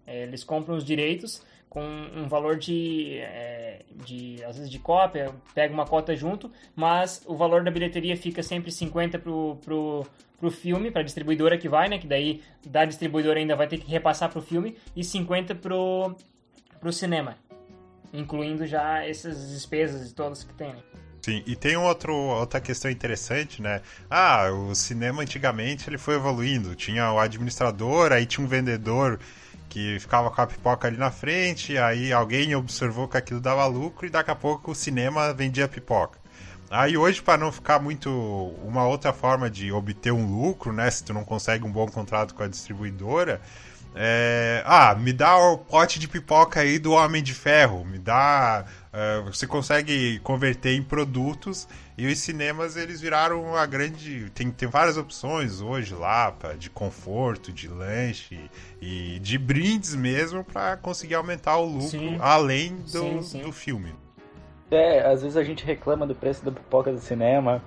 É, 0.06 0.24
eles 0.24 0.44
compram 0.44 0.76
os 0.76 0.84
direitos 0.84 1.42
com 1.68 1.82
um 1.82 2.26
valor 2.28 2.56
de, 2.56 3.18
é, 3.18 3.82
de, 4.04 4.42
às 4.44 4.56
vezes 4.56 4.70
de 4.70 4.78
cópia, 4.78 5.34
pega 5.54 5.72
uma 5.72 5.84
cota 5.84 6.16
junto, 6.16 6.50
mas 6.74 7.22
o 7.26 7.36
valor 7.36 7.62
da 7.62 7.70
bilheteria 7.70 8.16
fica 8.16 8.42
sempre 8.42 8.72
50 8.72 9.18
pro, 9.18 9.58
pro, 9.64 10.06
pro 10.38 10.50
filme, 10.50 10.90
pra 10.90 11.02
distribuidora 11.02 11.58
que 11.58 11.68
vai, 11.68 11.88
né? 11.88 11.98
Que 11.98 12.06
daí 12.06 12.42
da 12.66 12.84
distribuidora 12.84 13.38
ainda 13.38 13.56
vai 13.56 13.66
ter 13.66 13.78
que 13.78 13.90
repassar 13.90 14.30
pro 14.30 14.40
filme, 14.40 14.76
e 14.94 15.04
50 15.04 15.54
pro, 15.56 16.16
pro 16.80 16.92
cinema. 16.92 17.36
Incluindo 18.12 18.66
já 18.66 19.04
essas 19.04 19.50
despesas 19.50 20.12
todas 20.12 20.44
que 20.44 20.54
tem, 20.54 20.72
né? 20.72 20.82
Sim, 21.26 21.42
e 21.44 21.56
tem 21.56 21.76
outro, 21.76 22.14
outra 22.14 22.60
questão 22.60 22.88
interessante, 22.88 23.60
né? 23.60 23.82
Ah, 24.08 24.48
o 24.48 24.76
cinema 24.76 25.22
antigamente 25.22 25.90
ele 25.90 25.98
foi 25.98 26.14
evoluindo. 26.14 26.76
Tinha 26.76 27.12
o 27.12 27.18
administrador, 27.18 28.12
aí 28.12 28.24
tinha 28.24 28.44
um 28.46 28.48
vendedor 28.48 29.18
que 29.68 29.98
ficava 29.98 30.30
com 30.30 30.40
a 30.40 30.46
pipoca 30.46 30.88
ali 30.88 30.96
na 30.96 31.10
frente, 31.10 31.76
aí 31.76 32.12
alguém 32.12 32.54
observou 32.54 33.08
que 33.08 33.16
aquilo 33.16 33.40
dava 33.40 33.66
lucro 33.66 34.06
e 34.06 34.10
daqui 34.10 34.30
a 34.30 34.34
pouco 34.34 34.70
o 34.70 34.74
cinema 34.74 35.32
vendia 35.32 35.68
pipoca. 35.68 36.18
Aí 36.70 36.96
hoje, 36.96 37.22
para 37.22 37.38
não 37.38 37.52
ficar 37.52 37.78
muito 37.78 38.10
uma 38.64 38.86
outra 38.86 39.12
forma 39.12 39.48
de 39.48 39.70
obter 39.70 40.12
um 40.12 40.26
lucro, 40.26 40.72
né? 40.72 40.90
Se 40.90 41.04
tu 41.04 41.14
não 41.14 41.24
consegue 41.24 41.64
um 41.64 41.70
bom 41.70 41.86
contrato 41.86 42.34
com 42.34 42.42
a 42.42 42.48
distribuidora, 42.48 43.40
é, 43.94 44.62
ah, 44.66 44.94
me 44.94 45.12
dá 45.12 45.36
o 45.36 45.56
pote 45.56 45.98
de 45.98 46.06
pipoca 46.06 46.60
aí 46.60 46.78
do 46.78 46.92
Homem 46.92 47.22
de 47.22 47.32
Ferro, 47.32 47.84
me 47.84 47.98
dá. 47.98 48.64
É, 48.96 49.20
você 49.20 49.46
consegue 49.46 50.18
converter 50.20 50.74
em 50.74 50.82
produtos 50.82 51.68
e 51.98 52.06
os 52.06 52.18
cinemas 52.18 52.76
eles 52.76 52.98
viraram 53.00 53.42
uma 53.44 53.66
grande. 53.66 54.30
Tem, 54.30 54.50
tem 54.50 54.66
várias 54.68 54.96
opções 54.96 55.60
hoje 55.60 55.94
lá 55.94 56.32
pra, 56.32 56.54
de 56.54 56.70
conforto, 56.70 57.52
de 57.52 57.68
lanche 57.68 58.40
e 58.80 59.18
de 59.20 59.36
brindes 59.36 59.94
mesmo 59.94 60.42
para 60.42 60.76
conseguir 60.78 61.14
aumentar 61.16 61.58
o 61.58 61.64
lucro 61.66 61.88
Sim. 61.88 62.16
além 62.20 62.76
do, 62.76 62.88
Sim, 62.88 63.22
sim. 63.22 63.42
do 63.42 63.52
filme. 63.52 63.94
É, 64.70 65.06
às 65.06 65.20
vezes 65.22 65.36
a 65.36 65.44
gente 65.44 65.64
reclama 65.64 66.06
do 66.06 66.14
preço 66.14 66.44
da 66.44 66.50
pipoca 66.50 66.90
do 66.90 66.98
cinema, 66.98 67.62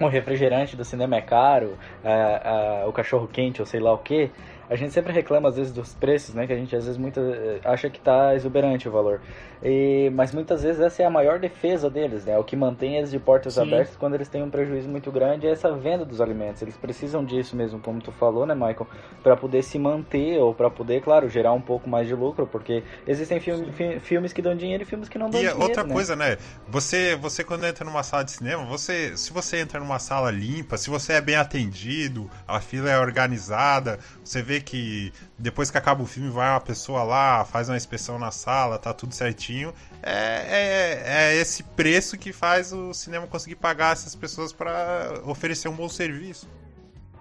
o 0.00 0.08
refrigerante 0.08 0.76
do 0.76 0.84
cinema 0.84 1.16
é 1.16 1.22
caro, 1.22 1.78
a- 2.04 2.82
a- 2.82 2.88
o 2.88 2.92
cachorro 2.92 3.28
quente 3.28 3.60
ou 3.62 3.66
sei 3.66 3.80
lá 3.80 3.92
o 3.92 3.98
que. 3.98 4.30
A 4.70 4.76
gente 4.76 4.92
sempre 4.92 5.12
reclama 5.12 5.48
às 5.48 5.56
vezes 5.56 5.72
dos 5.72 5.92
preços, 5.94 6.34
né? 6.34 6.46
Que 6.46 6.52
a 6.52 6.56
gente 6.56 6.74
às 6.76 6.84
vezes 6.84 6.96
muita, 6.96 7.20
acha 7.64 7.90
que 7.90 8.00
tá 8.00 8.34
exuberante 8.36 8.88
o 8.88 8.92
valor. 8.92 9.20
E, 9.62 10.10
mas 10.14 10.32
muitas 10.32 10.62
vezes 10.62 10.80
essa 10.80 11.02
é 11.02 11.06
a 11.06 11.10
maior 11.10 11.38
defesa 11.38 11.90
deles, 11.90 12.24
né? 12.24 12.38
O 12.38 12.44
que 12.44 12.56
mantém 12.56 12.96
eles 12.96 13.10
de 13.10 13.18
portas 13.18 13.54
Sim. 13.54 13.62
abertas 13.62 13.96
quando 13.96 14.14
eles 14.14 14.28
têm 14.28 14.42
um 14.42 14.48
prejuízo 14.48 14.88
muito 14.88 15.10
grande 15.10 15.46
é 15.46 15.50
essa 15.50 15.72
venda 15.74 16.04
dos 16.04 16.20
alimentos. 16.20 16.62
Eles 16.62 16.76
precisam 16.76 17.24
disso 17.24 17.56
mesmo, 17.56 17.80
como 17.80 18.00
tu 18.00 18.12
falou, 18.12 18.46
né, 18.46 18.54
Michael? 18.54 18.86
Para 19.22 19.36
poder 19.36 19.62
se 19.62 19.78
manter 19.78 20.38
ou 20.38 20.54
para 20.54 20.70
poder, 20.70 21.02
claro, 21.02 21.28
gerar 21.28 21.52
um 21.52 21.60
pouco 21.60 21.90
mais 21.90 22.06
de 22.06 22.14
lucro, 22.14 22.46
porque 22.46 22.82
existem 23.06 23.38
filme- 23.40 23.72
fi- 23.72 24.00
filmes 24.00 24.32
que 24.32 24.40
dão 24.40 24.54
dinheiro 24.54 24.82
e 24.82 24.86
filmes 24.86 25.08
que 25.08 25.18
não 25.18 25.28
dão 25.28 25.40
E 25.40 25.48
dinheiro. 25.48 25.62
outra 25.62 25.84
né? 25.84 25.92
coisa, 25.92 26.16
né? 26.16 26.38
Você, 26.68 27.16
você 27.16 27.44
quando 27.44 27.66
entra 27.66 27.84
numa 27.84 28.02
sala 28.02 28.24
de 28.24 28.30
cinema, 28.30 28.64
você, 28.64 29.16
se 29.16 29.32
você 29.32 29.58
entra 29.58 29.78
numa 29.80 29.98
sala 29.98 30.30
limpa, 30.30 30.78
se 30.78 30.88
você 30.88 31.14
é 31.14 31.20
bem 31.20 31.36
atendido, 31.36 32.30
a 32.46 32.60
fila 32.60 32.88
é 32.90 32.98
organizada, 32.98 33.98
você 34.24 34.40
vê 34.42 34.59
que 34.60 35.12
depois 35.38 35.70
que 35.70 35.78
acaba 35.78 36.02
o 36.02 36.06
filme 36.06 36.30
vai 36.30 36.50
uma 36.50 36.60
pessoa 36.60 37.02
lá, 37.02 37.44
faz 37.44 37.68
uma 37.68 37.76
inspeção 37.76 38.18
na 38.18 38.30
sala, 38.30 38.78
tá 38.78 38.92
tudo 38.92 39.14
certinho. 39.14 39.72
É, 40.02 40.12
é, 40.12 41.02
é 41.04 41.36
esse 41.36 41.62
preço 41.62 42.18
que 42.18 42.32
faz 42.32 42.72
o 42.72 42.92
cinema 42.92 43.26
conseguir 43.26 43.56
pagar 43.56 43.92
essas 43.92 44.14
pessoas 44.14 44.52
para 44.52 45.20
oferecer 45.24 45.68
um 45.68 45.74
bom 45.74 45.88
serviço. 45.88 46.48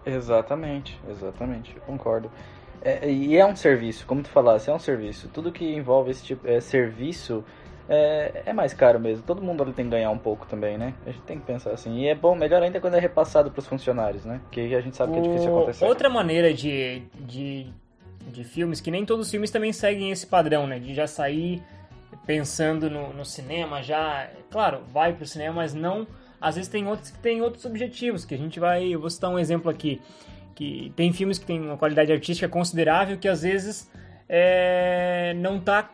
Exatamente, 0.06 1.00
exatamente, 1.10 1.76
concordo. 1.86 2.32
É, 2.82 3.10
e 3.10 3.36
é 3.36 3.46
um 3.46 3.56
serviço, 3.56 4.06
como 4.06 4.24
tu 4.24 4.30
falasse, 4.30 4.70
é 4.70 4.74
um 4.74 4.80
serviço. 4.80 5.28
Tudo 5.28 5.52
que 5.52 5.66
envolve 5.66 6.12
esse 6.12 6.24
tipo 6.24 6.48
é 6.48 6.62
serviço 6.62 7.44
é, 7.90 8.44
é 8.46 8.54
mais 8.54 8.72
caro 8.72 9.00
mesmo. 9.00 9.24
Todo 9.24 9.42
mundo 9.42 9.64
ali 9.64 9.74
tem 9.74 9.86
que 9.86 9.92
ganhar 9.92 10.12
um 10.12 10.18
pouco 10.18 10.46
também, 10.46 10.78
né? 10.78 10.94
A 11.08 11.12
gente 11.12 11.24
tem 11.24 11.40
que 11.40 11.46
pensar 11.46 11.72
assim. 11.72 12.02
E 12.02 12.08
é 12.08 12.14
bom, 12.14 12.36
melhor 12.36 12.62
ainda 12.62 12.80
quando 12.80 12.94
é 12.94 13.00
repassado 13.00 13.50
para 13.50 13.60
os 13.60 13.66
funcionários, 13.66 14.24
né? 14.24 14.40
Porque 14.44 14.62
a 14.62 14.82
gente 14.82 14.96
sabe 14.96 15.14
que 15.14 15.18
é 15.18 15.22
difícil 15.24 15.58
acontecer. 15.58 15.86
Outra 15.86 16.08
maneira 16.08 16.54
de, 16.54 17.02
de, 17.20 17.74
de 18.28 18.44
filmes, 18.44 18.80
que 18.80 18.92
nem 18.92 19.04
todos 19.04 19.26
os 19.26 19.32
filmes 19.32 19.50
também 19.50 19.74
seguem 19.74 20.12
esse 20.12 20.28
padrão, 20.28 20.68
né? 20.68 20.78
De 20.78 20.94
já 20.94 21.08
sair 21.08 21.64
pensando 22.28 22.92
no, 22.92 23.12
no 23.12 23.26
cinema, 23.26 23.82
já. 23.82 24.30
Claro, 24.52 24.84
vai 24.94 25.12
pro 25.12 25.26
cinema, 25.26 25.56
mas 25.56 25.74
não. 25.74 26.06
Às 26.40 26.56
vezes 26.56 26.70
tem 26.70 26.88
outros 26.88 27.10
que 27.10 27.18
têm 27.18 27.42
outros 27.42 27.66
objetivos, 27.66 28.24
que 28.24 28.36
a 28.36 28.38
gente 28.38 28.60
vai. 28.60 28.94
Eu 28.94 29.00
vou 29.00 29.10
citar 29.10 29.32
um 29.32 29.40
exemplo 29.40 29.70
aqui. 29.70 30.00
Que 30.54 30.94
tem 30.96 31.12
filmes 31.12 31.40
que 31.40 31.46
têm 31.46 31.60
uma 31.60 31.78
qualidade 31.78 32.12
artística 32.12 32.48
considerável 32.48 33.18
que 33.18 33.28
às 33.28 33.42
vezes 33.42 33.90
é, 34.28 35.34
não 35.38 35.60
tá 35.60 35.90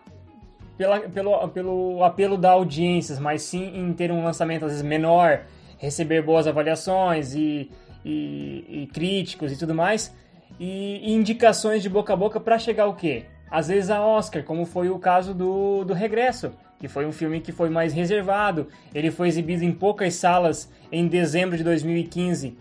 pela, 0.78 1.00
pelo, 1.02 1.48
pelo 1.50 2.04
apelo 2.04 2.38
da 2.38 2.52
audiências, 2.52 3.20
mas 3.20 3.42
sim 3.42 3.72
em 3.76 3.94
ter 3.94 4.12
um 4.12 4.24
lançamento 4.24 4.66
às 4.66 4.72
vezes 4.72 4.86
menor, 4.86 5.42
receber 5.78 6.22
boas 6.22 6.48
avaliações 6.48 7.34
e, 7.34 7.72
e, 8.04 8.66
e 8.84 8.90
críticos 8.94 9.52
e 9.52 9.58
tudo 9.58 9.74
mais, 9.74 10.16
e, 10.60 11.02
e 11.04 11.14
indicações 11.14 11.82
de 11.82 11.90
boca 11.90 12.14
a 12.14 12.16
boca 12.16 12.40
para 12.40 12.58
chegar 12.58 12.88
o 12.88 12.96
quê? 12.96 13.26
Às 13.50 13.68
vezes 13.68 13.90
a 13.90 14.04
Oscar, 14.06 14.44
como 14.44 14.66
foi 14.66 14.90
o 14.90 15.00
caso 15.00 15.34
do, 15.34 15.84
do 15.84 15.94
Regresso, 15.94 16.52
que 16.80 16.88
foi 16.88 17.06
um 17.06 17.12
filme 17.12 17.40
que 17.40 17.52
foi 17.52 17.70
mais 17.70 17.94
reservado. 17.94 18.68
Ele 18.94 19.12
foi 19.12 19.28
exibido 19.28 19.64
em 19.64 19.72
poucas 19.72 20.16
salas 20.16 20.72
em 20.92 21.08
dezembro 21.08 21.58
de 21.58 21.64
2015 21.64 22.58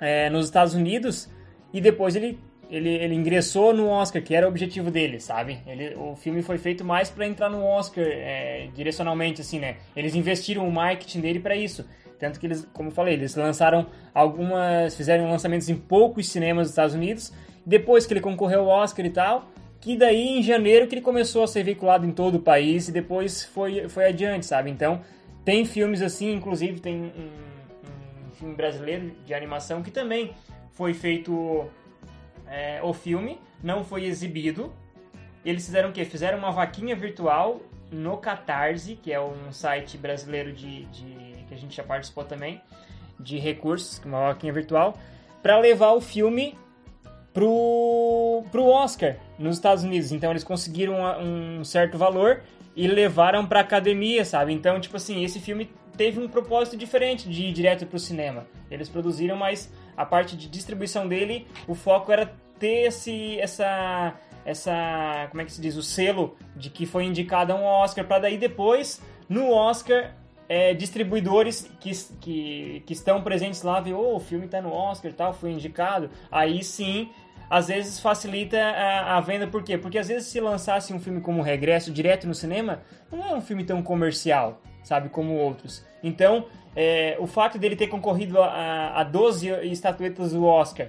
é, 0.00 0.28
nos 0.30 0.46
Estados 0.46 0.74
Unidos 0.74 1.28
e 1.72 1.80
depois 1.80 2.16
ele 2.16 2.38
ele, 2.70 2.88
ele 2.88 3.14
ingressou 3.14 3.74
no 3.74 3.88
Oscar, 3.88 4.22
que 4.22 4.34
era 4.34 4.46
o 4.46 4.48
objetivo 4.48 4.90
dele, 4.90 5.18
sabe? 5.18 5.58
Ele, 5.66 5.94
o 5.96 6.14
filme 6.14 6.40
foi 6.40 6.56
feito 6.56 6.84
mais 6.84 7.10
para 7.10 7.26
entrar 7.26 7.50
no 7.50 7.64
Oscar 7.64 8.04
é, 8.06 8.68
direcionalmente, 8.74 9.40
assim, 9.40 9.58
né? 9.58 9.76
Eles 9.94 10.14
investiram 10.14 10.66
o 10.66 10.72
marketing 10.72 11.20
dele 11.20 11.40
para 11.40 11.56
isso. 11.56 11.84
Tanto 12.18 12.38
que 12.38 12.46
eles, 12.46 12.68
como 12.72 12.90
eu 12.90 12.92
falei, 12.92 13.14
eles 13.14 13.34
lançaram 13.34 13.86
algumas. 14.14 14.94
fizeram 14.94 15.28
lançamentos 15.28 15.68
em 15.68 15.74
poucos 15.74 16.28
cinemas 16.28 16.68
dos 16.68 16.72
Estados 16.72 16.94
Unidos. 16.94 17.32
Depois 17.66 18.06
que 18.06 18.12
ele 18.12 18.20
concorreu 18.20 18.70
ao 18.70 18.82
Oscar 18.82 19.04
e 19.04 19.10
tal, 19.10 19.48
que 19.80 19.96
daí 19.96 20.38
em 20.38 20.42
janeiro 20.42 20.86
que 20.86 20.94
ele 20.94 21.02
começou 21.02 21.42
a 21.42 21.48
ser 21.48 21.64
veiculado 21.64 22.06
em 22.06 22.12
todo 22.12 22.36
o 22.36 22.40
país 22.40 22.88
e 22.88 22.92
depois 22.92 23.44
foi, 23.44 23.88
foi 23.88 24.06
adiante, 24.06 24.46
sabe? 24.46 24.70
Então, 24.70 25.00
tem 25.44 25.64
filmes 25.64 26.02
assim, 26.02 26.32
inclusive 26.32 26.78
tem 26.78 26.96
um, 26.96 28.28
um 28.28 28.32
filme 28.34 28.54
brasileiro 28.54 29.12
de 29.26 29.34
animação 29.34 29.82
que 29.82 29.90
também 29.90 30.32
foi 30.72 30.94
feito 30.94 31.68
é, 32.50 32.80
o 32.82 32.92
filme, 32.92 33.40
não 33.62 33.84
foi 33.84 34.04
exibido. 34.04 34.72
Eles 35.44 35.64
fizeram 35.64 35.90
o 35.90 35.92
quê? 35.92 36.04
Fizeram 36.04 36.36
uma 36.38 36.50
vaquinha 36.50 36.94
virtual 36.96 37.60
no 37.90 38.16
Catarse, 38.18 38.96
que 38.96 39.12
é 39.12 39.20
um 39.20 39.52
site 39.52 39.96
brasileiro 39.96 40.52
de, 40.52 40.84
de 40.86 41.44
que 41.48 41.54
a 41.54 41.56
gente 41.56 41.76
já 41.76 41.82
participou 41.82 42.24
também, 42.24 42.60
de 43.18 43.38
recursos, 43.38 44.00
uma 44.04 44.28
vaquinha 44.28 44.52
virtual, 44.52 44.98
para 45.42 45.58
levar 45.58 45.92
o 45.92 46.00
filme 46.00 46.56
pro, 47.32 48.44
pro 48.50 48.66
Oscar 48.66 49.16
nos 49.38 49.56
Estados 49.56 49.82
Unidos. 49.82 50.12
Então 50.12 50.30
eles 50.30 50.44
conseguiram 50.44 50.96
um 51.20 51.64
certo 51.64 51.98
valor 51.98 52.42
e 52.76 52.86
levaram 52.86 53.44
pra 53.46 53.60
academia, 53.60 54.24
sabe? 54.24 54.52
Então, 54.52 54.80
tipo 54.80 54.96
assim, 54.96 55.24
esse 55.24 55.40
filme 55.40 55.70
teve 55.96 56.20
um 56.20 56.28
propósito 56.28 56.76
diferente 56.76 57.28
de 57.28 57.46
ir 57.46 57.52
direto 57.52 57.84
pro 57.84 57.98
cinema. 57.98 58.46
Eles 58.70 58.88
produziram, 58.88 59.36
mas 59.36 59.72
a 60.00 60.06
parte 60.06 60.34
de 60.34 60.48
distribuição 60.48 61.06
dele, 61.06 61.46
o 61.68 61.74
foco 61.74 62.10
era 62.10 62.32
ter 62.58 62.86
esse, 62.86 63.38
essa, 63.38 64.14
essa, 64.46 65.26
como 65.28 65.42
é 65.42 65.44
que 65.44 65.52
se 65.52 65.60
diz, 65.60 65.76
o 65.76 65.82
selo 65.82 66.36
de 66.56 66.70
que 66.70 66.86
foi 66.86 67.04
indicado 67.04 67.52
a 67.52 67.56
um 67.56 67.64
Oscar, 67.64 68.06
para 68.06 68.20
daí 68.20 68.38
depois, 68.38 69.02
no 69.28 69.52
Oscar, 69.52 70.14
é, 70.48 70.72
distribuidores 70.72 71.70
que, 71.78 71.92
que, 72.18 72.82
que 72.86 72.92
estão 72.94 73.20
presentes 73.22 73.62
lá 73.62 73.78
ver, 73.78 73.92
oh, 73.92 74.16
o 74.16 74.20
filme 74.20 74.46
está 74.46 74.62
no 74.62 74.72
Oscar 74.72 75.12
tal, 75.12 75.34
foi 75.34 75.50
indicado, 75.50 76.08
aí 76.30 76.64
sim, 76.64 77.10
às 77.50 77.68
vezes 77.68 78.00
facilita 78.00 78.58
a, 78.58 79.18
a, 79.18 79.20
venda, 79.20 79.46
por 79.46 79.62
quê? 79.62 79.76
Porque 79.76 79.98
às 79.98 80.08
vezes 80.08 80.28
se 80.28 80.40
lançasse 80.40 80.94
um 80.94 80.98
filme 80.98 81.20
como 81.20 81.42
Regresso 81.42 81.92
direto 81.92 82.26
no 82.26 82.34
cinema, 82.34 82.80
não 83.12 83.22
é 83.22 83.34
um 83.34 83.42
filme 83.42 83.64
tão 83.64 83.82
comercial, 83.82 84.62
sabe, 84.82 85.10
como 85.10 85.34
outros. 85.34 85.84
Então, 86.02 86.46
é, 86.74 87.16
o 87.18 87.26
fato 87.26 87.58
dele 87.58 87.76
ter 87.76 87.88
concorrido 87.88 88.40
a, 88.40 89.00
a 89.00 89.04
12 89.04 89.48
estatuetas 89.66 90.32
do 90.32 90.44
Oscar 90.44 90.88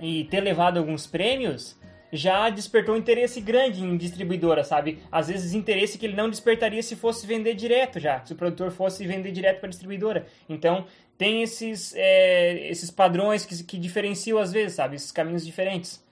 e 0.00 0.24
ter 0.24 0.40
levado 0.40 0.78
alguns 0.78 1.06
prêmios 1.06 1.78
já 2.12 2.48
despertou 2.48 2.96
interesse 2.96 3.40
grande 3.40 3.82
em 3.82 3.96
distribuidora, 3.96 4.62
sabe? 4.62 5.00
Às 5.10 5.26
vezes 5.28 5.52
interesse 5.52 5.98
que 5.98 6.06
ele 6.06 6.14
não 6.14 6.30
despertaria 6.30 6.82
se 6.82 6.94
fosse 6.94 7.26
vender 7.26 7.54
direto 7.54 7.98
já, 7.98 8.24
se 8.24 8.32
o 8.32 8.36
produtor 8.36 8.70
fosse 8.70 9.04
vender 9.04 9.32
direto 9.32 9.58
para 9.58 9.66
a 9.66 9.70
distribuidora. 9.70 10.26
Então 10.48 10.86
tem 11.18 11.42
esses, 11.42 11.92
é, 11.96 12.68
esses 12.68 12.90
padrões 12.90 13.44
que, 13.44 13.64
que 13.64 13.78
diferenciam 13.78 14.38
às 14.38 14.52
vezes, 14.52 14.76
sabe? 14.76 14.94
Esses 14.94 15.10
caminhos 15.10 15.44
diferentes. 15.44 16.03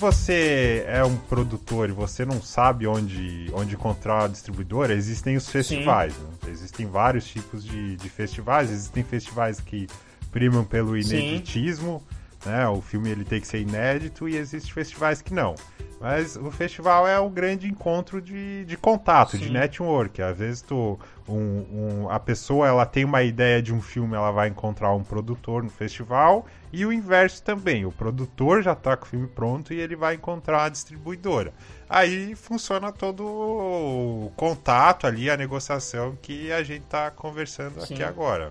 Você 0.00 0.82
é 0.88 1.04
um 1.04 1.14
produtor 1.14 1.90
e 1.90 1.92
você 1.92 2.24
não 2.24 2.40
sabe 2.40 2.86
onde, 2.86 3.50
onde 3.52 3.74
encontrar 3.74 4.24
a 4.24 4.28
distribuidora, 4.28 4.94
existem 4.94 5.36
os 5.36 5.50
festivais. 5.50 6.16
Né? 6.16 6.50
Existem 6.50 6.86
vários 6.86 7.28
tipos 7.28 7.62
de, 7.62 7.96
de 7.96 8.08
festivais. 8.08 8.70
Existem 8.70 9.04
festivais 9.04 9.60
que 9.60 9.86
primam 10.32 10.64
pelo 10.64 10.96
ineditismo. 10.96 12.02
Né? 12.44 12.66
O 12.68 12.80
filme 12.80 13.10
ele 13.10 13.24
tem 13.24 13.40
que 13.40 13.46
ser 13.46 13.60
inédito 13.60 14.28
e 14.28 14.36
existem 14.36 14.72
festivais 14.72 15.20
que 15.20 15.34
não. 15.34 15.54
Mas 16.00 16.34
o 16.34 16.50
festival 16.50 17.06
é 17.06 17.20
um 17.20 17.28
grande 17.28 17.68
encontro 17.68 18.22
de, 18.22 18.64
de 18.64 18.76
contato, 18.78 19.32
Sim. 19.32 19.38
de 19.38 19.50
network. 19.50 20.22
Às 20.22 20.38
vezes 20.38 20.62
tu, 20.62 20.98
um, 21.28 21.34
um, 21.34 22.10
a 22.10 22.18
pessoa 22.18 22.66
ela 22.66 22.86
tem 22.86 23.04
uma 23.04 23.22
ideia 23.22 23.60
de 23.60 23.74
um 23.74 23.82
filme, 23.82 24.14
ela 24.14 24.30
vai 24.30 24.48
encontrar 24.48 24.94
um 24.94 25.04
produtor 25.04 25.62
no 25.62 25.68
festival 25.68 26.46
e 26.72 26.86
o 26.86 26.92
inverso 26.92 27.42
também. 27.42 27.84
O 27.84 27.92
produtor 27.92 28.62
já 28.62 28.72
está 28.72 28.96
com 28.96 29.04
o 29.04 29.08
filme 29.08 29.26
pronto 29.26 29.74
e 29.74 29.78
ele 29.78 29.94
vai 29.94 30.14
encontrar 30.14 30.64
a 30.64 30.68
distribuidora. 30.70 31.52
Aí 31.86 32.34
funciona 32.34 32.90
todo 32.90 33.22
o 33.22 34.32
contato 34.34 35.06
ali, 35.06 35.28
a 35.28 35.36
negociação 35.36 36.16
que 36.22 36.50
a 36.50 36.62
gente 36.62 36.84
está 36.84 37.10
conversando 37.10 37.78
Sim. 37.84 37.92
aqui 37.92 38.02
agora. 38.02 38.50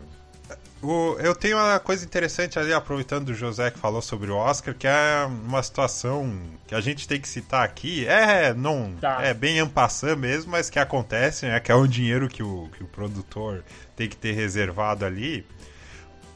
O, 0.82 1.18
eu 1.20 1.36
tenho 1.36 1.58
uma 1.58 1.78
coisa 1.78 2.06
interessante 2.06 2.58
ali, 2.58 2.72
aproveitando 2.72 3.30
o 3.30 3.34
José 3.34 3.70
que 3.70 3.78
falou 3.78 4.02
sobre 4.02 4.32
o 4.32 4.36
Oscar, 4.38 4.74
que 4.74 4.88
é 4.88 5.26
uma 5.26 5.62
situação 5.62 6.42
que 6.66 6.74
a 6.74 6.80
gente 6.80 7.06
tem 7.06 7.20
que 7.20 7.28
citar 7.28 7.66
aqui. 7.66 8.08
É, 8.08 8.54
não, 8.54 8.94
tá. 8.96 9.22
é 9.22 9.34
bem 9.34 9.60
ampassando 9.60 10.18
mesmo, 10.18 10.52
mas 10.52 10.70
que 10.70 10.80
acontece, 10.80 11.46
né? 11.46 11.60
Que 11.60 11.70
é 11.70 11.76
o 11.76 11.86
dinheiro 11.86 12.30
que 12.30 12.42
o, 12.42 12.70
que 12.78 12.84
o 12.84 12.88
produtor 12.88 13.62
tem 13.94 14.08
que 14.08 14.16
ter 14.16 14.32
reservado 14.32 15.04
ali. 15.04 15.46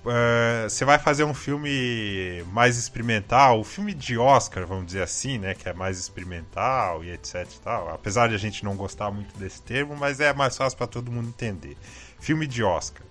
Uh, 0.05 0.69
você 0.69 0.83
vai 0.83 0.99
fazer 0.99 1.23
um 1.23 1.33
filme 1.33 2.43
mais 2.51 2.77
experimental, 2.77 3.61
o 3.61 3.63
filme 3.63 3.93
de 3.93 4.17
Oscar, 4.17 4.67
vamos 4.67 4.87
dizer 4.87 5.03
assim, 5.03 5.37
né? 5.37 5.53
Que 5.53 5.69
é 5.69 5.73
mais 5.73 5.97
experimental 5.97 7.01
e 7.01 7.11
etc 7.11 7.47
e 7.49 7.59
tal. 7.61 7.89
Apesar 7.89 8.27
de 8.27 8.35
a 8.35 8.37
gente 8.37 8.65
não 8.65 8.75
gostar 8.75 9.09
muito 9.09 9.37
desse 9.37 9.61
termo, 9.61 9.95
mas 9.95 10.19
é 10.19 10.33
mais 10.33 10.57
fácil 10.57 10.77
para 10.77 10.87
todo 10.87 11.09
mundo 11.09 11.29
entender. 11.29 11.77
Filme 12.19 12.45
de 12.45 12.61
Oscar 12.61 13.03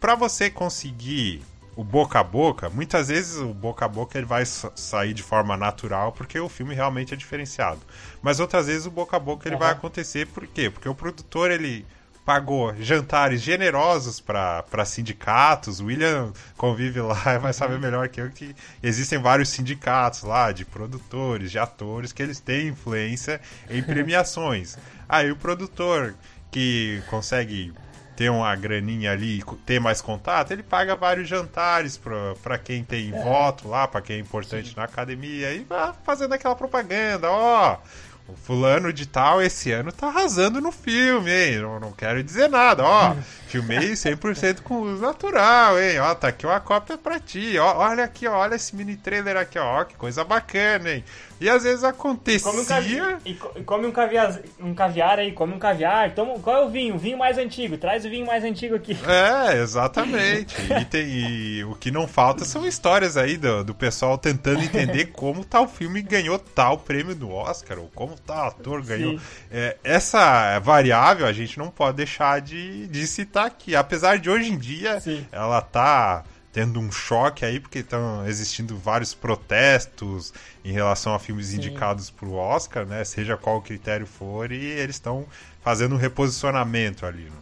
para 0.00 0.14
você 0.14 0.50
conseguir 0.50 1.42
o 1.78 1.84
boca 1.84 2.18
a 2.18 2.24
boca, 2.24 2.68
muitas 2.68 3.06
vezes 3.06 3.36
o 3.36 3.54
boca 3.54 3.84
a 3.84 3.88
boca 3.88 4.18
ele 4.18 4.26
vai 4.26 4.44
sair 4.44 5.14
de 5.14 5.22
forma 5.22 5.56
natural 5.56 6.10
porque 6.10 6.38
o 6.40 6.48
filme 6.48 6.74
realmente 6.74 7.14
é 7.14 7.16
diferenciado. 7.16 7.78
Mas 8.20 8.40
outras 8.40 8.66
vezes 8.66 8.84
o 8.86 8.90
boca 8.90 9.16
a 9.16 9.20
boca 9.20 9.48
ele 9.48 9.54
uhum. 9.54 9.60
vai 9.60 9.70
acontecer 9.70 10.26
por 10.26 10.44
quê? 10.46 10.68
Porque 10.70 10.88
o 10.88 10.94
produtor 10.94 11.52
ele 11.52 11.86
pagou 12.28 12.74
jantares 12.80 13.40
generosos 13.40 14.20
para 14.20 14.84
sindicatos. 14.84 15.78
O 15.80 15.86
William 15.86 16.32
convive 16.56 17.00
lá 17.00 17.34
e 17.34 17.38
vai 17.40 17.52
saber 17.52 17.76
uhum. 17.76 17.80
melhor 17.80 18.08
que 18.08 18.20
eu 18.20 18.28
que 18.28 18.56
existem 18.82 19.18
vários 19.18 19.48
sindicatos 19.48 20.24
lá 20.24 20.50
de 20.50 20.64
produtores, 20.64 21.50
de 21.50 21.60
atores 21.60 22.12
que 22.12 22.22
eles 22.22 22.40
têm 22.40 22.68
influência 22.68 23.40
em 23.70 23.80
premiações. 23.84 24.76
Aí 25.08 25.30
o 25.30 25.36
produtor 25.36 26.16
que 26.50 27.02
consegue 27.08 27.72
ter 28.18 28.32
uma 28.32 28.52
graninha 28.56 29.12
ali, 29.12 29.44
ter 29.64 29.78
mais 29.78 30.00
contato, 30.02 30.50
ele 30.50 30.64
paga 30.64 30.96
vários 30.96 31.28
jantares 31.28 31.96
para 32.42 32.58
quem 32.58 32.82
tem 32.82 33.14
é. 33.14 33.22
voto 33.22 33.68
lá, 33.68 33.86
para 33.86 34.00
quem 34.00 34.16
é 34.16 34.18
importante 34.18 34.70
Sim. 34.70 34.74
na 34.76 34.82
academia, 34.82 35.52
e 35.52 35.60
vai 35.60 35.92
fazendo 36.02 36.34
aquela 36.34 36.56
propaganda, 36.56 37.30
ó. 37.30 37.78
O 38.26 38.34
fulano 38.34 38.92
de 38.92 39.06
tal 39.06 39.40
esse 39.40 39.70
ano 39.70 39.92
tá 39.92 40.08
arrasando 40.08 40.60
no 40.60 40.72
filme, 40.72 41.30
hein? 41.30 41.58
Não, 41.60 41.78
não 41.78 41.92
quero 41.92 42.20
dizer 42.20 42.48
nada, 42.48 42.82
ó. 42.82 43.14
Filmei 43.46 43.92
100% 43.92 44.62
com 44.62 44.80
luz 44.80 45.00
natural, 45.00 45.80
hein? 45.80 46.00
Ó, 46.00 46.12
tá 46.14 46.28
aqui 46.28 46.44
uma 46.44 46.58
cópia 46.58 46.98
pra 46.98 47.20
ti. 47.20 47.56
Ó, 47.56 47.78
olha 47.78 48.02
aqui, 48.02 48.26
ó, 48.26 48.36
olha 48.36 48.56
esse 48.56 48.74
mini 48.74 48.96
trailer 48.96 49.36
aqui, 49.36 49.60
ó. 49.60 49.84
Que 49.84 49.94
coisa 49.94 50.24
bacana, 50.24 50.90
hein? 50.90 51.04
E 51.40 51.48
às 51.48 51.62
vezes 51.62 51.84
acontecia. 51.84 52.50
Come 52.50 52.62
um 52.62 52.64
caviar, 52.64 53.20
e 53.24 53.34
come 53.34 53.86
um 53.86 53.92
caviar, 53.92 54.40
um 54.60 54.74
caviar 54.74 55.18
aí, 55.18 55.32
come 55.32 55.54
um 55.54 55.58
caviar. 55.58 56.14
Toma, 56.14 56.38
qual 56.40 56.62
é 56.62 56.66
o 56.66 56.68
vinho? 56.68 56.96
O 56.96 56.98
vinho 56.98 57.16
mais 57.16 57.38
antigo. 57.38 57.78
Traz 57.78 58.04
o 58.04 58.10
vinho 58.10 58.26
mais 58.26 58.44
antigo 58.44 58.74
aqui. 58.74 58.96
É, 59.08 59.60
exatamente. 59.60 60.56
e, 60.60 60.84
tem, 60.84 61.06
e 61.06 61.64
o 61.64 61.74
que 61.74 61.90
não 61.90 62.06
falta 62.06 62.44
são 62.44 62.66
histórias 62.66 63.16
aí 63.16 63.36
do, 63.36 63.64
do 63.64 63.74
pessoal 63.74 64.18
tentando 64.18 64.62
entender 64.62 65.06
como 65.06 65.44
tal 65.44 65.68
filme 65.68 66.02
ganhou 66.02 66.38
tal 66.38 66.78
prêmio 66.78 67.14
do 67.14 67.30
Oscar, 67.30 67.78
ou 67.78 67.90
como 67.94 68.16
tal 68.18 68.48
ator 68.48 68.82
ganhou. 68.84 69.18
É, 69.50 69.76
essa 69.84 70.58
variável 70.58 71.26
a 71.26 71.32
gente 71.32 71.58
não 71.58 71.70
pode 71.70 71.96
deixar 71.96 72.40
de, 72.40 72.86
de 72.88 73.06
citar 73.06 73.46
aqui. 73.46 73.76
Apesar 73.76 74.18
de 74.18 74.28
hoje 74.28 74.50
em 74.50 74.58
dia 74.58 75.00
Sim. 75.00 75.26
ela 75.30 75.60
tá 75.60 76.24
tendo 76.58 76.80
um 76.80 76.90
choque 76.90 77.44
aí, 77.44 77.60
porque 77.60 77.78
estão 77.78 78.26
existindo 78.26 78.76
vários 78.76 79.14
protestos 79.14 80.34
em 80.64 80.72
relação 80.72 81.14
a 81.14 81.18
filmes 81.20 81.46
Sim. 81.46 81.58
indicados 81.58 82.10
para 82.10 82.26
o 82.26 82.34
Oscar, 82.34 82.84
né? 82.84 83.04
Seja 83.04 83.36
qual 83.36 83.58
o 83.58 83.62
critério 83.62 84.04
for, 84.04 84.50
e 84.50 84.56
eles 84.64 84.96
estão 84.96 85.24
fazendo 85.62 85.94
um 85.94 85.98
reposicionamento 85.98 87.06
ali. 87.06 87.26
Né? 87.26 87.36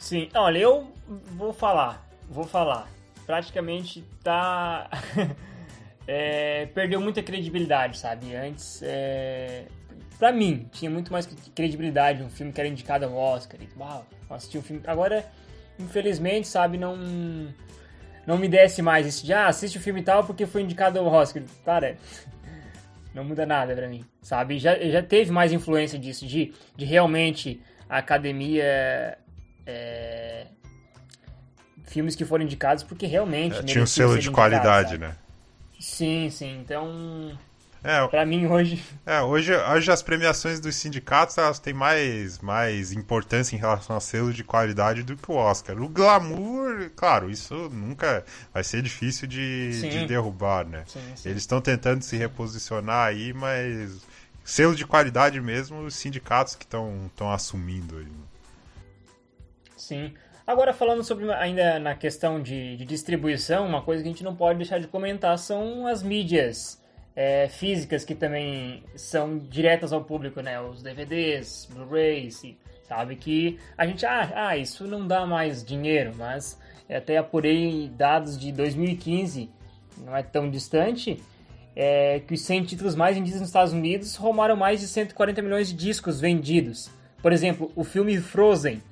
Sim, 0.00 0.28
olha, 0.34 0.58
eu 0.58 0.92
vou 1.36 1.52
falar, 1.52 2.04
vou 2.28 2.42
falar. 2.42 2.88
Praticamente 3.24 4.02
tá. 4.20 4.90
é, 6.04 6.66
perdeu 6.74 7.00
muita 7.00 7.22
credibilidade, 7.22 7.98
sabe? 7.98 8.34
Antes, 8.34 8.82
é, 8.82 9.66
pra 10.18 10.32
mim, 10.32 10.68
tinha 10.72 10.90
muito 10.90 11.12
mais 11.12 11.24
credibilidade 11.54 12.20
um 12.20 12.30
filme 12.30 12.52
que 12.52 12.60
era 12.60 12.68
indicado 12.68 13.04
ao 13.04 13.14
Oscar. 13.14 13.60
E, 13.62 13.68
uau, 13.78 14.04
assisti 14.28 14.58
um 14.58 14.62
filme. 14.62 14.82
Agora, 14.88 15.24
infelizmente, 15.78 16.48
sabe, 16.48 16.76
não 16.76 16.98
não 18.26 18.38
me 18.38 18.48
desse 18.48 18.82
mais 18.82 19.06
isso 19.06 19.24
de, 19.24 19.32
ah, 19.32 19.46
assiste 19.46 19.78
o 19.78 19.80
filme 19.80 20.02
tal 20.02 20.24
porque 20.24 20.46
foi 20.46 20.62
indicado 20.62 20.98
ao 20.98 21.06
Oscar. 21.06 21.42
Cara, 21.64 21.96
não 23.14 23.24
muda 23.24 23.44
nada 23.44 23.74
pra 23.74 23.88
mim, 23.88 24.04
sabe? 24.20 24.58
Já, 24.58 24.78
já 24.78 25.02
teve 25.02 25.30
mais 25.30 25.52
influência 25.52 25.98
disso, 25.98 26.26
de, 26.26 26.52
de 26.76 26.84
realmente 26.84 27.60
a 27.88 27.98
academia. 27.98 29.18
É, 29.66 30.46
filmes 31.86 32.16
que 32.16 32.24
foram 32.24 32.44
indicados 32.44 32.82
porque 32.82 33.06
realmente. 33.06 33.58
É, 33.58 33.62
tinha 33.62 33.84
um 33.84 33.86
selo 33.86 34.18
de 34.18 34.30
qualidade, 34.30 34.98
né? 34.98 35.14
Sim, 35.78 36.30
sim. 36.30 36.60
Então. 36.60 37.38
É, 37.84 38.06
pra 38.06 38.24
mim 38.24 38.46
hoje. 38.46 38.82
É, 39.04 39.20
hoje, 39.22 39.52
hoje 39.54 39.90
as 39.90 40.02
premiações 40.02 40.60
dos 40.60 40.76
sindicatos 40.76 41.36
elas 41.36 41.58
têm 41.58 41.74
mais, 41.74 42.38
mais 42.38 42.92
importância 42.92 43.56
em 43.56 43.58
relação 43.58 43.96
a 43.96 44.00
selo 44.00 44.32
de 44.32 44.44
qualidade 44.44 45.02
do 45.02 45.16
que 45.16 45.30
o 45.30 45.34
Oscar. 45.34 45.80
O 45.80 45.88
glamour, 45.88 46.90
claro, 46.94 47.28
isso 47.28 47.54
nunca 47.70 48.24
vai 48.54 48.62
ser 48.62 48.82
difícil 48.82 49.26
de, 49.26 49.80
de 49.80 50.06
derrubar, 50.06 50.64
né? 50.64 50.84
Sim, 50.86 51.00
sim. 51.16 51.28
Eles 51.28 51.42
estão 51.42 51.60
tentando 51.60 52.02
se 52.02 52.16
reposicionar 52.16 53.08
aí, 53.08 53.32
mas 53.32 54.06
selo 54.44 54.76
de 54.76 54.86
qualidade 54.86 55.40
mesmo, 55.40 55.80
os 55.80 55.96
sindicatos 55.96 56.54
que 56.54 56.64
estão 56.64 57.10
assumindo 57.32 57.98
aí. 57.98 58.06
Sim. 59.76 60.14
Agora, 60.46 60.72
falando 60.72 61.02
sobre 61.02 61.32
ainda 61.32 61.78
na 61.80 61.94
questão 61.94 62.40
de, 62.40 62.76
de 62.76 62.84
distribuição, 62.84 63.66
uma 63.66 63.82
coisa 63.82 64.02
que 64.02 64.08
a 64.08 64.12
gente 64.12 64.24
não 64.24 64.34
pode 64.34 64.58
deixar 64.58 64.78
de 64.78 64.86
comentar 64.86 65.36
são 65.38 65.86
as 65.86 66.02
mídias 66.02 66.81
é, 67.14 67.48
físicas 67.48 68.04
que 68.04 68.14
também 68.14 68.82
são 68.96 69.38
diretas 69.38 69.92
ao 69.92 70.02
público, 70.02 70.40
né? 70.40 70.60
Os 70.60 70.82
DVDs, 70.82 71.68
Blu-rays, 71.70 72.42
sabe? 72.88 73.16
Que 73.16 73.58
a 73.76 73.86
gente, 73.86 74.04
ah, 74.06 74.32
ah, 74.34 74.56
isso 74.56 74.86
não 74.86 75.06
dá 75.06 75.26
mais 75.26 75.64
dinheiro, 75.64 76.12
mas 76.16 76.58
até 76.88 77.16
apurei 77.16 77.90
dados 77.96 78.38
de 78.38 78.52
2015, 78.52 79.48
não 79.98 80.16
é 80.16 80.22
tão 80.22 80.50
distante, 80.50 81.22
é, 81.74 82.20
que 82.20 82.34
os 82.34 82.42
100 82.42 82.64
títulos 82.64 82.94
mais 82.94 83.16
vendidos 83.16 83.40
nos 83.40 83.48
Estados 83.48 83.72
Unidos 83.72 84.16
rumaram 84.16 84.56
mais 84.56 84.80
de 84.80 84.86
140 84.86 85.40
milhões 85.42 85.68
de 85.68 85.74
discos 85.74 86.20
vendidos. 86.20 86.90
Por 87.22 87.32
exemplo, 87.32 87.70
o 87.74 87.84
filme 87.84 88.18
Frozen, 88.18 88.82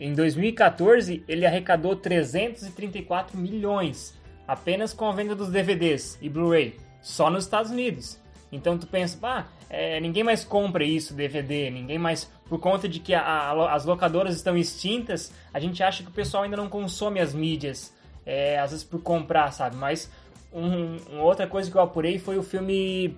em 0.00 0.14
2014, 0.14 1.24
ele 1.28 1.44
arrecadou 1.44 1.96
334 1.96 3.36
milhões 3.36 4.14
apenas 4.46 4.92
com 4.92 5.06
a 5.06 5.12
venda 5.12 5.34
dos 5.34 5.50
DVDs 5.50 6.18
e 6.20 6.28
Blu-ray 6.28 6.83
só 7.04 7.30
nos 7.30 7.44
Estados 7.44 7.70
Unidos. 7.70 8.18
Então 8.50 8.78
tu 8.78 8.86
pensa, 8.86 9.18
ah, 9.22 9.44
é, 9.68 10.00
ninguém 10.00 10.24
mais 10.24 10.44
compra 10.44 10.82
isso, 10.82 11.14
DVD, 11.14 11.70
ninguém 11.70 11.98
mais. 11.98 12.30
Por 12.48 12.58
conta 12.58 12.88
de 12.88 12.98
que 12.98 13.14
a, 13.14 13.20
a, 13.20 13.74
as 13.74 13.84
locadoras 13.84 14.34
estão 14.34 14.56
extintas, 14.56 15.32
a 15.52 15.60
gente 15.60 15.82
acha 15.82 16.02
que 16.02 16.08
o 16.08 16.12
pessoal 16.12 16.44
ainda 16.44 16.56
não 16.56 16.68
consome 16.68 17.20
as 17.20 17.34
mídias, 17.34 17.92
é, 18.24 18.58
às 18.58 18.70
vezes 18.70 18.84
por 18.84 19.02
comprar, 19.02 19.52
sabe? 19.52 19.76
Mas 19.76 20.10
um, 20.52 20.96
uma 21.10 21.22
outra 21.22 21.46
coisa 21.46 21.70
que 21.70 21.76
eu 21.76 21.80
apurei 21.80 22.18
foi 22.18 22.38
o 22.38 22.42
filme 22.42 23.16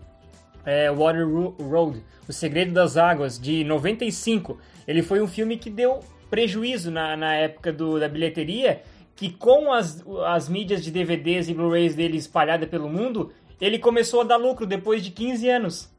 é, 0.65 0.91
Water 0.91 1.29
Road, 1.29 2.03
O 2.27 2.33
Segredo 2.33 2.73
das 2.73 2.97
Águas, 2.97 3.39
de 3.39 3.63
95. 3.63 4.59
Ele 4.89 5.03
foi 5.03 5.21
um 5.21 5.29
filme 5.29 5.57
que 5.57 5.71
deu 5.71 6.01
prejuízo 6.29 6.91
na, 6.91 7.17
na 7.17 7.35
época 7.35 7.73
do, 7.73 8.01
da 8.01 8.09
bilheteria, 8.09 8.83
que 9.15 9.31
com 9.31 9.73
as, 9.73 10.05
as 10.27 10.49
mídias 10.49 10.83
de 10.83 10.91
DVDs 10.91 11.49
e 11.49 11.55
Blu-rays 11.55 11.95
dele 11.95 12.17
espalhada 12.17 12.67
pelo 12.67 12.89
mundo, 12.89 13.33
ele 13.61 13.79
começou 13.79 14.21
a 14.21 14.25
dar 14.25 14.37
lucro 14.37 14.67
depois 14.67 15.03
de 15.03 15.11
15 15.11 15.49
anos. 15.49 15.91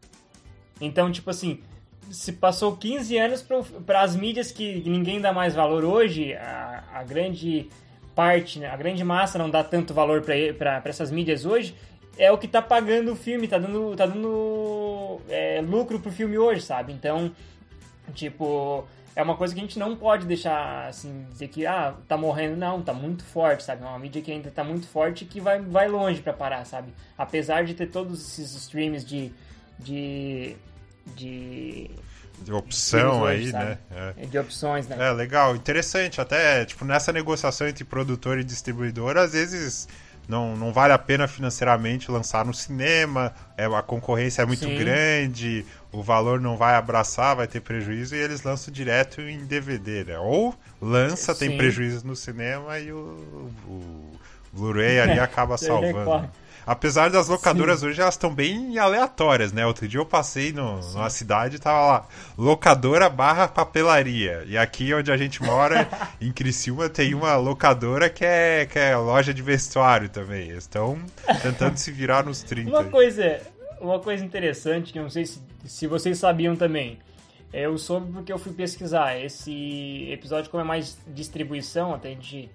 Então, 0.80 1.12
tipo 1.12 1.30
assim, 1.30 1.62
se 2.12 2.34
passou 2.34 2.76
15 2.76 3.18
anos 3.18 3.46
para 3.86 4.02
as 4.02 4.16
mídias 4.16 4.52
que 4.52 4.82
ninguém 4.88 5.20
dá 5.20 5.34
mais 5.34 5.56
valor 5.56 5.84
hoje, 5.84 6.34
a, 6.34 6.84
a 6.94 7.04
grande 7.04 7.70
parte, 8.16 8.60
né, 8.60 8.68
a 8.68 8.76
grande 8.76 9.04
massa 9.04 9.38
não 9.38 9.50
dá 9.50 9.64
tanto 9.64 9.94
valor 9.94 10.22
para 10.22 10.82
essas 10.86 11.12
mídias 11.12 11.46
hoje, 11.46 11.76
é 12.18 12.32
o 12.32 12.38
que 12.38 12.48
tá 12.48 12.62
pagando 12.62 13.12
o 13.12 13.16
filme, 13.16 13.48
tá 13.48 13.58
dando, 13.58 13.96
tá 13.96 14.06
dando 14.06 15.22
é, 15.30 15.62
lucro 15.62 16.00
pro 16.00 16.12
filme 16.12 16.38
hoje, 16.38 16.62
sabe? 16.62 16.92
Então, 16.92 17.32
tipo, 18.14 18.88
é 19.18 19.22
uma 19.24 19.36
coisa 19.36 19.52
que 19.52 19.60
a 19.60 19.64
gente 19.64 19.80
não 19.80 19.96
pode 19.96 20.28
deixar, 20.28 20.88
assim, 20.88 21.26
dizer 21.32 21.48
que, 21.48 21.66
ah, 21.66 21.96
tá 22.08 22.16
morrendo. 22.16 22.56
Não, 22.56 22.84
tá 22.84 22.94
muito 22.94 23.24
forte, 23.24 23.64
sabe? 23.64 23.84
É 23.84 23.88
uma 23.88 23.98
mídia 23.98 24.22
que 24.22 24.32
ainda 24.32 24.52
tá 24.52 24.64
muito 24.64 24.88
forte 24.88 25.24
e 25.24 25.28
que 25.28 25.42
vai, 25.42 25.60
vai 25.60 25.88
longe 25.88 26.22
para 26.22 26.34
parar, 26.34 26.64
sabe? 26.66 26.94
Apesar 27.18 27.66
de 27.66 27.74
ter 27.74 27.88
todos 27.88 28.22
esses 28.22 28.54
streams 28.54 29.04
de... 29.04 29.34
de, 29.80 30.56
de 31.16 31.90
de 32.40 32.54
opção 32.54 33.26
aí, 33.26 33.52
né? 33.52 33.80
É. 33.90 34.26
De 34.28 34.38
opções, 34.38 34.88
né? 34.88 34.96
É, 35.00 35.12
legal, 35.12 35.56
interessante. 35.56 36.22
Até, 36.22 36.64
tipo, 36.66 36.86
nessa 36.86 37.12
negociação 37.12 37.68
entre 37.68 37.84
produtor 37.84 38.38
e 38.38 38.44
distribuidor, 38.44 39.18
às 39.18 39.34
vezes 39.34 39.88
não, 40.28 40.56
não 40.56 40.74
vale 40.74 40.94
a 40.94 40.98
pena 40.98 41.28
financeiramente 41.28 42.12
lançar 42.12 42.46
no 42.46 42.54
cinema, 42.54 43.34
é, 43.58 43.66
a 43.66 43.82
concorrência 43.82 44.42
é 44.42 44.46
muito 44.46 44.66
Sim. 44.66 44.76
grande, 44.76 45.66
o 45.92 46.04
valor 46.04 46.42
não 46.42 46.58
vai 46.58 46.76
abraçar, 46.76 47.36
vai 47.36 47.48
ter 47.48 47.62
prejuízo 47.62 48.16
e 48.16 48.20
eles 48.20 48.44
lançam 48.44 48.74
direto 48.74 49.22
em 49.22 49.46
DVD, 49.46 50.04
né? 50.04 50.20
Ou 50.20 50.54
lança, 50.82 51.34
Sim. 51.34 51.48
tem 51.48 51.58
prejuízo 51.58 52.06
no 52.06 52.16
cinema 52.16 52.78
e 52.80 52.92
o, 52.92 53.50
o 53.68 54.12
Blu-ray 54.52 55.00
ali 55.00 55.20
acaba 55.20 55.58
salvando. 55.58 56.30
Apesar 56.68 57.10
das 57.10 57.30
locadoras 57.30 57.80
Sim. 57.80 57.88
hoje, 57.88 58.02
elas 58.02 58.16
estão 58.16 58.36
bem 58.36 58.78
aleatórias, 58.78 59.54
né? 59.54 59.66
Outro 59.66 59.88
dia 59.88 60.02
eu 60.02 60.06
passei 60.06 60.52
no, 60.52 60.82
numa 60.92 61.10
cidade 61.10 61.56
e 61.56 61.60
tava 61.60 61.88
lá, 61.88 62.08
locadora 62.38 63.10
barra 63.10 63.48
papelaria. 63.48 64.44
E 64.46 64.58
aqui 64.58 64.94
onde 64.94 65.10
a 65.10 65.16
gente 65.16 65.42
mora, 65.42 65.88
em 66.20 66.30
Criciúma, 66.30 66.90
tem 66.90 67.14
uma 67.14 67.38
locadora 67.38 68.10
que 68.10 68.26
é, 68.26 68.66
que 68.66 68.78
é 68.78 68.98
loja 68.98 69.34
de 69.34 69.42
vestuário 69.42 70.10
também. 70.10 70.50
Eles 70.50 70.66
estão 70.66 71.00
tentando 71.42 71.78
se 71.78 71.90
virar 71.90 72.26
nos 72.26 72.44
30. 72.44 72.70
Uma 72.70 72.84
coisa, 72.84 73.40
uma 73.80 74.00
coisa 74.02 74.26
interessante, 74.26 74.92
que 74.92 75.00
eu 75.00 75.04
não 75.04 75.10
sei 75.10 75.26
se, 75.26 75.42
se 75.64 75.88
vocês 75.88 76.20
sabiam 76.20 76.54
também. 76.54 77.00
Eu 77.54 77.78
soube 77.78 78.12
porque 78.12 78.34
eu 78.34 78.38
fui 78.38 78.52
pesquisar. 78.52 79.18
Esse 79.18 80.10
episódio, 80.12 80.52
como 80.52 80.60
é 80.60 80.66
mais 80.66 80.98
distribuição, 81.08 81.94
até 81.94 82.10
a 82.10 82.12
gente 82.12 82.52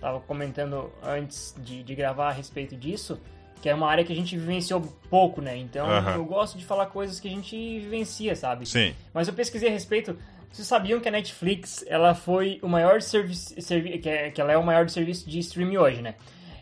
tava 0.00 0.20
comentando 0.20 0.92
antes 1.02 1.56
de, 1.58 1.82
de 1.82 1.94
gravar 1.96 2.28
a 2.28 2.32
respeito 2.32 2.76
disso 2.76 3.18
que 3.60 3.68
é 3.68 3.74
uma 3.74 3.88
área 3.88 4.04
que 4.04 4.12
a 4.12 4.16
gente 4.16 4.36
vivenciou 4.36 4.80
pouco, 5.10 5.40
né? 5.40 5.56
Então 5.56 5.86
uhum. 5.86 6.14
eu 6.14 6.24
gosto 6.24 6.56
de 6.58 6.64
falar 6.64 6.86
coisas 6.86 7.20
que 7.20 7.28
a 7.28 7.30
gente 7.30 7.56
vivencia, 7.80 8.34
sabe? 8.34 8.66
Sim. 8.66 8.94
Mas 9.12 9.28
eu 9.28 9.34
pesquisei 9.34 9.68
a 9.68 9.72
respeito. 9.72 10.16
Vocês 10.50 10.66
sabiam 10.66 10.98
que 11.00 11.08
a 11.08 11.10
Netflix 11.10 11.84
ela 11.86 12.14
foi 12.14 12.58
o 12.62 12.68
maior 12.68 13.02
serviço, 13.02 13.60
servi 13.60 13.98
que, 13.98 14.08
é, 14.08 14.30
que 14.30 14.40
ela 14.40 14.52
é 14.52 14.56
o 14.56 14.64
maior 14.64 14.88
serviço 14.88 15.28
de 15.28 15.38
streaming 15.40 15.76
hoje, 15.76 16.02
né? 16.02 16.14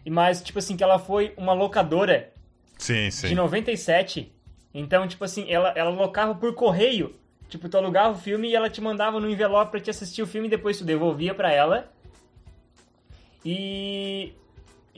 E 0.04 0.10
mas 0.10 0.42
tipo 0.42 0.58
assim 0.58 0.76
que 0.76 0.82
ela 0.82 0.98
foi 0.98 1.32
uma 1.36 1.52
locadora. 1.52 2.32
Sim, 2.78 3.10
sim. 3.10 3.28
De 3.28 3.34
97. 3.34 4.32
Então 4.74 5.06
tipo 5.06 5.24
assim 5.24 5.50
ela 5.50 5.72
ela 5.76 5.90
locava 5.90 6.34
por 6.34 6.54
correio. 6.54 7.14
Tipo, 7.48 7.68
tu 7.68 7.76
alugava 7.76 8.12
o 8.12 8.18
filme 8.18 8.48
e 8.48 8.56
ela 8.56 8.68
te 8.68 8.80
mandava 8.80 9.20
no 9.20 9.30
envelope 9.30 9.70
para 9.70 9.80
te 9.80 9.90
assistir 9.90 10.20
o 10.20 10.26
filme 10.26 10.48
e 10.48 10.50
depois 10.50 10.78
tu 10.78 10.84
devolvia 10.84 11.34
para 11.34 11.52
ela. 11.52 11.92
E 13.44 14.32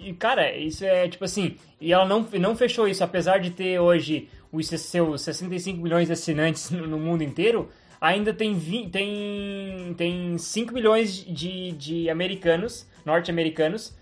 e, 0.03 0.14
cara, 0.14 0.57
isso 0.57 0.84
é 0.84 1.09
tipo 1.09 1.24
assim. 1.24 1.57
E 1.80 1.92
ela 1.92 2.05
não, 2.05 2.26
não 2.38 2.57
fechou 2.57 2.88
isso, 2.88 3.03
apesar 3.05 3.38
de 3.38 3.51
ter 3.51 3.78
hoje 3.78 4.28
os 4.53 4.66
seus 4.68 5.22
65 5.22 5.80
milhões 5.80 6.07
de 6.07 6.12
assinantes 6.12 6.70
no, 6.70 6.86
no 6.86 6.99
mundo 6.99 7.22
inteiro. 7.22 7.68
ainda 8.01 8.32
tem, 8.32 8.55
vi, 8.55 8.88
tem, 8.88 9.94
tem 9.96 10.38
5 10.38 10.72
milhões 10.72 11.24
de, 11.24 11.72
de 11.72 12.11
americanos, 12.11 12.86
norte-americanos, 13.05 13.96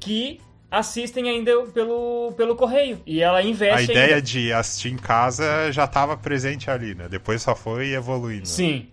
que 0.00 0.40
assistem 0.70 1.28
ainda 1.28 1.52
pelo, 1.66 2.32
pelo 2.36 2.56
correio. 2.56 3.00
E 3.06 3.22
ela 3.22 3.42
investe. 3.42 3.78
A 3.78 3.82
ideia 3.82 4.16
ainda. 4.16 4.22
de 4.22 4.52
assistir 4.52 4.92
em 4.92 4.96
casa 4.96 5.70
já 5.70 5.84
estava 5.84 6.16
presente 6.16 6.70
ali, 6.70 6.94
né? 6.94 7.08
Depois 7.08 7.42
só 7.42 7.54
foi 7.54 7.92
evoluindo. 7.92 8.48
Sim. 8.48 8.88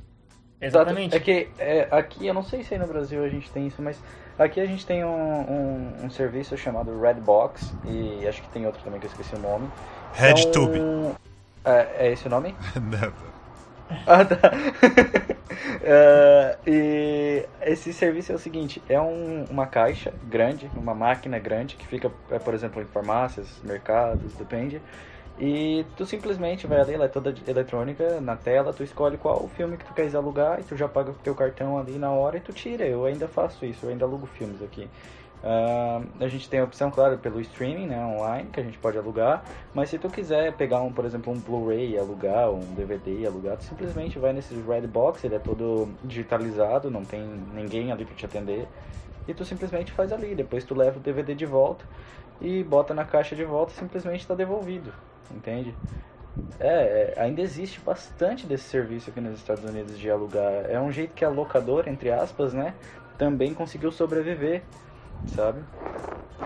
Exatamente. 0.61 1.15
É 1.15 1.19
que 1.19 1.47
é, 1.57 1.87
aqui, 1.89 2.27
eu 2.27 2.33
não 2.33 2.43
sei 2.43 2.63
se 2.63 2.73
aí 2.73 2.79
no 2.79 2.87
Brasil 2.87 3.23
a 3.23 3.29
gente 3.29 3.49
tem 3.49 3.67
isso, 3.67 3.81
mas 3.81 3.97
aqui 4.39 4.59
a 4.59 4.65
gente 4.65 4.85
tem 4.85 5.03
um, 5.03 5.09
um, 5.09 6.05
um 6.05 6.09
serviço 6.09 6.57
chamado 6.57 6.99
Redbox, 6.99 7.73
e 7.85 8.27
acho 8.27 8.41
que 8.41 8.49
tem 8.49 8.65
outro 8.65 8.81
também 8.83 8.99
que 8.99 9.05
eu 9.05 9.11
esqueci 9.11 9.35
o 9.35 9.39
nome. 9.39 9.69
RedTube. 10.13 10.77
Então, 10.77 11.15
é, 11.65 12.07
é 12.07 12.11
esse 12.11 12.27
o 12.27 12.29
nome? 12.29 12.55
Não. 12.81 13.13
Ah, 14.05 14.23
tá. 14.23 14.51
uh, 15.65 16.57
e 16.69 17.45
esse 17.61 17.91
serviço 17.91 18.31
é 18.31 18.35
o 18.35 18.39
seguinte: 18.39 18.81
é 18.87 18.99
um, 18.99 19.45
uma 19.49 19.65
caixa 19.67 20.13
grande, 20.23 20.69
uma 20.75 20.93
máquina 20.93 21.39
grande 21.39 21.75
que 21.75 21.85
fica, 21.85 22.11
é, 22.31 22.39
por 22.39 22.53
exemplo, 22.53 22.81
em 22.81 22.85
farmácias, 22.85 23.47
mercados, 23.63 24.33
depende. 24.35 24.81
E 25.39 25.85
tu 25.95 26.05
simplesmente 26.05 26.67
vai 26.67 26.81
ali, 26.81 26.93
ela 26.93 27.05
é 27.05 27.07
toda 27.07 27.33
eletrônica, 27.47 28.19
na 28.19 28.35
tela, 28.35 28.73
tu 28.73 28.83
escolhe 28.83 29.17
qual 29.17 29.47
filme 29.47 29.77
que 29.77 29.85
tu 29.85 29.93
queres 29.93 30.13
alugar 30.13 30.59
e 30.59 30.63
tu 30.63 30.75
já 30.75 30.85
paga 30.85 31.11
o 31.11 31.13
teu 31.13 31.33
cartão 31.33 31.77
ali 31.77 31.97
na 31.97 32.11
hora 32.11 32.35
e 32.35 32.41
tu 32.41 32.51
tira. 32.51 32.85
Eu 32.85 33.05
ainda 33.05 33.25
faço 33.25 33.65
isso, 33.65 33.85
eu 33.85 33.89
ainda 33.89 34.03
alugo 34.03 34.25
filmes 34.25 34.61
aqui. 34.61 34.89
Uh, 35.41 36.05
a 36.19 36.27
gente 36.27 36.49
tem 36.49 36.59
a 36.59 36.65
opção, 36.65 36.91
claro, 36.91 37.17
pelo 37.17 37.39
streaming, 37.39 37.87
né, 37.87 38.05
online, 38.05 38.49
que 38.49 38.59
a 38.59 38.63
gente 38.63 38.77
pode 38.77 38.97
alugar. 38.97 39.41
Mas 39.73 39.89
se 39.89 39.97
tu 39.97 40.09
quiser 40.09 40.51
pegar, 40.57 40.81
um, 40.81 40.91
por 40.91 41.05
exemplo, 41.05 41.31
um 41.31 41.39
Blu-ray 41.39 41.91
e 41.91 41.97
alugar, 41.97 42.51
um 42.51 42.59
DVD 42.75 43.21
e 43.21 43.25
alugar, 43.25 43.55
tu 43.55 43.63
simplesmente 43.63 44.19
vai 44.19 44.33
nesse 44.33 44.53
Redbox, 44.53 45.23
ele 45.23 45.35
é 45.35 45.39
todo 45.39 45.87
digitalizado, 46.03 46.91
não 46.91 47.05
tem 47.05 47.21
ninguém 47.53 47.93
ali 47.93 48.03
para 48.03 48.15
te 48.15 48.25
atender. 48.25 48.67
E 49.25 49.33
tu 49.33 49.45
simplesmente 49.45 49.93
faz 49.93 50.11
ali, 50.11 50.35
depois 50.35 50.65
tu 50.65 50.75
leva 50.75 50.97
o 50.97 51.01
DVD 51.01 51.33
de 51.33 51.45
volta 51.45 51.85
e 52.39 52.63
bota 52.63 52.93
na 52.93 53.05
caixa 53.05 53.35
de 53.35 53.43
volta 53.45 53.73
simplesmente 53.73 54.21
está 54.21 54.35
devolvido, 54.35 54.93
entende? 55.29 55.75
É, 56.59 57.13
é, 57.17 57.21
ainda 57.21 57.41
existe 57.41 57.79
bastante 57.81 58.45
desse 58.47 58.65
serviço 58.65 59.09
aqui 59.09 59.21
nos 59.21 59.37
Estados 59.39 59.63
Unidos 59.63 59.97
de 59.97 60.09
alugar. 60.09 60.65
É 60.69 60.79
um 60.79 60.91
jeito 60.91 61.13
que 61.15 61.23
a 61.25 61.29
locadora, 61.29 61.89
entre 61.89 62.11
aspas, 62.11 62.53
né, 62.53 62.75
também 63.17 63.53
conseguiu 63.53 63.91
sobreviver 63.91 64.63
sabe? 65.25 65.65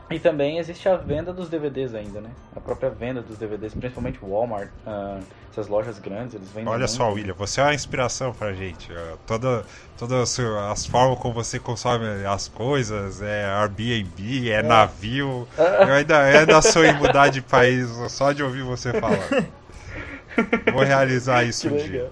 E 0.10 0.20
também 0.20 0.58
existe 0.58 0.88
a 0.89 0.96
venda 0.96 1.32
dos 1.32 1.50
DVDs 1.50 1.94
ainda, 1.94 2.20
né? 2.20 2.30
A 2.56 2.60
própria 2.60 2.89
venda 2.89 3.22
dos 3.22 3.38
DVDs, 3.38 3.74
principalmente 3.74 4.20
Walmart, 4.22 4.70
uh, 4.86 5.24
essas 5.52 5.68
lojas 5.68 6.00
grandes, 6.00 6.36
eles 6.36 6.50
vendem. 6.50 6.68
Olha 6.68 6.80
muito. 6.80 6.91
só, 6.91 7.12
William, 7.12 7.34
você 7.34 7.62
é 7.62 7.64
uma 7.64 7.74
inspiração 7.74 8.34
pra 8.34 8.54
gente. 8.54 8.89
Toda, 9.26 9.64
todas 9.98 10.39
as 10.39 10.86
formas 10.86 11.20
como 11.20 11.34
você 11.34 11.60
consome 11.60 12.06
as 12.26 12.48
coisas, 12.48 13.22
é 13.22 13.46
Airbnb, 13.46 14.50
é, 14.50 14.56
é. 14.56 14.64
navio. 14.64 15.48
Eu 15.58 15.94
ainda, 15.94 16.32
eu 16.32 16.39
ainda 16.39 16.62
sou 16.62 16.84
em 16.84 16.94
mudar 16.94 17.30
de 17.30 17.41
país 17.41 17.88
só 18.10 18.32
de 18.32 18.41
ouvir 18.41 18.64
você 18.64 18.94
falar. 18.94 19.18
Vou 20.72 20.84
realizar 20.84 21.44
isso 21.44 21.68
um 21.68 21.78
dia. 21.78 22.12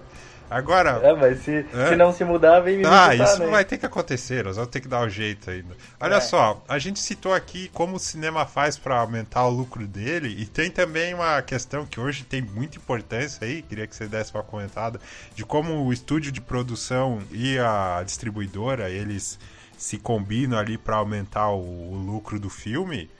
Agora. 0.52 1.00
É, 1.02 1.12
mas 1.14 1.38
se, 1.40 1.64
se 1.88 1.96
não 1.96 2.12
se 2.12 2.24
mudar, 2.24 2.60
vem 2.60 2.78
me 2.78 2.84
Ah, 2.86 3.14
isso 3.14 3.38
né? 3.38 3.44
não 3.44 3.50
vai 3.52 3.64
ter 3.64 3.78
que 3.78 3.86
acontecer, 3.86 4.44
nós 4.44 4.56
vamos 4.56 4.70
ter 4.70 4.80
que 4.80 4.88
dar 4.88 5.00
um 5.00 5.08
jeito 5.08 5.50
ainda. 5.50 5.74
Olha 6.00 6.16
É. 6.16 6.20
só, 6.20 6.62
a 6.68 6.78
gente 6.78 7.00
citou 7.00 7.32
aqui 7.34 7.68
como 7.72 7.96
o 7.96 7.98
cinema 7.98 8.46
faz 8.46 8.76
para 8.78 8.98
aumentar 8.98 9.44
o 9.46 9.50
lucro 9.50 9.86
dele, 9.86 10.28
e 10.38 10.46
tem 10.46 10.70
também 10.70 11.14
uma 11.14 11.40
questão 11.42 11.86
que 11.86 11.98
hoje 11.98 12.24
tem 12.24 12.42
muita 12.42 12.76
importância 12.76 13.46
aí, 13.46 13.62
queria 13.62 13.86
que 13.86 13.94
você 13.96 14.06
desse 14.06 14.32
uma 14.34 14.42
comentada, 14.42 15.00
de 15.34 15.44
como 15.44 15.84
o 15.84 15.92
estúdio 15.92 16.30
de 16.30 16.40
produção 16.40 17.20
e 17.30 17.58
a 17.58 18.02
distribuidora, 18.04 18.90
eles 18.90 19.38
se 19.76 19.98
combinam 19.98 20.58
ali 20.58 20.78
para 20.78 20.96
aumentar 20.96 21.48
o, 21.50 21.92
o 21.92 21.96
lucro 21.96 22.38
do 22.38 22.48
filme, 22.48 23.10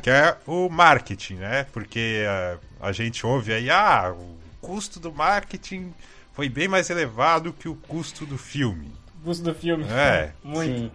que 0.00 0.08
é 0.08 0.36
o 0.46 0.68
marketing, 0.68 1.34
né? 1.34 1.66
Porque 1.72 2.22
eh, 2.24 2.56
a 2.80 2.92
gente 2.92 3.26
ouve 3.26 3.52
aí, 3.52 3.68
ah, 3.68 4.14
o 4.16 4.38
custo 4.60 4.98
do 5.00 5.12
marketing 5.12 5.92
foi 6.38 6.48
bem 6.48 6.68
mais 6.68 6.88
elevado 6.88 7.52
que 7.52 7.68
o 7.68 7.74
custo 7.74 8.24
do 8.24 8.38
filme. 8.38 8.92
O 9.20 9.24
custo 9.24 9.42
do 9.42 9.52
filme. 9.52 9.82
É. 9.90 10.32
Muito. 10.40 10.72
Sim. 10.72 10.92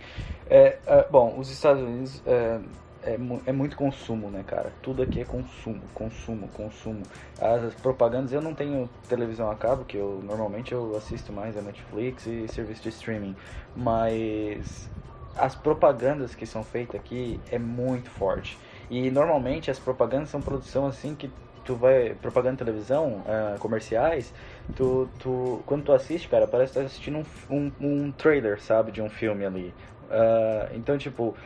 É, 0.49 0.77
é, 0.87 1.05
bom, 1.11 1.37
os 1.37 1.51
Estados 1.51 1.83
Unidos 1.83 2.23
é, 2.25 2.61
é, 3.03 3.19
é 3.47 3.51
muito 3.51 3.75
consumo, 3.75 4.29
né, 4.29 4.41
cara? 4.47 4.71
Tudo 4.81 5.03
aqui 5.03 5.19
é 5.19 5.25
consumo, 5.25 5.81
consumo, 5.93 6.47
consumo. 6.47 7.03
As 7.41 7.73
propagandas, 7.73 8.31
eu 8.31 8.41
não 8.41 8.53
tenho 8.53 8.89
televisão 9.09 9.51
a 9.51 9.55
cabo, 9.55 9.83
que 9.83 9.97
eu 9.97 10.21
normalmente 10.23 10.71
eu 10.71 10.95
assisto 10.95 11.33
mais 11.33 11.57
a 11.57 11.61
Netflix 11.61 12.25
e 12.25 12.47
serviço 12.47 12.83
de 12.83 12.89
streaming, 12.89 13.35
mas 13.75 14.89
as 15.35 15.55
propagandas 15.55 16.33
que 16.33 16.45
são 16.45 16.63
feitas 16.63 16.95
aqui 16.95 17.37
é 17.51 17.59
muito 17.59 18.09
forte. 18.09 18.57
E 18.89 19.11
normalmente 19.11 19.69
as 19.69 19.77
propagandas 19.77 20.29
são 20.29 20.41
produção 20.41 20.87
assim 20.87 21.13
que 21.15 21.29
tu 21.63 21.75
vai 21.75 22.15
propaganda 22.15 22.57
de 22.57 22.65
televisão, 22.65 23.23
ah, 23.27 23.55
comerciais, 23.59 24.33
tu, 24.73 25.07
tu 25.17 25.63
quando 25.65 25.83
tu 25.85 25.93
assiste, 25.93 26.27
cara, 26.29 26.47
parece 26.47 26.73
que 26.73 26.79
tá 26.79 26.85
assistindo 26.85 27.19
um, 27.19 27.23
um, 27.49 27.75
um 28.07 28.11
trailer, 28.13 28.61
sabe, 28.61 28.91
de 28.91 29.01
um 29.01 29.09
filme 29.09 29.45
ali. 29.45 29.75
Ah, 30.09 30.69
então, 30.71 30.97
tipo, 30.97 31.37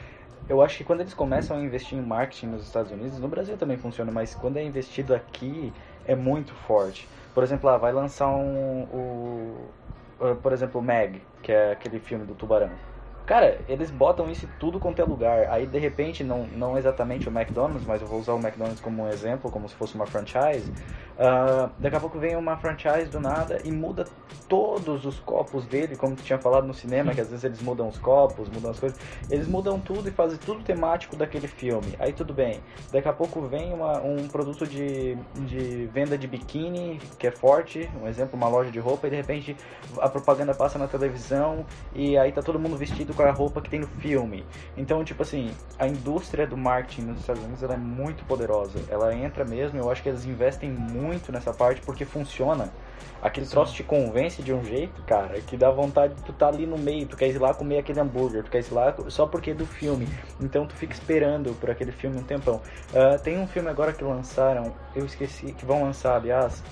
eu 0.48 0.62
acho 0.62 0.78
que 0.78 0.84
quando 0.84 1.02
eles 1.02 1.14
começam 1.14 1.58
a 1.58 1.62
investir 1.62 1.98
em 1.98 2.02
marketing 2.06 2.48
nos 2.48 2.64
Estados 2.64 2.92
Unidos, 2.92 3.20
no 3.20 3.28
Brasil 3.30 3.58
também 3.58 3.78
funciona, 3.78 4.12
mas 4.12 4.36
quando 4.36 4.58
é 4.58 4.64
investido 4.64 5.14
aqui 5.16 5.76
é 6.04 6.16
muito 6.16 6.56
forte. 6.56 7.10
Por 7.34 7.44
exemplo, 7.44 7.70
lá 7.70 7.78
vai 7.78 7.92
lançar 7.94 8.30
um, 8.30 8.84
o, 8.86 9.76
ah, 10.20 10.36
por 10.36 10.54
exemplo, 10.54 10.82
Meg, 10.82 11.28
que 11.42 11.52
é 11.52 11.72
aquele 11.72 12.00
filme 12.00 12.26
do 12.26 12.36
tubarão. 12.36 12.82
Cara, 13.28 13.60
eles 13.68 13.92
botam 13.92 14.32
isso 14.32 14.48
tudo 14.58 14.80
quanto 14.80 15.02
é 15.02 15.06
lugar. 15.06 15.50
Aí 15.50 15.68
de 15.68 15.78
repente, 15.78 16.24
não, 16.24 16.48
não 16.48 16.78
exatamente 16.78 17.28
o 17.28 17.32
McDonald's, 17.32 17.86
mas 17.86 18.02
eu 18.02 18.08
vou 18.08 18.22
usar 18.22 18.34
o 18.34 18.40
McDonald's 18.40 18.80
como 18.80 19.04
um 19.04 19.10
exemplo, 19.10 19.52
como 19.52 19.68
se 19.68 19.76
fosse 19.76 19.96
uma 19.96 20.08
franchise. 20.08 20.72
Ah, 21.20 21.70
daqui 21.78 21.96
a 21.98 22.00
pouco 22.00 22.18
vem 22.18 22.38
uma 22.38 22.56
franchise 22.56 23.10
do 23.10 23.20
nada 23.20 23.60
e 23.66 23.72
muda 23.72 24.06
todos 24.48 25.04
os 25.04 25.20
copos 25.20 25.66
dele, 25.66 25.98
como 25.98 26.16
tu 26.16 26.24
tinha 26.24 26.40
falado 26.40 26.66
no 26.66 26.74
cinema, 26.74 27.14
que 27.14 27.20
às 27.20 27.30
vezes 27.30 27.44
eles 27.44 27.62
mudam 27.62 27.90
os 27.90 27.98
copos, 27.98 28.48
mudam 28.48 28.72
as 28.72 28.80
coisas. 28.80 28.98
Eles 29.30 29.46
mudam 29.46 29.78
tudo 29.78 30.08
e 30.08 30.12
fazem 30.12 30.38
tudo 30.38 30.64
temático 30.64 31.18
daquele 31.18 31.50
filme. 31.50 31.96
Aí 32.00 32.14
tudo 32.14 32.34
bem. 32.34 32.62
Daqui 32.94 33.10
a 33.10 33.14
pouco 33.14 33.42
vem 33.42 33.74
uma, 33.74 34.00
um 34.00 34.28
produto 34.30 34.66
de, 34.66 35.18
de 35.40 35.88
venda 35.88 36.18
de 36.18 36.28
biquíni, 36.28 36.98
que 37.20 37.28
é 37.28 37.32
forte, 37.32 37.90
um 38.02 38.08
exemplo, 38.08 38.38
uma 38.38 38.48
loja 38.48 38.72
de 38.72 38.80
roupa, 38.80 39.08
e 39.08 39.10
de 39.10 39.18
repente 39.18 39.58
a 40.00 40.08
propaganda 40.08 40.54
passa 40.54 40.80
na 40.80 40.88
televisão 40.88 41.66
e 41.94 42.18
aí 42.18 42.32
tá 42.32 42.42
todo 42.42 42.58
mundo 42.58 42.78
vestido 42.78 43.14
com 43.18 43.24
a 43.24 43.32
roupa 43.32 43.60
que 43.60 43.70
tem 43.70 43.80
no 43.80 43.88
filme. 43.88 44.46
Então, 44.78 45.04
tipo 45.04 45.24
assim, 45.24 45.52
a 45.80 45.88
indústria 45.88 46.46
do 46.46 46.56
marketing 46.56 47.08
nos 47.08 47.20
Estados 47.22 47.44
Unidos 47.44 47.64
ela 47.64 47.74
é 47.74 47.78
muito 47.78 48.24
poderosa. 48.26 48.80
Ela 48.90 49.14
entra 49.16 49.44
mesmo, 49.44 49.80
eu 49.80 49.90
acho 49.90 50.04
que 50.04 50.10
eles 50.10 50.24
investem 50.26 50.70
muito 50.70 51.32
nessa 51.32 51.52
parte 51.52 51.82
porque 51.82 52.06
funciona. 52.06 52.72
Aquele 53.20 53.48
troço 53.48 53.74
te 53.74 53.84
convence 53.84 54.44
de 54.44 54.54
um 54.54 54.64
jeito, 54.64 55.02
cara, 55.02 55.42
que 55.42 55.58
dá 55.58 55.72
vontade 55.72 56.14
de 56.14 56.22
tu 56.22 56.32
tá 56.32 56.48
ali 56.48 56.68
no 56.68 56.78
meio, 56.78 57.08
tu 57.08 57.18
quer 57.18 57.28
ir 57.30 57.40
lá 57.40 57.52
comer 57.52 57.80
aquele 57.80 58.00
hambúrguer, 58.00 58.44
tu 58.44 58.52
quer 58.52 58.60
ir 58.60 58.72
lá 58.72 58.96
só 59.10 59.26
porque 59.26 59.52
é 59.52 59.54
do 59.56 59.66
filme. 59.66 60.08
Então 60.40 60.68
tu 60.68 60.76
fica 60.76 60.94
esperando 60.94 61.54
por 61.60 61.72
aquele 61.72 61.92
filme 61.92 62.18
um 62.18 62.24
tempão. 62.24 62.62
Ah, 62.94 63.18
tem 63.18 63.40
um 63.40 63.48
filme 63.48 63.70
agora 63.70 63.92
que 63.92 64.04
lançaram, 64.04 64.72
eu 64.96 65.04
esqueci, 65.04 65.52
que 65.52 65.66
vão 65.66 65.82
lançar, 65.84 66.16
aliás, 66.16 66.64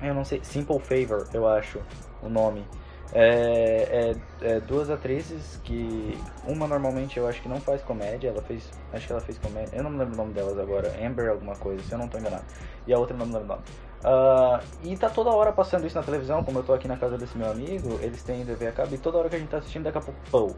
eu 0.00 0.14
não 0.14 0.24
sei, 0.24 0.40
Simple 0.42 0.78
Favor, 0.80 1.28
eu 1.34 1.46
acho 1.46 1.78
o 2.22 2.28
nome. 2.30 2.64
É, 3.12 4.14
é- 4.42 4.56
é 4.56 4.60
duas 4.60 4.88
atrizes 4.88 5.56
que 5.64 6.16
uma 6.44 6.66
normalmente 6.68 7.18
eu 7.18 7.26
acho 7.26 7.42
que 7.42 7.48
não 7.48 7.60
faz 7.60 7.82
comédia, 7.82 8.28
ela 8.28 8.40
fez, 8.40 8.72
acho 8.92 9.06
que 9.06 9.12
ela 9.12 9.20
fez 9.20 9.36
comédia, 9.38 9.76
eu 9.76 9.82
não 9.82 9.90
me 9.90 9.98
lembro 9.98 10.14
o 10.14 10.16
nome 10.16 10.32
delas 10.32 10.58
agora, 10.58 10.94
Amber 11.04 11.28
alguma 11.28 11.56
coisa, 11.56 11.82
se 11.82 11.92
eu 11.92 11.98
não 11.98 12.08
tô 12.08 12.18
enganado. 12.18 12.44
E 12.86 12.92
a 12.92 12.98
outra 12.98 13.14
eu 13.14 13.18
não 13.18 13.26
me 13.26 13.32
lembro 13.32 13.46
o 13.46 13.56
nome. 13.56 13.64
Ah, 14.02 14.60
e 14.80 14.96
tá 14.96 15.10
toda 15.10 15.30
hora 15.30 15.52
passando 15.52 15.86
isso 15.86 15.96
na 15.96 16.04
televisão, 16.04 16.44
como 16.44 16.58
eu 16.60 16.62
tô 16.62 16.72
aqui 16.72 16.86
na 16.88 16.96
casa 16.96 17.18
desse 17.18 17.36
meu 17.36 17.50
amigo, 17.50 17.98
eles 18.00 18.22
têm 18.22 18.44
TV 18.46 18.68
a 18.68 18.72
cabo 18.72 18.94
e 18.94 18.98
toda 18.98 19.18
hora 19.18 19.28
que 19.28 19.36
a 19.36 19.38
gente 19.38 19.48
tá 19.50 19.58
assistindo, 19.58 19.84
daqui 19.84 19.98
a 19.98 20.00
pouco, 20.00 20.20
pô, 20.30 20.54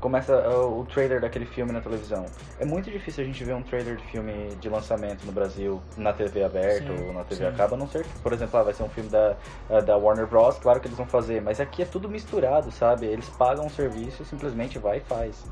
começa 0.00 0.34
ah, 0.34 0.66
o 0.66 0.84
trailer 0.86 1.20
daquele 1.20 1.46
filme 1.46 1.72
na 1.72 1.80
televisão. 1.80 2.26
É 2.58 2.64
muito 2.64 2.90
difícil 2.90 3.22
a 3.24 3.26
gente 3.26 3.42
ver 3.44 3.54
um 3.54 3.62
trailer 3.62 3.96
de 3.96 4.04
filme 4.06 4.54
de 4.60 4.68
lançamento 4.68 5.24
no 5.24 5.32
Brasil 5.32 5.80
na 5.96 6.12
TV 6.12 6.44
aberta 6.44 6.86
Sim, 6.92 7.06
ou 7.06 7.12
na 7.12 7.24
TV 7.24 7.42
sim. 7.42 7.50
a 7.50 7.52
cabo, 7.52 7.74
a 7.74 7.78
não 7.78 7.88
ser 7.88 8.04
que, 8.04 8.18
por 8.20 8.32
exemplo, 8.32 8.58
ah, 8.58 8.62
vai 8.62 8.72
ser 8.74 8.82
um 8.82 8.88
filme 8.88 9.08
da, 9.10 9.36
ah, 9.70 9.80
da 9.80 9.96
Warner 9.96 10.26
Bros. 10.26 10.58
Claro 10.58 10.80
que 10.80 10.86
eles 10.88 10.96
vão 10.96 11.06
fazer, 11.06 11.40
mas 11.42 11.60
aqui 11.60 11.82
é 11.82 11.86
tudo 11.86 12.08
misturado, 12.08 12.70
sabe? 12.70 13.06
Eles 13.06 13.28
pagam 13.30 13.66
o 13.66 13.70
serviço 13.70 14.22
e 14.22 14.26
simplesmente 14.26 14.78
vai 14.78 14.98
e 14.98 15.00
faz. 15.00 15.44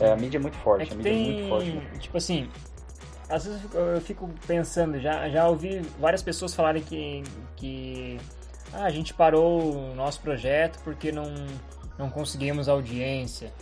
É, 0.00 0.10
a 0.12 0.16
mídia 0.16 0.38
é 0.38 0.40
muito 0.40 0.56
É 0.58 0.60
forte, 0.62 0.86
que 0.86 0.94
a 0.94 0.96
mídia 0.96 1.10
é 1.10 1.14
muito 1.14 1.48
forte. 1.48 1.70
tem, 1.70 1.98
tipo 1.98 2.16
assim, 2.16 2.48
às 3.28 3.44
vezes 3.44 3.62
eu 3.62 3.68
fico- 3.68 3.78
eu 3.78 4.00
fico 4.00 4.30
pensando, 4.46 4.98
já, 5.00 5.28
já 5.28 5.46
ouvi 5.48 5.80
várias 6.00 6.22
pessoas 6.22 6.54
falarem 6.54 6.82
que, 6.82 7.22
que 7.56 8.18
ah, 8.72 8.84
a 8.84 8.90
gente 8.90 9.12
parou 9.12 9.90
o 9.90 9.94
nosso 9.94 10.20
projeto 10.20 10.78
porque 10.82 11.12
não, 11.12 11.24
não 11.98 12.10
conseguimos 12.10 12.68
audiência. 12.68 13.52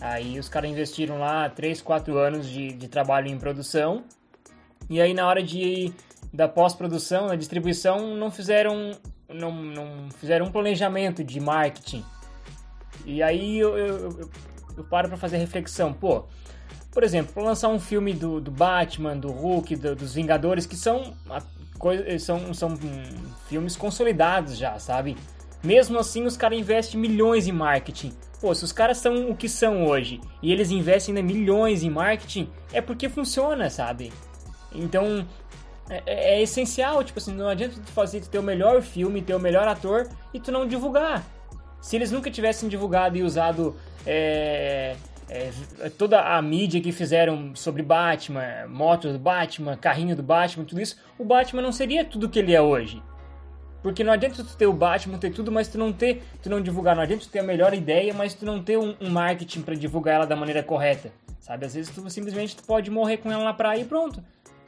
Aí 0.00 0.38
os 0.38 0.48
caras 0.48 0.70
investiram 0.70 1.18
lá 1.18 1.48
3, 1.48 1.80
4 1.80 2.18
anos 2.18 2.48
de, 2.48 2.72
de 2.72 2.88
trabalho 2.88 3.28
em 3.28 3.38
produção 3.38 4.04
e 4.90 5.00
aí 5.00 5.14
na 5.14 5.26
hora 5.26 5.42
de 5.42 5.92
da 6.32 6.48
pós-produção, 6.48 7.28
na 7.28 7.36
distribuição, 7.36 8.16
não 8.16 8.28
fizeram 8.30 8.92
não, 9.28 9.52
não 9.52 10.10
fizeram 10.18 10.46
um 10.46 10.50
planejamento 10.50 11.22
de 11.22 11.40
marketing. 11.40 12.04
E 13.06 13.22
aí 13.22 13.58
eu, 13.58 13.76
eu, 13.76 13.98
eu, 14.10 14.30
eu 14.78 14.84
paro 14.84 15.08
pra 15.08 15.16
fazer 15.16 15.36
reflexão. 15.36 15.92
Pô, 15.92 16.24
por 16.90 17.02
exemplo, 17.02 17.42
lançar 17.42 17.68
um 17.68 17.80
filme 17.80 18.12
do, 18.12 18.40
do 18.40 18.50
Batman, 18.50 19.16
do 19.16 19.30
Hulk, 19.30 19.76
do, 19.76 19.96
dos 19.96 20.14
Vingadores, 20.14 20.66
que 20.66 20.76
são, 20.76 21.14
são, 22.20 22.54
são 22.54 22.68
hum, 22.70 23.30
filmes 23.48 23.76
consolidados 23.76 24.56
já, 24.56 24.78
sabe? 24.78 25.16
Mesmo 25.64 25.98
assim, 25.98 26.24
os 26.24 26.36
caras 26.36 26.58
investem 26.58 27.00
milhões 27.00 27.48
em 27.48 27.52
marketing. 27.52 28.12
Pô, 28.40 28.54
se 28.54 28.62
os 28.62 28.72
caras 28.72 28.98
são 28.98 29.30
o 29.30 29.34
que 29.34 29.48
são 29.48 29.86
hoje 29.86 30.20
e 30.42 30.52
eles 30.52 30.70
investem 30.70 31.16
ainda 31.16 31.26
milhões 31.26 31.82
em 31.82 31.88
marketing, 31.88 32.48
é 32.72 32.82
porque 32.82 33.08
funciona, 33.08 33.70
sabe? 33.70 34.12
Então, 34.74 35.26
é, 35.88 36.02
é, 36.04 36.34
é, 36.34 36.42
essencial, 36.42 37.02
tipo 37.02 37.18
assim, 37.18 37.34
não 37.34 37.48
adianta 37.48 37.80
tu 37.80 37.90
fazer 37.92 38.20
tu 38.20 38.28
ter 38.28 38.38
o 38.38 38.42
melhor 38.42 38.82
filme, 38.82 39.22
ter 39.22 39.34
o 39.34 39.40
melhor 39.40 39.66
ator 39.66 40.08
e 40.34 40.38
tu 40.38 40.52
não 40.52 40.68
divulgar. 40.68 41.24
Se 41.80 41.96
eles 41.96 42.10
nunca 42.10 42.30
tivessem 42.30 42.68
divulgado 42.68 43.16
e 43.16 43.22
usado 43.22 43.74
é, 44.06 44.96
é, 45.28 45.50
toda 45.96 46.20
a 46.20 46.40
mídia 46.42 46.80
que 46.80 46.92
fizeram 46.92 47.54
sobre 47.54 47.82
Batman, 47.82 48.66
moto 48.68 49.12
do 49.12 49.18
Batman, 49.18 49.76
carrinho 49.76 50.14
do 50.14 50.22
Batman, 50.22 50.64
tudo 50.64 50.80
isso, 50.80 50.96
o 51.18 51.24
Batman 51.24 51.62
não 51.62 51.72
seria 51.72 52.04
tudo 52.04 52.28
que 52.28 52.38
ele 52.38 52.54
é 52.54 52.60
hoje. 52.60 53.02
Porque 53.84 54.02
não 54.02 54.14
adianta 54.14 54.42
tu 54.42 54.56
ter 54.56 54.66
o 54.66 54.72
Batman, 54.72 55.18
ter 55.18 55.30
tudo, 55.30 55.52
mas 55.52 55.68
tu 55.68 55.76
não 55.76 55.92
ter, 55.92 56.22
tu 56.42 56.48
não 56.48 56.58
divulgar, 56.58 56.96
não 56.96 57.02
adianta 57.02 57.24
tu 57.24 57.28
ter 57.28 57.40
a 57.40 57.42
melhor 57.42 57.74
ideia, 57.74 58.14
mas 58.14 58.32
tu 58.32 58.46
não 58.46 58.62
ter 58.62 58.78
um, 58.78 58.96
um 58.98 59.10
marketing 59.10 59.60
para 59.60 59.74
divulgar 59.74 60.14
ela 60.14 60.26
da 60.26 60.34
maneira 60.34 60.62
correta, 60.62 61.12
sabe? 61.38 61.66
Às 61.66 61.74
vezes 61.74 61.94
tu 61.94 62.08
simplesmente 62.08 62.56
tu 62.56 62.62
pode 62.62 62.90
morrer 62.90 63.18
com 63.18 63.30
ela 63.30 63.44
na 63.44 63.52
praia 63.52 63.82
e 63.82 63.84
pronto. 63.84 64.24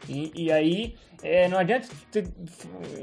E, 0.06 0.30
e 0.34 0.52
aí 0.52 0.97
é, 1.22 1.48
não 1.48 1.56
adianta 1.56 1.88
tu 2.12 2.18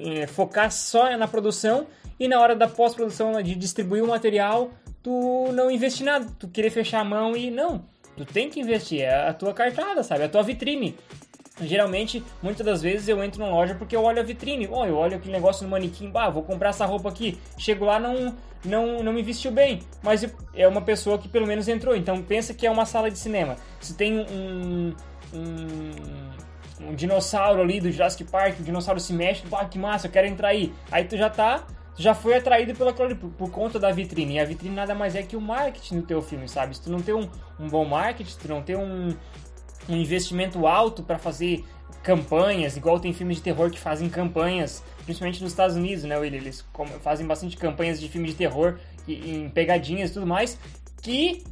é, 0.05 0.27
focar 0.27 0.71
só 0.71 1.17
na 1.17 1.27
produção 1.27 1.87
e 2.19 2.27
na 2.27 2.39
hora 2.39 2.55
da 2.55 2.67
pós-produção 2.67 3.41
de 3.41 3.55
distribuir 3.55 4.03
o 4.03 4.07
material 4.07 4.69
tu 5.01 5.51
não 5.51 5.71
investir 5.71 6.05
nada, 6.05 6.27
tu 6.37 6.47
querer 6.47 6.69
fechar 6.69 6.99
a 6.99 7.03
mão 7.03 7.35
e 7.35 7.49
não. 7.49 7.85
Tu 8.15 8.23
tem 8.23 8.51
que 8.51 8.59
investir, 8.59 9.01
é 9.01 9.29
a 9.29 9.33
tua 9.33 9.51
cartada, 9.51 10.03
sabe? 10.03 10.21
É 10.21 10.25
a 10.25 10.29
tua 10.29 10.43
vitrine. 10.43 10.95
Geralmente, 11.61 12.23
muitas 12.41 12.65
das 12.65 12.81
vezes 12.81 13.07
eu 13.07 13.23
entro 13.23 13.39
na 13.39 13.47
loja 13.47 13.75
porque 13.75 13.95
eu 13.95 14.03
olho 14.03 14.19
a 14.19 14.23
vitrine. 14.23 14.67
Oh, 14.71 14.85
eu 14.85 14.95
olho 14.97 15.17
aquele 15.17 15.33
negócio 15.33 15.63
no 15.63 15.69
manequim, 15.69 16.09
bah, 16.09 16.29
vou 16.29 16.41
comprar 16.41 16.69
essa 16.69 16.85
roupa 16.85 17.09
aqui. 17.09 17.39
Chego 17.57 17.85
lá, 17.85 17.99
não, 17.99 18.35
não, 18.65 19.03
não 19.03 19.13
me 19.13 19.21
vestiu 19.21 19.51
bem. 19.51 19.81
Mas 20.01 20.27
é 20.55 20.67
uma 20.67 20.81
pessoa 20.81 21.17
que 21.19 21.27
pelo 21.27 21.45
menos 21.45 21.67
entrou. 21.67 21.95
Então 21.95 22.23
pensa 22.23 22.53
que 22.55 22.65
é 22.65 22.71
uma 22.71 22.85
sala 22.85 23.11
de 23.11 23.19
cinema. 23.19 23.55
Se 23.79 23.93
tem 23.93 24.19
um, 24.19 24.95
um, 25.31 26.87
um 26.87 26.95
dinossauro 26.95 27.61
ali 27.61 27.79
do 27.79 27.91
Jurassic 27.91 28.23
Park, 28.23 28.59
o 28.59 28.63
dinossauro 28.63 28.99
se 28.99 29.13
mexe, 29.13 29.45
bah, 29.45 29.65
que 29.65 29.77
massa, 29.77 30.07
eu 30.07 30.11
quero 30.11 30.25
entrar 30.25 30.47
aí. 30.49 30.73
Aí 30.91 31.03
tu 31.03 31.15
já 31.15 31.29
tá 31.29 31.67
já 31.95 32.15
foi 32.15 32.35
atraído 32.35 32.73
pela 32.73 32.91
por, 32.91 33.15
por, 33.15 33.51
conta 33.51 33.79
da 33.79 33.91
vitrine. 33.91 34.35
E 34.35 34.39
a 34.39 34.45
vitrine 34.45 34.75
nada 34.75 34.95
mais 34.95 35.15
é 35.15 35.21
que 35.21 35.35
o 35.35 35.41
marketing 35.41 35.99
do 35.99 36.07
teu 36.07 36.21
filme, 36.21 36.47
sabe? 36.47 36.75
Se 36.75 36.81
tu 36.81 36.89
não 36.89 36.99
tem 36.99 37.13
um, 37.13 37.29
um 37.59 37.67
bom 37.69 37.85
marketing, 37.85 38.29
se 38.31 38.39
tu 38.39 38.47
não 38.47 38.61
tem 38.61 38.75
um, 38.75 39.15
um 39.89 39.95
investimento 39.95 40.65
alto 40.67 41.03
para 41.03 41.17
fazer 41.17 41.63
campanhas, 42.01 42.75
igual 42.75 42.99
tem 42.99 43.13
filmes 43.13 43.37
de 43.37 43.43
terror 43.43 43.71
que 43.71 43.79
fazem 43.79 44.09
campanhas, 44.09 44.83
principalmente 45.05 45.41
nos 45.41 45.51
Estados 45.51 45.75
Unidos, 45.75 46.03
né, 46.03 46.17
Willi? 46.17 46.37
Eles 46.37 46.65
fazem 47.01 47.25
bastante 47.25 47.55
campanhas 47.55 47.99
de 47.99 48.09
filme 48.09 48.27
de 48.27 48.35
terror 48.35 48.77
em 49.07 49.49
pegadinhas 49.49 50.11
e 50.11 50.13
tudo 50.13 50.27
mais, 50.27 50.57
que 51.01 51.43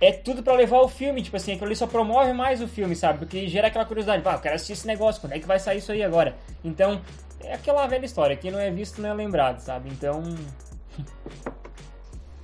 é 0.00 0.12
tudo 0.12 0.42
para 0.42 0.54
levar 0.54 0.80
o 0.80 0.88
filme, 0.88 1.22
tipo 1.22 1.36
assim, 1.36 1.52
aquilo 1.52 1.66
ali 1.66 1.76
só 1.76 1.86
promove 1.86 2.32
mais 2.32 2.62
o 2.62 2.68
filme, 2.68 2.96
sabe? 2.96 3.18
Porque 3.18 3.46
gera 3.46 3.68
aquela 3.68 3.84
curiosidade, 3.84 4.22
pá, 4.22 4.34
eu 4.34 4.40
quero 4.40 4.54
assistir 4.54 4.72
esse 4.72 4.86
negócio, 4.86 5.20
quando 5.20 5.34
é 5.34 5.38
que 5.38 5.46
vai 5.46 5.58
sair 5.58 5.78
isso 5.78 5.92
aí 5.92 6.02
agora? 6.02 6.34
Então, 6.64 7.02
é 7.40 7.54
aquela 7.54 7.86
velha 7.86 8.06
história, 8.06 8.36
quem 8.36 8.50
não 8.50 8.58
é 8.58 8.70
visto 8.70 9.02
não 9.02 9.10
é 9.10 9.14
lembrado, 9.14 9.58
sabe? 9.60 9.90
Então. 9.90 10.22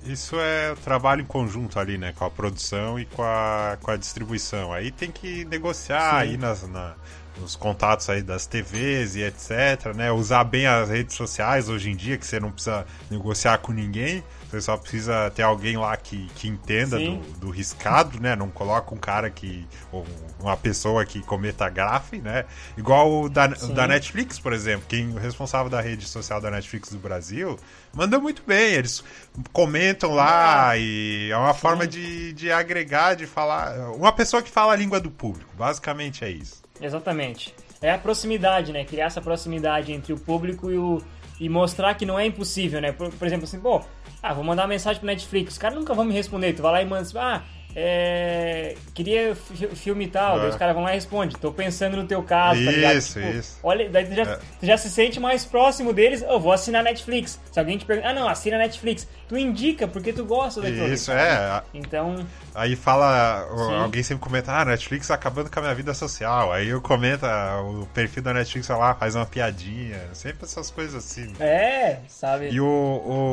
Isso 0.07 0.37
é 0.39 0.73
trabalho 0.83 1.21
em 1.21 1.25
conjunto 1.25 1.79
ali, 1.79 1.97
né? 1.97 2.13
Com 2.15 2.25
a 2.25 2.29
produção 2.29 2.99
e 2.99 3.05
com 3.05 3.23
a, 3.23 3.77
com 3.81 3.91
a 3.91 3.97
distribuição. 3.97 4.71
Aí 4.71 4.91
tem 4.91 5.11
que 5.11 5.45
negociar 5.45 6.11
Sim. 6.11 6.17
aí 6.17 6.37
nas, 6.37 6.67
na, 6.67 6.95
nos 7.39 7.55
contatos 7.55 8.09
aí 8.09 8.21
das 8.21 8.45
TVs 8.45 9.15
e 9.15 9.23
etc, 9.23 9.93
né? 9.95 10.11
Usar 10.11 10.43
bem 10.43 10.65
as 10.65 10.89
redes 10.89 11.15
sociais 11.15 11.69
hoje 11.69 11.89
em 11.89 11.95
dia, 11.95 12.17
que 12.17 12.25
você 12.25 12.39
não 12.39 12.51
precisa 12.51 12.85
negociar 13.09 13.57
com 13.59 13.71
ninguém. 13.71 14.23
Você 14.49 14.61
só 14.61 14.77
precisa 14.77 15.29
ter 15.31 15.41
alguém 15.41 15.75
lá 15.75 15.95
que, 15.97 16.27
que 16.35 16.47
entenda 16.47 16.97
do, 16.97 17.17
do, 17.37 17.49
riscado, 17.49 18.19
né? 18.19 18.33
Não 18.33 18.49
coloca 18.49 18.95
um 18.95 18.97
cara 18.97 19.29
que. 19.29 19.67
ou 19.91 20.05
uma 20.39 20.55
pessoa 20.55 21.05
que 21.05 21.21
cometa 21.21 21.67
gafe, 21.69 22.19
né? 22.19 22.45
Igual 22.77 23.23
o 23.23 23.29
da, 23.29 23.45
o 23.45 23.73
da 23.73 23.87
Netflix, 23.87 24.39
por 24.39 24.53
exemplo. 24.53 24.85
Quem 24.87 25.09
o 25.09 25.17
responsável 25.17 25.69
da 25.69 25.81
rede 25.81 26.07
social 26.07 26.39
da 26.39 26.49
Netflix 26.49 26.89
do 26.89 26.97
Brasil 26.97 27.59
manda 27.93 28.17
muito 28.19 28.41
bem. 28.47 28.75
Eles 28.75 29.03
comentam 29.51 30.13
lá 30.13 30.69
ah, 30.69 30.77
e 30.77 31.29
é 31.29 31.37
uma 31.37 31.53
sim. 31.53 31.59
forma 31.59 31.85
de, 31.85 32.31
de 32.31 32.49
agregar, 32.49 33.15
de 33.15 33.27
falar. 33.27 33.91
Uma 33.91 34.13
pessoa 34.13 34.41
que 34.41 34.49
fala 34.49 34.71
a 34.71 34.75
língua 34.77 34.99
do 35.01 35.11
público. 35.11 35.51
Basicamente 35.57 36.23
é 36.23 36.29
isso. 36.29 36.63
Exatamente. 36.79 37.53
É 37.81 37.91
a 37.91 37.97
proximidade, 37.97 38.71
né? 38.71 38.85
Criar 38.85 39.05
essa 39.05 39.21
proximidade 39.21 39.91
entre 39.91 40.13
o 40.13 40.17
público 40.17 40.71
e 40.71 40.77
o. 40.77 41.01
E 41.39 41.47
mostrar 41.49 41.93
que 41.93 42.03
não 42.03 42.17
é 42.17 42.25
impossível, 42.25 42.81
né? 42.81 42.91
Por, 42.91 43.11
por 43.11 43.27
exemplo, 43.27 43.43
assim, 43.43 43.59
pô, 43.59 43.83
ah, 44.27 44.33
vou 44.33 44.43
mandar 44.43 44.63
uma 44.63 44.69
mensagem 44.69 44.99
pro 44.99 45.07
Netflix. 45.07 45.53
Os 45.53 45.57
caras 45.57 45.77
nunca 45.77 45.93
vão 45.93 46.03
me 46.03 46.13
responder. 46.13 46.53
Tu 46.53 46.61
vai 46.61 46.71
lá 46.71 46.81
e 46.81 46.85
manda 46.85 47.01
assim, 47.01 47.17
ah, 47.17 47.41
é, 47.75 48.75
queria 48.93 49.35
filme 49.35 50.07
tal, 50.07 50.41
é. 50.41 50.49
os 50.49 50.55
caras 50.55 50.73
vão 50.73 50.83
lá 50.83 50.91
e 50.91 50.95
respondem, 50.95 51.37
tô 51.39 51.51
pensando 51.51 51.95
no 51.95 52.07
teu 52.07 52.23
caso, 52.23 52.59
isso, 52.59 52.65
tá 52.65 52.71
ligado? 52.71 53.01
Tipo, 53.01 53.37
isso. 53.37 53.59
Olha, 53.61 53.89
daí 53.89 54.05
tu 54.05 54.15
já, 54.15 54.23
é. 54.23 54.39
tu 54.59 54.65
já 54.65 54.77
se 54.77 54.89
sente 54.89 55.19
mais 55.19 55.45
próximo 55.45 55.93
deles, 55.93 56.23
eu 56.23 56.29
oh, 56.29 56.39
vou 56.39 56.51
assinar 56.51 56.83
Netflix. 56.83 57.39
Se 57.51 57.59
alguém 57.59 57.77
te 57.77 57.85
pergunta, 57.85 58.09
ah 58.09 58.13
não, 58.13 58.27
assina 58.27 58.57
Netflix, 58.57 59.07
tu 59.27 59.37
indica 59.37 59.87
porque 59.87 60.11
tu 60.11 60.25
gosta 60.25 60.59
daquilo. 60.59 60.91
Isso, 60.91 61.11
é. 61.11 61.61
Então. 61.73 62.25
Aí 62.55 62.75
fala, 62.75 63.47
Sim. 63.47 63.75
alguém 63.75 64.01
sempre 64.01 64.23
comenta, 64.23 64.51
ah, 64.51 64.65
Netflix 64.65 65.07
tá 65.07 65.13
acabando 65.13 65.51
com 65.51 65.59
a 65.59 65.61
minha 65.61 65.75
vida 65.75 65.93
social. 65.93 66.51
Aí 66.51 66.69
eu 66.69 66.81
comento, 66.81 67.27
o 67.27 67.85
perfil 67.93 68.23
da 68.23 68.33
Netflix 68.33 68.67
lá, 68.69 68.95
faz 68.95 69.15
uma 69.15 69.25
piadinha, 69.27 69.99
sempre 70.13 70.45
essas 70.45 70.71
coisas 70.71 70.95
assim. 70.95 71.31
É, 71.39 71.99
sabe? 72.07 72.49
E 72.49 72.59
o, 72.59 72.67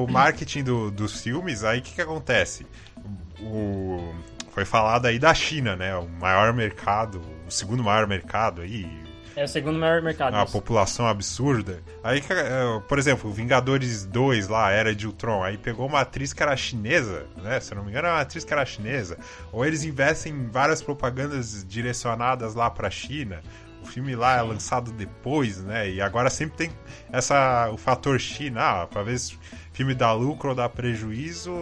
o 0.04 0.12
marketing 0.12 0.64
do, 0.64 0.90
dos 0.90 1.22
filmes, 1.22 1.64
aí 1.64 1.78
o 1.78 1.82
que 1.82 1.94
que 1.94 2.02
acontece? 2.02 2.66
O, 3.40 4.14
foi 4.52 4.64
falado 4.64 5.06
aí 5.06 5.18
da 5.18 5.34
China, 5.34 5.74
né? 5.74 5.96
O 5.96 6.08
maior 6.08 6.52
mercado, 6.52 7.20
o 7.46 7.50
segundo 7.50 7.82
maior 7.82 8.06
mercado 8.06 8.62
aí. 8.62 8.88
É 9.36 9.42
o 9.42 9.48
segundo 9.48 9.78
maior 9.80 10.00
mercado. 10.00 10.32
Uma 10.32 10.46
população 10.46 11.08
absurda. 11.08 11.82
Aí, 12.04 12.22
é, 12.30 12.80
por 12.88 12.98
exemplo, 13.00 13.32
Vingadores 13.32 14.06
2 14.06 14.46
lá, 14.46 14.70
Era 14.70 14.94
de 14.94 15.08
Ultron, 15.08 15.42
aí 15.42 15.58
pegou 15.58 15.88
uma 15.88 16.02
atriz 16.02 16.32
que 16.32 16.40
era 16.40 16.56
chinesa, 16.56 17.26
né? 17.42 17.58
Se 17.58 17.72
eu 17.72 17.76
não 17.76 17.84
me 17.84 17.90
engano, 17.90 18.06
era 18.06 18.16
uma 18.16 18.22
atriz 18.22 18.44
que 18.44 18.52
era 18.52 18.64
chinesa. 18.64 19.18
Ou 19.50 19.66
eles 19.66 19.82
investem 19.82 20.32
em 20.32 20.46
várias 20.46 20.80
propagandas 20.80 21.64
direcionadas 21.68 22.54
lá 22.54 22.70
pra 22.70 22.88
China. 22.90 23.40
O 23.82 23.86
filme 23.86 24.14
lá 24.14 24.38
é 24.38 24.42
lançado 24.42 24.92
depois, 24.92 25.62
né? 25.62 25.90
E 25.90 26.00
agora 26.00 26.30
sempre 26.30 26.56
tem 26.56 26.70
essa, 27.12 27.68
o 27.70 27.76
fator 27.76 28.20
China, 28.20 28.60
ah, 28.60 28.86
pra 28.86 29.02
ver 29.02 29.18
se 29.18 29.36
filme 29.74 29.94
dá 29.94 30.12
lucro 30.12 30.50
ou 30.50 30.54
dá 30.54 30.68
prejuízo, 30.68 31.52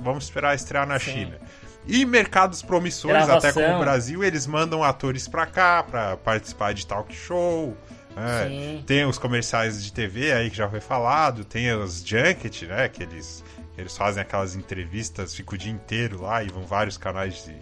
vamos 0.00 0.24
esperar 0.24 0.54
estrear 0.54 0.86
na 0.86 0.98
Sim. 0.98 1.12
China. 1.12 1.38
E 1.86 2.04
mercados 2.04 2.62
promissores, 2.62 3.26
Gravação. 3.26 3.50
até 3.50 3.52
como 3.52 3.76
o 3.76 3.80
Brasil, 3.80 4.22
eles 4.22 4.46
mandam 4.46 4.84
atores 4.84 5.26
pra 5.26 5.46
cá 5.46 5.82
pra 5.82 6.16
participar 6.16 6.72
de 6.72 6.86
talk 6.86 7.14
show. 7.14 7.76
É, 8.16 8.82
tem 8.84 9.04
os 9.04 9.16
comerciais 9.16 9.82
de 9.82 9.92
TV 9.92 10.32
aí 10.32 10.50
que 10.50 10.56
já 10.56 10.68
foi 10.68 10.80
falado, 10.80 11.44
tem 11.44 11.72
os 11.72 12.00
junket, 12.04 12.66
né? 12.66 12.88
Que 12.88 13.04
eles, 13.04 13.44
eles 13.76 13.96
fazem 13.96 14.20
aquelas 14.20 14.56
entrevistas, 14.56 15.34
ficam 15.34 15.54
o 15.54 15.58
dia 15.58 15.72
inteiro 15.72 16.22
lá 16.22 16.42
e 16.42 16.48
vão 16.48 16.64
vários 16.66 16.98
canais 16.98 17.44
de, 17.44 17.56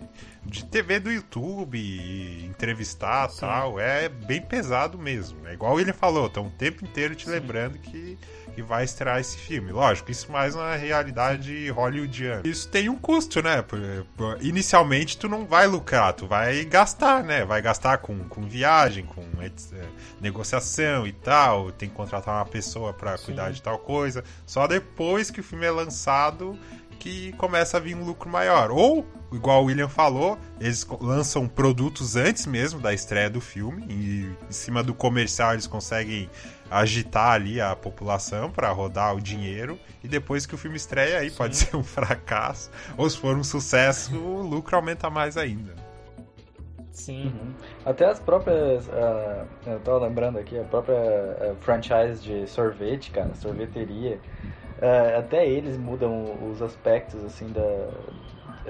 de 0.50 0.64
TV 0.64 0.98
do 0.98 1.12
YouTube 1.12 1.78
e 1.78 2.46
entrevistar 2.46 3.30
e 3.30 3.38
tal. 3.38 3.78
É 3.78 4.08
bem 4.08 4.40
pesado 4.40 4.98
mesmo. 4.98 5.46
É 5.46 5.52
igual 5.52 5.78
ele 5.78 5.92
falou, 5.92 6.28
tá 6.28 6.40
um 6.40 6.50
tempo 6.50 6.84
inteiro 6.84 7.14
te 7.14 7.26
Sim. 7.26 7.32
lembrando 7.32 7.78
que 7.78 8.18
que 8.56 8.62
vai 8.62 8.84
estrear 8.84 9.20
esse 9.20 9.36
filme. 9.36 9.70
Lógico, 9.70 10.10
isso 10.10 10.32
mais 10.32 10.54
na 10.54 10.74
realidade 10.76 11.68
hollywoodiana. 11.68 12.40
Isso 12.42 12.66
tem 12.66 12.88
um 12.88 12.96
custo, 12.96 13.42
né? 13.42 13.62
Inicialmente 14.40 15.18
tu 15.18 15.28
não 15.28 15.44
vai 15.44 15.66
lucrar, 15.66 16.14
tu 16.14 16.26
vai 16.26 16.64
gastar, 16.64 17.22
né? 17.22 17.44
Vai 17.44 17.60
gastar 17.60 17.98
com, 17.98 18.18
com 18.20 18.48
viagem, 18.48 19.04
com 19.04 19.22
é, 19.42 19.50
negociação 20.22 21.06
e 21.06 21.12
tal. 21.12 21.70
Tem 21.70 21.86
que 21.86 21.94
contratar 21.94 22.36
uma 22.36 22.46
pessoa 22.46 22.94
para 22.94 23.18
cuidar 23.18 23.50
de 23.52 23.60
tal 23.60 23.78
coisa. 23.78 24.24
Só 24.46 24.66
depois 24.66 25.30
que 25.30 25.40
o 25.40 25.44
filme 25.44 25.66
é 25.66 25.70
lançado 25.70 26.58
que 26.96 27.32
começa 27.32 27.76
a 27.76 27.80
vir 27.80 27.94
um 27.94 28.04
lucro 28.04 28.28
maior. 28.28 28.70
Ou, 28.70 29.06
igual 29.32 29.62
o 29.62 29.66
William 29.66 29.88
falou, 29.88 30.38
eles 30.60 30.86
lançam 31.00 31.46
produtos 31.46 32.16
antes 32.16 32.46
mesmo 32.46 32.80
da 32.80 32.92
estreia 32.92 33.30
do 33.30 33.40
filme, 33.40 33.86
e 33.88 34.36
em 34.48 34.52
cima 34.52 34.82
do 34.82 34.94
comercial 34.94 35.52
eles 35.52 35.66
conseguem 35.66 36.28
agitar 36.70 37.32
ali 37.32 37.60
a 37.60 37.76
população 37.76 38.50
para 38.50 38.70
rodar 38.70 39.14
o 39.14 39.20
dinheiro 39.20 39.78
e 40.02 40.08
depois 40.08 40.46
que 40.46 40.54
o 40.54 40.58
filme 40.58 40.76
estreia 40.76 41.18
aí 41.18 41.30
Sim. 41.30 41.36
pode 41.36 41.56
ser 41.56 41.76
um 41.76 41.82
fracasso 41.84 42.70
ou 42.96 43.08
se 43.08 43.16
for 43.16 43.36
um 43.36 43.44
sucesso 43.44 44.16
o 44.16 44.42
lucro 44.42 44.74
aumenta 44.74 45.08
mais 45.08 45.36
ainda. 45.36 45.74
Sim. 46.96 47.26
Uhum. 47.26 47.52
Até 47.84 48.06
as 48.06 48.18
próprias. 48.18 48.86
Uh, 48.88 49.46
eu 49.66 49.80
tô 49.80 49.98
lembrando 49.98 50.38
aqui, 50.38 50.58
a 50.58 50.64
própria 50.64 50.96
uh, 50.96 51.54
franchise 51.60 52.22
de 52.22 52.48
sorvete, 52.48 53.10
cara, 53.10 53.34
sorveteria. 53.34 54.18
Uh, 54.78 55.18
até 55.18 55.48
eles 55.48 55.76
mudam 55.78 56.50
os 56.50 56.60
aspectos, 56.60 57.22
assim, 57.24 57.50
da. 57.52 57.60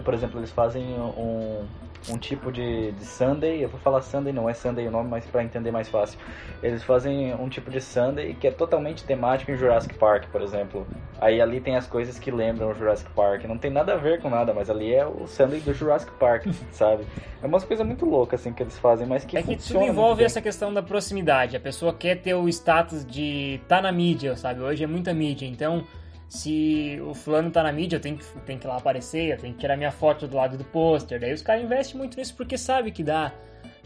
Por 0.05 0.15
exemplo, 0.15 0.39
eles 0.39 0.51
fazem 0.53 0.99
um, 1.01 1.69
um 2.09 2.19
tipo 2.19 2.53
de, 2.53 2.93
de 2.93 3.05
Sunday, 3.05 3.65
eu 3.65 3.69
vou 3.69 3.81
falar 3.81 4.01
Sunday, 4.03 4.33
não 4.33 4.49
é 4.49 4.55
Sunday 4.55 4.87
o 4.87 4.91
nome, 4.91 5.09
mas 5.09 5.25
para 5.27 5.43
entender 5.43 5.71
mais 5.71 5.89
fácil. 5.89 6.19
Eles 6.63 6.83
fazem 6.83 7.35
um 7.35 7.49
tipo 7.49 7.71
de 7.71 7.81
Sunday 7.81 8.35
que 8.35 8.47
é 8.47 8.51
totalmente 8.51 9.05
temático 9.05 9.51
em 9.51 9.57
Jurassic 9.57 9.95
Park, 9.95 10.27
por 10.31 10.41
exemplo. 10.41 10.87
Aí 11.21 11.41
ali 11.41 11.61
tem 11.61 11.77
as 11.77 11.87
coisas 11.87 12.19
que 12.19 12.31
lembram 12.31 12.71
o 12.71 12.75
Jurassic 12.75 13.11
Park. 13.11 13.45
Não 13.45 13.59
tem 13.59 13.71
nada 13.71 13.95
a 13.95 13.97
ver 13.97 14.21
com 14.21 14.31
nada, 14.31 14.53
mas 14.55 14.71
ali 14.71 14.95
é 14.95 15.07
o 15.07 15.27
Sunday 15.27 15.61
do 15.61 15.75
Jurassic 15.75 16.13
Park, 16.13 16.47
sabe? 16.71 17.05
É 17.43 17.47
umas 17.47 17.65
coisas 17.65 17.87
muito 17.87 18.05
loucas 18.05 18.41
assim 18.41 18.53
que 18.53 18.63
eles 18.63 18.79
fazem, 18.79 19.07
mas 19.07 19.25
que 19.25 19.37
É 19.37 19.43
que 19.43 19.57
tudo 19.57 19.83
envolve 19.83 20.25
essa 20.25 20.41
questão 20.41 20.73
da 20.73 20.83
proximidade. 20.83 21.57
A 21.57 21.61
pessoa 21.61 21.93
quer 21.93 22.17
ter 22.17 22.35
o 22.35 22.49
status 22.49 23.05
de 23.05 23.61
tá 23.69 23.81
na 23.81 23.93
mídia, 23.93 24.37
sabe? 24.37 24.61
Hoje 24.61 24.85
é 24.85 24.87
muita 24.87 25.13
mídia, 25.13 25.47
então 25.47 25.85
se 26.29 27.01
o 27.03 27.15
fulano 27.15 27.51
tá 27.51 27.63
na 27.63 27.73
mídia, 27.73 27.97
eu 27.97 28.01
tenho 28.01 28.19
que, 28.19 28.25
tenho 28.41 28.59
que 28.59 28.67
ir 28.67 28.69
lá 28.69 28.77
aparecer, 28.77 29.33
eu 29.33 29.39
tenho 29.39 29.55
que 29.55 29.61
tirar 29.61 29.77
minha 29.77 29.93
foto 29.93 30.27
do 30.27 30.37
lado 30.37 30.59
do 30.59 30.65
pôster. 30.65 31.21
Daí 31.21 31.33
os 31.33 31.43
caras 31.43 31.63
investem 31.63 31.97
muito 31.97 32.17
nisso 32.17 32.35
porque 32.35 32.59
sabe 32.59 32.91
que 32.91 33.05
dá, 33.05 33.33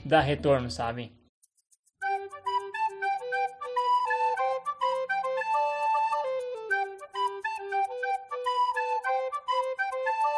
dá 0.05 0.21
retorno, 0.21 0.71
sabe? 0.71 1.13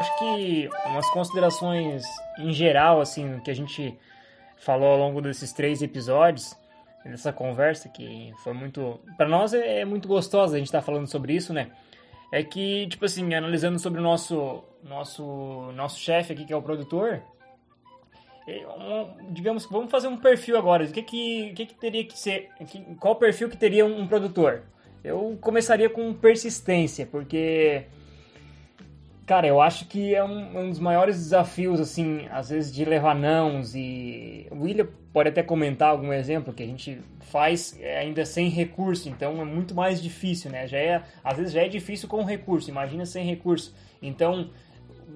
Acho 0.00 0.18
que 0.18 0.68
umas 0.86 1.08
considerações 1.10 2.02
em 2.38 2.52
geral, 2.52 3.00
assim, 3.00 3.38
que 3.40 3.50
a 3.50 3.54
gente 3.54 3.96
falou 4.56 4.88
ao 4.88 4.98
longo 4.98 5.20
desses 5.20 5.52
três 5.52 5.82
episódios, 5.82 6.56
dessa 7.04 7.32
conversa, 7.32 7.88
que 7.88 8.32
foi 8.42 8.52
muito. 8.52 9.00
para 9.16 9.28
nós 9.28 9.54
é 9.54 9.84
muito 9.84 10.08
gostosa 10.08 10.56
a 10.56 10.58
gente 10.58 10.66
estar 10.66 10.80
tá 10.80 10.84
falando 10.84 11.06
sobre 11.06 11.34
isso, 11.34 11.52
né? 11.52 11.70
É 12.32 12.42
que, 12.42 12.86
tipo 12.88 13.04
assim, 13.04 13.34
analisando 13.34 13.78
sobre 13.78 14.00
o 14.00 14.02
nosso, 14.02 14.64
nosso, 14.82 15.70
nosso 15.76 16.00
chefe 16.00 16.32
aqui, 16.32 16.46
que 16.46 16.52
é 16.52 16.56
o 16.56 16.62
produtor, 16.62 17.22
é, 18.48 18.66
digamos 19.30 19.66
vamos 19.66 19.90
fazer 19.90 20.08
um 20.08 20.16
perfil 20.16 20.56
agora. 20.56 20.84
O 20.84 20.90
que 20.90 21.02
que, 21.02 21.52
que, 21.52 21.66
que 21.66 21.74
teria 21.74 22.04
que 22.04 22.18
ser? 22.18 22.48
Qual 22.98 23.16
perfil 23.16 23.50
que 23.50 23.56
teria 23.56 23.84
um, 23.84 24.00
um 24.00 24.06
produtor? 24.08 24.62
Eu 25.04 25.36
começaria 25.42 25.90
com 25.90 26.14
persistência, 26.14 27.06
porque 27.06 27.84
Cara, 29.24 29.46
eu 29.46 29.60
acho 29.60 29.86
que 29.86 30.14
é 30.14 30.24
um, 30.24 30.58
um, 30.58 30.68
dos 30.68 30.80
maiores 30.80 31.16
desafios, 31.16 31.80
assim, 31.80 32.26
às 32.30 32.50
vezes 32.50 32.72
de 32.72 32.84
levar 32.84 33.14
nãos 33.14 33.74
e... 33.74 34.48
O 34.50 34.62
William 34.62 34.88
pode 35.12 35.28
até 35.28 35.42
comentar 35.42 35.90
algum 35.90 36.12
exemplo 36.12 36.52
que 36.52 36.62
a 36.62 36.66
gente 36.66 37.00
faz 37.20 37.78
ainda 38.00 38.24
sem 38.24 38.48
recurso, 38.48 39.08
então 39.08 39.40
é 39.40 39.44
muito 39.44 39.74
mais 39.74 40.02
difícil, 40.02 40.50
né? 40.50 40.66
Já 40.66 40.78
é, 40.78 41.02
às 41.22 41.36
vezes 41.36 41.52
já 41.52 41.62
é 41.62 41.68
difícil 41.68 42.08
com 42.08 42.24
recurso, 42.24 42.68
imagina 42.68 43.06
sem 43.06 43.24
recurso. 43.24 43.72
Então, 44.02 44.50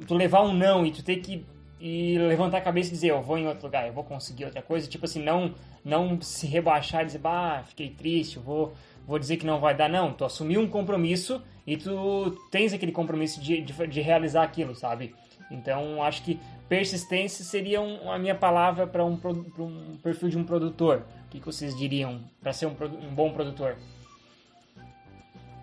tu 0.06 0.14
levar 0.14 0.42
um 0.42 0.52
não 0.52 0.86
e 0.86 0.92
tu 0.92 1.02
ter 1.02 1.16
que 1.16 1.44
e 1.78 2.16
levantar 2.16 2.58
a 2.58 2.62
cabeça 2.62 2.88
e 2.88 2.92
dizer, 2.92 3.10
eu 3.10 3.20
vou 3.20 3.36
em 3.36 3.46
outro 3.46 3.66
lugar, 3.66 3.86
eu 3.86 3.92
vou 3.92 4.02
conseguir 4.02 4.46
outra 4.46 4.62
coisa, 4.62 4.88
tipo 4.88 5.04
assim, 5.04 5.22
não 5.22 5.54
não 5.84 6.20
se 6.20 6.46
rebaixar 6.46 7.02
e 7.02 7.06
dizer, 7.06 7.18
bah, 7.18 7.62
fiquei 7.66 7.90
triste, 7.90 8.38
vou 8.38 8.72
vou 9.06 9.18
dizer 9.18 9.36
que 9.36 9.46
não 9.46 9.60
vai 9.60 9.74
dar, 9.74 9.88
não. 9.88 10.12
Tu 10.12 10.24
assumiu 10.24 10.60
um 10.60 10.68
compromisso 10.68 11.42
e 11.66 11.76
tu 11.76 12.36
tens 12.50 12.72
aquele 12.72 12.92
compromisso 12.92 13.40
de, 13.40 13.60
de, 13.60 13.86
de 13.86 14.00
realizar 14.00 14.42
aquilo, 14.42 14.74
sabe? 14.74 15.14
Então, 15.50 16.02
acho 16.02 16.22
que 16.22 16.40
persistência 16.68 17.44
seria 17.44 17.80
um, 17.80 18.10
a 18.10 18.18
minha 18.18 18.34
palavra 18.34 18.86
para 18.86 19.04
um, 19.04 19.18
um, 19.58 19.96
perfil 20.02 20.28
de 20.28 20.38
um 20.38 20.44
produtor. 20.44 21.02
O 21.26 21.30
que, 21.30 21.40
que 21.40 21.46
vocês 21.46 21.76
diriam 21.76 22.20
para 22.40 22.52
ser 22.52 22.66
um, 22.66 22.70
um, 22.70 23.14
bom 23.14 23.32
produtor? 23.32 23.76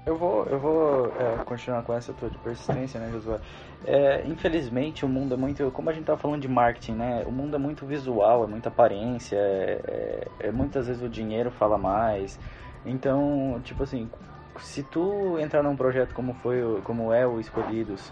Eu 0.06 0.18
vou, 0.18 0.46
eu 0.46 0.60
vou 0.60 1.14
é, 1.18 1.44
continuar 1.46 1.82
com 1.84 1.94
essa 1.94 2.12
tua 2.14 2.30
de 2.30 2.38
persistência, 2.40 3.00
né, 3.00 3.10
Josué? 3.12 3.40
É, 3.86 4.24
infelizmente, 4.28 5.06
o 5.06 5.10
mundo 5.10 5.34
é 5.34 5.38
muito. 5.38 5.72
Como 5.72 5.90
a 5.90 5.94
gente 5.94 6.06
tá 6.06 6.18
falando 6.18 6.42
de 6.42 6.48
marketing, 6.48 6.94
né? 6.94 7.24
O 7.26 7.32
mundo 7.32 7.56
é 7.56 7.60
muito 7.60 7.86
visual, 7.86 8.44
é 8.44 8.48
muita 8.48 8.68
aparência, 8.68 9.38
é, 9.38 10.28
é, 10.40 10.48
é 10.48 10.52
muitas 10.52 10.88
vezes 10.88 11.02
o 11.02 11.10
dinheiro 11.10 11.52
fala 11.52 11.78
mais. 11.78 12.38
Então, 12.86 13.62
tipo 13.64 13.84
assim, 13.84 14.10
se 14.60 14.84
tu 14.84 15.38
entrar 15.40 15.64
num 15.64 15.76
projeto 15.76 16.14
como 16.14 16.34
foi, 16.36 16.82
como 16.84 17.12
é 17.12 17.26
o 17.26 17.40
Escolhidos 17.40 18.12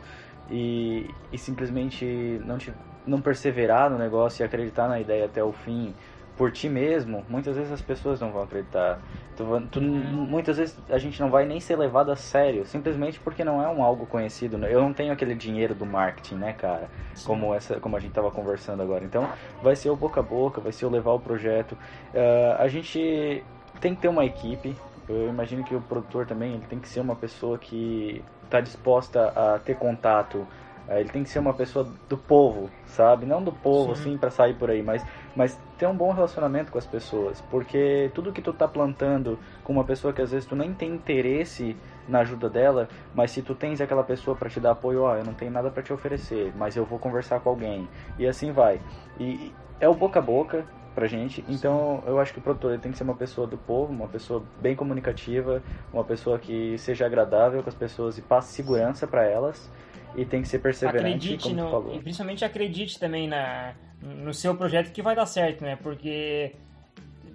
e, 0.50 1.10
e 1.32 1.38
simplesmente 1.38 2.42
não 2.46 2.58
te, 2.58 2.74
não 3.06 3.22
perseverar 3.22 3.90
no 3.90 3.98
negócio 3.98 4.44
e 4.44 4.46
acreditar 4.46 4.88
na 4.88 5.00
ideia 5.00 5.26
até 5.26 5.44
o 5.44 5.52
fim 5.52 5.94
por 6.38 6.52
ti 6.52 6.68
mesmo, 6.68 7.24
muitas 7.30 7.56
vezes 7.56 7.72
as 7.72 7.82
pessoas 7.82 8.20
não 8.20 8.32
vão 8.32 8.42
acreditar. 8.42 9.00
Tu, 9.36 9.44
tu, 9.70 9.80
uhum. 9.80 10.26
muitas 10.28 10.58
vezes 10.58 10.76
a 10.90 10.98
gente 10.98 11.22
não 11.22 11.30
vai 11.30 11.46
nem 11.46 11.60
ser 11.60 11.76
levado 11.76 12.12
a 12.12 12.16
sério, 12.16 12.66
simplesmente 12.66 13.20
porque 13.20 13.44
não 13.44 13.62
é 13.62 13.68
um 13.68 13.84
algo 13.84 14.08
conhecido. 14.08 14.58
Né? 14.58 14.74
Eu 14.74 14.82
não 14.82 14.92
tenho 14.92 15.14
aquele 15.14 15.36
dinheiro 15.36 15.76
do 15.76 15.86
marketing, 15.86 16.36
né, 16.36 16.54
cara? 16.54 16.90
Como 17.26 17.54
essa, 17.54 17.80
como 17.80 17.96
a 17.96 18.00
gente 18.00 18.14
tava 18.14 18.32
conversando 18.32 18.82
agora. 18.82 19.04
Então, 19.04 19.30
vai 19.62 19.76
ser 19.76 19.92
o 19.92 19.96
boca 19.96 20.20
a 20.20 20.24
boca, 20.24 20.60
vai 20.60 20.72
ser 20.72 20.86
o 20.86 20.90
levar 20.90 21.12
o 21.12 21.20
projeto. 21.20 21.74
Uh, 21.74 22.56
a 22.58 22.68
gente 22.68 23.44
tem 23.80 23.94
que 23.94 24.02
ter 24.02 24.08
uma 24.08 24.26
equipe. 24.26 24.76
Eu 25.12 25.30
imagino 25.30 25.64
que 25.64 25.76
o 25.76 25.82
produtor 25.82 26.26
também 26.26 26.54
ele 26.54 26.66
tem 26.68 26.80
que 26.80 26.88
ser 26.88 27.02
uma 27.02 27.16
pessoa 27.16 27.58
que 27.58 28.24
está 28.44 28.62
disposta 28.62 29.28
a 29.30 29.60
ter 29.60 29.76
contato. 29.76 30.48
É, 30.88 31.00
ele 31.00 31.10
tem 31.10 31.24
que 31.24 31.30
ser 31.30 31.40
uma 31.40 31.54
pessoa 31.54 31.88
do 32.10 32.18
povo, 32.18 32.70
sabe? 32.86 33.26
Não 33.26 33.42
do 33.42 33.52
povo, 33.52 33.96
Sim. 33.96 34.02
assim, 34.02 34.18
para 34.18 34.30
sair 34.30 34.56
por 34.56 34.70
aí, 34.70 34.82
mas, 34.82 35.06
mas 35.36 35.58
ter 35.78 35.86
um 35.86 35.96
bom 35.96 36.12
relacionamento 36.12 36.72
com 36.72 36.78
as 36.78 36.86
pessoas. 36.86 37.40
Porque 37.50 38.12
tudo 38.14 38.34
que 38.34 38.42
tu 38.42 38.52
tá 38.52 38.68
plantando 38.68 39.38
com 39.64 39.72
uma 39.72 39.84
pessoa 39.84 40.12
que 40.12 40.22
às 40.22 40.32
vezes 40.32 40.48
tu 40.48 40.56
nem 40.56 40.74
tem 40.74 40.94
interesse 40.94 41.78
na 42.08 42.20
ajuda 42.20 42.50
dela, 42.50 42.90
mas 43.14 43.32
se 43.32 43.42
tu 43.42 43.54
tens 43.54 43.80
aquela 43.80 44.04
pessoa 44.04 44.36
para 44.36 44.50
te 44.50 44.60
dar 44.60 44.72
apoio, 44.72 45.04
ó, 45.04 45.16
eu 45.16 45.24
não 45.24 45.34
tenho 45.34 45.52
nada 45.52 45.70
para 45.70 45.84
te 45.84 45.94
oferecer, 45.94 46.52
mas 46.58 46.76
eu 46.76 46.84
vou 46.84 47.00
conversar 47.00 47.40
com 47.40 47.50
alguém. 47.50 47.88
E 48.18 48.28
assim 48.28 48.52
vai. 48.52 48.82
E 49.20 49.54
é 49.80 49.88
o 49.88 49.94
boca 49.94 50.20
a 50.20 50.22
boca, 50.22 50.66
pra 50.94 51.08
gente. 51.08 51.44
Então 51.48 52.04
eu 52.06 52.20
acho 52.20 52.34
que 52.34 52.40
o 52.40 52.42
produtor 52.42 52.78
tem 52.80 52.92
que 52.92 52.98
ser 52.98 53.04
uma 53.04 53.16
pessoa 53.16 53.48
do 53.48 53.58
povo, 53.58 53.92
uma 53.92 54.08
pessoa 54.08 54.44
bem 54.62 54.76
comunicativa, 54.76 55.62
uma 55.94 56.04
pessoa 56.04 56.38
que 56.38 56.78
seja 56.78 57.06
agradável 57.06 57.64
com 57.64 57.70
as 57.70 57.76
pessoas 57.76 58.18
e 58.18 58.22
passe 58.22 58.54
segurança 58.54 59.08
para 59.08 59.26
elas. 59.26 59.70
E 60.16 60.26
tem 60.26 60.42
que 60.42 60.48
ser 60.48 60.60
perseverante, 60.60 61.08
acredite 61.08 61.44
como 61.44 61.56
no, 61.56 61.72
falou. 61.72 61.96
E 61.96 62.00
principalmente 62.00 62.44
acredite 62.44 63.00
também 63.00 63.30
na, 63.30 63.74
no 64.02 64.34
seu 64.34 64.54
projeto 64.56 64.92
que 64.92 65.02
vai 65.02 65.16
dar 65.16 65.26
certo, 65.26 65.64
né? 65.64 65.78
Porque 65.82 66.54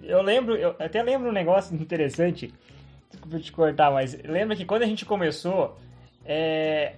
eu 0.03 0.21
lembro, 0.21 0.55
eu 0.55 0.77
até 0.79 1.03
lembro 1.03 1.31
um 1.31 1.33
negócio 1.33 1.75
interessante, 1.81 2.53
desculpa 3.11 3.39
te 3.39 3.51
cortar, 3.51 3.91
mas 3.91 4.21
lembra 4.23 4.55
que 4.55 4.67
quando 4.67 4.83
a 4.83 4.87
gente 4.87 5.07
começou, 5.07 5.79
é, 6.25 6.97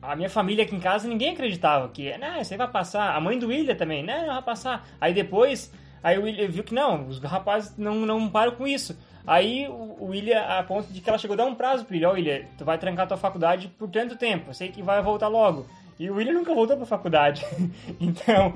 a 0.00 0.16
minha 0.16 0.28
família 0.28 0.64
aqui 0.64 0.74
em 0.74 0.80
casa, 0.80 1.08
ninguém 1.08 1.32
acreditava 1.32 1.88
que, 1.88 2.16
né, 2.18 2.42
você 2.42 2.56
vai 2.56 2.68
passar. 2.68 3.14
A 3.14 3.20
mãe 3.20 3.38
do 3.38 3.48
William 3.48 3.74
também, 3.74 4.02
né, 4.02 4.24
vai 4.26 4.42
passar. 4.42 4.86
Aí 5.00 5.14
depois, 5.14 5.72
aí 6.02 6.18
o 6.18 6.22
William 6.22 6.48
viu 6.48 6.64
que 6.64 6.74
não, 6.74 7.06
os 7.06 7.18
rapazes 7.20 7.76
não, 7.76 7.94
não 8.06 8.28
param 8.28 8.52
com 8.52 8.66
isso. 8.66 8.98
Aí 9.26 9.68
o 9.68 10.06
William, 10.06 10.40
a 10.40 10.62
ponto 10.62 10.92
de 10.92 11.00
que 11.00 11.08
ela 11.08 11.18
chegou 11.18 11.34
a 11.34 11.36
dar 11.36 11.46
um 11.46 11.54
prazo 11.54 11.84
pro 11.84 11.94
William, 11.94 12.08
ó, 12.08 12.12
William, 12.12 12.42
tu 12.58 12.64
vai 12.64 12.76
trancar 12.76 13.06
tua 13.06 13.16
faculdade 13.16 13.68
por 13.78 13.88
tanto 13.88 14.16
tempo, 14.16 14.50
eu 14.50 14.54
sei 14.54 14.68
que 14.68 14.82
vai 14.82 15.00
voltar 15.00 15.28
logo. 15.28 15.66
E 15.98 16.10
o 16.10 16.16
William 16.16 16.32
nunca 16.32 16.52
voltou 16.52 16.76
pra 16.76 16.86
faculdade. 16.86 17.46
então, 18.00 18.54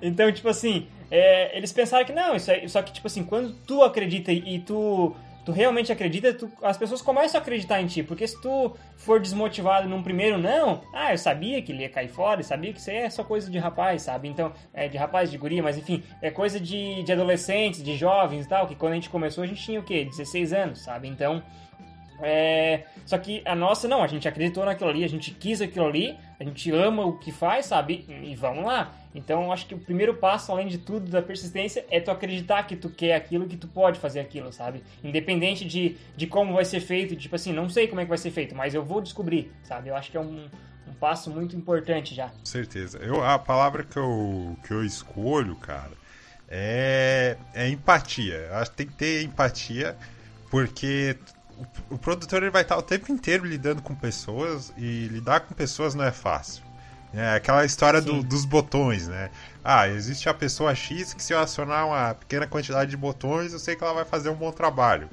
então, 0.00 0.32
tipo 0.32 0.48
assim, 0.48 0.86
é, 1.10 1.56
eles 1.56 1.72
pensaram 1.72 2.06
que 2.06 2.12
não, 2.12 2.34
isso 2.34 2.50
é, 2.50 2.66
só 2.68 2.80
que, 2.80 2.92
tipo 2.92 3.06
assim, 3.06 3.22
quando 3.22 3.52
tu 3.66 3.82
acredita 3.82 4.32
e 4.32 4.58
tu 4.60 5.14
tu 5.46 5.52
realmente 5.52 5.92
acredita, 5.92 6.34
tu, 6.34 6.50
as 6.60 6.76
pessoas 6.76 7.00
começam 7.00 7.38
a 7.38 7.42
acreditar 7.42 7.80
em 7.80 7.86
ti. 7.86 8.02
Porque 8.02 8.26
se 8.26 8.38
tu 8.42 8.76
for 8.96 9.20
desmotivado 9.20 9.88
num 9.88 10.02
primeiro 10.02 10.36
não, 10.36 10.82
ah, 10.92 11.12
eu 11.12 11.18
sabia 11.18 11.62
que 11.62 11.70
ele 11.70 11.82
ia 11.82 11.88
cair 11.88 12.08
fora, 12.08 12.40
eu 12.40 12.44
sabia 12.44 12.72
que 12.72 12.80
isso 12.80 12.90
aí 12.90 12.96
é 12.96 13.10
só 13.10 13.22
coisa 13.22 13.48
de 13.48 13.56
rapaz, 13.56 14.02
sabe? 14.02 14.26
Então, 14.26 14.52
é 14.74 14.88
de 14.88 14.98
rapaz, 14.98 15.30
de 15.30 15.38
guria, 15.38 15.62
mas 15.62 15.78
enfim, 15.78 16.02
é 16.20 16.32
coisa 16.32 16.58
de, 16.58 17.04
de 17.04 17.12
adolescentes, 17.12 17.80
de 17.80 17.96
jovens 17.96 18.44
e 18.44 18.48
tal, 18.48 18.66
que 18.66 18.74
quando 18.74 18.92
a 18.92 18.96
gente 18.96 19.08
começou 19.08 19.44
a 19.44 19.46
gente 19.46 19.62
tinha 19.62 19.78
o 19.78 19.84
quê? 19.84 20.04
16 20.04 20.52
anos, 20.52 20.80
sabe? 20.80 21.06
Então, 21.06 21.40
é... 22.20 22.82
Só 23.04 23.16
que 23.16 23.40
a 23.44 23.54
nossa 23.54 23.86
não, 23.86 24.02
a 24.02 24.08
gente 24.08 24.26
acreditou 24.26 24.64
naquilo 24.64 24.90
ali, 24.90 25.04
a 25.04 25.08
gente 25.08 25.30
quis 25.30 25.60
aquilo 25.60 25.86
ali, 25.86 26.18
a 26.40 26.44
gente 26.44 26.72
ama 26.72 27.04
o 27.06 27.18
que 27.18 27.30
faz, 27.30 27.66
sabe? 27.66 28.04
E 28.08 28.34
vamos 28.34 28.64
lá. 28.64 28.92
Então 29.16 29.50
acho 29.50 29.66
que 29.66 29.74
o 29.74 29.78
primeiro 29.78 30.14
passo, 30.14 30.52
além 30.52 30.68
de 30.68 30.76
tudo, 30.76 31.10
da 31.10 31.22
persistência, 31.22 31.86
é 31.90 31.98
tu 31.98 32.10
acreditar 32.10 32.62
que 32.64 32.76
tu 32.76 32.90
quer 32.90 33.14
aquilo, 33.14 33.46
que 33.46 33.56
tu 33.56 33.66
pode 33.66 33.98
fazer 33.98 34.20
aquilo, 34.20 34.52
sabe? 34.52 34.84
Independente 35.02 35.64
de, 35.64 35.96
de 36.14 36.26
como 36.26 36.52
vai 36.52 36.66
ser 36.66 36.80
feito, 36.80 37.16
tipo 37.16 37.34
assim, 37.34 37.50
não 37.50 37.68
sei 37.70 37.88
como 37.88 38.00
é 38.00 38.04
que 38.04 38.10
vai 38.10 38.18
ser 38.18 38.30
feito, 38.30 38.54
mas 38.54 38.74
eu 38.74 38.84
vou 38.84 39.00
descobrir, 39.00 39.50
sabe? 39.62 39.88
Eu 39.88 39.96
acho 39.96 40.10
que 40.10 40.18
é 40.18 40.20
um, 40.20 40.50
um 40.86 40.92
passo 41.00 41.30
muito 41.30 41.56
importante 41.56 42.14
já. 42.14 42.28
Com 42.28 42.44
certeza. 42.44 42.98
Eu, 42.98 43.24
a 43.24 43.38
palavra 43.38 43.84
que 43.84 43.96
eu, 43.96 44.54
que 44.66 44.72
eu 44.72 44.84
escolho, 44.84 45.56
cara, 45.56 45.92
é, 46.46 47.38
é 47.54 47.68
empatia. 47.70 48.50
Acho 48.52 48.72
que 48.72 48.76
tem 48.76 48.86
que 48.86 48.94
ter 48.94 49.22
empatia, 49.22 49.96
porque 50.50 51.16
o, 51.90 51.94
o 51.94 51.98
produtor 51.98 52.42
ele 52.42 52.50
vai 52.50 52.62
estar 52.62 52.76
o 52.76 52.82
tempo 52.82 53.10
inteiro 53.10 53.46
lidando 53.46 53.80
com 53.80 53.94
pessoas 53.94 54.74
e 54.76 55.08
lidar 55.08 55.40
com 55.40 55.54
pessoas 55.54 55.94
não 55.94 56.04
é 56.04 56.12
fácil. 56.12 56.65
É 57.16 57.34
aquela 57.34 57.64
história 57.64 58.00
do, 58.00 58.22
dos 58.22 58.44
botões, 58.44 59.08
né? 59.08 59.30
Ah, 59.64 59.88
existe 59.88 60.28
a 60.28 60.34
pessoa 60.34 60.74
X 60.74 61.14
que 61.14 61.22
se 61.22 61.32
eu 61.32 61.40
acionar 61.40 61.86
uma 61.86 62.14
pequena 62.14 62.46
quantidade 62.46 62.90
de 62.90 62.96
botões, 62.96 63.54
eu 63.54 63.58
sei 63.58 63.74
que 63.74 63.82
ela 63.82 63.94
vai 63.94 64.04
fazer 64.04 64.28
um 64.28 64.34
bom 64.34 64.52
trabalho. 64.52 65.08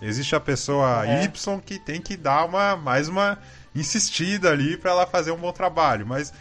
Existe 0.00 0.36
a 0.36 0.40
pessoa 0.40 1.04
é. 1.04 1.24
Y 1.24 1.60
que 1.60 1.78
tem 1.78 2.00
que 2.00 2.16
dar 2.16 2.44
uma 2.44 2.76
mais 2.76 3.08
uma 3.08 3.38
insistida 3.74 4.50
ali 4.50 4.76
para 4.76 4.92
ela 4.92 5.06
fazer 5.06 5.32
um 5.32 5.36
bom 5.36 5.52
trabalho, 5.52 6.06
mas 6.06 6.32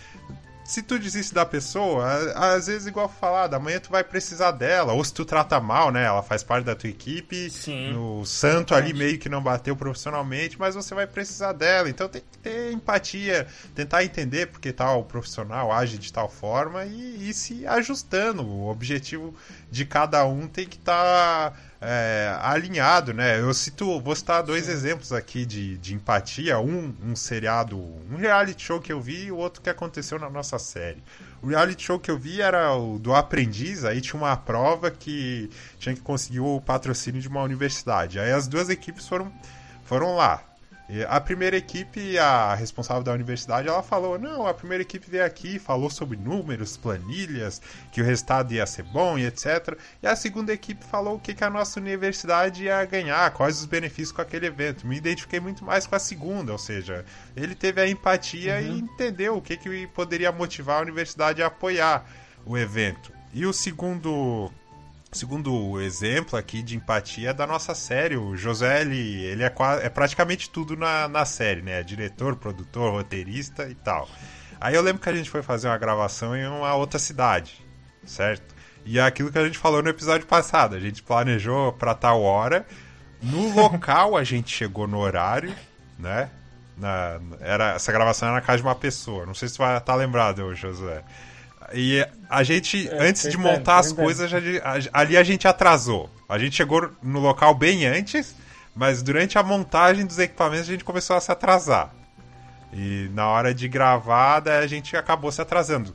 se 0.67 0.81
tu 0.83 0.99
desiste 0.99 1.33
da 1.33 1.45
pessoa, 1.45 2.05
às 2.35 2.67
vezes, 2.67 2.87
igual 2.87 3.07
falado, 3.07 3.53
amanhã 3.53 3.79
tu 3.79 3.89
vai 3.89 4.03
precisar 4.03 4.51
dela, 4.51 4.91
ou 4.91 5.01
se 5.01 5.13
tu 5.13 5.23
trata 5.23 5.61
mal, 5.61 5.91
né? 5.91 6.03
Ela 6.03 6.21
faz 6.21 6.43
parte 6.43 6.65
da 6.65 6.75
tua 6.75 6.89
equipe, 6.89 7.49
Sim, 7.49 7.95
o 7.95 8.25
santo 8.25 8.75
ali 8.75 8.93
meio 8.93 9.17
que 9.17 9.29
não 9.29 9.41
bateu 9.41 9.77
profissionalmente, 9.77 10.59
mas 10.59 10.75
você 10.75 10.93
vai 10.93 11.07
precisar 11.07 11.53
dela. 11.53 11.89
Então 11.89 12.09
tem 12.09 12.21
que 12.21 12.37
ter 12.39 12.73
empatia, 12.73 13.47
tentar 13.73 14.03
entender 14.03 14.47
porque 14.47 14.73
tal 14.73 15.05
profissional 15.05 15.71
age 15.71 15.97
de 15.97 16.11
tal 16.11 16.27
forma 16.27 16.83
e 16.83 17.29
ir 17.29 17.33
se 17.33 17.65
ajustando. 17.65 18.45
O 18.45 18.67
objetivo 18.67 19.33
de 19.71 19.85
cada 19.85 20.25
um 20.25 20.49
tem 20.49 20.67
que 20.67 20.75
estar. 20.75 21.51
Tá 21.51 21.66
é, 21.79 22.35
alinhado, 22.41 23.13
né? 23.13 23.39
Eu 23.39 23.53
cito, 23.53 23.99
vou 24.01 24.15
citar 24.15 24.41
dois 24.41 24.65
Sim. 24.65 24.71
exemplos 24.71 25.13
aqui 25.13 25.45
de, 25.45 25.77
de 25.77 25.93
empatia. 25.93 26.59
Um, 26.59 26.95
um 27.03 27.15
seriado, 27.15 27.77
um 27.77 28.15
reality 28.17 28.63
show 28.63 28.79
que 28.79 28.91
eu 28.91 28.99
vi 28.99 29.25
e 29.25 29.31
o 29.31 29.37
outro 29.37 29.61
que 29.61 29.69
aconteceu 29.69 30.17
na 30.17 30.29
nossa 30.29 30.57
série. 30.57 31.03
O 31.41 31.47
reality 31.47 31.83
show 31.83 31.99
que 31.99 32.09
eu 32.09 32.17
vi 32.17 32.41
era 32.41 32.73
o 32.73 32.97
do 32.97 33.13
aprendiz, 33.13 33.85
aí 33.85 34.01
tinha 34.01 34.19
uma 34.19 34.35
prova 34.35 34.89
que 34.89 35.49
tinha 35.77 35.93
que 35.93 36.01
conseguir 36.01 36.39
o 36.39 36.59
patrocínio 36.59 37.21
de 37.21 37.27
uma 37.27 37.43
universidade. 37.43 38.19
Aí 38.19 38.31
as 38.31 38.47
duas 38.47 38.69
equipes 38.69 39.07
foram, 39.07 39.31
foram 39.83 40.15
lá. 40.15 40.41
A 41.09 41.19
primeira 41.19 41.57
equipe, 41.57 42.17
a 42.17 42.55
responsável 42.55 43.03
da 43.03 43.11
universidade, 43.11 43.67
ela 43.67 43.83
falou: 43.83 44.17
não, 44.17 44.47
a 44.47 44.53
primeira 44.53 44.81
equipe 44.81 45.09
veio 45.09 45.25
aqui, 45.25 45.59
falou 45.59 45.89
sobre 45.89 46.15
números, 46.17 46.77
planilhas, 46.77 47.61
que 47.91 48.01
o 48.01 48.05
resultado 48.05 48.53
ia 48.53 48.65
ser 48.65 48.83
bom 48.83 49.17
e 49.17 49.25
etc. 49.25 49.77
E 50.01 50.07
a 50.07 50.15
segunda 50.15 50.53
equipe 50.53 50.85
falou 50.85 51.15
o 51.15 51.19
que, 51.19 51.33
que 51.33 51.43
a 51.43 51.49
nossa 51.49 51.77
universidade 51.77 52.63
ia 52.63 52.85
ganhar, 52.85 53.31
quais 53.31 53.59
os 53.59 53.65
benefícios 53.65 54.13
com 54.13 54.21
aquele 54.21 54.45
evento. 54.45 54.87
Me 54.87 54.95
identifiquei 54.95 55.41
muito 55.41 55.65
mais 55.65 55.85
com 55.85 55.95
a 55.95 55.99
segunda, 55.99 56.53
ou 56.53 56.57
seja, 56.57 57.03
ele 57.35 57.53
teve 57.53 57.81
a 57.81 57.89
empatia 57.89 58.55
uhum. 58.55 58.61
e 58.61 58.79
entendeu 58.79 59.35
o 59.35 59.41
que, 59.41 59.57
que 59.57 59.87
poderia 59.87 60.31
motivar 60.31 60.79
a 60.79 60.83
universidade 60.83 61.43
a 61.43 61.47
apoiar 61.47 62.05
o 62.45 62.57
evento. 62.57 63.11
E 63.33 63.45
o 63.45 63.51
segundo 63.51 64.49
segundo 65.11 65.79
exemplo 65.81 66.37
aqui 66.37 66.61
de 66.61 66.75
empatia 66.75 67.33
da 67.33 67.47
nossa 67.47 67.73
série. 67.73 68.17
O 68.17 68.35
José, 68.35 68.81
ele, 68.81 69.23
ele 69.23 69.43
é, 69.43 69.49
quase, 69.49 69.85
é 69.85 69.89
praticamente 69.89 70.49
tudo 70.49 70.75
na, 70.75 71.07
na 71.07 71.25
série, 71.25 71.61
né? 71.61 71.79
É 71.79 71.83
diretor, 71.83 72.35
produtor, 72.35 72.91
roteirista 72.91 73.69
e 73.69 73.75
tal. 73.75 74.07
Aí 74.59 74.75
eu 74.75 74.81
lembro 74.81 75.01
que 75.01 75.09
a 75.09 75.15
gente 75.15 75.29
foi 75.29 75.41
fazer 75.41 75.67
uma 75.67 75.77
gravação 75.77 76.35
em 76.35 76.45
uma 76.47 76.73
outra 76.75 76.99
cidade, 76.99 77.65
certo? 78.05 78.55
E 78.85 78.99
é 78.99 79.03
aquilo 79.03 79.31
que 79.31 79.37
a 79.37 79.45
gente 79.45 79.57
falou 79.57 79.83
no 79.83 79.89
episódio 79.89 80.25
passado. 80.25 80.75
A 80.75 80.79
gente 80.79 81.03
planejou 81.03 81.73
para 81.73 81.93
tal 81.93 82.21
hora. 82.21 82.65
No 83.21 83.53
local 83.59 84.15
a 84.15 84.23
gente 84.23 84.55
chegou 84.55 84.87
no 84.87 84.99
horário, 84.99 85.53
né? 85.99 86.29
Na, 86.77 87.19
era, 87.39 87.73
essa 87.73 87.91
gravação 87.91 88.27
era 88.27 88.35
na 88.35 88.41
casa 88.41 88.57
de 88.57 88.63
uma 88.63 88.75
pessoa. 88.75 89.25
Não 89.25 89.33
sei 89.33 89.47
se 89.47 89.55
você 89.55 89.63
vai 89.63 89.77
estar 89.77 89.95
lembrado, 89.95 90.53
José. 90.55 91.03
E 91.73 92.05
a 92.29 92.43
gente, 92.43 92.87
é, 92.87 93.07
antes 93.07 93.29
de 93.29 93.37
montar 93.37 93.79
as 93.79 93.91
coisas, 93.91 94.31
ali 94.93 95.17
a 95.17 95.23
gente 95.23 95.47
atrasou. 95.47 96.09
A 96.27 96.37
gente 96.37 96.55
chegou 96.55 96.89
no 97.01 97.19
local 97.19 97.53
bem 97.53 97.85
antes, 97.85 98.35
mas 98.75 99.01
durante 99.01 99.37
a 99.37 99.43
montagem 99.43 100.05
dos 100.05 100.19
equipamentos 100.19 100.67
a 100.67 100.71
gente 100.71 100.83
começou 100.83 101.15
a 101.15 101.21
se 101.21 101.31
atrasar. 101.31 101.93
E 102.71 103.09
na 103.13 103.27
hora 103.27 103.53
de 103.53 103.67
gravar, 103.67 104.47
a 104.47 104.67
gente 104.67 104.95
acabou 104.95 105.31
se 105.31 105.41
atrasando. 105.41 105.93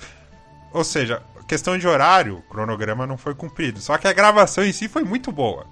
Ou 0.72 0.84
seja, 0.84 1.22
questão 1.46 1.76
de 1.76 1.86
horário, 1.86 2.38
o 2.38 2.42
cronograma 2.42 3.06
não 3.06 3.18
foi 3.18 3.34
cumprido. 3.34 3.80
Só 3.80 3.98
que 3.98 4.08
a 4.08 4.12
gravação 4.12 4.64
em 4.64 4.72
si 4.72 4.88
foi 4.88 5.04
muito 5.04 5.30
boa. 5.30 5.66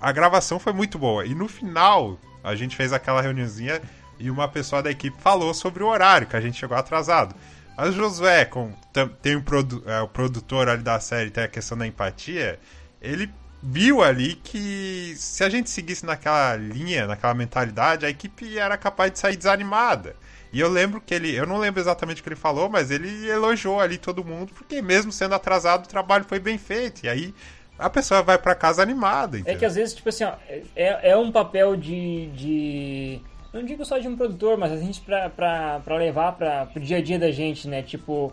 A 0.00 0.10
gravação 0.10 0.58
foi 0.58 0.72
muito 0.72 0.98
boa. 0.98 1.26
E 1.26 1.34
no 1.34 1.48
final, 1.48 2.18
a 2.42 2.54
gente 2.54 2.76
fez 2.76 2.92
aquela 2.92 3.22
reuniãozinha 3.22 3.80
e 4.18 4.30
uma 4.30 4.48
pessoa 4.48 4.82
da 4.82 4.90
equipe 4.90 5.20
falou 5.20 5.52
sobre 5.52 5.82
o 5.82 5.86
horário, 5.86 6.26
que 6.26 6.36
a 6.36 6.40
gente 6.40 6.58
chegou 6.58 6.76
atrasado. 6.76 7.34
O 7.76 7.90
Josué, 7.90 8.44
com, 8.44 8.72
tem 9.20 9.36
um 9.36 9.42
produ, 9.42 9.82
é, 9.86 10.00
o 10.00 10.08
produtor 10.08 10.68
ali 10.68 10.82
da 10.82 11.00
série, 11.00 11.30
tem 11.30 11.44
a 11.44 11.48
questão 11.48 11.76
da 11.76 11.86
empatia, 11.86 12.58
ele 13.02 13.30
viu 13.62 14.02
ali 14.02 14.34
que 14.36 15.14
se 15.16 15.42
a 15.42 15.48
gente 15.48 15.70
seguisse 15.70 16.04
naquela 16.04 16.54
linha, 16.54 17.06
naquela 17.06 17.34
mentalidade, 17.34 18.06
a 18.06 18.10
equipe 18.10 18.58
era 18.58 18.76
capaz 18.76 19.12
de 19.12 19.18
sair 19.18 19.36
desanimada. 19.36 20.14
E 20.52 20.60
eu 20.60 20.68
lembro 20.68 21.00
que 21.00 21.12
ele, 21.12 21.34
eu 21.34 21.46
não 21.46 21.58
lembro 21.58 21.80
exatamente 21.80 22.20
o 22.20 22.22
que 22.22 22.28
ele 22.28 22.36
falou, 22.36 22.68
mas 22.68 22.90
ele 22.90 23.28
elogiou 23.28 23.80
ali 23.80 23.98
todo 23.98 24.24
mundo, 24.24 24.52
porque 24.54 24.80
mesmo 24.80 25.10
sendo 25.10 25.34
atrasado, 25.34 25.84
o 25.84 25.88
trabalho 25.88 26.24
foi 26.24 26.38
bem 26.38 26.58
feito. 26.58 27.04
E 27.04 27.08
aí 27.08 27.34
a 27.76 27.90
pessoa 27.90 28.22
vai 28.22 28.38
para 28.38 28.54
casa 28.54 28.80
animada. 28.80 29.38
Entendeu? 29.38 29.56
É 29.56 29.58
que 29.58 29.64
às 29.64 29.74
vezes, 29.74 29.94
tipo 29.94 30.08
assim, 30.08 30.22
ó, 30.22 30.34
é, 30.76 31.10
é 31.10 31.16
um 31.16 31.32
papel 31.32 31.74
de, 31.74 32.26
de 32.28 33.20
não 33.54 33.64
digo 33.64 33.84
só 33.84 33.98
de 33.98 34.08
um 34.08 34.16
produtor, 34.16 34.58
mas 34.58 34.72
a 34.72 34.76
gente 34.76 35.00
pra, 35.00 35.80
levar 35.96 36.32
pra, 36.32 36.66
pro 36.66 36.80
dia 36.80 36.96
a 36.96 37.02
dia 37.02 37.18
da 37.18 37.30
gente, 37.30 37.68
né? 37.68 37.82
Tipo, 37.82 38.32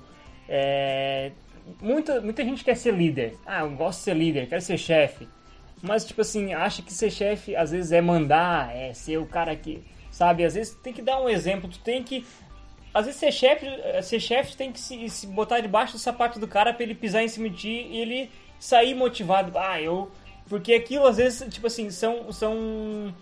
é, 0.50 1.32
muita, 1.80 2.20
muita 2.20 2.44
gente 2.44 2.64
quer 2.64 2.76
ser 2.76 2.94
líder. 2.94 3.38
Ah, 3.46 3.62
eu 3.62 3.70
gosto 3.70 4.00
de 4.00 4.06
ser 4.06 4.16
líder, 4.16 4.48
quero 4.48 4.62
ser 4.62 4.80
chefe. 4.80 5.28
Mas, 5.82 6.06
tipo 6.06 6.22
assim, 6.22 6.54
acha 6.54 6.82
que 6.82 6.92
ser 6.92 7.12
chefe 7.12 7.56
às 7.56 7.70
vezes 7.70 7.92
é 7.92 8.02
mandar, 8.02 8.76
é 8.76 8.94
ser 8.94 9.18
o 9.18 9.26
cara 9.28 9.56
que. 9.56 9.84
Sabe? 10.10 10.44
Às 10.44 10.56
vezes 10.56 10.74
tem 10.76 10.92
que 10.92 11.02
dar 11.02 11.22
um 11.22 11.30
exemplo, 11.30 11.70
tu 11.70 11.80
tem 11.80 12.04
que. 12.04 12.26
Às 12.94 13.06
vezes 13.06 13.20
ser 13.20 13.32
chefe, 13.32 13.68
ser 14.04 14.20
chefe 14.20 14.58
tem 14.58 14.72
que 14.72 14.80
se, 14.80 15.08
se 15.08 15.28
botar 15.28 15.62
debaixo 15.62 15.94
do 15.94 16.00
sapato 16.00 16.40
do 16.40 16.48
cara 16.48 16.74
para 16.74 16.84
ele 16.84 16.96
pisar 16.96 17.24
em 17.24 17.28
cima 17.28 17.48
de 17.48 17.58
ti 17.58 17.88
e 17.90 17.98
ele 18.02 18.30
sair 18.60 18.96
motivado. 18.96 19.58
Ah, 19.58 19.80
eu. 19.80 20.12
Porque 20.50 20.74
aquilo 20.74 21.06
às 21.06 21.18
vezes, 21.18 21.48
tipo 21.54 21.68
assim, 21.68 21.90
são, 21.90 22.32
são 22.34 23.14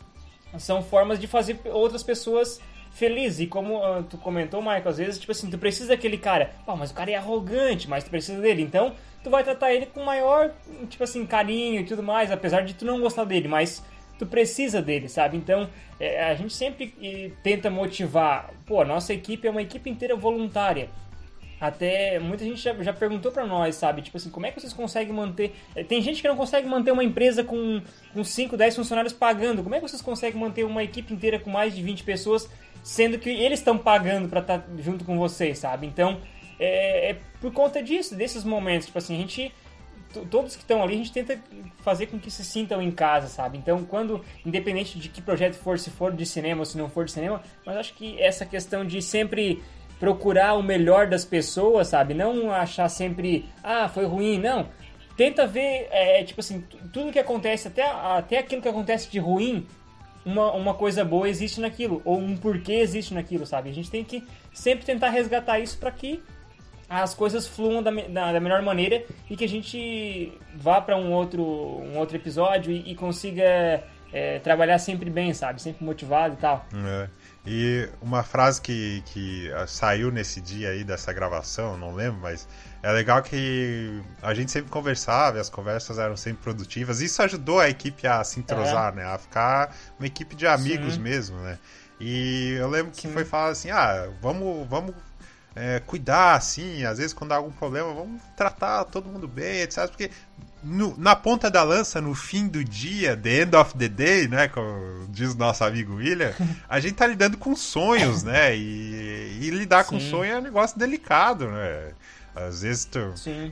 são 0.57 0.81
formas 0.81 1.19
de 1.19 1.27
fazer 1.27 1.59
outras 1.65 2.03
pessoas 2.03 2.59
felizes. 2.91 3.41
E 3.41 3.47
como 3.47 3.77
uh, 3.77 4.03
tu 4.03 4.17
comentou, 4.17 4.61
Michael, 4.61 4.89
às 4.89 4.97
vezes, 4.97 5.19
tipo 5.19 5.31
assim, 5.31 5.49
tu 5.49 5.57
precisa 5.57 5.89
daquele 5.89 6.17
cara, 6.17 6.51
oh, 6.65 6.75
mas 6.75 6.91
o 6.91 6.93
cara 6.93 7.11
é 7.11 7.15
arrogante, 7.15 7.89
mas 7.89 8.03
tu 8.03 8.09
precisa 8.09 8.41
dele. 8.41 8.61
Então, 8.61 8.93
tu 9.23 9.29
vai 9.29 9.43
tratar 9.43 9.73
ele 9.73 9.85
com 9.85 10.03
maior, 10.03 10.51
tipo 10.89 11.03
assim, 11.03 11.25
carinho 11.25 11.81
e 11.81 11.85
tudo 11.85 12.03
mais, 12.03 12.31
apesar 12.31 12.61
de 12.61 12.73
tu 12.73 12.85
não 12.85 12.99
gostar 12.99 13.23
dele, 13.23 13.47
mas 13.47 13.83
tu 14.17 14.25
precisa 14.25 14.81
dele, 14.81 15.07
sabe? 15.07 15.37
Então, 15.37 15.69
é, 15.99 16.25
a 16.25 16.35
gente 16.35 16.53
sempre 16.53 17.33
tenta 17.43 17.69
motivar. 17.69 18.51
Pô, 18.65 18.81
a 18.81 18.85
nossa 18.85 19.13
equipe 19.13 19.47
é 19.47 19.51
uma 19.51 19.61
equipe 19.61 19.89
inteira 19.89 20.15
voluntária. 20.15 20.89
Até 21.59 22.19
muita 22.19 22.45
gente 22.45 22.61
já, 22.61 22.73
já 22.81 22.93
perguntou 22.93 23.31
para 23.31 23.45
nós, 23.45 23.75
sabe? 23.75 24.01
Tipo 24.01 24.17
assim, 24.17 24.29
como 24.29 24.45
é 24.45 24.51
que 24.51 24.59
vocês 24.59 24.71
conseguem 24.71 25.13
manter. 25.13 25.53
Eh, 25.75 25.83
tem 25.83 26.01
gente 26.01 26.21
que 26.21 26.27
não 26.27 26.37
consegue 26.37 26.67
manter 26.67 26.91
uma 26.91 27.03
empresa 27.03 27.43
com, 27.43 27.81
com 28.13 28.23
5, 28.23 28.55
10 28.55 28.75
funcionários 28.75 29.13
pagando. 29.13 29.61
Como 29.61 29.75
é 29.75 29.79
que 29.79 29.87
vocês 29.87 30.01
conseguem 30.01 30.39
manter 30.39 30.63
uma 30.63 30.83
equipe 30.83 31.13
inteira 31.13 31.37
com 31.37 31.49
mais 31.49 31.75
de 31.75 31.81
20 31.81 32.03
pessoas, 32.03 32.49
sendo 32.81 33.19
que 33.19 33.29
eles 33.29 33.59
estão 33.59 33.77
pagando 33.77 34.29
para 34.29 34.39
estar 34.39 34.59
tá 34.59 34.67
junto 34.77 35.03
com 35.03 35.17
vocês, 35.17 35.59
sabe? 35.59 35.85
Então, 35.85 36.21
é, 36.59 37.11
é 37.11 37.17
por 37.41 37.51
conta 37.51 37.83
disso, 37.83 38.15
desses 38.15 38.43
momentos. 38.43 38.87
Tipo 38.87 38.97
assim, 38.97 39.15
a 39.15 39.19
gente 39.19 39.51
todos 40.29 40.55
que 40.55 40.63
estão 40.63 40.81
ali, 40.81 40.95
a 40.95 40.97
gente 40.97 41.11
tenta 41.11 41.39
fazer 41.83 42.07
com 42.07 42.17
que 42.19 42.31
se 42.31 42.43
sintam 42.43 42.81
em 42.81 42.89
casa, 42.89 43.27
sabe? 43.27 43.57
Então, 43.57 43.83
quando, 43.85 44.23
independente 44.45 44.97
de 44.97 45.07
que 45.07 45.21
projeto 45.21 45.53
for, 45.53 45.77
se 45.77 45.89
for 45.89 46.11
de 46.11 46.25
cinema 46.25 46.61
ou 46.61 46.65
se 46.65 46.77
não 46.77 46.89
for 46.89 47.05
de 47.05 47.11
cinema, 47.11 47.43
mas 47.65 47.77
acho 47.77 47.93
que 47.93 48.19
essa 48.19 48.45
questão 48.45 48.85
de 48.85 49.01
sempre 49.01 49.61
procurar 49.99 50.53
o 50.53 50.63
melhor 50.63 51.07
das 51.07 51.25
pessoas, 51.25 51.89
sabe? 51.89 52.13
Não 52.13 52.51
achar 52.51 52.87
sempre, 52.89 53.45
ah, 53.63 53.89
foi 53.89 54.05
ruim, 54.05 54.39
não. 54.39 54.67
Tenta 55.17 55.45
ver, 55.45 55.87
é, 55.91 56.23
tipo 56.23 56.39
assim, 56.39 56.63
tudo 56.93 57.11
que 57.11 57.19
acontece, 57.19 57.67
até, 57.67 57.83
até 57.83 58.37
aquilo 58.37 58.61
que 58.61 58.69
acontece 58.69 59.11
de 59.11 59.19
ruim, 59.19 59.67
uma, 60.25 60.53
uma 60.53 60.73
coisa 60.73 61.03
boa 61.03 61.27
existe 61.27 61.59
naquilo, 61.59 62.01
ou 62.05 62.17
um 62.17 62.37
porquê 62.37 62.73
existe 62.73 63.13
naquilo, 63.13 63.45
sabe? 63.45 63.69
A 63.69 63.73
gente 63.73 63.91
tem 63.91 64.03
que 64.03 64.23
sempre 64.53 64.85
tentar 64.85 65.09
resgatar 65.09 65.59
isso 65.59 65.77
para 65.77 65.91
que 65.91 66.23
as 66.89 67.13
coisas 67.13 67.47
fluam 67.47 67.83
da, 67.83 67.91
da, 67.91 68.33
da, 68.33 68.39
melhor 68.39 68.61
maneira 68.61 69.03
e 69.29 69.35
que 69.35 69.43
a 69.43 69.47
gente 69.47 70.33
vá 70.55 70.81
para 70.81 70.97
um 70.97 71.13
outro, 71.13 71.43
um 71.43 71.97
outro 71.97 72.15
episódio 72.15 72.71
e, 72.71 72.91
e 72.91 72.95
consiga 72.95 73.83
é, 74.11 74.39
trabalhar 74.39 74.79
sempre 74.79 75.09
bem, 75.09 75.33
sabe? 75.33 75.61
Sempre 75.61 75.85
motivado 75.85 76.33
e 76.33 76.37
tal. 76.37 76.65
É. 76.73 77.09
E 77.51 77.89
uma 77.99 78.21
frase 78.21 78.61
que, 78.61 79.01
que 79.07 79.51
ah, 79.53 79.65
saiu 79.65 80.11
nesse 80.11 80.39
dia 80.39 80.69
aí 80.69 80.83
dessa 80.83 81.11
gravação, 81.11 81.75
não 81.75 81.95
lembro, 81.95 82.21
mas 82.21 82.47
é 82.83 82.91
legal 82.91 83.23
que 83.23 84.03
a 84.21 84.35
gente 84.35 84.51
sempre 84.51 84.69
conversava, 84.69 85.39
as 85.39 85.49
conversas 85.49 85.97
eram 85.97 86.15
sempre 86.15 86.43
produtivas. 86.43 87.01
Isso 87.01 87.19
ajudou 87.23 87.59
a 87.59 87.67
equipe 87.67 88.05
a 88.05 88.23
se 88.23 88.39
entrosar, 88.39 88.93
é. 88.93 88.97
né? 88.97 89.03
A 89.03 89.17
ficar 89.17 89.75
uma 89.97 90.05
equipe 90.05 90.35
de 90.35 90.45
amigos 90.45 90.93
Sim. 90.93 90.99
mesmo, 90.99 91.37
né? 91.39 91.57
E 91.99 92.51
eu 92.59 92.69
lembro 92.69 92.91
que 92.91 93.07
Sim. 93.07 93.13
foi 93.13 93.25
falar 93.25 93.49
assim, 93.49 93.71
ah, 93.71 94.07
vamos, 94.21 94.67
vamos 94.69 94.93
é, 95.55 95.79
cuidar, 95.79 96.35
assim, 96.35 96.85
às 96.85 96.99
vezes 96.99 97.13
quando 97.13 97.31
há 97.31 97.37
algum 97.37 97.51
problema, 97.51 97.91
vamos 97.95 98.21
tratar 98.37 98.85
todo 98.85 99.09
mundo 99.09 99.27
bem, 99.27 99.61
etc. 99.61 99.87
Porque 99.87 100.11
no, 100.63 100.95
na 100.97 101.15
ponta 101.15 101.49
da 101.49 101.63
lança, 101.63 102.01
no 102.01 102.13
fim 102.13 102.47
do 102.47 102.63
dia, 102.63 103.15
the 103.15 103.41
end 103.41 103.55
of 103.55 103.77
the 103.77 103.87
day, 103.87 104.27
né? 104.27 104.47
Como 104.47 105.07
diz 105.09 105.33
o 105.33 105.37
nosso 105.37 105.63
amigo 105.63 105.95
William, 105.95 106.33
a 106.67 106.79
gente 106.79 106.93
tá 106.93 107.07
lidando 107.07 107.37
com 107.37 107.55
sonhos, 107.55 108.23
né? 108.23 108.55
E, 108.55 109.39
e 109.41 109.49
lidar 109.49 109.83
Sim. 109.83 109.89
com 109.89 109.99
sonho 109.99 110.33
é 110.33 110.37
um 110.37 110.41
negócio 110.41 110.77
delicado, 110.77 111.47
né? 111.47 111.91
Às 112.35 112.61
vezes 112.61 112.85
tu, 112.85 112.99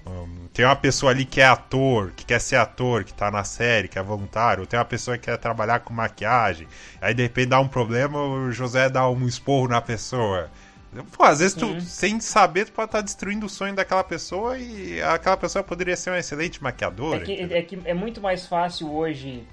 um, 0.06 0.48
tem 0.54 0.64
uma 0.64 0.76
pessoa 0.76 1.12
ali 1.12 1.26
que 1.26 1.42
é 1.42 1.46
ator, 1.46 2.12
que 2.16 2.26
quer 2.26 2.40
ser 2.40 2.56
ator, 2.56 3.04
que 3.04 3.14
tá 3.14 3.30
na 3.30 3.44
série, 3.44 3.88
que 3.88 4.00
é 4.00 4.04
voluntário, 4.04 4.62
ou 4.62 4.68
tem 4.68 4.80
uma 4.80 4.86
pessoa 4.86 5.18
que 5.18 5.26
quer 5.26 5.38
trabalhar 5.38 5.80
com 5.80 5.94
maquiagem, 5.94 6.68
aí 7.02 7.14
de 7.14 7.24
repente 7.24 7.50
dá 7.50 7.60
um 7.60 7.68
problema, 7.68 8.20
o 8.20 8.52
José 8.52 8.90
dá 8.90 9.10
um 9.10 9.28
esporro 9.28 9.68
na 9.68 9.82
pessoa. 9.82 10.50
Pô, 11.06 11.24
às 11.24 11.40
vezes 11.40 11.56
tu, 11.56 11.80
sem 11.82 12.19
saber, 12.19 12.65
tu 12.65 12.72
pode 12.72 12.88
estar 12.88 12.99
tá 12.99 13.03
destruindo 13.03 13.45
o 13.45 13.49
sonho 13.49 13.76
daquela 13.76 14.03
pessoa 14.03 14.57
e 14.57 15.02
aquela 15.02 15.38
pessoa 15.38 15.64
poderia 15.64 15.95
ser 15.95 16.11
uma 16.11 16.19
excelente 16.19 16.61
maquiadora. 16.61 17.22
É 17.22 17.26
que, 17.26 17.34
é, 17.34 17.61
que 17.61 17.80
é 17.86 17.94
muito 17.94 18.22
mais 18.22 18.45
fácil 18.45 18.94
hoje 18.94 19.44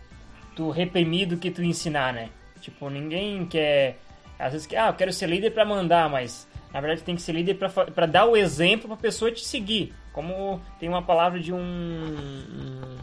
tu 0.54 0.70
reprimir 0.70 1.28
do 1.28 1.36
que 1.36 1.50
tu 1.50 1.62
ensinar, 1.62 2.12
né? 2.12 2.30
Tipo, 2.60 2.88
ninguém 2.88 3.44
quer. 3.46 3.98
Às 4.38 4.52
vezes, 4.52 4.68
ah, 4.76 4.88
eu 4.88 4.94
quero 4.94 5.12
ser 5.12 5.28
líder 5.28 5.50
para 5.50 5.64
mandar, 5.64 6.08
mas 6.08 6.48
na 6.72 6.80
verdade 6.80 7.02
tem 7.02 7.14
que 7.14 7.22
ser 7.22 7.32
líder 7.32 7.54
para 7.54 8.06
dar 8.06 8.24
o 8.24 8.36
exemplo 8.36 8.88
para 8.88 8.94
a 8.94 9.00
pessoa 9.00 9.30
te 9.30 9.44
seguir. 9.44 9.94
Como 10.12 10.60
tem 10.78 10.88
uma 10.88 11.02
palavra 11.02 11.40
de 11.40 11.52
um. 11.52 12.96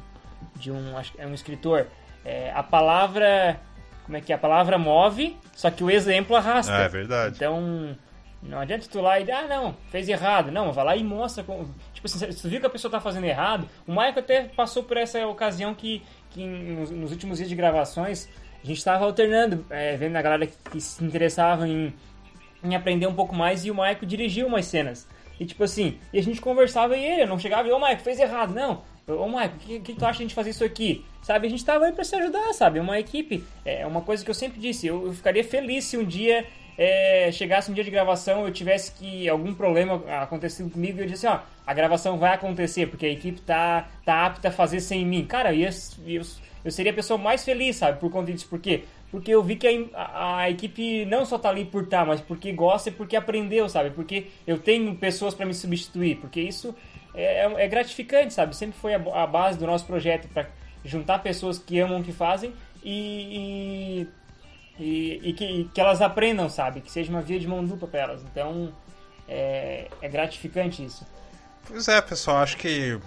de 0.55 0.71
um. 0.71 0.93
é 1.17 1.27
um 1.27 1.33
escritor. 1.33 1.87
É, 2.23 2.51
a 2.53 2.63
palavra. 2.63 3.59
Como 4.05 4.17
é 4.17 4.21
que 4.21 4.31
é? 4.31 4.35
A 4.35 4.39
palavra 4.39 4.77
move, 4.77 5.37
só 5.53 5.69
que 5.69 5.83
o 5.83 5.91
exemplo 5.91 6.35
arrasta. 6.35 6.73
É, 6.73 6.85
é 6.85 6.89
verdade. 6.89 7.35
Então 7.35 7.95
não 8.41 8.59
adianta 8.59 8.87
tu 8.89 8.99
lá 8.99 9.19
e 9.19 9.31
ah, 9.31 9.47
não, 9.47 9.75
fez 9.89 10.09
errado. 10.09 10.51
Não, 10.51 10.71
vai 10.71 10.83
lá 10.83 10.95
e 10.95 11.03
mostra. 11.03 11.43
Como... 11.43 11.73
Tipo 11.93 12.07
assim, 12.07 12.31
se 12.31 12.41
tu 12.41 12.49
viu 12.49 12.59
que 12.59 12.65
a 12.65 12.69
pessoa 12.69 12.91
tá 12.91 12.99
fazendo 12.99 13.25
errado, 13.25 13.69
o 13.87 13.91
Michael 13.91 14.19
até 14.19 14.43
passou 14.43 14.83
por 14.83 14.97
essa 14.97 15.25
ocasião 15.27 15.75
que, 15.75 16.01
que 16.31 16.45
nos, 16.45 16.89
nos 16.89 17.11
últimos 17.11 17.37
dias 17.37 17.49
de 17.49 17.55
gravações 17.55 18.27
a 18.63 18.67
gente 18.67 18.77
estava 18.77 19.05
alternando, 19.05 19.65
é, 19.69 19.95
vendo 19.95 20.15
a 20.15 20.21
galera 20.21 20.45
que, 20.45 20.55
que 20.69 20.79
se 20.79 21.03
interessava 21.03 21.67
em, 21.67 21.93
em 22.63 22.75
aprender 22.75 23.07
um 23.07 23.13
pouco 23.13 23.35
mais 23.35 23.65
e 23.65 23.71
o 23.71 23.73
Michael 23.73 24.05
dirigiu 24.05 24.47
umas 24.47 24.65
cenas. 24.65 25.07
E 25.39 25.45
tipo 25.45 25.63
assim, 25.63 25.97
e 26.13 26.19
a 26.19 26.23
gente 26.23 26.39
conversava 26.39 26.95
e 26.95 27.03
ele, 27.03 27.23
eu 27.23 27.27
não 27.27 27.39
chegava 27.39 27.67
e, 27.67 27.71
ô 27.71 27.79
Michael, 27.79 27.99
fez 27.99 28.19
errado. 28.19 28.53
Não, 28.53 28.83
ô 29.07 29.27
Michael, 29.27 29.51
o 29.55 29.59
que, 29.59 29.79
que 29.79 29.93
tu 29.95 30.05
acha 30.05 30.17
de 30.17 30.23
a 30.23 30.27
gente 30.27 30.35
fazer 30.35 30.51
isso 30.51 30.63
aqui? 30.63 31.03
Sabe, 31.23 31.47
a 31.47 31.49
gente 31.49 31.65
tava 31.65 31.85
aí 31.85 31.91
pra 31.91 32.03
se 32.03 32.15
ajudar, 32.15 32.53
sabe? 32.53 32.79
Uma 32.79 32.99
equipe, 32.99 33.43
é 33.65 33.85
uma 33.85 34.01
coisa 34.01 34.23
que 34.23 34.29
eu 34.29 34.35
sempre 34.35 34.59
disse, 34.59 34.85
eu, 34.85 35.07
eu 35.07 35.13
ficaria 35.13 35.43
feliz 35.43 35.85
se 35.85 35.97
um 35.97 36.03
dia 36.03 36.45
é, 36.77 37.29
chegasse 37.31 37.69
um 37.69 37.73
dia 37.73 37.83
de 37.83 37.91
gravação 37.91 38.45
eu 38.45 38.51
tivesse 38.51 38.91
que 38.93 39.27
algum 39.27 39.53
problema 39.53 40.03
acontecido 40.21 40.69
comigo 40.69 40.99
e 40.99 41.03
eu 41.03 41.07
disse, 41.07 41.27
ó, 41.27 41.39
a 41.65 41.73
gravação 41.73 42.17
vai 42.17 42.33
acontecer 42.33 42.87
porque 42.87 43.05
a 43.05 43.09
equipe 43.09 43.41
tá, 43.41 43.87
tá 44.05 44.25
apta 44.25 44.49
a 44.49 44.51
fazer 44.51 44.79
sem 44.79 45.05
mim. 45.05 45.25
Cara, 45.25 45.53
eu, 45.53 45.69
eu, 46.05 46.21
eu 46.65 46.71
seria 46.71 46.91
a 46.91 46.95
pessoa 46.95 47.17
mais 47.17 47.43
feliz, 47.43 47.75
sabe, 47.75 47.99
por 47.99 48.09
conta 48.11 48.31
disso. 48.31 48.47
Por 48.47 48.59
quê? 48.59 48.83
Porque 49.11 49.31
eu 49.31 49.43
vi 49.43 49.57
que 49.57 49.67
a, 49.93 50.01
a, 50.01 50.37
a 50.39 50.49
equipe 50.49 51.05
não 51.05 51.25
só 51.25 51.37
tá 51.37 51.49
ali 51.49 51.65
por 51.65 51.85
tá, 51.85 52.05
mas 52.05 52.21
porque 52.21 52.51
gosta 52.53 52.89
e 52.89 52.91
porque 52.91 53.15
aprendeu, 53.15 53.67
sabe? 53.67 53.89
Porque 53.89 54.27
eu 54.47 54.57
tenho 54.57 54.95
pessoas 54.95 55.33
para 55.33 55.45
me 55.45 55.53
substituir, 55.53 56.15
porque 56.15 56.39
isso 56.39 56.73
é, 57.13 57.45
é, 57.45 57.53
é, 57.65 57.67
gratificante, 57.67 58.33
sabe? 58.33 58.55
Sempre 58.55 58.79
foi 58.79 58.93
a, 58.93 58.97
a 58.97 59.27
base 59.27 59.59
do 59.59 59.67
nosso 59.67 59.85
projeto 59.85 60.29
para 60.29 60.47
juntar 60.83 61.19
pessoas 61.19 61.59
que 61.59 61.77
amam 61.79 61.99
o 61.99 62.03
que 62.03 62.13
fazem 62.13 62.53
e, 62.83 64.05
e 64.05 64.07
e, 64.81 65.29
e 65.29 65.33
que, 65.33 65.69
que, 65.71 65.79
elas 65.79 66.01
aprendam, 66.01 66.49
sabe? 66.49 66.81
Que 66.81 66.91
seja 66.91 67.11
uma 67.11 67.21
via 67.21 67.39
de 67.39 67.47
mão 67.47 67.63
dupla 67.63 67.87
para 67.87 67.99
elas. 67.99 68.23
Então, 68.23 68.73
é, 69.27 69.87
é 70.01 70.09
gratificante 70.09 70.83
isso. 70.83 71.05
Pois 71.67 71.87
é, 71.87 72.01
pessoal, 72.01 72.37
acho 72.37 72.57
que 72.57 72.99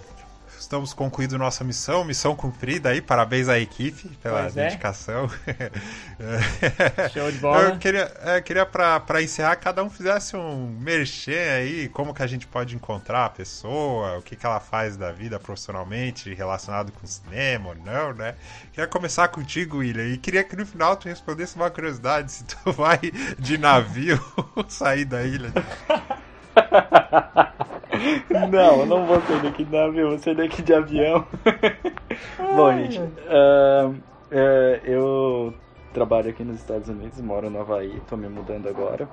estamos 0.59 0.93
concluindo 0.93 1.37
nossa 1.37 1.63
missão, 1.63 2.03
missão 2.03 2.35
cumprida 2.35 2.89
aí, 2.89 3.01
parabéns 3.01 3.47
à 3.47 3.59
equipe 3.59 4.09
pela 4.21 4.41
pois 4.43 4.57
é. 4.57 4.63
dedicação. 4.65 5.29
É. 5.47 7.09
Show 7.09 7.31
de 7.31 7.37
bola. 7.39 7.63
Eu 7.63 7.77
queria, 7.77 8.11
é, 8.21 8.41
queria 8.41 8.65
para 8.65 9.21
encerrar, 9.21 9.55
cada 9.57 9.83
um 9.83 9.89
fizesse 9.89 10.35
um 10.35 10.67
merchan 10.79 11.31
aí, 11.31 11.89
como 11.89 12.13
que 12.13 12.23
a 12.23 12.27
gente 12.27 12.47
pode 12.47 12.75
encontrar 12.75 13.25
a 13.25 13.29
pessoa, 13.29 14.17
o 14.17 14.21
que, 14.21 14.35
que 14.35 14.45
ela 14.45 14.59
faz 14.59 14.97
da 14.97 15.11
vida 15.11 15.39
profissionalmente, 15.39 16.33
relacionado 16.33 16.91
com 16.91 17.05
cinema 17.05 17.69
ou 17.69 17.75
não, 17.75 18.13
né? 18.13 18.35
Queria 18.71 18.87
começar 18.87 19.27
contigo, 19.27 19.77
William, 19.77 20.05
e 20.05 20.17
queria 20.17 20.43
que 20.43 20.55
no 20.55 20.65
final 20.65 20.95
tu 20.95 21.07
respondesse 21.07 21.55
uma 21.55 21.69
curiosidade, 21.69 22.31
se 22.31 22.43
tu 22.43 22.71
vai 22.73 22.99
de 23.37 23.57
navio 23.57 24.19
sair 24.67 25.05
da 25.05 25.23
ilha. 25.23 25.51
Não, 28.51 28.85
não 28.85 29.05
vou 29.05 29.21
sair 29.21 29.41
daqui 29.41 29.63
de 29.63 29.71
navio, 29.71 30.09
vou 30.09 30.19
sair 30.19 30.35
daqui 30.35 30.61
de 30.61 30.73
avião. 30.73 31.25
Bom, 32.55 32.71
gente, 32.73 32.99
uh, 32.99 33.89
uh, 33.89 33.95
eu 34.83 35.53
trabalho 35.93 36.29
aqui 36.29 36.43
nos 36.43 36.57
Estados 36.57 36.89
Unidos, 36.89 37.19
moro 37.21 37.49
no 37.49 37.61
Havaí, 37.61 38.01
tô 38.07 38.17
me 38.17 38.27
mudando 38.27 38.67
agora. 38.67 39.07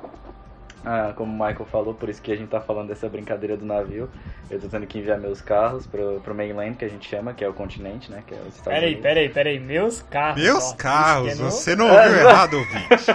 Ah, 0.84 1.12
como 1.14 1.30
o 1.30 1.34
Michael 1.46 1.64
falou, 1.66 1.94
por 1.94 2.08
isso 2.08 2.20
que 2.20 2.32
a 2.32 2.36
gente 2.36 2.48
tá 2.48 2.60
falando 2.60 2.88
dessa 2.88 3.08
brincadeira 3.08 3.56
do 3.56 3.64
navio. 3.64 4.10
Eu 4.50 4.60
tô 4.60 4.68
tendo 4.68 4.86
que 4.86 4.98
enviar 4.98 5.18
meus 5.18 5.40
carros 5.40 5.86
pro, 5.86 6.20
pro 6.20 6.34
mainland, 6.34 6.76
que 6.76 6.84
a 6.84 6.88
gente 6.88 7.08
chama, 7.08 7.32
que 7.32 7.44
é 7.44 7.48
o 7.48 7.52
continente, 7.52 8.10
né? 8.10 8.22
Que 8.26 8.34
é 8.34 8.38
os 8.38 8.56
Estados 8.56 8.64
peraí, 8.64 8.84
Unidos. 8.86 9.02
Peraí, 9.02 9.28
peraí, 9.28 9.60
meus 9.60 10.02
carros. 10.02 10.42
Meus 10.42 10.72
ó, 10.72 10.76
carros, 10.76 11.38
você 11.38 11.76
não 11.76 11.86
ouviu 11.86 12.18
errado, 12.28 12.54
ouvinte. 12.54 13.06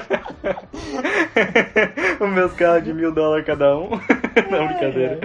Os 2.19 2.29
meus 2.29 2.53
carros 2.53 2.83
de 2.83 2.93
mil 2.93 3.11
dólares 3.11 3.45
cada 3.45 3.77
um. 3.77 3.89
não, 4.49 4.67
brincadeira. 4.67 5.19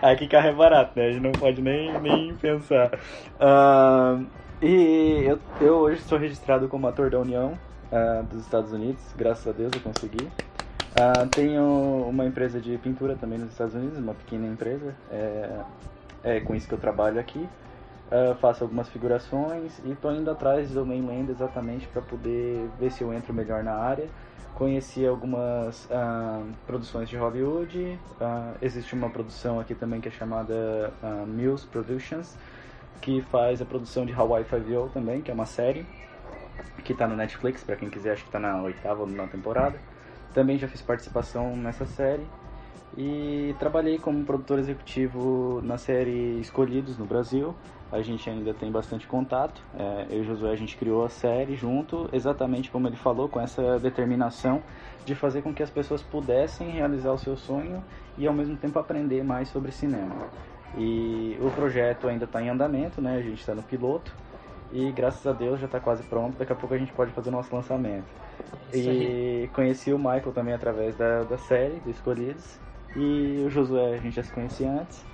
Aqui 0.00 0.26
carro 0.26 0.48
é 0.48 0.52
barato, 0.52 0.92
né? 0.96 1.06
A 1.06 1.12
gente 1.12 1.22
não 1.22 1.32
pode 1.32 1.60
nem, 1.60 2.00
nem 2.00 2.34
pensar. 2.36 2.92
Uh, 3.40 4.24
e 4.62 5.24
eu, 5.26 5.38
eu 5.60 5.74
hoje 5.74 6.00
sou 6.02 6.18
registrado 6.18 6.68
como 6.68 6.86
ator 6.86 7.10
da 7.10 7.18
União 7.18 7.58
uh, 7.92 8.22
dos 8.24 8.42
Estados 8.42 8.72
Unidos. 8.72 9.02
Graças 9.16 9.46
a 9.46 9.52
Deus 9.52 9.72
eu 9.74 9.80
consegui. 9.80 10.28
Uh, 10.96 11.28
tenho 11.28 12.06
uma 12.08 12.24
empresa 12.24 12.60
de 12.60 12.76
pintura 12.78 13.14
também 13.14 13.38
nos 13.38 13.52
Estados 13.52 13.74
Unidos, 13.74 13.98
uma 13.98 14.14
pequena 14.14 14.46
empresa. 14.46 14.94
É, 15.10 15.60
é 16.24 16.40
com 16.40 16.54
isso 16.54 16.66
que 16.66 16.74
eu 16.74 16.78
trabalho 16.78 17.20
aqui. 17.20 17.48
Uh, 18.10 18.34
faço 18.36 18.64
algumas 18.64 18.88
figurações 18.88 19.78
e 19.84 19.92
estou 19.92 20.10
indo 20.12 20.30
atrás 20.30 20.70
do 20.70 20.84
mainland 20.84 21.30
exatamente 21.30 21.86
para 21.88 22.00
poder 22.00 22.68
ver 22.80 22.90
se 22.90 23.02
eu 23.02 23.12
entro 23.12 23.34
melhor 23.34 23.62
na 23.62 23.74
área. 23.74 24.08
Conheci 24.54 25.06
algumas 25.06 25.84
uh, 25.84 26.44
produções 26.66 27.08
de 27.08 27.16
Hollywood. 27.16 27.98
existe 28.60 28.94
uma 28.94 29.08
produção 29.08 29.60
aqui 29.60 29.74
também 29.74 30.00
que 30.00 30.08
é 30.08 30.10
chamada 30.10 30.92
Mills 31.28 31.64
Productions, 31.68 32.36
que 33.00 33.22
faz 33.22 33.62
a 33.62 33.64
produção 33.64 34.04
de 34.04 34.12
Hawaii 34.12 34.44
Five-O 34.44 34.88
também, 34.88 35.20
que 35.20 35.30
é 35.30 35.34
uma 35.34 35.46
série 35.46 35.86
que 36.82 36.92
está 36.92 37.06
no 37.06 37.14
Netflix, 37.14 37.62
para 37.62 37.76
quem 37.76 37.88
quiser, 37.88 38.12
acho 38.12 38.22
que 38.22 38.28
está 38.28 38.40
na 38.40 38.60
oitava 38.62 39.02
ou 39.02 39.06
nona 39.06 39.28
temporada. 39.28 39.78
Também 40.34 40.58
já 40.58 40.68
fiz 40.68 40.82
participação 40.82 41.56
nessa 41.56 41.86
série 41.86 42.26
e 42.96 43.54
trabalhei 43.58 43.98
como 43.98 44.24
produtor 44.24 44.58
executivo 44.58 45.60
na 45.62 45.78
série 45.78 46.40
Escolhidos 46.40 46.96
no 46.98 47.04
Brasil. 47.04 47.54
A 47.90 48.02
gente 48.02 48.28
ainda 48.28 48.52
tem 48.52 48.70
bastante 48.70 49.06
contato. 49.06 49.62
É, 49.78 50.06
eu 50.10 50.22
e 50.22 50.24
Josué 50.24 50.52
a 50.52 50.56
gente 50.56 50.76
criou 50.76 51.04
a 51.04 51.08
série 51.08 51.54
junto, 51.54 52.08
exatamente 52.12 52.70
como 52.70 52.86
ele 52.86 52.96
falou, 52.96 53.28
com 53.28 53.40
essa 53.40 53.78
determinação 53.78 54.62
de 55.06 55.14
fazer 55.14 55.40
com 55.40 55.54
que 55.54 55.62
as 55.62 55.70
pessoas 55.70 56.02
pudessem 56.02 56.70
realizar 56.70 57.12
o 57.12 57.18
seu 57.18 57.36
sonho 57.36 57.82
e 58.18 58.26
ao 58.26 58.34
mesmo 58.34 58.56
tempo 58.56 58.78
aprender 58.78 59.24
mais 59.24 59.48
sobre 59.48 59.72
cinema. 59.72 60.28
E 60.76 61.38
o 61.40 61.50
projeto 61.50 62.08
ainda 62.08 62.26
está 62.26 62.42
em 62.42 62.50
andamento, 62.50 63.00
né? 63.00 63.16
A 63.16 63.22
gente 63.22 63.40
está 63.40 63.54
no 63.54 63.62
piloto 63.62 64.14
e 64.72 64.92
graças 64.92 65.26
a 65.26 65.32
Deus 65.32 65.60
já 65.60 65.66
está 65.66 65.80
quase 65.80 66.02
pronto. 66.04 66.36
Daqui 66.38 66.52
a 66.52 66.56
pouco 66.56 66.74
a 66.74 66.78
gente 66.78 66.92
pode 66.92 67.12
fazer 67.12 67.30
o 67.30 67.32
nosso 67.32 67.54
lançamento. 67.54 68.06
E 68.72 69.48
conheci 69.54 69.92
o 69.92 69.98
Michael 69.98 70.32
também 70.32 70.54
através 70.54 70.94
da, 70.96 71.22
da 71.24 71.38
série, 71.38 71.80
do 71.80 71.90
Escolhidos. 71.90 72.58
E 72.96 73.42
o 73.46 73.50
Josué 73.50 73.94
a 73.94 73.96
gente 73.96 74.16
já 74.16 74.22
se 74.22 74.32
conhecia 74.32 74.70
antes. 74.70 75.04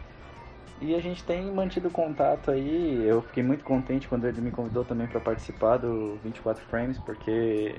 E 0.80 0.94
a 0.94 1.00
gente 1.00 1.22
tem 1.24 1.50
mantido 1.52 1.88
contato 1.88 2.50
aí. 2.50 3.06
Eu 3.06 3.22
fiquei 3.22 3.42
muito 3.42 3.64
contente 3.64 4.08
quando 4.08 4.26
ele 4.26 4.40
me 4.40 4.50
convidou 4.50 4.84
também 4.84 5.06
para 5.06 5.20
participar 5.20 5.76
do 5.76 6.16
24 6.22 6.62
Frames, 6.64 6.98
porque 6.98 7.76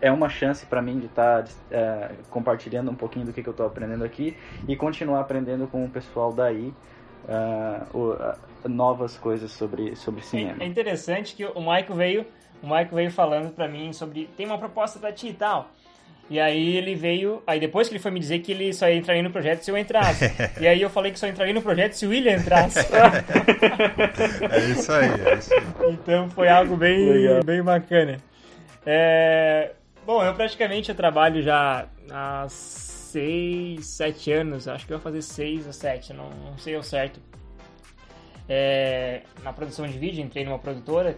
é 0.00 0.12
uma 0.12 0.28
chance 0.28 0.66
para 0.66 0.82
mim 0.82 0.98
de 0.98 1.06
estar 1.06 1.44
tá, 1.44 1.50
é, 1.70 2.10
compartilhando 2.30 2.90
um 2.90 2.94
pouquinho 2.94 3.24
do 3.24 3.32
que, 3.32 3.42
que 3.42 3.48
eu 3.48 3.52
estou 3.52 3.66
aprendendo 3.66 4.04
aqui 4.04 4.36
e 4.68 4.76
continuar 4.76 5.20
aprendendo 5.20 5.66
com 5.66 5.84
o 5.84 5.88
pessoal 5.88 6.32
daí 6.32 6.72
uh, 7.28 7.98
uh, 7.98 8.68
novas 8.68 9.16
coisas 9.16 9.50
sobre, 9.52 9.94
sobre 9.96 10.22
cinema. 10.22 10.62
É, 10.62 10.64
é 10.64 10.66
interessante 10.66 11.34
que 11.34 11.44
o 11.44 11.60
Michael 11.60 11.94
veio 11.94 12.26
o 12.62 12.66
Michael 12.66 12.88
veio 12.92 13.10
falando 13.10 13.52
pra 13.52 13.68
mim 13.68 13.92
sobre 13.92 14.28
tem 14.36 14.46
uma 14.46 14.58
proposta 14.58 14.98
pra 14.98 15.12
ti 15.12 15.28
e 15.28 15.34
tal. 15.34 15.70
E 16.28 16.40
aí 16.40 16.76
ele 16.76 16.96
veio, 16.96 17.40
aí 17.46 17.60
depois 17.60 17.86
que 17.86 17.94
ele 17.94 18.02
foi 18.02 18.10
me 18.10 18.18
dizer 18.18 18.40
que 18.40 18.50
ele 18.50 18.72
só 18.72 18.90
entraria 18.90 19.22
no 19.22 19.30
projeto 19.30 19.62
se 19.62 19.70
eu 19.70 19.78
entrasse. 19.78 20.24
e 20.60 20.66
aí 20.66 20.82
eu 20.82 20.90
falei 20.90 21.12
que 21.12 21.18
só 21.20 21.28
entraria 21.28 21.54
no 21.54 21.62
projeto 21.62 21.92
se 21.92 22.04
o 22.04 22.10
William 22.10 22.32
entrasse. 22.32 22.80
é 24.50 24.70
isso 24.70 24.90
aí, 24.90 25.08
é 25.24 25.34
isso 25.34 25.54
aí. 25.54 25.92
Então 25.92 26.28
foi 26.30 26.48
algo 26.48 26.76
bem, 26.76 26.98
bem 27.44 27.62
bacana. 27.62 28.16
É... 28.84 29.70
Bom, 30.04 30.24
eu 30.24 30.34
praticamente 30.34 30.88
eu 30.88 30.96
trabalho 30.96 31.42
já 31.42 31.86
há 32.10 32.46
seis, 33.16 33.86
sete 33.86 34.30
anos, 34.30 34.68
acho 34.68 34.84
que 34.84 34.92
vou 34.92 35.00
fazer 35.00 35.22
seis 35.22 35.66
ou 35.66 35.72
sete, 35.72 36.12
não, 36.12 36.28
não 36.28 36.58
sei 36.58 36.74
ao 36.74 36.82
certo. 36.82 37.18
É... 38.46 39.22
Na 39.42 39.54
produção 39.54 39.86
de 39.86 39.98
vídeo, 39.98 40.22
entrei 40.22 40.44
numa 40.44 40.58
produtora 40.58 41.16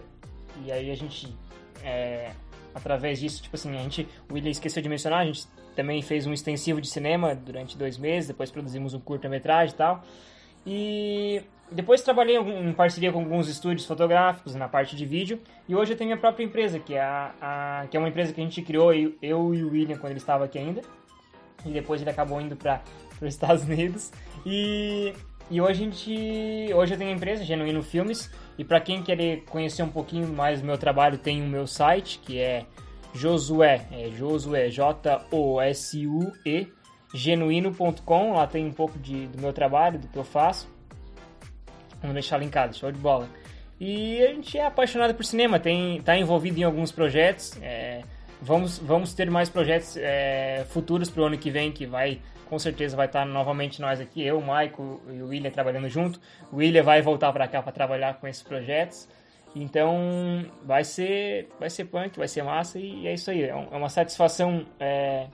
e 0.63 0.71
aí 0.71 0.89
a 0.89 0.95
gente 0.95 1.35
é, 1.83 2.31
através 2.73 3.19
disso, 3.19 3.43
tipo 3.43 3.55
assim, 3.55 3.75
a 3.75 3.81
gente, 3.81 4.07
o 4.29 4.33
William 4.33 4.49
esqueceu 4.49 4.81
de 4.81 4.87
mencionar, 4.87 5.19
a 5.19 5.25
gente 5.25 5.45
também 5.75 6.01
fez 6.01 6.25
um 6.25 6.31
extensivo 6.31 6.79
de 6.79 6.87
cinema 6.87 7.35
durante 7.35 7.77
dois 7.77 7.97
meses, 7.97 8.29
depois 8.29 8.49
produzimos 8.49 8.93
um 8.93 8.99
curta-metragem 8.99 9.73
e 9.73 9.77
tal. 9.77 10.03
E 10.65 11.41
depois 11.69 12.01
trabalhei 12.01 12.37
em 12.37 12.73
parceria 12.73 13.11
com 13.11 13.19
alguns 13.19 13.49
estúdios 13.49 13.85
fotográficos 13.85 14.55
na 14.55 14.69
parte 14.69 14.95
de 14.95 15.05
vídeo. 15.05 15.41
E 15.67 15.75
hoje 15.75 15.93
eu 15.93 15.97
tenho 15.97 16.09
minha 16.09 16.17
própria 16.19 16.43
empresa, 16.43 16.79
que 16.79 16.93
é, 16.93 17.01
a, 17.01 17.33
a 17.41 17.87
que 17.87 17.97
é 17.97 17.99
uma 17.99 18.09
empresa 18.09 18.33
que 18.33 18.39
a 18.39 18.43
gente 18.43 18.61
criou, 18.61 18.93
eu, 18.93 19.13
eu 19.21 19.53
e 19.53 19.63
o 19.63 19.71
William, 19.71 19.97
quando 19.97 20.11
ele 20.11 20.19
estava 20.19 20.45
aqui 20.45 20.57
ainda. 20.57 20.81
E 21.65 21.69
depois 21.69 22.01
ele 22.01 22.09
acabou 22.09 22.39
indo 22.39 22.55
para 22.55 22.81
os 23.21 23.27
Estados 23.27 23.63
Unidos. 23.63 24.11
E, 24.45 25.13
e 25.49 25.61
hoje 25.61 25.71
a 25.71 25.85
gente. 25.85 26.73
Hoje 26.73 26.93
eu 26.93 26.97
tenho 26.97 27.11
empresa, 27.11 27.43
Genuíno 27.43 27.83
Filmes. 27.83 28.31
E 28.57 28.63
para 28.63 28.79
quem 28.79 29.01
querer 29.01 29.43
conhecer 29.45 29.83
um 29.83 29.89
pouquinho 29.89 30.27
mais 30.27 30.61
do 30.61 30.67
meu 30.67 30.77
trabalho, 30.77 31.17
tem 31.17 31.41
o 31.41 31.47
meu 31.47 31.65
site, 31.65 32.19
que 32.19 32.39
é 32.39 32.65
Josué, 33.13 33.87
é 33.91 34.09
Josué, 34.09 34.69
J-O-S-U-E, 34.69 36.67
genuíno.com. 37.13 38.33
Lá 38.33 38.47
tem 38.47 38.65
um 38.65 38.73
pouco 38.73 38.99
de, 38.99 39.27
do 39.27 39.41
meu 39.41 39.53
trabalho, 39.53 39.99
do 39.99 40.07
que 40.07 40.17
eu 40.17 40.23
faço. 40.23 40.67
Vamos 42.01 42.13
deixar 42.13 42.37
linkado, 42.37 42.75
show 42.75 42.91
de 42.91 42.99
bola. 42.99 43.27
E 43.79 44.21
a 44.21 44.27
gente 44.27 44.57
é 44.57 44.65
apaixonado 44.65 45.13
por 45.13 45.23
cinema, 45.23 45.57
tem, 45.57 46.01
tá 46.01 46.17
envolvido 46.17 46.59
em 46.59 46.63
alguns 46.63 46.91
projetos. 46.91 47.57
É, 47.61 48.01
vamos, 48.41 48.79
vamos 48.79 49.13
ter 49.13 49.29
mais 49.29 49.49
projetos 49.49 49.97
é, 49.97 50.65
futuros 50.69 51.09
para 51.09 51.23
o 51.23 51.25
ano 51.25 51.37
que 51.37 51.49
vem, 51.49 51.71
que 51.71 51.85
vai 51.85 52.19
com 52.49 52.57
certeza 52.57 52.97
vai 52.97 53.05
estar 53.05 53.25
novamente 53.25 53.79
nós 53.79 54.01
aqui, 54.01 54.23
eu, 54.23 54.39
o 54.39 54.45
Maico 54.45 54.99
e 55.07 55.21
o 55.21 55.27
William 55.27 55.51
trabalhando 55.51 55.87
junto. 55.87 56.19
O 56.51 56.57
William 56.57 56.81
vai 56.81 56.99
voltar 56.99 57.31
para 57.31 57.47
cá 57.47 57.61
para 57.61 57.71
trabalhar 57.71 58.15
com 58.15 58.27
esses 58.27 58.41
projetos. 58.41 59.07
Então 59.55 60.45
vai 60.65 60.83
ser, 60.83 61.47
vai 61.59 61.69
ser 61.69 61.85
punk, 61.85 62.17
vai 62.17 62.27
ser 62.27 62.43
massa 62.43 62.79
e 62.79 63.07
é 63.07 63.13
isso 63.13 63.29
aí. 63.29 63.43
É, 63.43 63.49
é 63.49 63.53
uma 63.53 63.89
satisfação 63.89 64.65
é, 64.79 65.27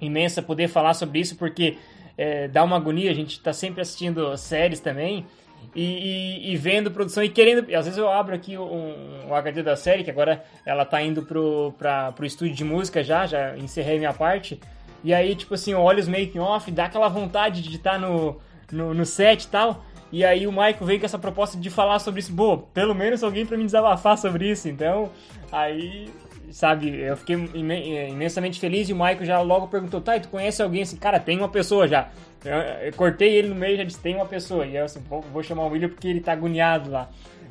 imensa 0.00 0.40
poder 0.42 0.68
falar 0.68 0.94
sobre 0.94 1.18
isso 1.18 1.36
porque 1.36 1.76
é, 2.16 2.46
dá 2.46 2.62
uma 2.62 2.76
agonia. 2.76 3.10
A 3.10 3.14
gente 3.14 3.32
está 3.32 3.52
sempre 3.52 3.82
assistindo 3.82 4.36
séries 4.36 4.78
também 4.78 5.26
e, 5.74 5.82
e, 5.82 6.52
e, 6.52 6.56
vendo 6.56 6.90
produção 6.90 7.22
e 7.22 7.28
querendo. 7.28 7.60
Às 7.74 7.84
vezes 7.84 7.96
eu 7.96 8.08
abro 8.08 8.34
aqui 8.34 8.56
um, 8.58 9.28
um 9.28 9.34
HD 9.34 9.62
da 9.62 9.76
série 9.76 10.04
que 10.04 10.10
agora 10.10 10.42
ela 10.64 10.84
tá 10.84 11.00
indo 11.02 11.22
pro, 11.22 11.72
pra, 11.78 12.12
pro 12.12 12.26
estúdio 12.26 12.54
de 12.54 12.64
música 12.64 13.02
já, 13.02 13.26
já 13.26 13.56
encerrei 13.56 13.98
minha 13.98 14.12
parte. 14.12 14.60
E 15.02 15.12
aí, 15.12 15.34
tipo 15.36 15.54
assim, 15.54 15.74
olha 15.74 16.00
os 16.00 16.08
making 16.08 16.38
off, 16.38 16.70
dá 16.70 16.86
aquela 16.86 17.08
vontade 17.08 17.62
de 17.62 17.76
estar 17.76 17.98
no, 17.98 18.40
no, 18.72 18.94
no 18.94 19.04
set 19.04 19.44
e 19.44 19.48
tal. 19.48 19.84
E 20.10 20.24
aí 20.24 20.46
o 20.46 20.52
Michael 20.52 20.76
veio 20.80 21.00
com 21.00 21.06
essa 21.06 21.18
proposta 21.18 21.58
de 21.58 21.68
falar 21.68 21.98
sobre 21.98 22.20
isso. 22.20 22.34
Pô, 22.34 22.56
pelo 22.58 22.94
menos 22.94 23.22
alguém 23.22 23.44
para 23.44 23.56
me 23.56 23.64
desabafar 23.64 24.16
sobre 24.16 24.50
isso. 24.50 24.68
Então, 24.68 25.10
aí, 25.50 26.08
sabe, 26.50 27.00
eu 27.00 27.16
fiquei 27.16 27.34
imensamente 27.34 28.60
feliz 28.60 28.88
e 28.88 28.92
o 28.92 28.96
Michael 28.96 29.24
já 29.24 29.40
logo 29.40 29.66
perguntou, 29.66 30.00
tá, 30.00 30.16
e 30.16 30.20
tu 30.20 30.28
conhece 30.28 30.62
alguém 30.62 30.82
assim? 30.82 30.96
Cara, 30.96 31.18
tem 31.18 31.36
uma 31.36 31.48
pessoa 31.48 31.88
já. 31.88 32.08
Eu, 32.44 32.56
eu 32.56 32.92
cortei 32.92 33.36
ele 33.36 33.48
no 33.48 33.54
meio 33.54 33.74
e 33.74 33.76
já 33.78 33.84
disse, 33.84 34.00
tem 34.00 34.14
uma 34.14 34.26
pessoa. 34.26 34.66
E 34.66 34.76
eu 34.76 34.84
assim, 34.84 35.00
vou, 35.00 35.22
vou 35.22 35.42
chamar 35.42 35.64
o 35.64 35.68
William 35.68 35.88
porque 35.88 36.08
ele 36.08 36.20
tá 36.20 36.32
agoniado 36.32 36.90
lá 36.90 37.08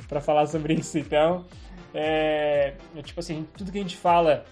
para 0.08 0.22
falar 0.22 0.46
sobre 0.46 0.74
isso. 0.80 0.98
Então, 0.98 1.46
é, 1.94 2.74
é, 2.96 3.02
tipo 3.02 3.20
assim, 3.20 3.48
tudo 3.58 3.72
que 3.72 3.78
a 3.78 3.82
gente 3.82 3.98
fala 3.98 4.46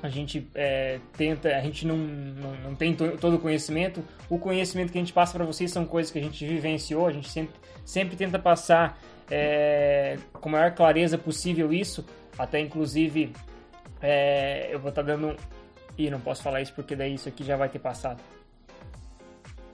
a 0.00 0.08
gente 0.08 0.48
é, 0.54 1.00
tenta, 1.16 1.48
a 1.56 1.60
gente 1.60 1.84
não, 1.84 1.96
não, 1.96 2.54
não 2.62 2.74
tem 2.74 2.94
todo 2.94 3.34
o 3.34 3.38
conhecimento. 3.38 4.02
O 4.30 4.38
conhecimento 4.38 4.92
que 4.92 4.98
a 4.98 5.00
gente 5.00 5.12
passa 5.12 5.32
para 5.32 5.44
vocês 5.44 5.72
são 5.72 5.84
coisas 5.84 6.12
que 6.12 6.18
a 6.18 6.22
gente 6.22 6.46
vivenciou, 6.46 7.06
a 7.06 7.12
gente 7.12 7.28
sempre, 7.28 7.54
sempre 7.84 8.16
tenta 8.16 8.38
passar 8.38 9.00
é, 9.28 10.16
com 10.32 10.48
a 10.50 10.52
maior 10.52 10.70
clareza 10.72 11.18
possível 11.18 11.72
isso, 11.72 12.04
até 12.38 12.60
inclusive 12.60 13.32
é, 14.00 14.68
eu 14.72 14.78
vou 14.78 14.90
estar 14.90 15.02
tá 15.02 15.08
dando. 15.08 15.34
Ih, 15.96 16.10
não 16.10 16.20
posso 16.20 16.42
falar 16.44 16.62
isso 16.62 16.72
porque 16.74 16.94
daí 16.94 17.14
isso 17.14 17.28
aqui 17.28 17.42
já 17.42 17.56
vai 17.56 17.68
ter 17.68 17.80
passado. 17.80 18.22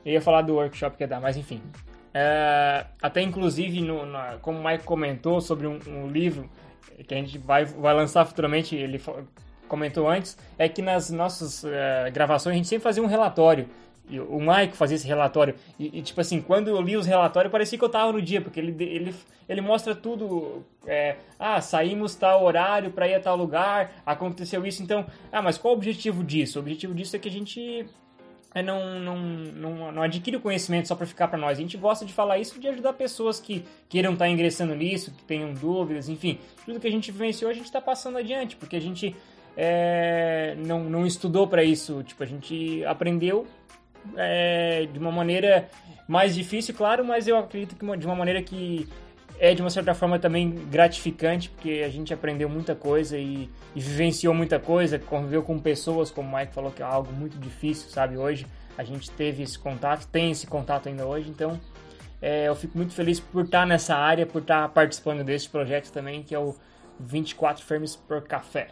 Eu 0.05 0.13
ia 0.13 0.21
falar 0.21 0.43
do 0.43 0.55
workshop 0.55 0.97
que 0.97 1.03
ia 1.03 1.09
dar, 1.09 1.21
mas 1.21 1.37
enfim. 1.37 1.61
É, 2.13 2.87
até 3.03 3.21
inclusive, 3.23 3.81
no, 3.81 4.03
como 4.41 4.59
o 4.59 4.65
Mike 4.65 4.85
comentou 4.85 5.41
sobre 5.41 5.67
um, 5.67 5.79
um 5.87 6.09
livro 6.09 6.49
que 7.07 7.15
a 7.15 7.17
gente 7.17 7.39
vai, 7.39 7.65
vai 7.65 7.95
lançar 7.95 8.25
futuramente, 8.25 8.77
ele 8.77 9.01
comentou 9.67 10.09
antes, 10.09 10.39
é 10.57 10.69
que 10.69 10.81
nas 10.81 11.11
nossas 11.11 11.65
uh, 11.65 11.69
gravações 12.13 12.55
a 12.55 12.57
gente 12.57 12.69
sempre 12.69 12.85
fazia 12.85 13.03
um 13.03 13.07
relatório. 13.07 13.69
E 14.09 14.21
o 14.21 14.39
Mike 14.39 14.77
fazia 14.77 14.97
esse 14.97 15.07
relatório. 15.07 15.55
E, 15.79 15.99
e, 15.99 16.03
tipo 16.03 16.21
assim, 16.21 16.41
quando 16.41 16.69
eu 16.69 16.81
li 16.81 16.95
os 16.95 17.07
relatórios, 17.07 17.51
parecia 17.51 17.79
que 17.79 17.85
eu 17.85 17.89
tava 17.89 18.13
no 18.13 18.21
dia, 18.21 18.41
porque 18.41 18.61
ele, 18.61 18.77
ele, 18.85 19.15
ele 19.49 19.61
mostra 19.63 19.95
tudo. 19.95 20.63
É, 20.87 21.17
ah, 21.39 21.59
saímos 21.63 22.15
tal 22.15 22.45
horário 22.45 22.91
para 22.91 23.09
ir 23.09 23.15
a 23.15 23.21
tal 23.21 23.35
lugar, 23.35 23.93
aconteceu 24.05 24.67
isso, 24.67 24.83
então. 24.83 25.07
Ah, 25.33 25.41
mas 25.41 25.57
qual 25.57 25.73
o 25.73 25.77
objetivo 25.77 26.23
disso? 26.23 26.59
O 26.59 26.63
objetivo 26.63 26.95
disso 26.95 27.17
é 27.17 27.19
que 27.19 27.31
a 27.31 27.33
gente 27.33 27.61
é, 27.81 27.87
não, 28.63 29.01
não, 29.01 29.19
não, 29.19 29.93
não 29.93 30.03
adquire 30.03 30.37
o 30.37 30.41
conhecimento 30.41 30.87
só 30.87 30.95
para 30.95 31.07
ficar 31.07 31.29
para 31.29 31.39
nós. 31.39 31.59
A 31.59 31.61
gente 31.61 31.77
gosta 31.77 32.05
de 32.05 32.13
falar 32.13 32.39
isso 32.39 32.61
de 32.61 32.69
ajudar 32.69 32.93
pessoas 32.93 33.41
que 33.41 33.65
queiram 33.89 34.13
estar 34.13 34.27
tá 34.27 34.31
ingressando 34.31 34.75
nisso, 34.75 35.11
que 35.11 35.25
tenham 35.25 35.53
dúvidas, 35.53 36.09
enfim. 36.09 36.39
Tudo 36.65 36.79
que 36.79 36.87
a 36.87 36.91
gente 36.91 37.11
vivenciou, 37.11 37.51
a 37.51 37.55
gente 37.55 37.67
está 37.67 37.81
passando 37.81 38.19
adiante, 38.19 38.55
porque 38.55 38.77
a 38.77 38.81
gente 38.81 39.15
é, 39.57 40.55
não, 40.59 40.85
não 40.85 41.05
estudou 41.05 41.49
para 41.49 41.65
isso. 41.65 42.03
Tipo, 42.05 42.23
a 42.23 42.27
gente 42.27 42.85
aprendeu 42.85 43.47
é, 44.17 44.87
de 44.93 44.99
uma 44.99 45.11
maneira 45.11 45.69
mais 46.07 46.35
difícil, 46.35 46.75
claro, 46.75 47.05
mas 47.05 47.27
eu 47.27 47.37
acredito 47.37 47.75
que 47.75 47.97
de 47.97 48.07
uma 48.07 48.15
maneira 48.15 48.43
que 48.43 48.89
é 49.39 49.55
de 49.55 49.61
uma 49.61 49.71
certa 49.71 49.95
forma 49.95 50.19
também 50.19 50.51
gratificante, 50.71 51.51
porque 51.51 51.83
a 51.85 51.89
gente 51.89 52.15
aprendeu 52.15 52.49
muita 52.49 52.75
coisa 52.75 53.19
e, 53.19 53.51
e 53.75 53.81
vivenciou 53.81 54.33
muita 54.33 54.59
coisa, 54.59 54.99
conviveu 54.99 55.43
com 55.43 55.59
pessoas, 55.59 56.11
como 56.11 56.29
o 56.29 56.39
Mike 56.39 56.55
falou, 56.55 56.71
que 56.71 56.83
é 56.83 56.85
algo 56.85 57.13
muito 57.13 57.39
difícil, 57.39 57.91
sabe? 57.91 58.17
Hoje 58.17 58.47
a 58.77 58.85
gente 58.85 59.11
teve 59.11 59.43
esse 59.43 59.59
contato, 59.59 60.07
tem 60.07 60.31
esse 60.31 60.47
contato 60.47 60.89
ainda 60.89 61.07
hoje, 61.07 61.29
então 61.29 61.61
é, 62.21 62.49
eu 62.49 62.55
fico 62.55 62.77
muito 62.77 62.95
feliz 62.95 63.21
por 63.21 63.45
estar 63.45 63.67
nessa 63.67 63.95
área, 63.95 64.25
por 64.25 64.43
estar 64.43 64.69
participando 64.71 65.23
desse 65.25 65.49
projeto 65.49 65.91
também, 65.91 66.23
que 66.23 66.35
é 66.35 66.39
o 66.39 66.55
24 66.99 67.65
Frames 67.65 67.97
por 67.97 68.23
Café. 68.23 68.69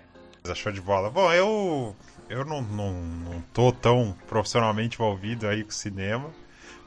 Show 0.55 0.72
de 0.72 0.80
bola. 0.80 1.09
Bom, 1.09 1.32
eu 1.32 1.94
eu 2.28 2.44
não, 2.44 2.62
não, 2.62 2.93
não 2.93 3.40
tô 3.52 3.70
tão 3.70 4.16
profissionalmente 4.26 4.97
envolvido 4.97 5.47
aí 5.47 5.62
com 5.62 5.70
cinema, 5.70 6.30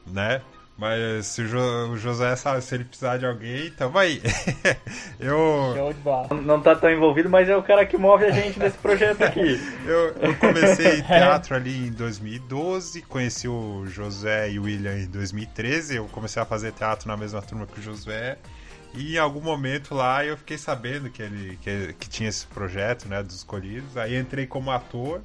né? 0.08 0.42
Mas 0.78 1.28
se 1.28 1.42
o, 1.42 1.48
jo, 1.48 1.58
o 1.94 1.98
José 1.98 2.36
sabe, 2.36 2.62
se 2.62 2.76
ele 2.76 2.84
precisar 2.84 3.18
de 3.18 3.26
alguém, 3.26 3.72
tamo 3.72 3.98
aí. 3.98 4.22
eu. 5.20 5.74
Show 5.74 5.94
de 5.94 6.00
bola. 6.02 6.28
Não 6.42 6.60
tá 6.60 6.76
tão 6.76 6.92
envolvido, 6.92 7.30
mas 7.30 7.48
é 7.48 7.56
o 7.56 7.64
cara 7.64 7.86
que 7.86 7.98
move 7.98 8.26
a 8.26 8.32
gente 8.32 8.60
nesse 8.60 8.78
projeto 8.78 9.22
aqui. 9.22 9.58
eu, 9.88 10.10
eu 10.22 10.36
comecei 10.36 11.02
teatro 11.02 11.56
ali 11.56 11.88
em 11.88 11.92
2012, 11.92 13.04
conheci 13.04 13.48
o 13.48 13.86
José 13.88 14.52
e 14.52 14.60
o 14.60 14.64
William 14.64 14.98
em 14.98 15.08
2013. 15.08 15.96
Eu 15.96 16.06
comecei 16.10 16.42
a 16.42 16.46
fazer 16.46 16.74
teatro 16.74 17.08
na 17.08 17.16
mesma 17.16 17.42
turma 17.42 17.66
que 17.66 17.80
o 17.80 17.84
José. 17.84 18.38
E 18.94 19.16
em 19.16 19.18
algum 19.18 19.42
momento 19.42 19.96
lá 19.96 20.26
eu 20.26 20.38
fiquei 20.38 20.58
sabendo 20.58 21.10
que 21.10 21.22
ele 21.22 21.58
que, 21.62 21.94
que 22.00 22.10
tinha 22.10 22.28
esse 22.28 22.46
projeto, 22.48 23.08
né, 23.08 23.24
dos 23.24 23.36
escolhidos. 23.36 23.96
Aí 23.96 24.18
entrei 24.18 24.46
como 24.46 24.72
ator. 24.72 25.22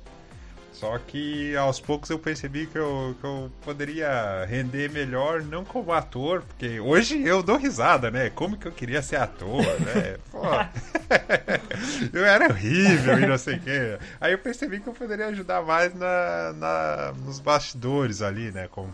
Só 0.80 0.96
que 0.96 1.54
aos 1.56 1.78
poucos 1.78 2.08
eu 2.08 2.18
percebi 2.18 2.66
que 2.66 2.78
eu, 2.78 3.14
que 3.20 3.26
eu 3.26 3.52
poderia 3.60 4.46
render 4.46 4.90
melhor, 4.90 5.42
não 5.42 5.62
como 5.62 5.92
ator, 5.92 6.40
porque 6.40 6.80
hoje 6.80 7.22
eu 7.22 7.42
dou 7.42 7.58
risada, 7.58 8.10
né? 8.10 8.30
Como 8.30 8.56
que 8.56 8.66
eu 8.66 8.72
queria 8.72 9.02
ser 9.02 9.16
ator, 9.16 9.62
né? 9.62 10.16
Pô, 10.32 10.40
eu 12.14 12.24
era 12.24 12.46
horrível 12.46 13.20
e 13.20 13.26
não 13.26 13.36
sei 13.36 13.56
o 13.56 13.60
quê. 13.60 13.98
Aí 14.18 14.32
eu 14.32 14.38
percebi 14.38 14.80
que 14.80 14.86
eu 14.86 14.94
poderia 14.94 15.26
ajudar 15.26 15.60
mais 15.60 15.94
na, 15.94 16.54
na, 16.54 17.12
nos 17.26 17.38
bastidores 17.40 18.22
ali, 18.22 18.50
né? 18.50 18.66
Como, 18.70 18.90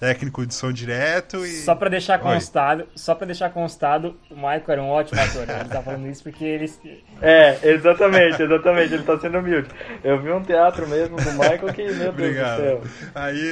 técnico 0.00 0.46
de 0.46 0.54
som 0.54 0.72
direto 0.72 1.44
e. 1.44 1.60
Só 1.60 1.74
pra 1.74 1.90
deixar 1.90 2.18
constado, 2.18 2.80
Oi. 2.80 2.88
só 2.96 3.14
para 3.14 3.26
deixar 3.26 3.50
constado, 3.50 4.16
o 4.30 4.34
Michael 4.34 4.64
era 4.66 4.82
um 4.82 4.88
ótimo 4.88 5.20
ator. 5.20 5.42
Ele 5.42 5.68
tá 5.68 5.82
falando 5.82 6.08
isso 6.08 6.22
porque 6.22 6.42
ele. 6.42 6.72
É, 7.20 7.58
exatamente, 7.62 8.42
exatamente, 8.42 8.94
ele 8.94 9.02
tá 9.02 9.18
sendo 9.18 9.38
humilde. 9.38 9.68
Eu 10.02 10.20
vi 10.20 10.32
um 10.32 10.42
teatro 10.42 10.88
mesmo 10.88 11.18
do 11.18 11.32
Michael 11.32 11.72
que, 11.74 11.92
meu 11.92 12.08
Obrigado. 12.08 12.62
Deus 12.62 12.80
do 12.80 12.88
céu. 12.88 13.10
Aí, 13.14 13.42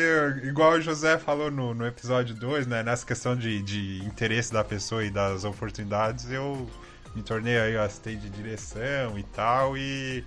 igual 0.45 0.73
o 0.73 0.81
José 0.81 1.19
falou 1.19 1.51
no, 1.51 1.75
no 1.75 1.87
episódio 1.87 2.35
2, 2.35 2.67
né, 2.67 2.83
nessa 2.83 3.05
questão 3.05 3.37
de, 3.37 3.61
de 3.61 4.03
interesse 4.07 4.51
da 4.51 4.65
pessoa 4.65 5.05
e 5.05 5.11
das 5.11 5.45
oportunidades, 5.45 6.33
eu 6.33 6.67
me 7.15 7.23
tornei 7.23 7.59
aí 7.59 7.77
assistente 7.77 8.21
de 8.21 8.31
direção 8.31 9.19
e 9.19 9.23
tal, 9.23 9.77
e 9.77 10.25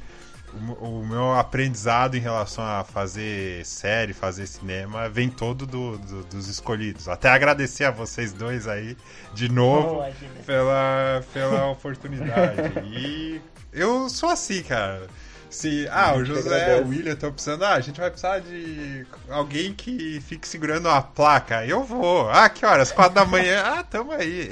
o, 0.80 1.06
meu 1.06 1.34
aprendizado 1.34 2.16
em 2.16 2.20
relação 2.20 2.64
a 2.64 2.84
fazer 2.84 3.66
série, 3.66 4.14
fazer 4.14 4.48
cinema, 4.48 5.08
vem 5.10 5.30
todo 5.30 5.66
do, 5.66 5.98
do, 5.98 6.24
dos 6.24 6.48
escolhidos. 6.48 7.08
Até 7.08 7.30
agradecer 7.30 7.86
a 7.86 7.92
vocês 7.92 8.34
dois 8.34 8.68
aí 8.68 8.98
de 9.34 9.50
novo 9.50 10.04
pela, 10.46 11.24
pela 11.34 11.68
oportunidade. 11.68 12.62
E 12.94 13.42
eu 13.72 14.10
sou 14.10 14.30
assim, 14.30 14.62
cara. 14.64 15.08
Sim, 15.52 15.86
ah, 15.92 16.14
o 16.16 16.24
gente 16.24 16.38
José, 16.38 16.80
o 16.80 16.88
William 16.88 17.12
estão 17.12 17.30
precisando. 17.30 17.64
Ah, 17.64 17.74
a 17.74 17.82
gente 17.82 18.00
vai 18.00 18.10
precisar 18.10 18.40
de 18.40 19.06
alguém 19.30 19.74
que 19.74 20.22
fique 20.22 20.48
segurando 20.48 20.88
a 20.88 21.02
placa. 21.02 21.66
Eu 21.66 21.84
vou. 21.84 22.30
Ah, 22.30 22.48
que 22.48 22.66
horas? 22.66 22.90
Quatro 22.94 23.16
da 23.16 23.26
manhã. 23.26 23.62
Ah, 23.72 23.84
tamo 23.84 24.12
aí. 24.14 24.50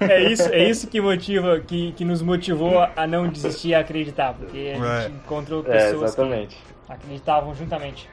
É 0.00 0.22
isso, 0.22 0.42
é 0.50 0.68
isso 0.68 0.86
que 0.86 1.00
motiva, 1.00 1.58
que, 1.60 1.92
que 1.92 2.04
nos 2.04 2.22
motivou 2.22 2.80
a 2.96 3.06
não 3.06 3.28
desistir 3.28 3.68
e 3.68 3.74
acreditar, 3.74 4.34
porque 4.34 4.56
a 4.80 4.86
É. 4.98 5.02
gente 5.02 5.14
encontrou 5.16 5.64
É, 5.68 5.72
pessoas 5.72 6.12
exatamente. 6.12 6.56
que 6.86 6.92
acreditavam 6.92 7.54
juntamente. 7.54 8.08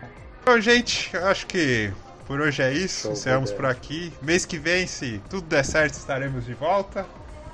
Bom, 0.45 0.59
gente, 0.59 1.11
eu 1.15 1.27
acho 1.27 1.45
que 1.45 1.91
por 2.25 2.39
hoje 2.41 2.61
é 2.63 2.73
isso. 2.73 3.11
Encerramos 3.11 3.51
por 3.51 3.65
aqui. 3.65 4.11
Mês 4.21 4.43
que 4.45 4.57
vem, 4.57 4.87
se 4.87 5.21
tudo 5.29 5.47
der 5.47 5.63
certo, 5.63 5.93
estaremos 5.93 6.45
de 6.45 6.53
volta. 6.55 7.05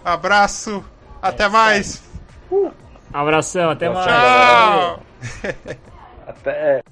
Abraço. 0.03 0.83
Até 1.21 1.45
isso 1.77 2.10
mais. 2.51 2.71
Abração, 3.13 3.69
até 3.69 3.87
Tchau, 3.87 3.95
mais. 3.95 4.07
Tchau. 4.07 4.99
Até. 6.27 6.83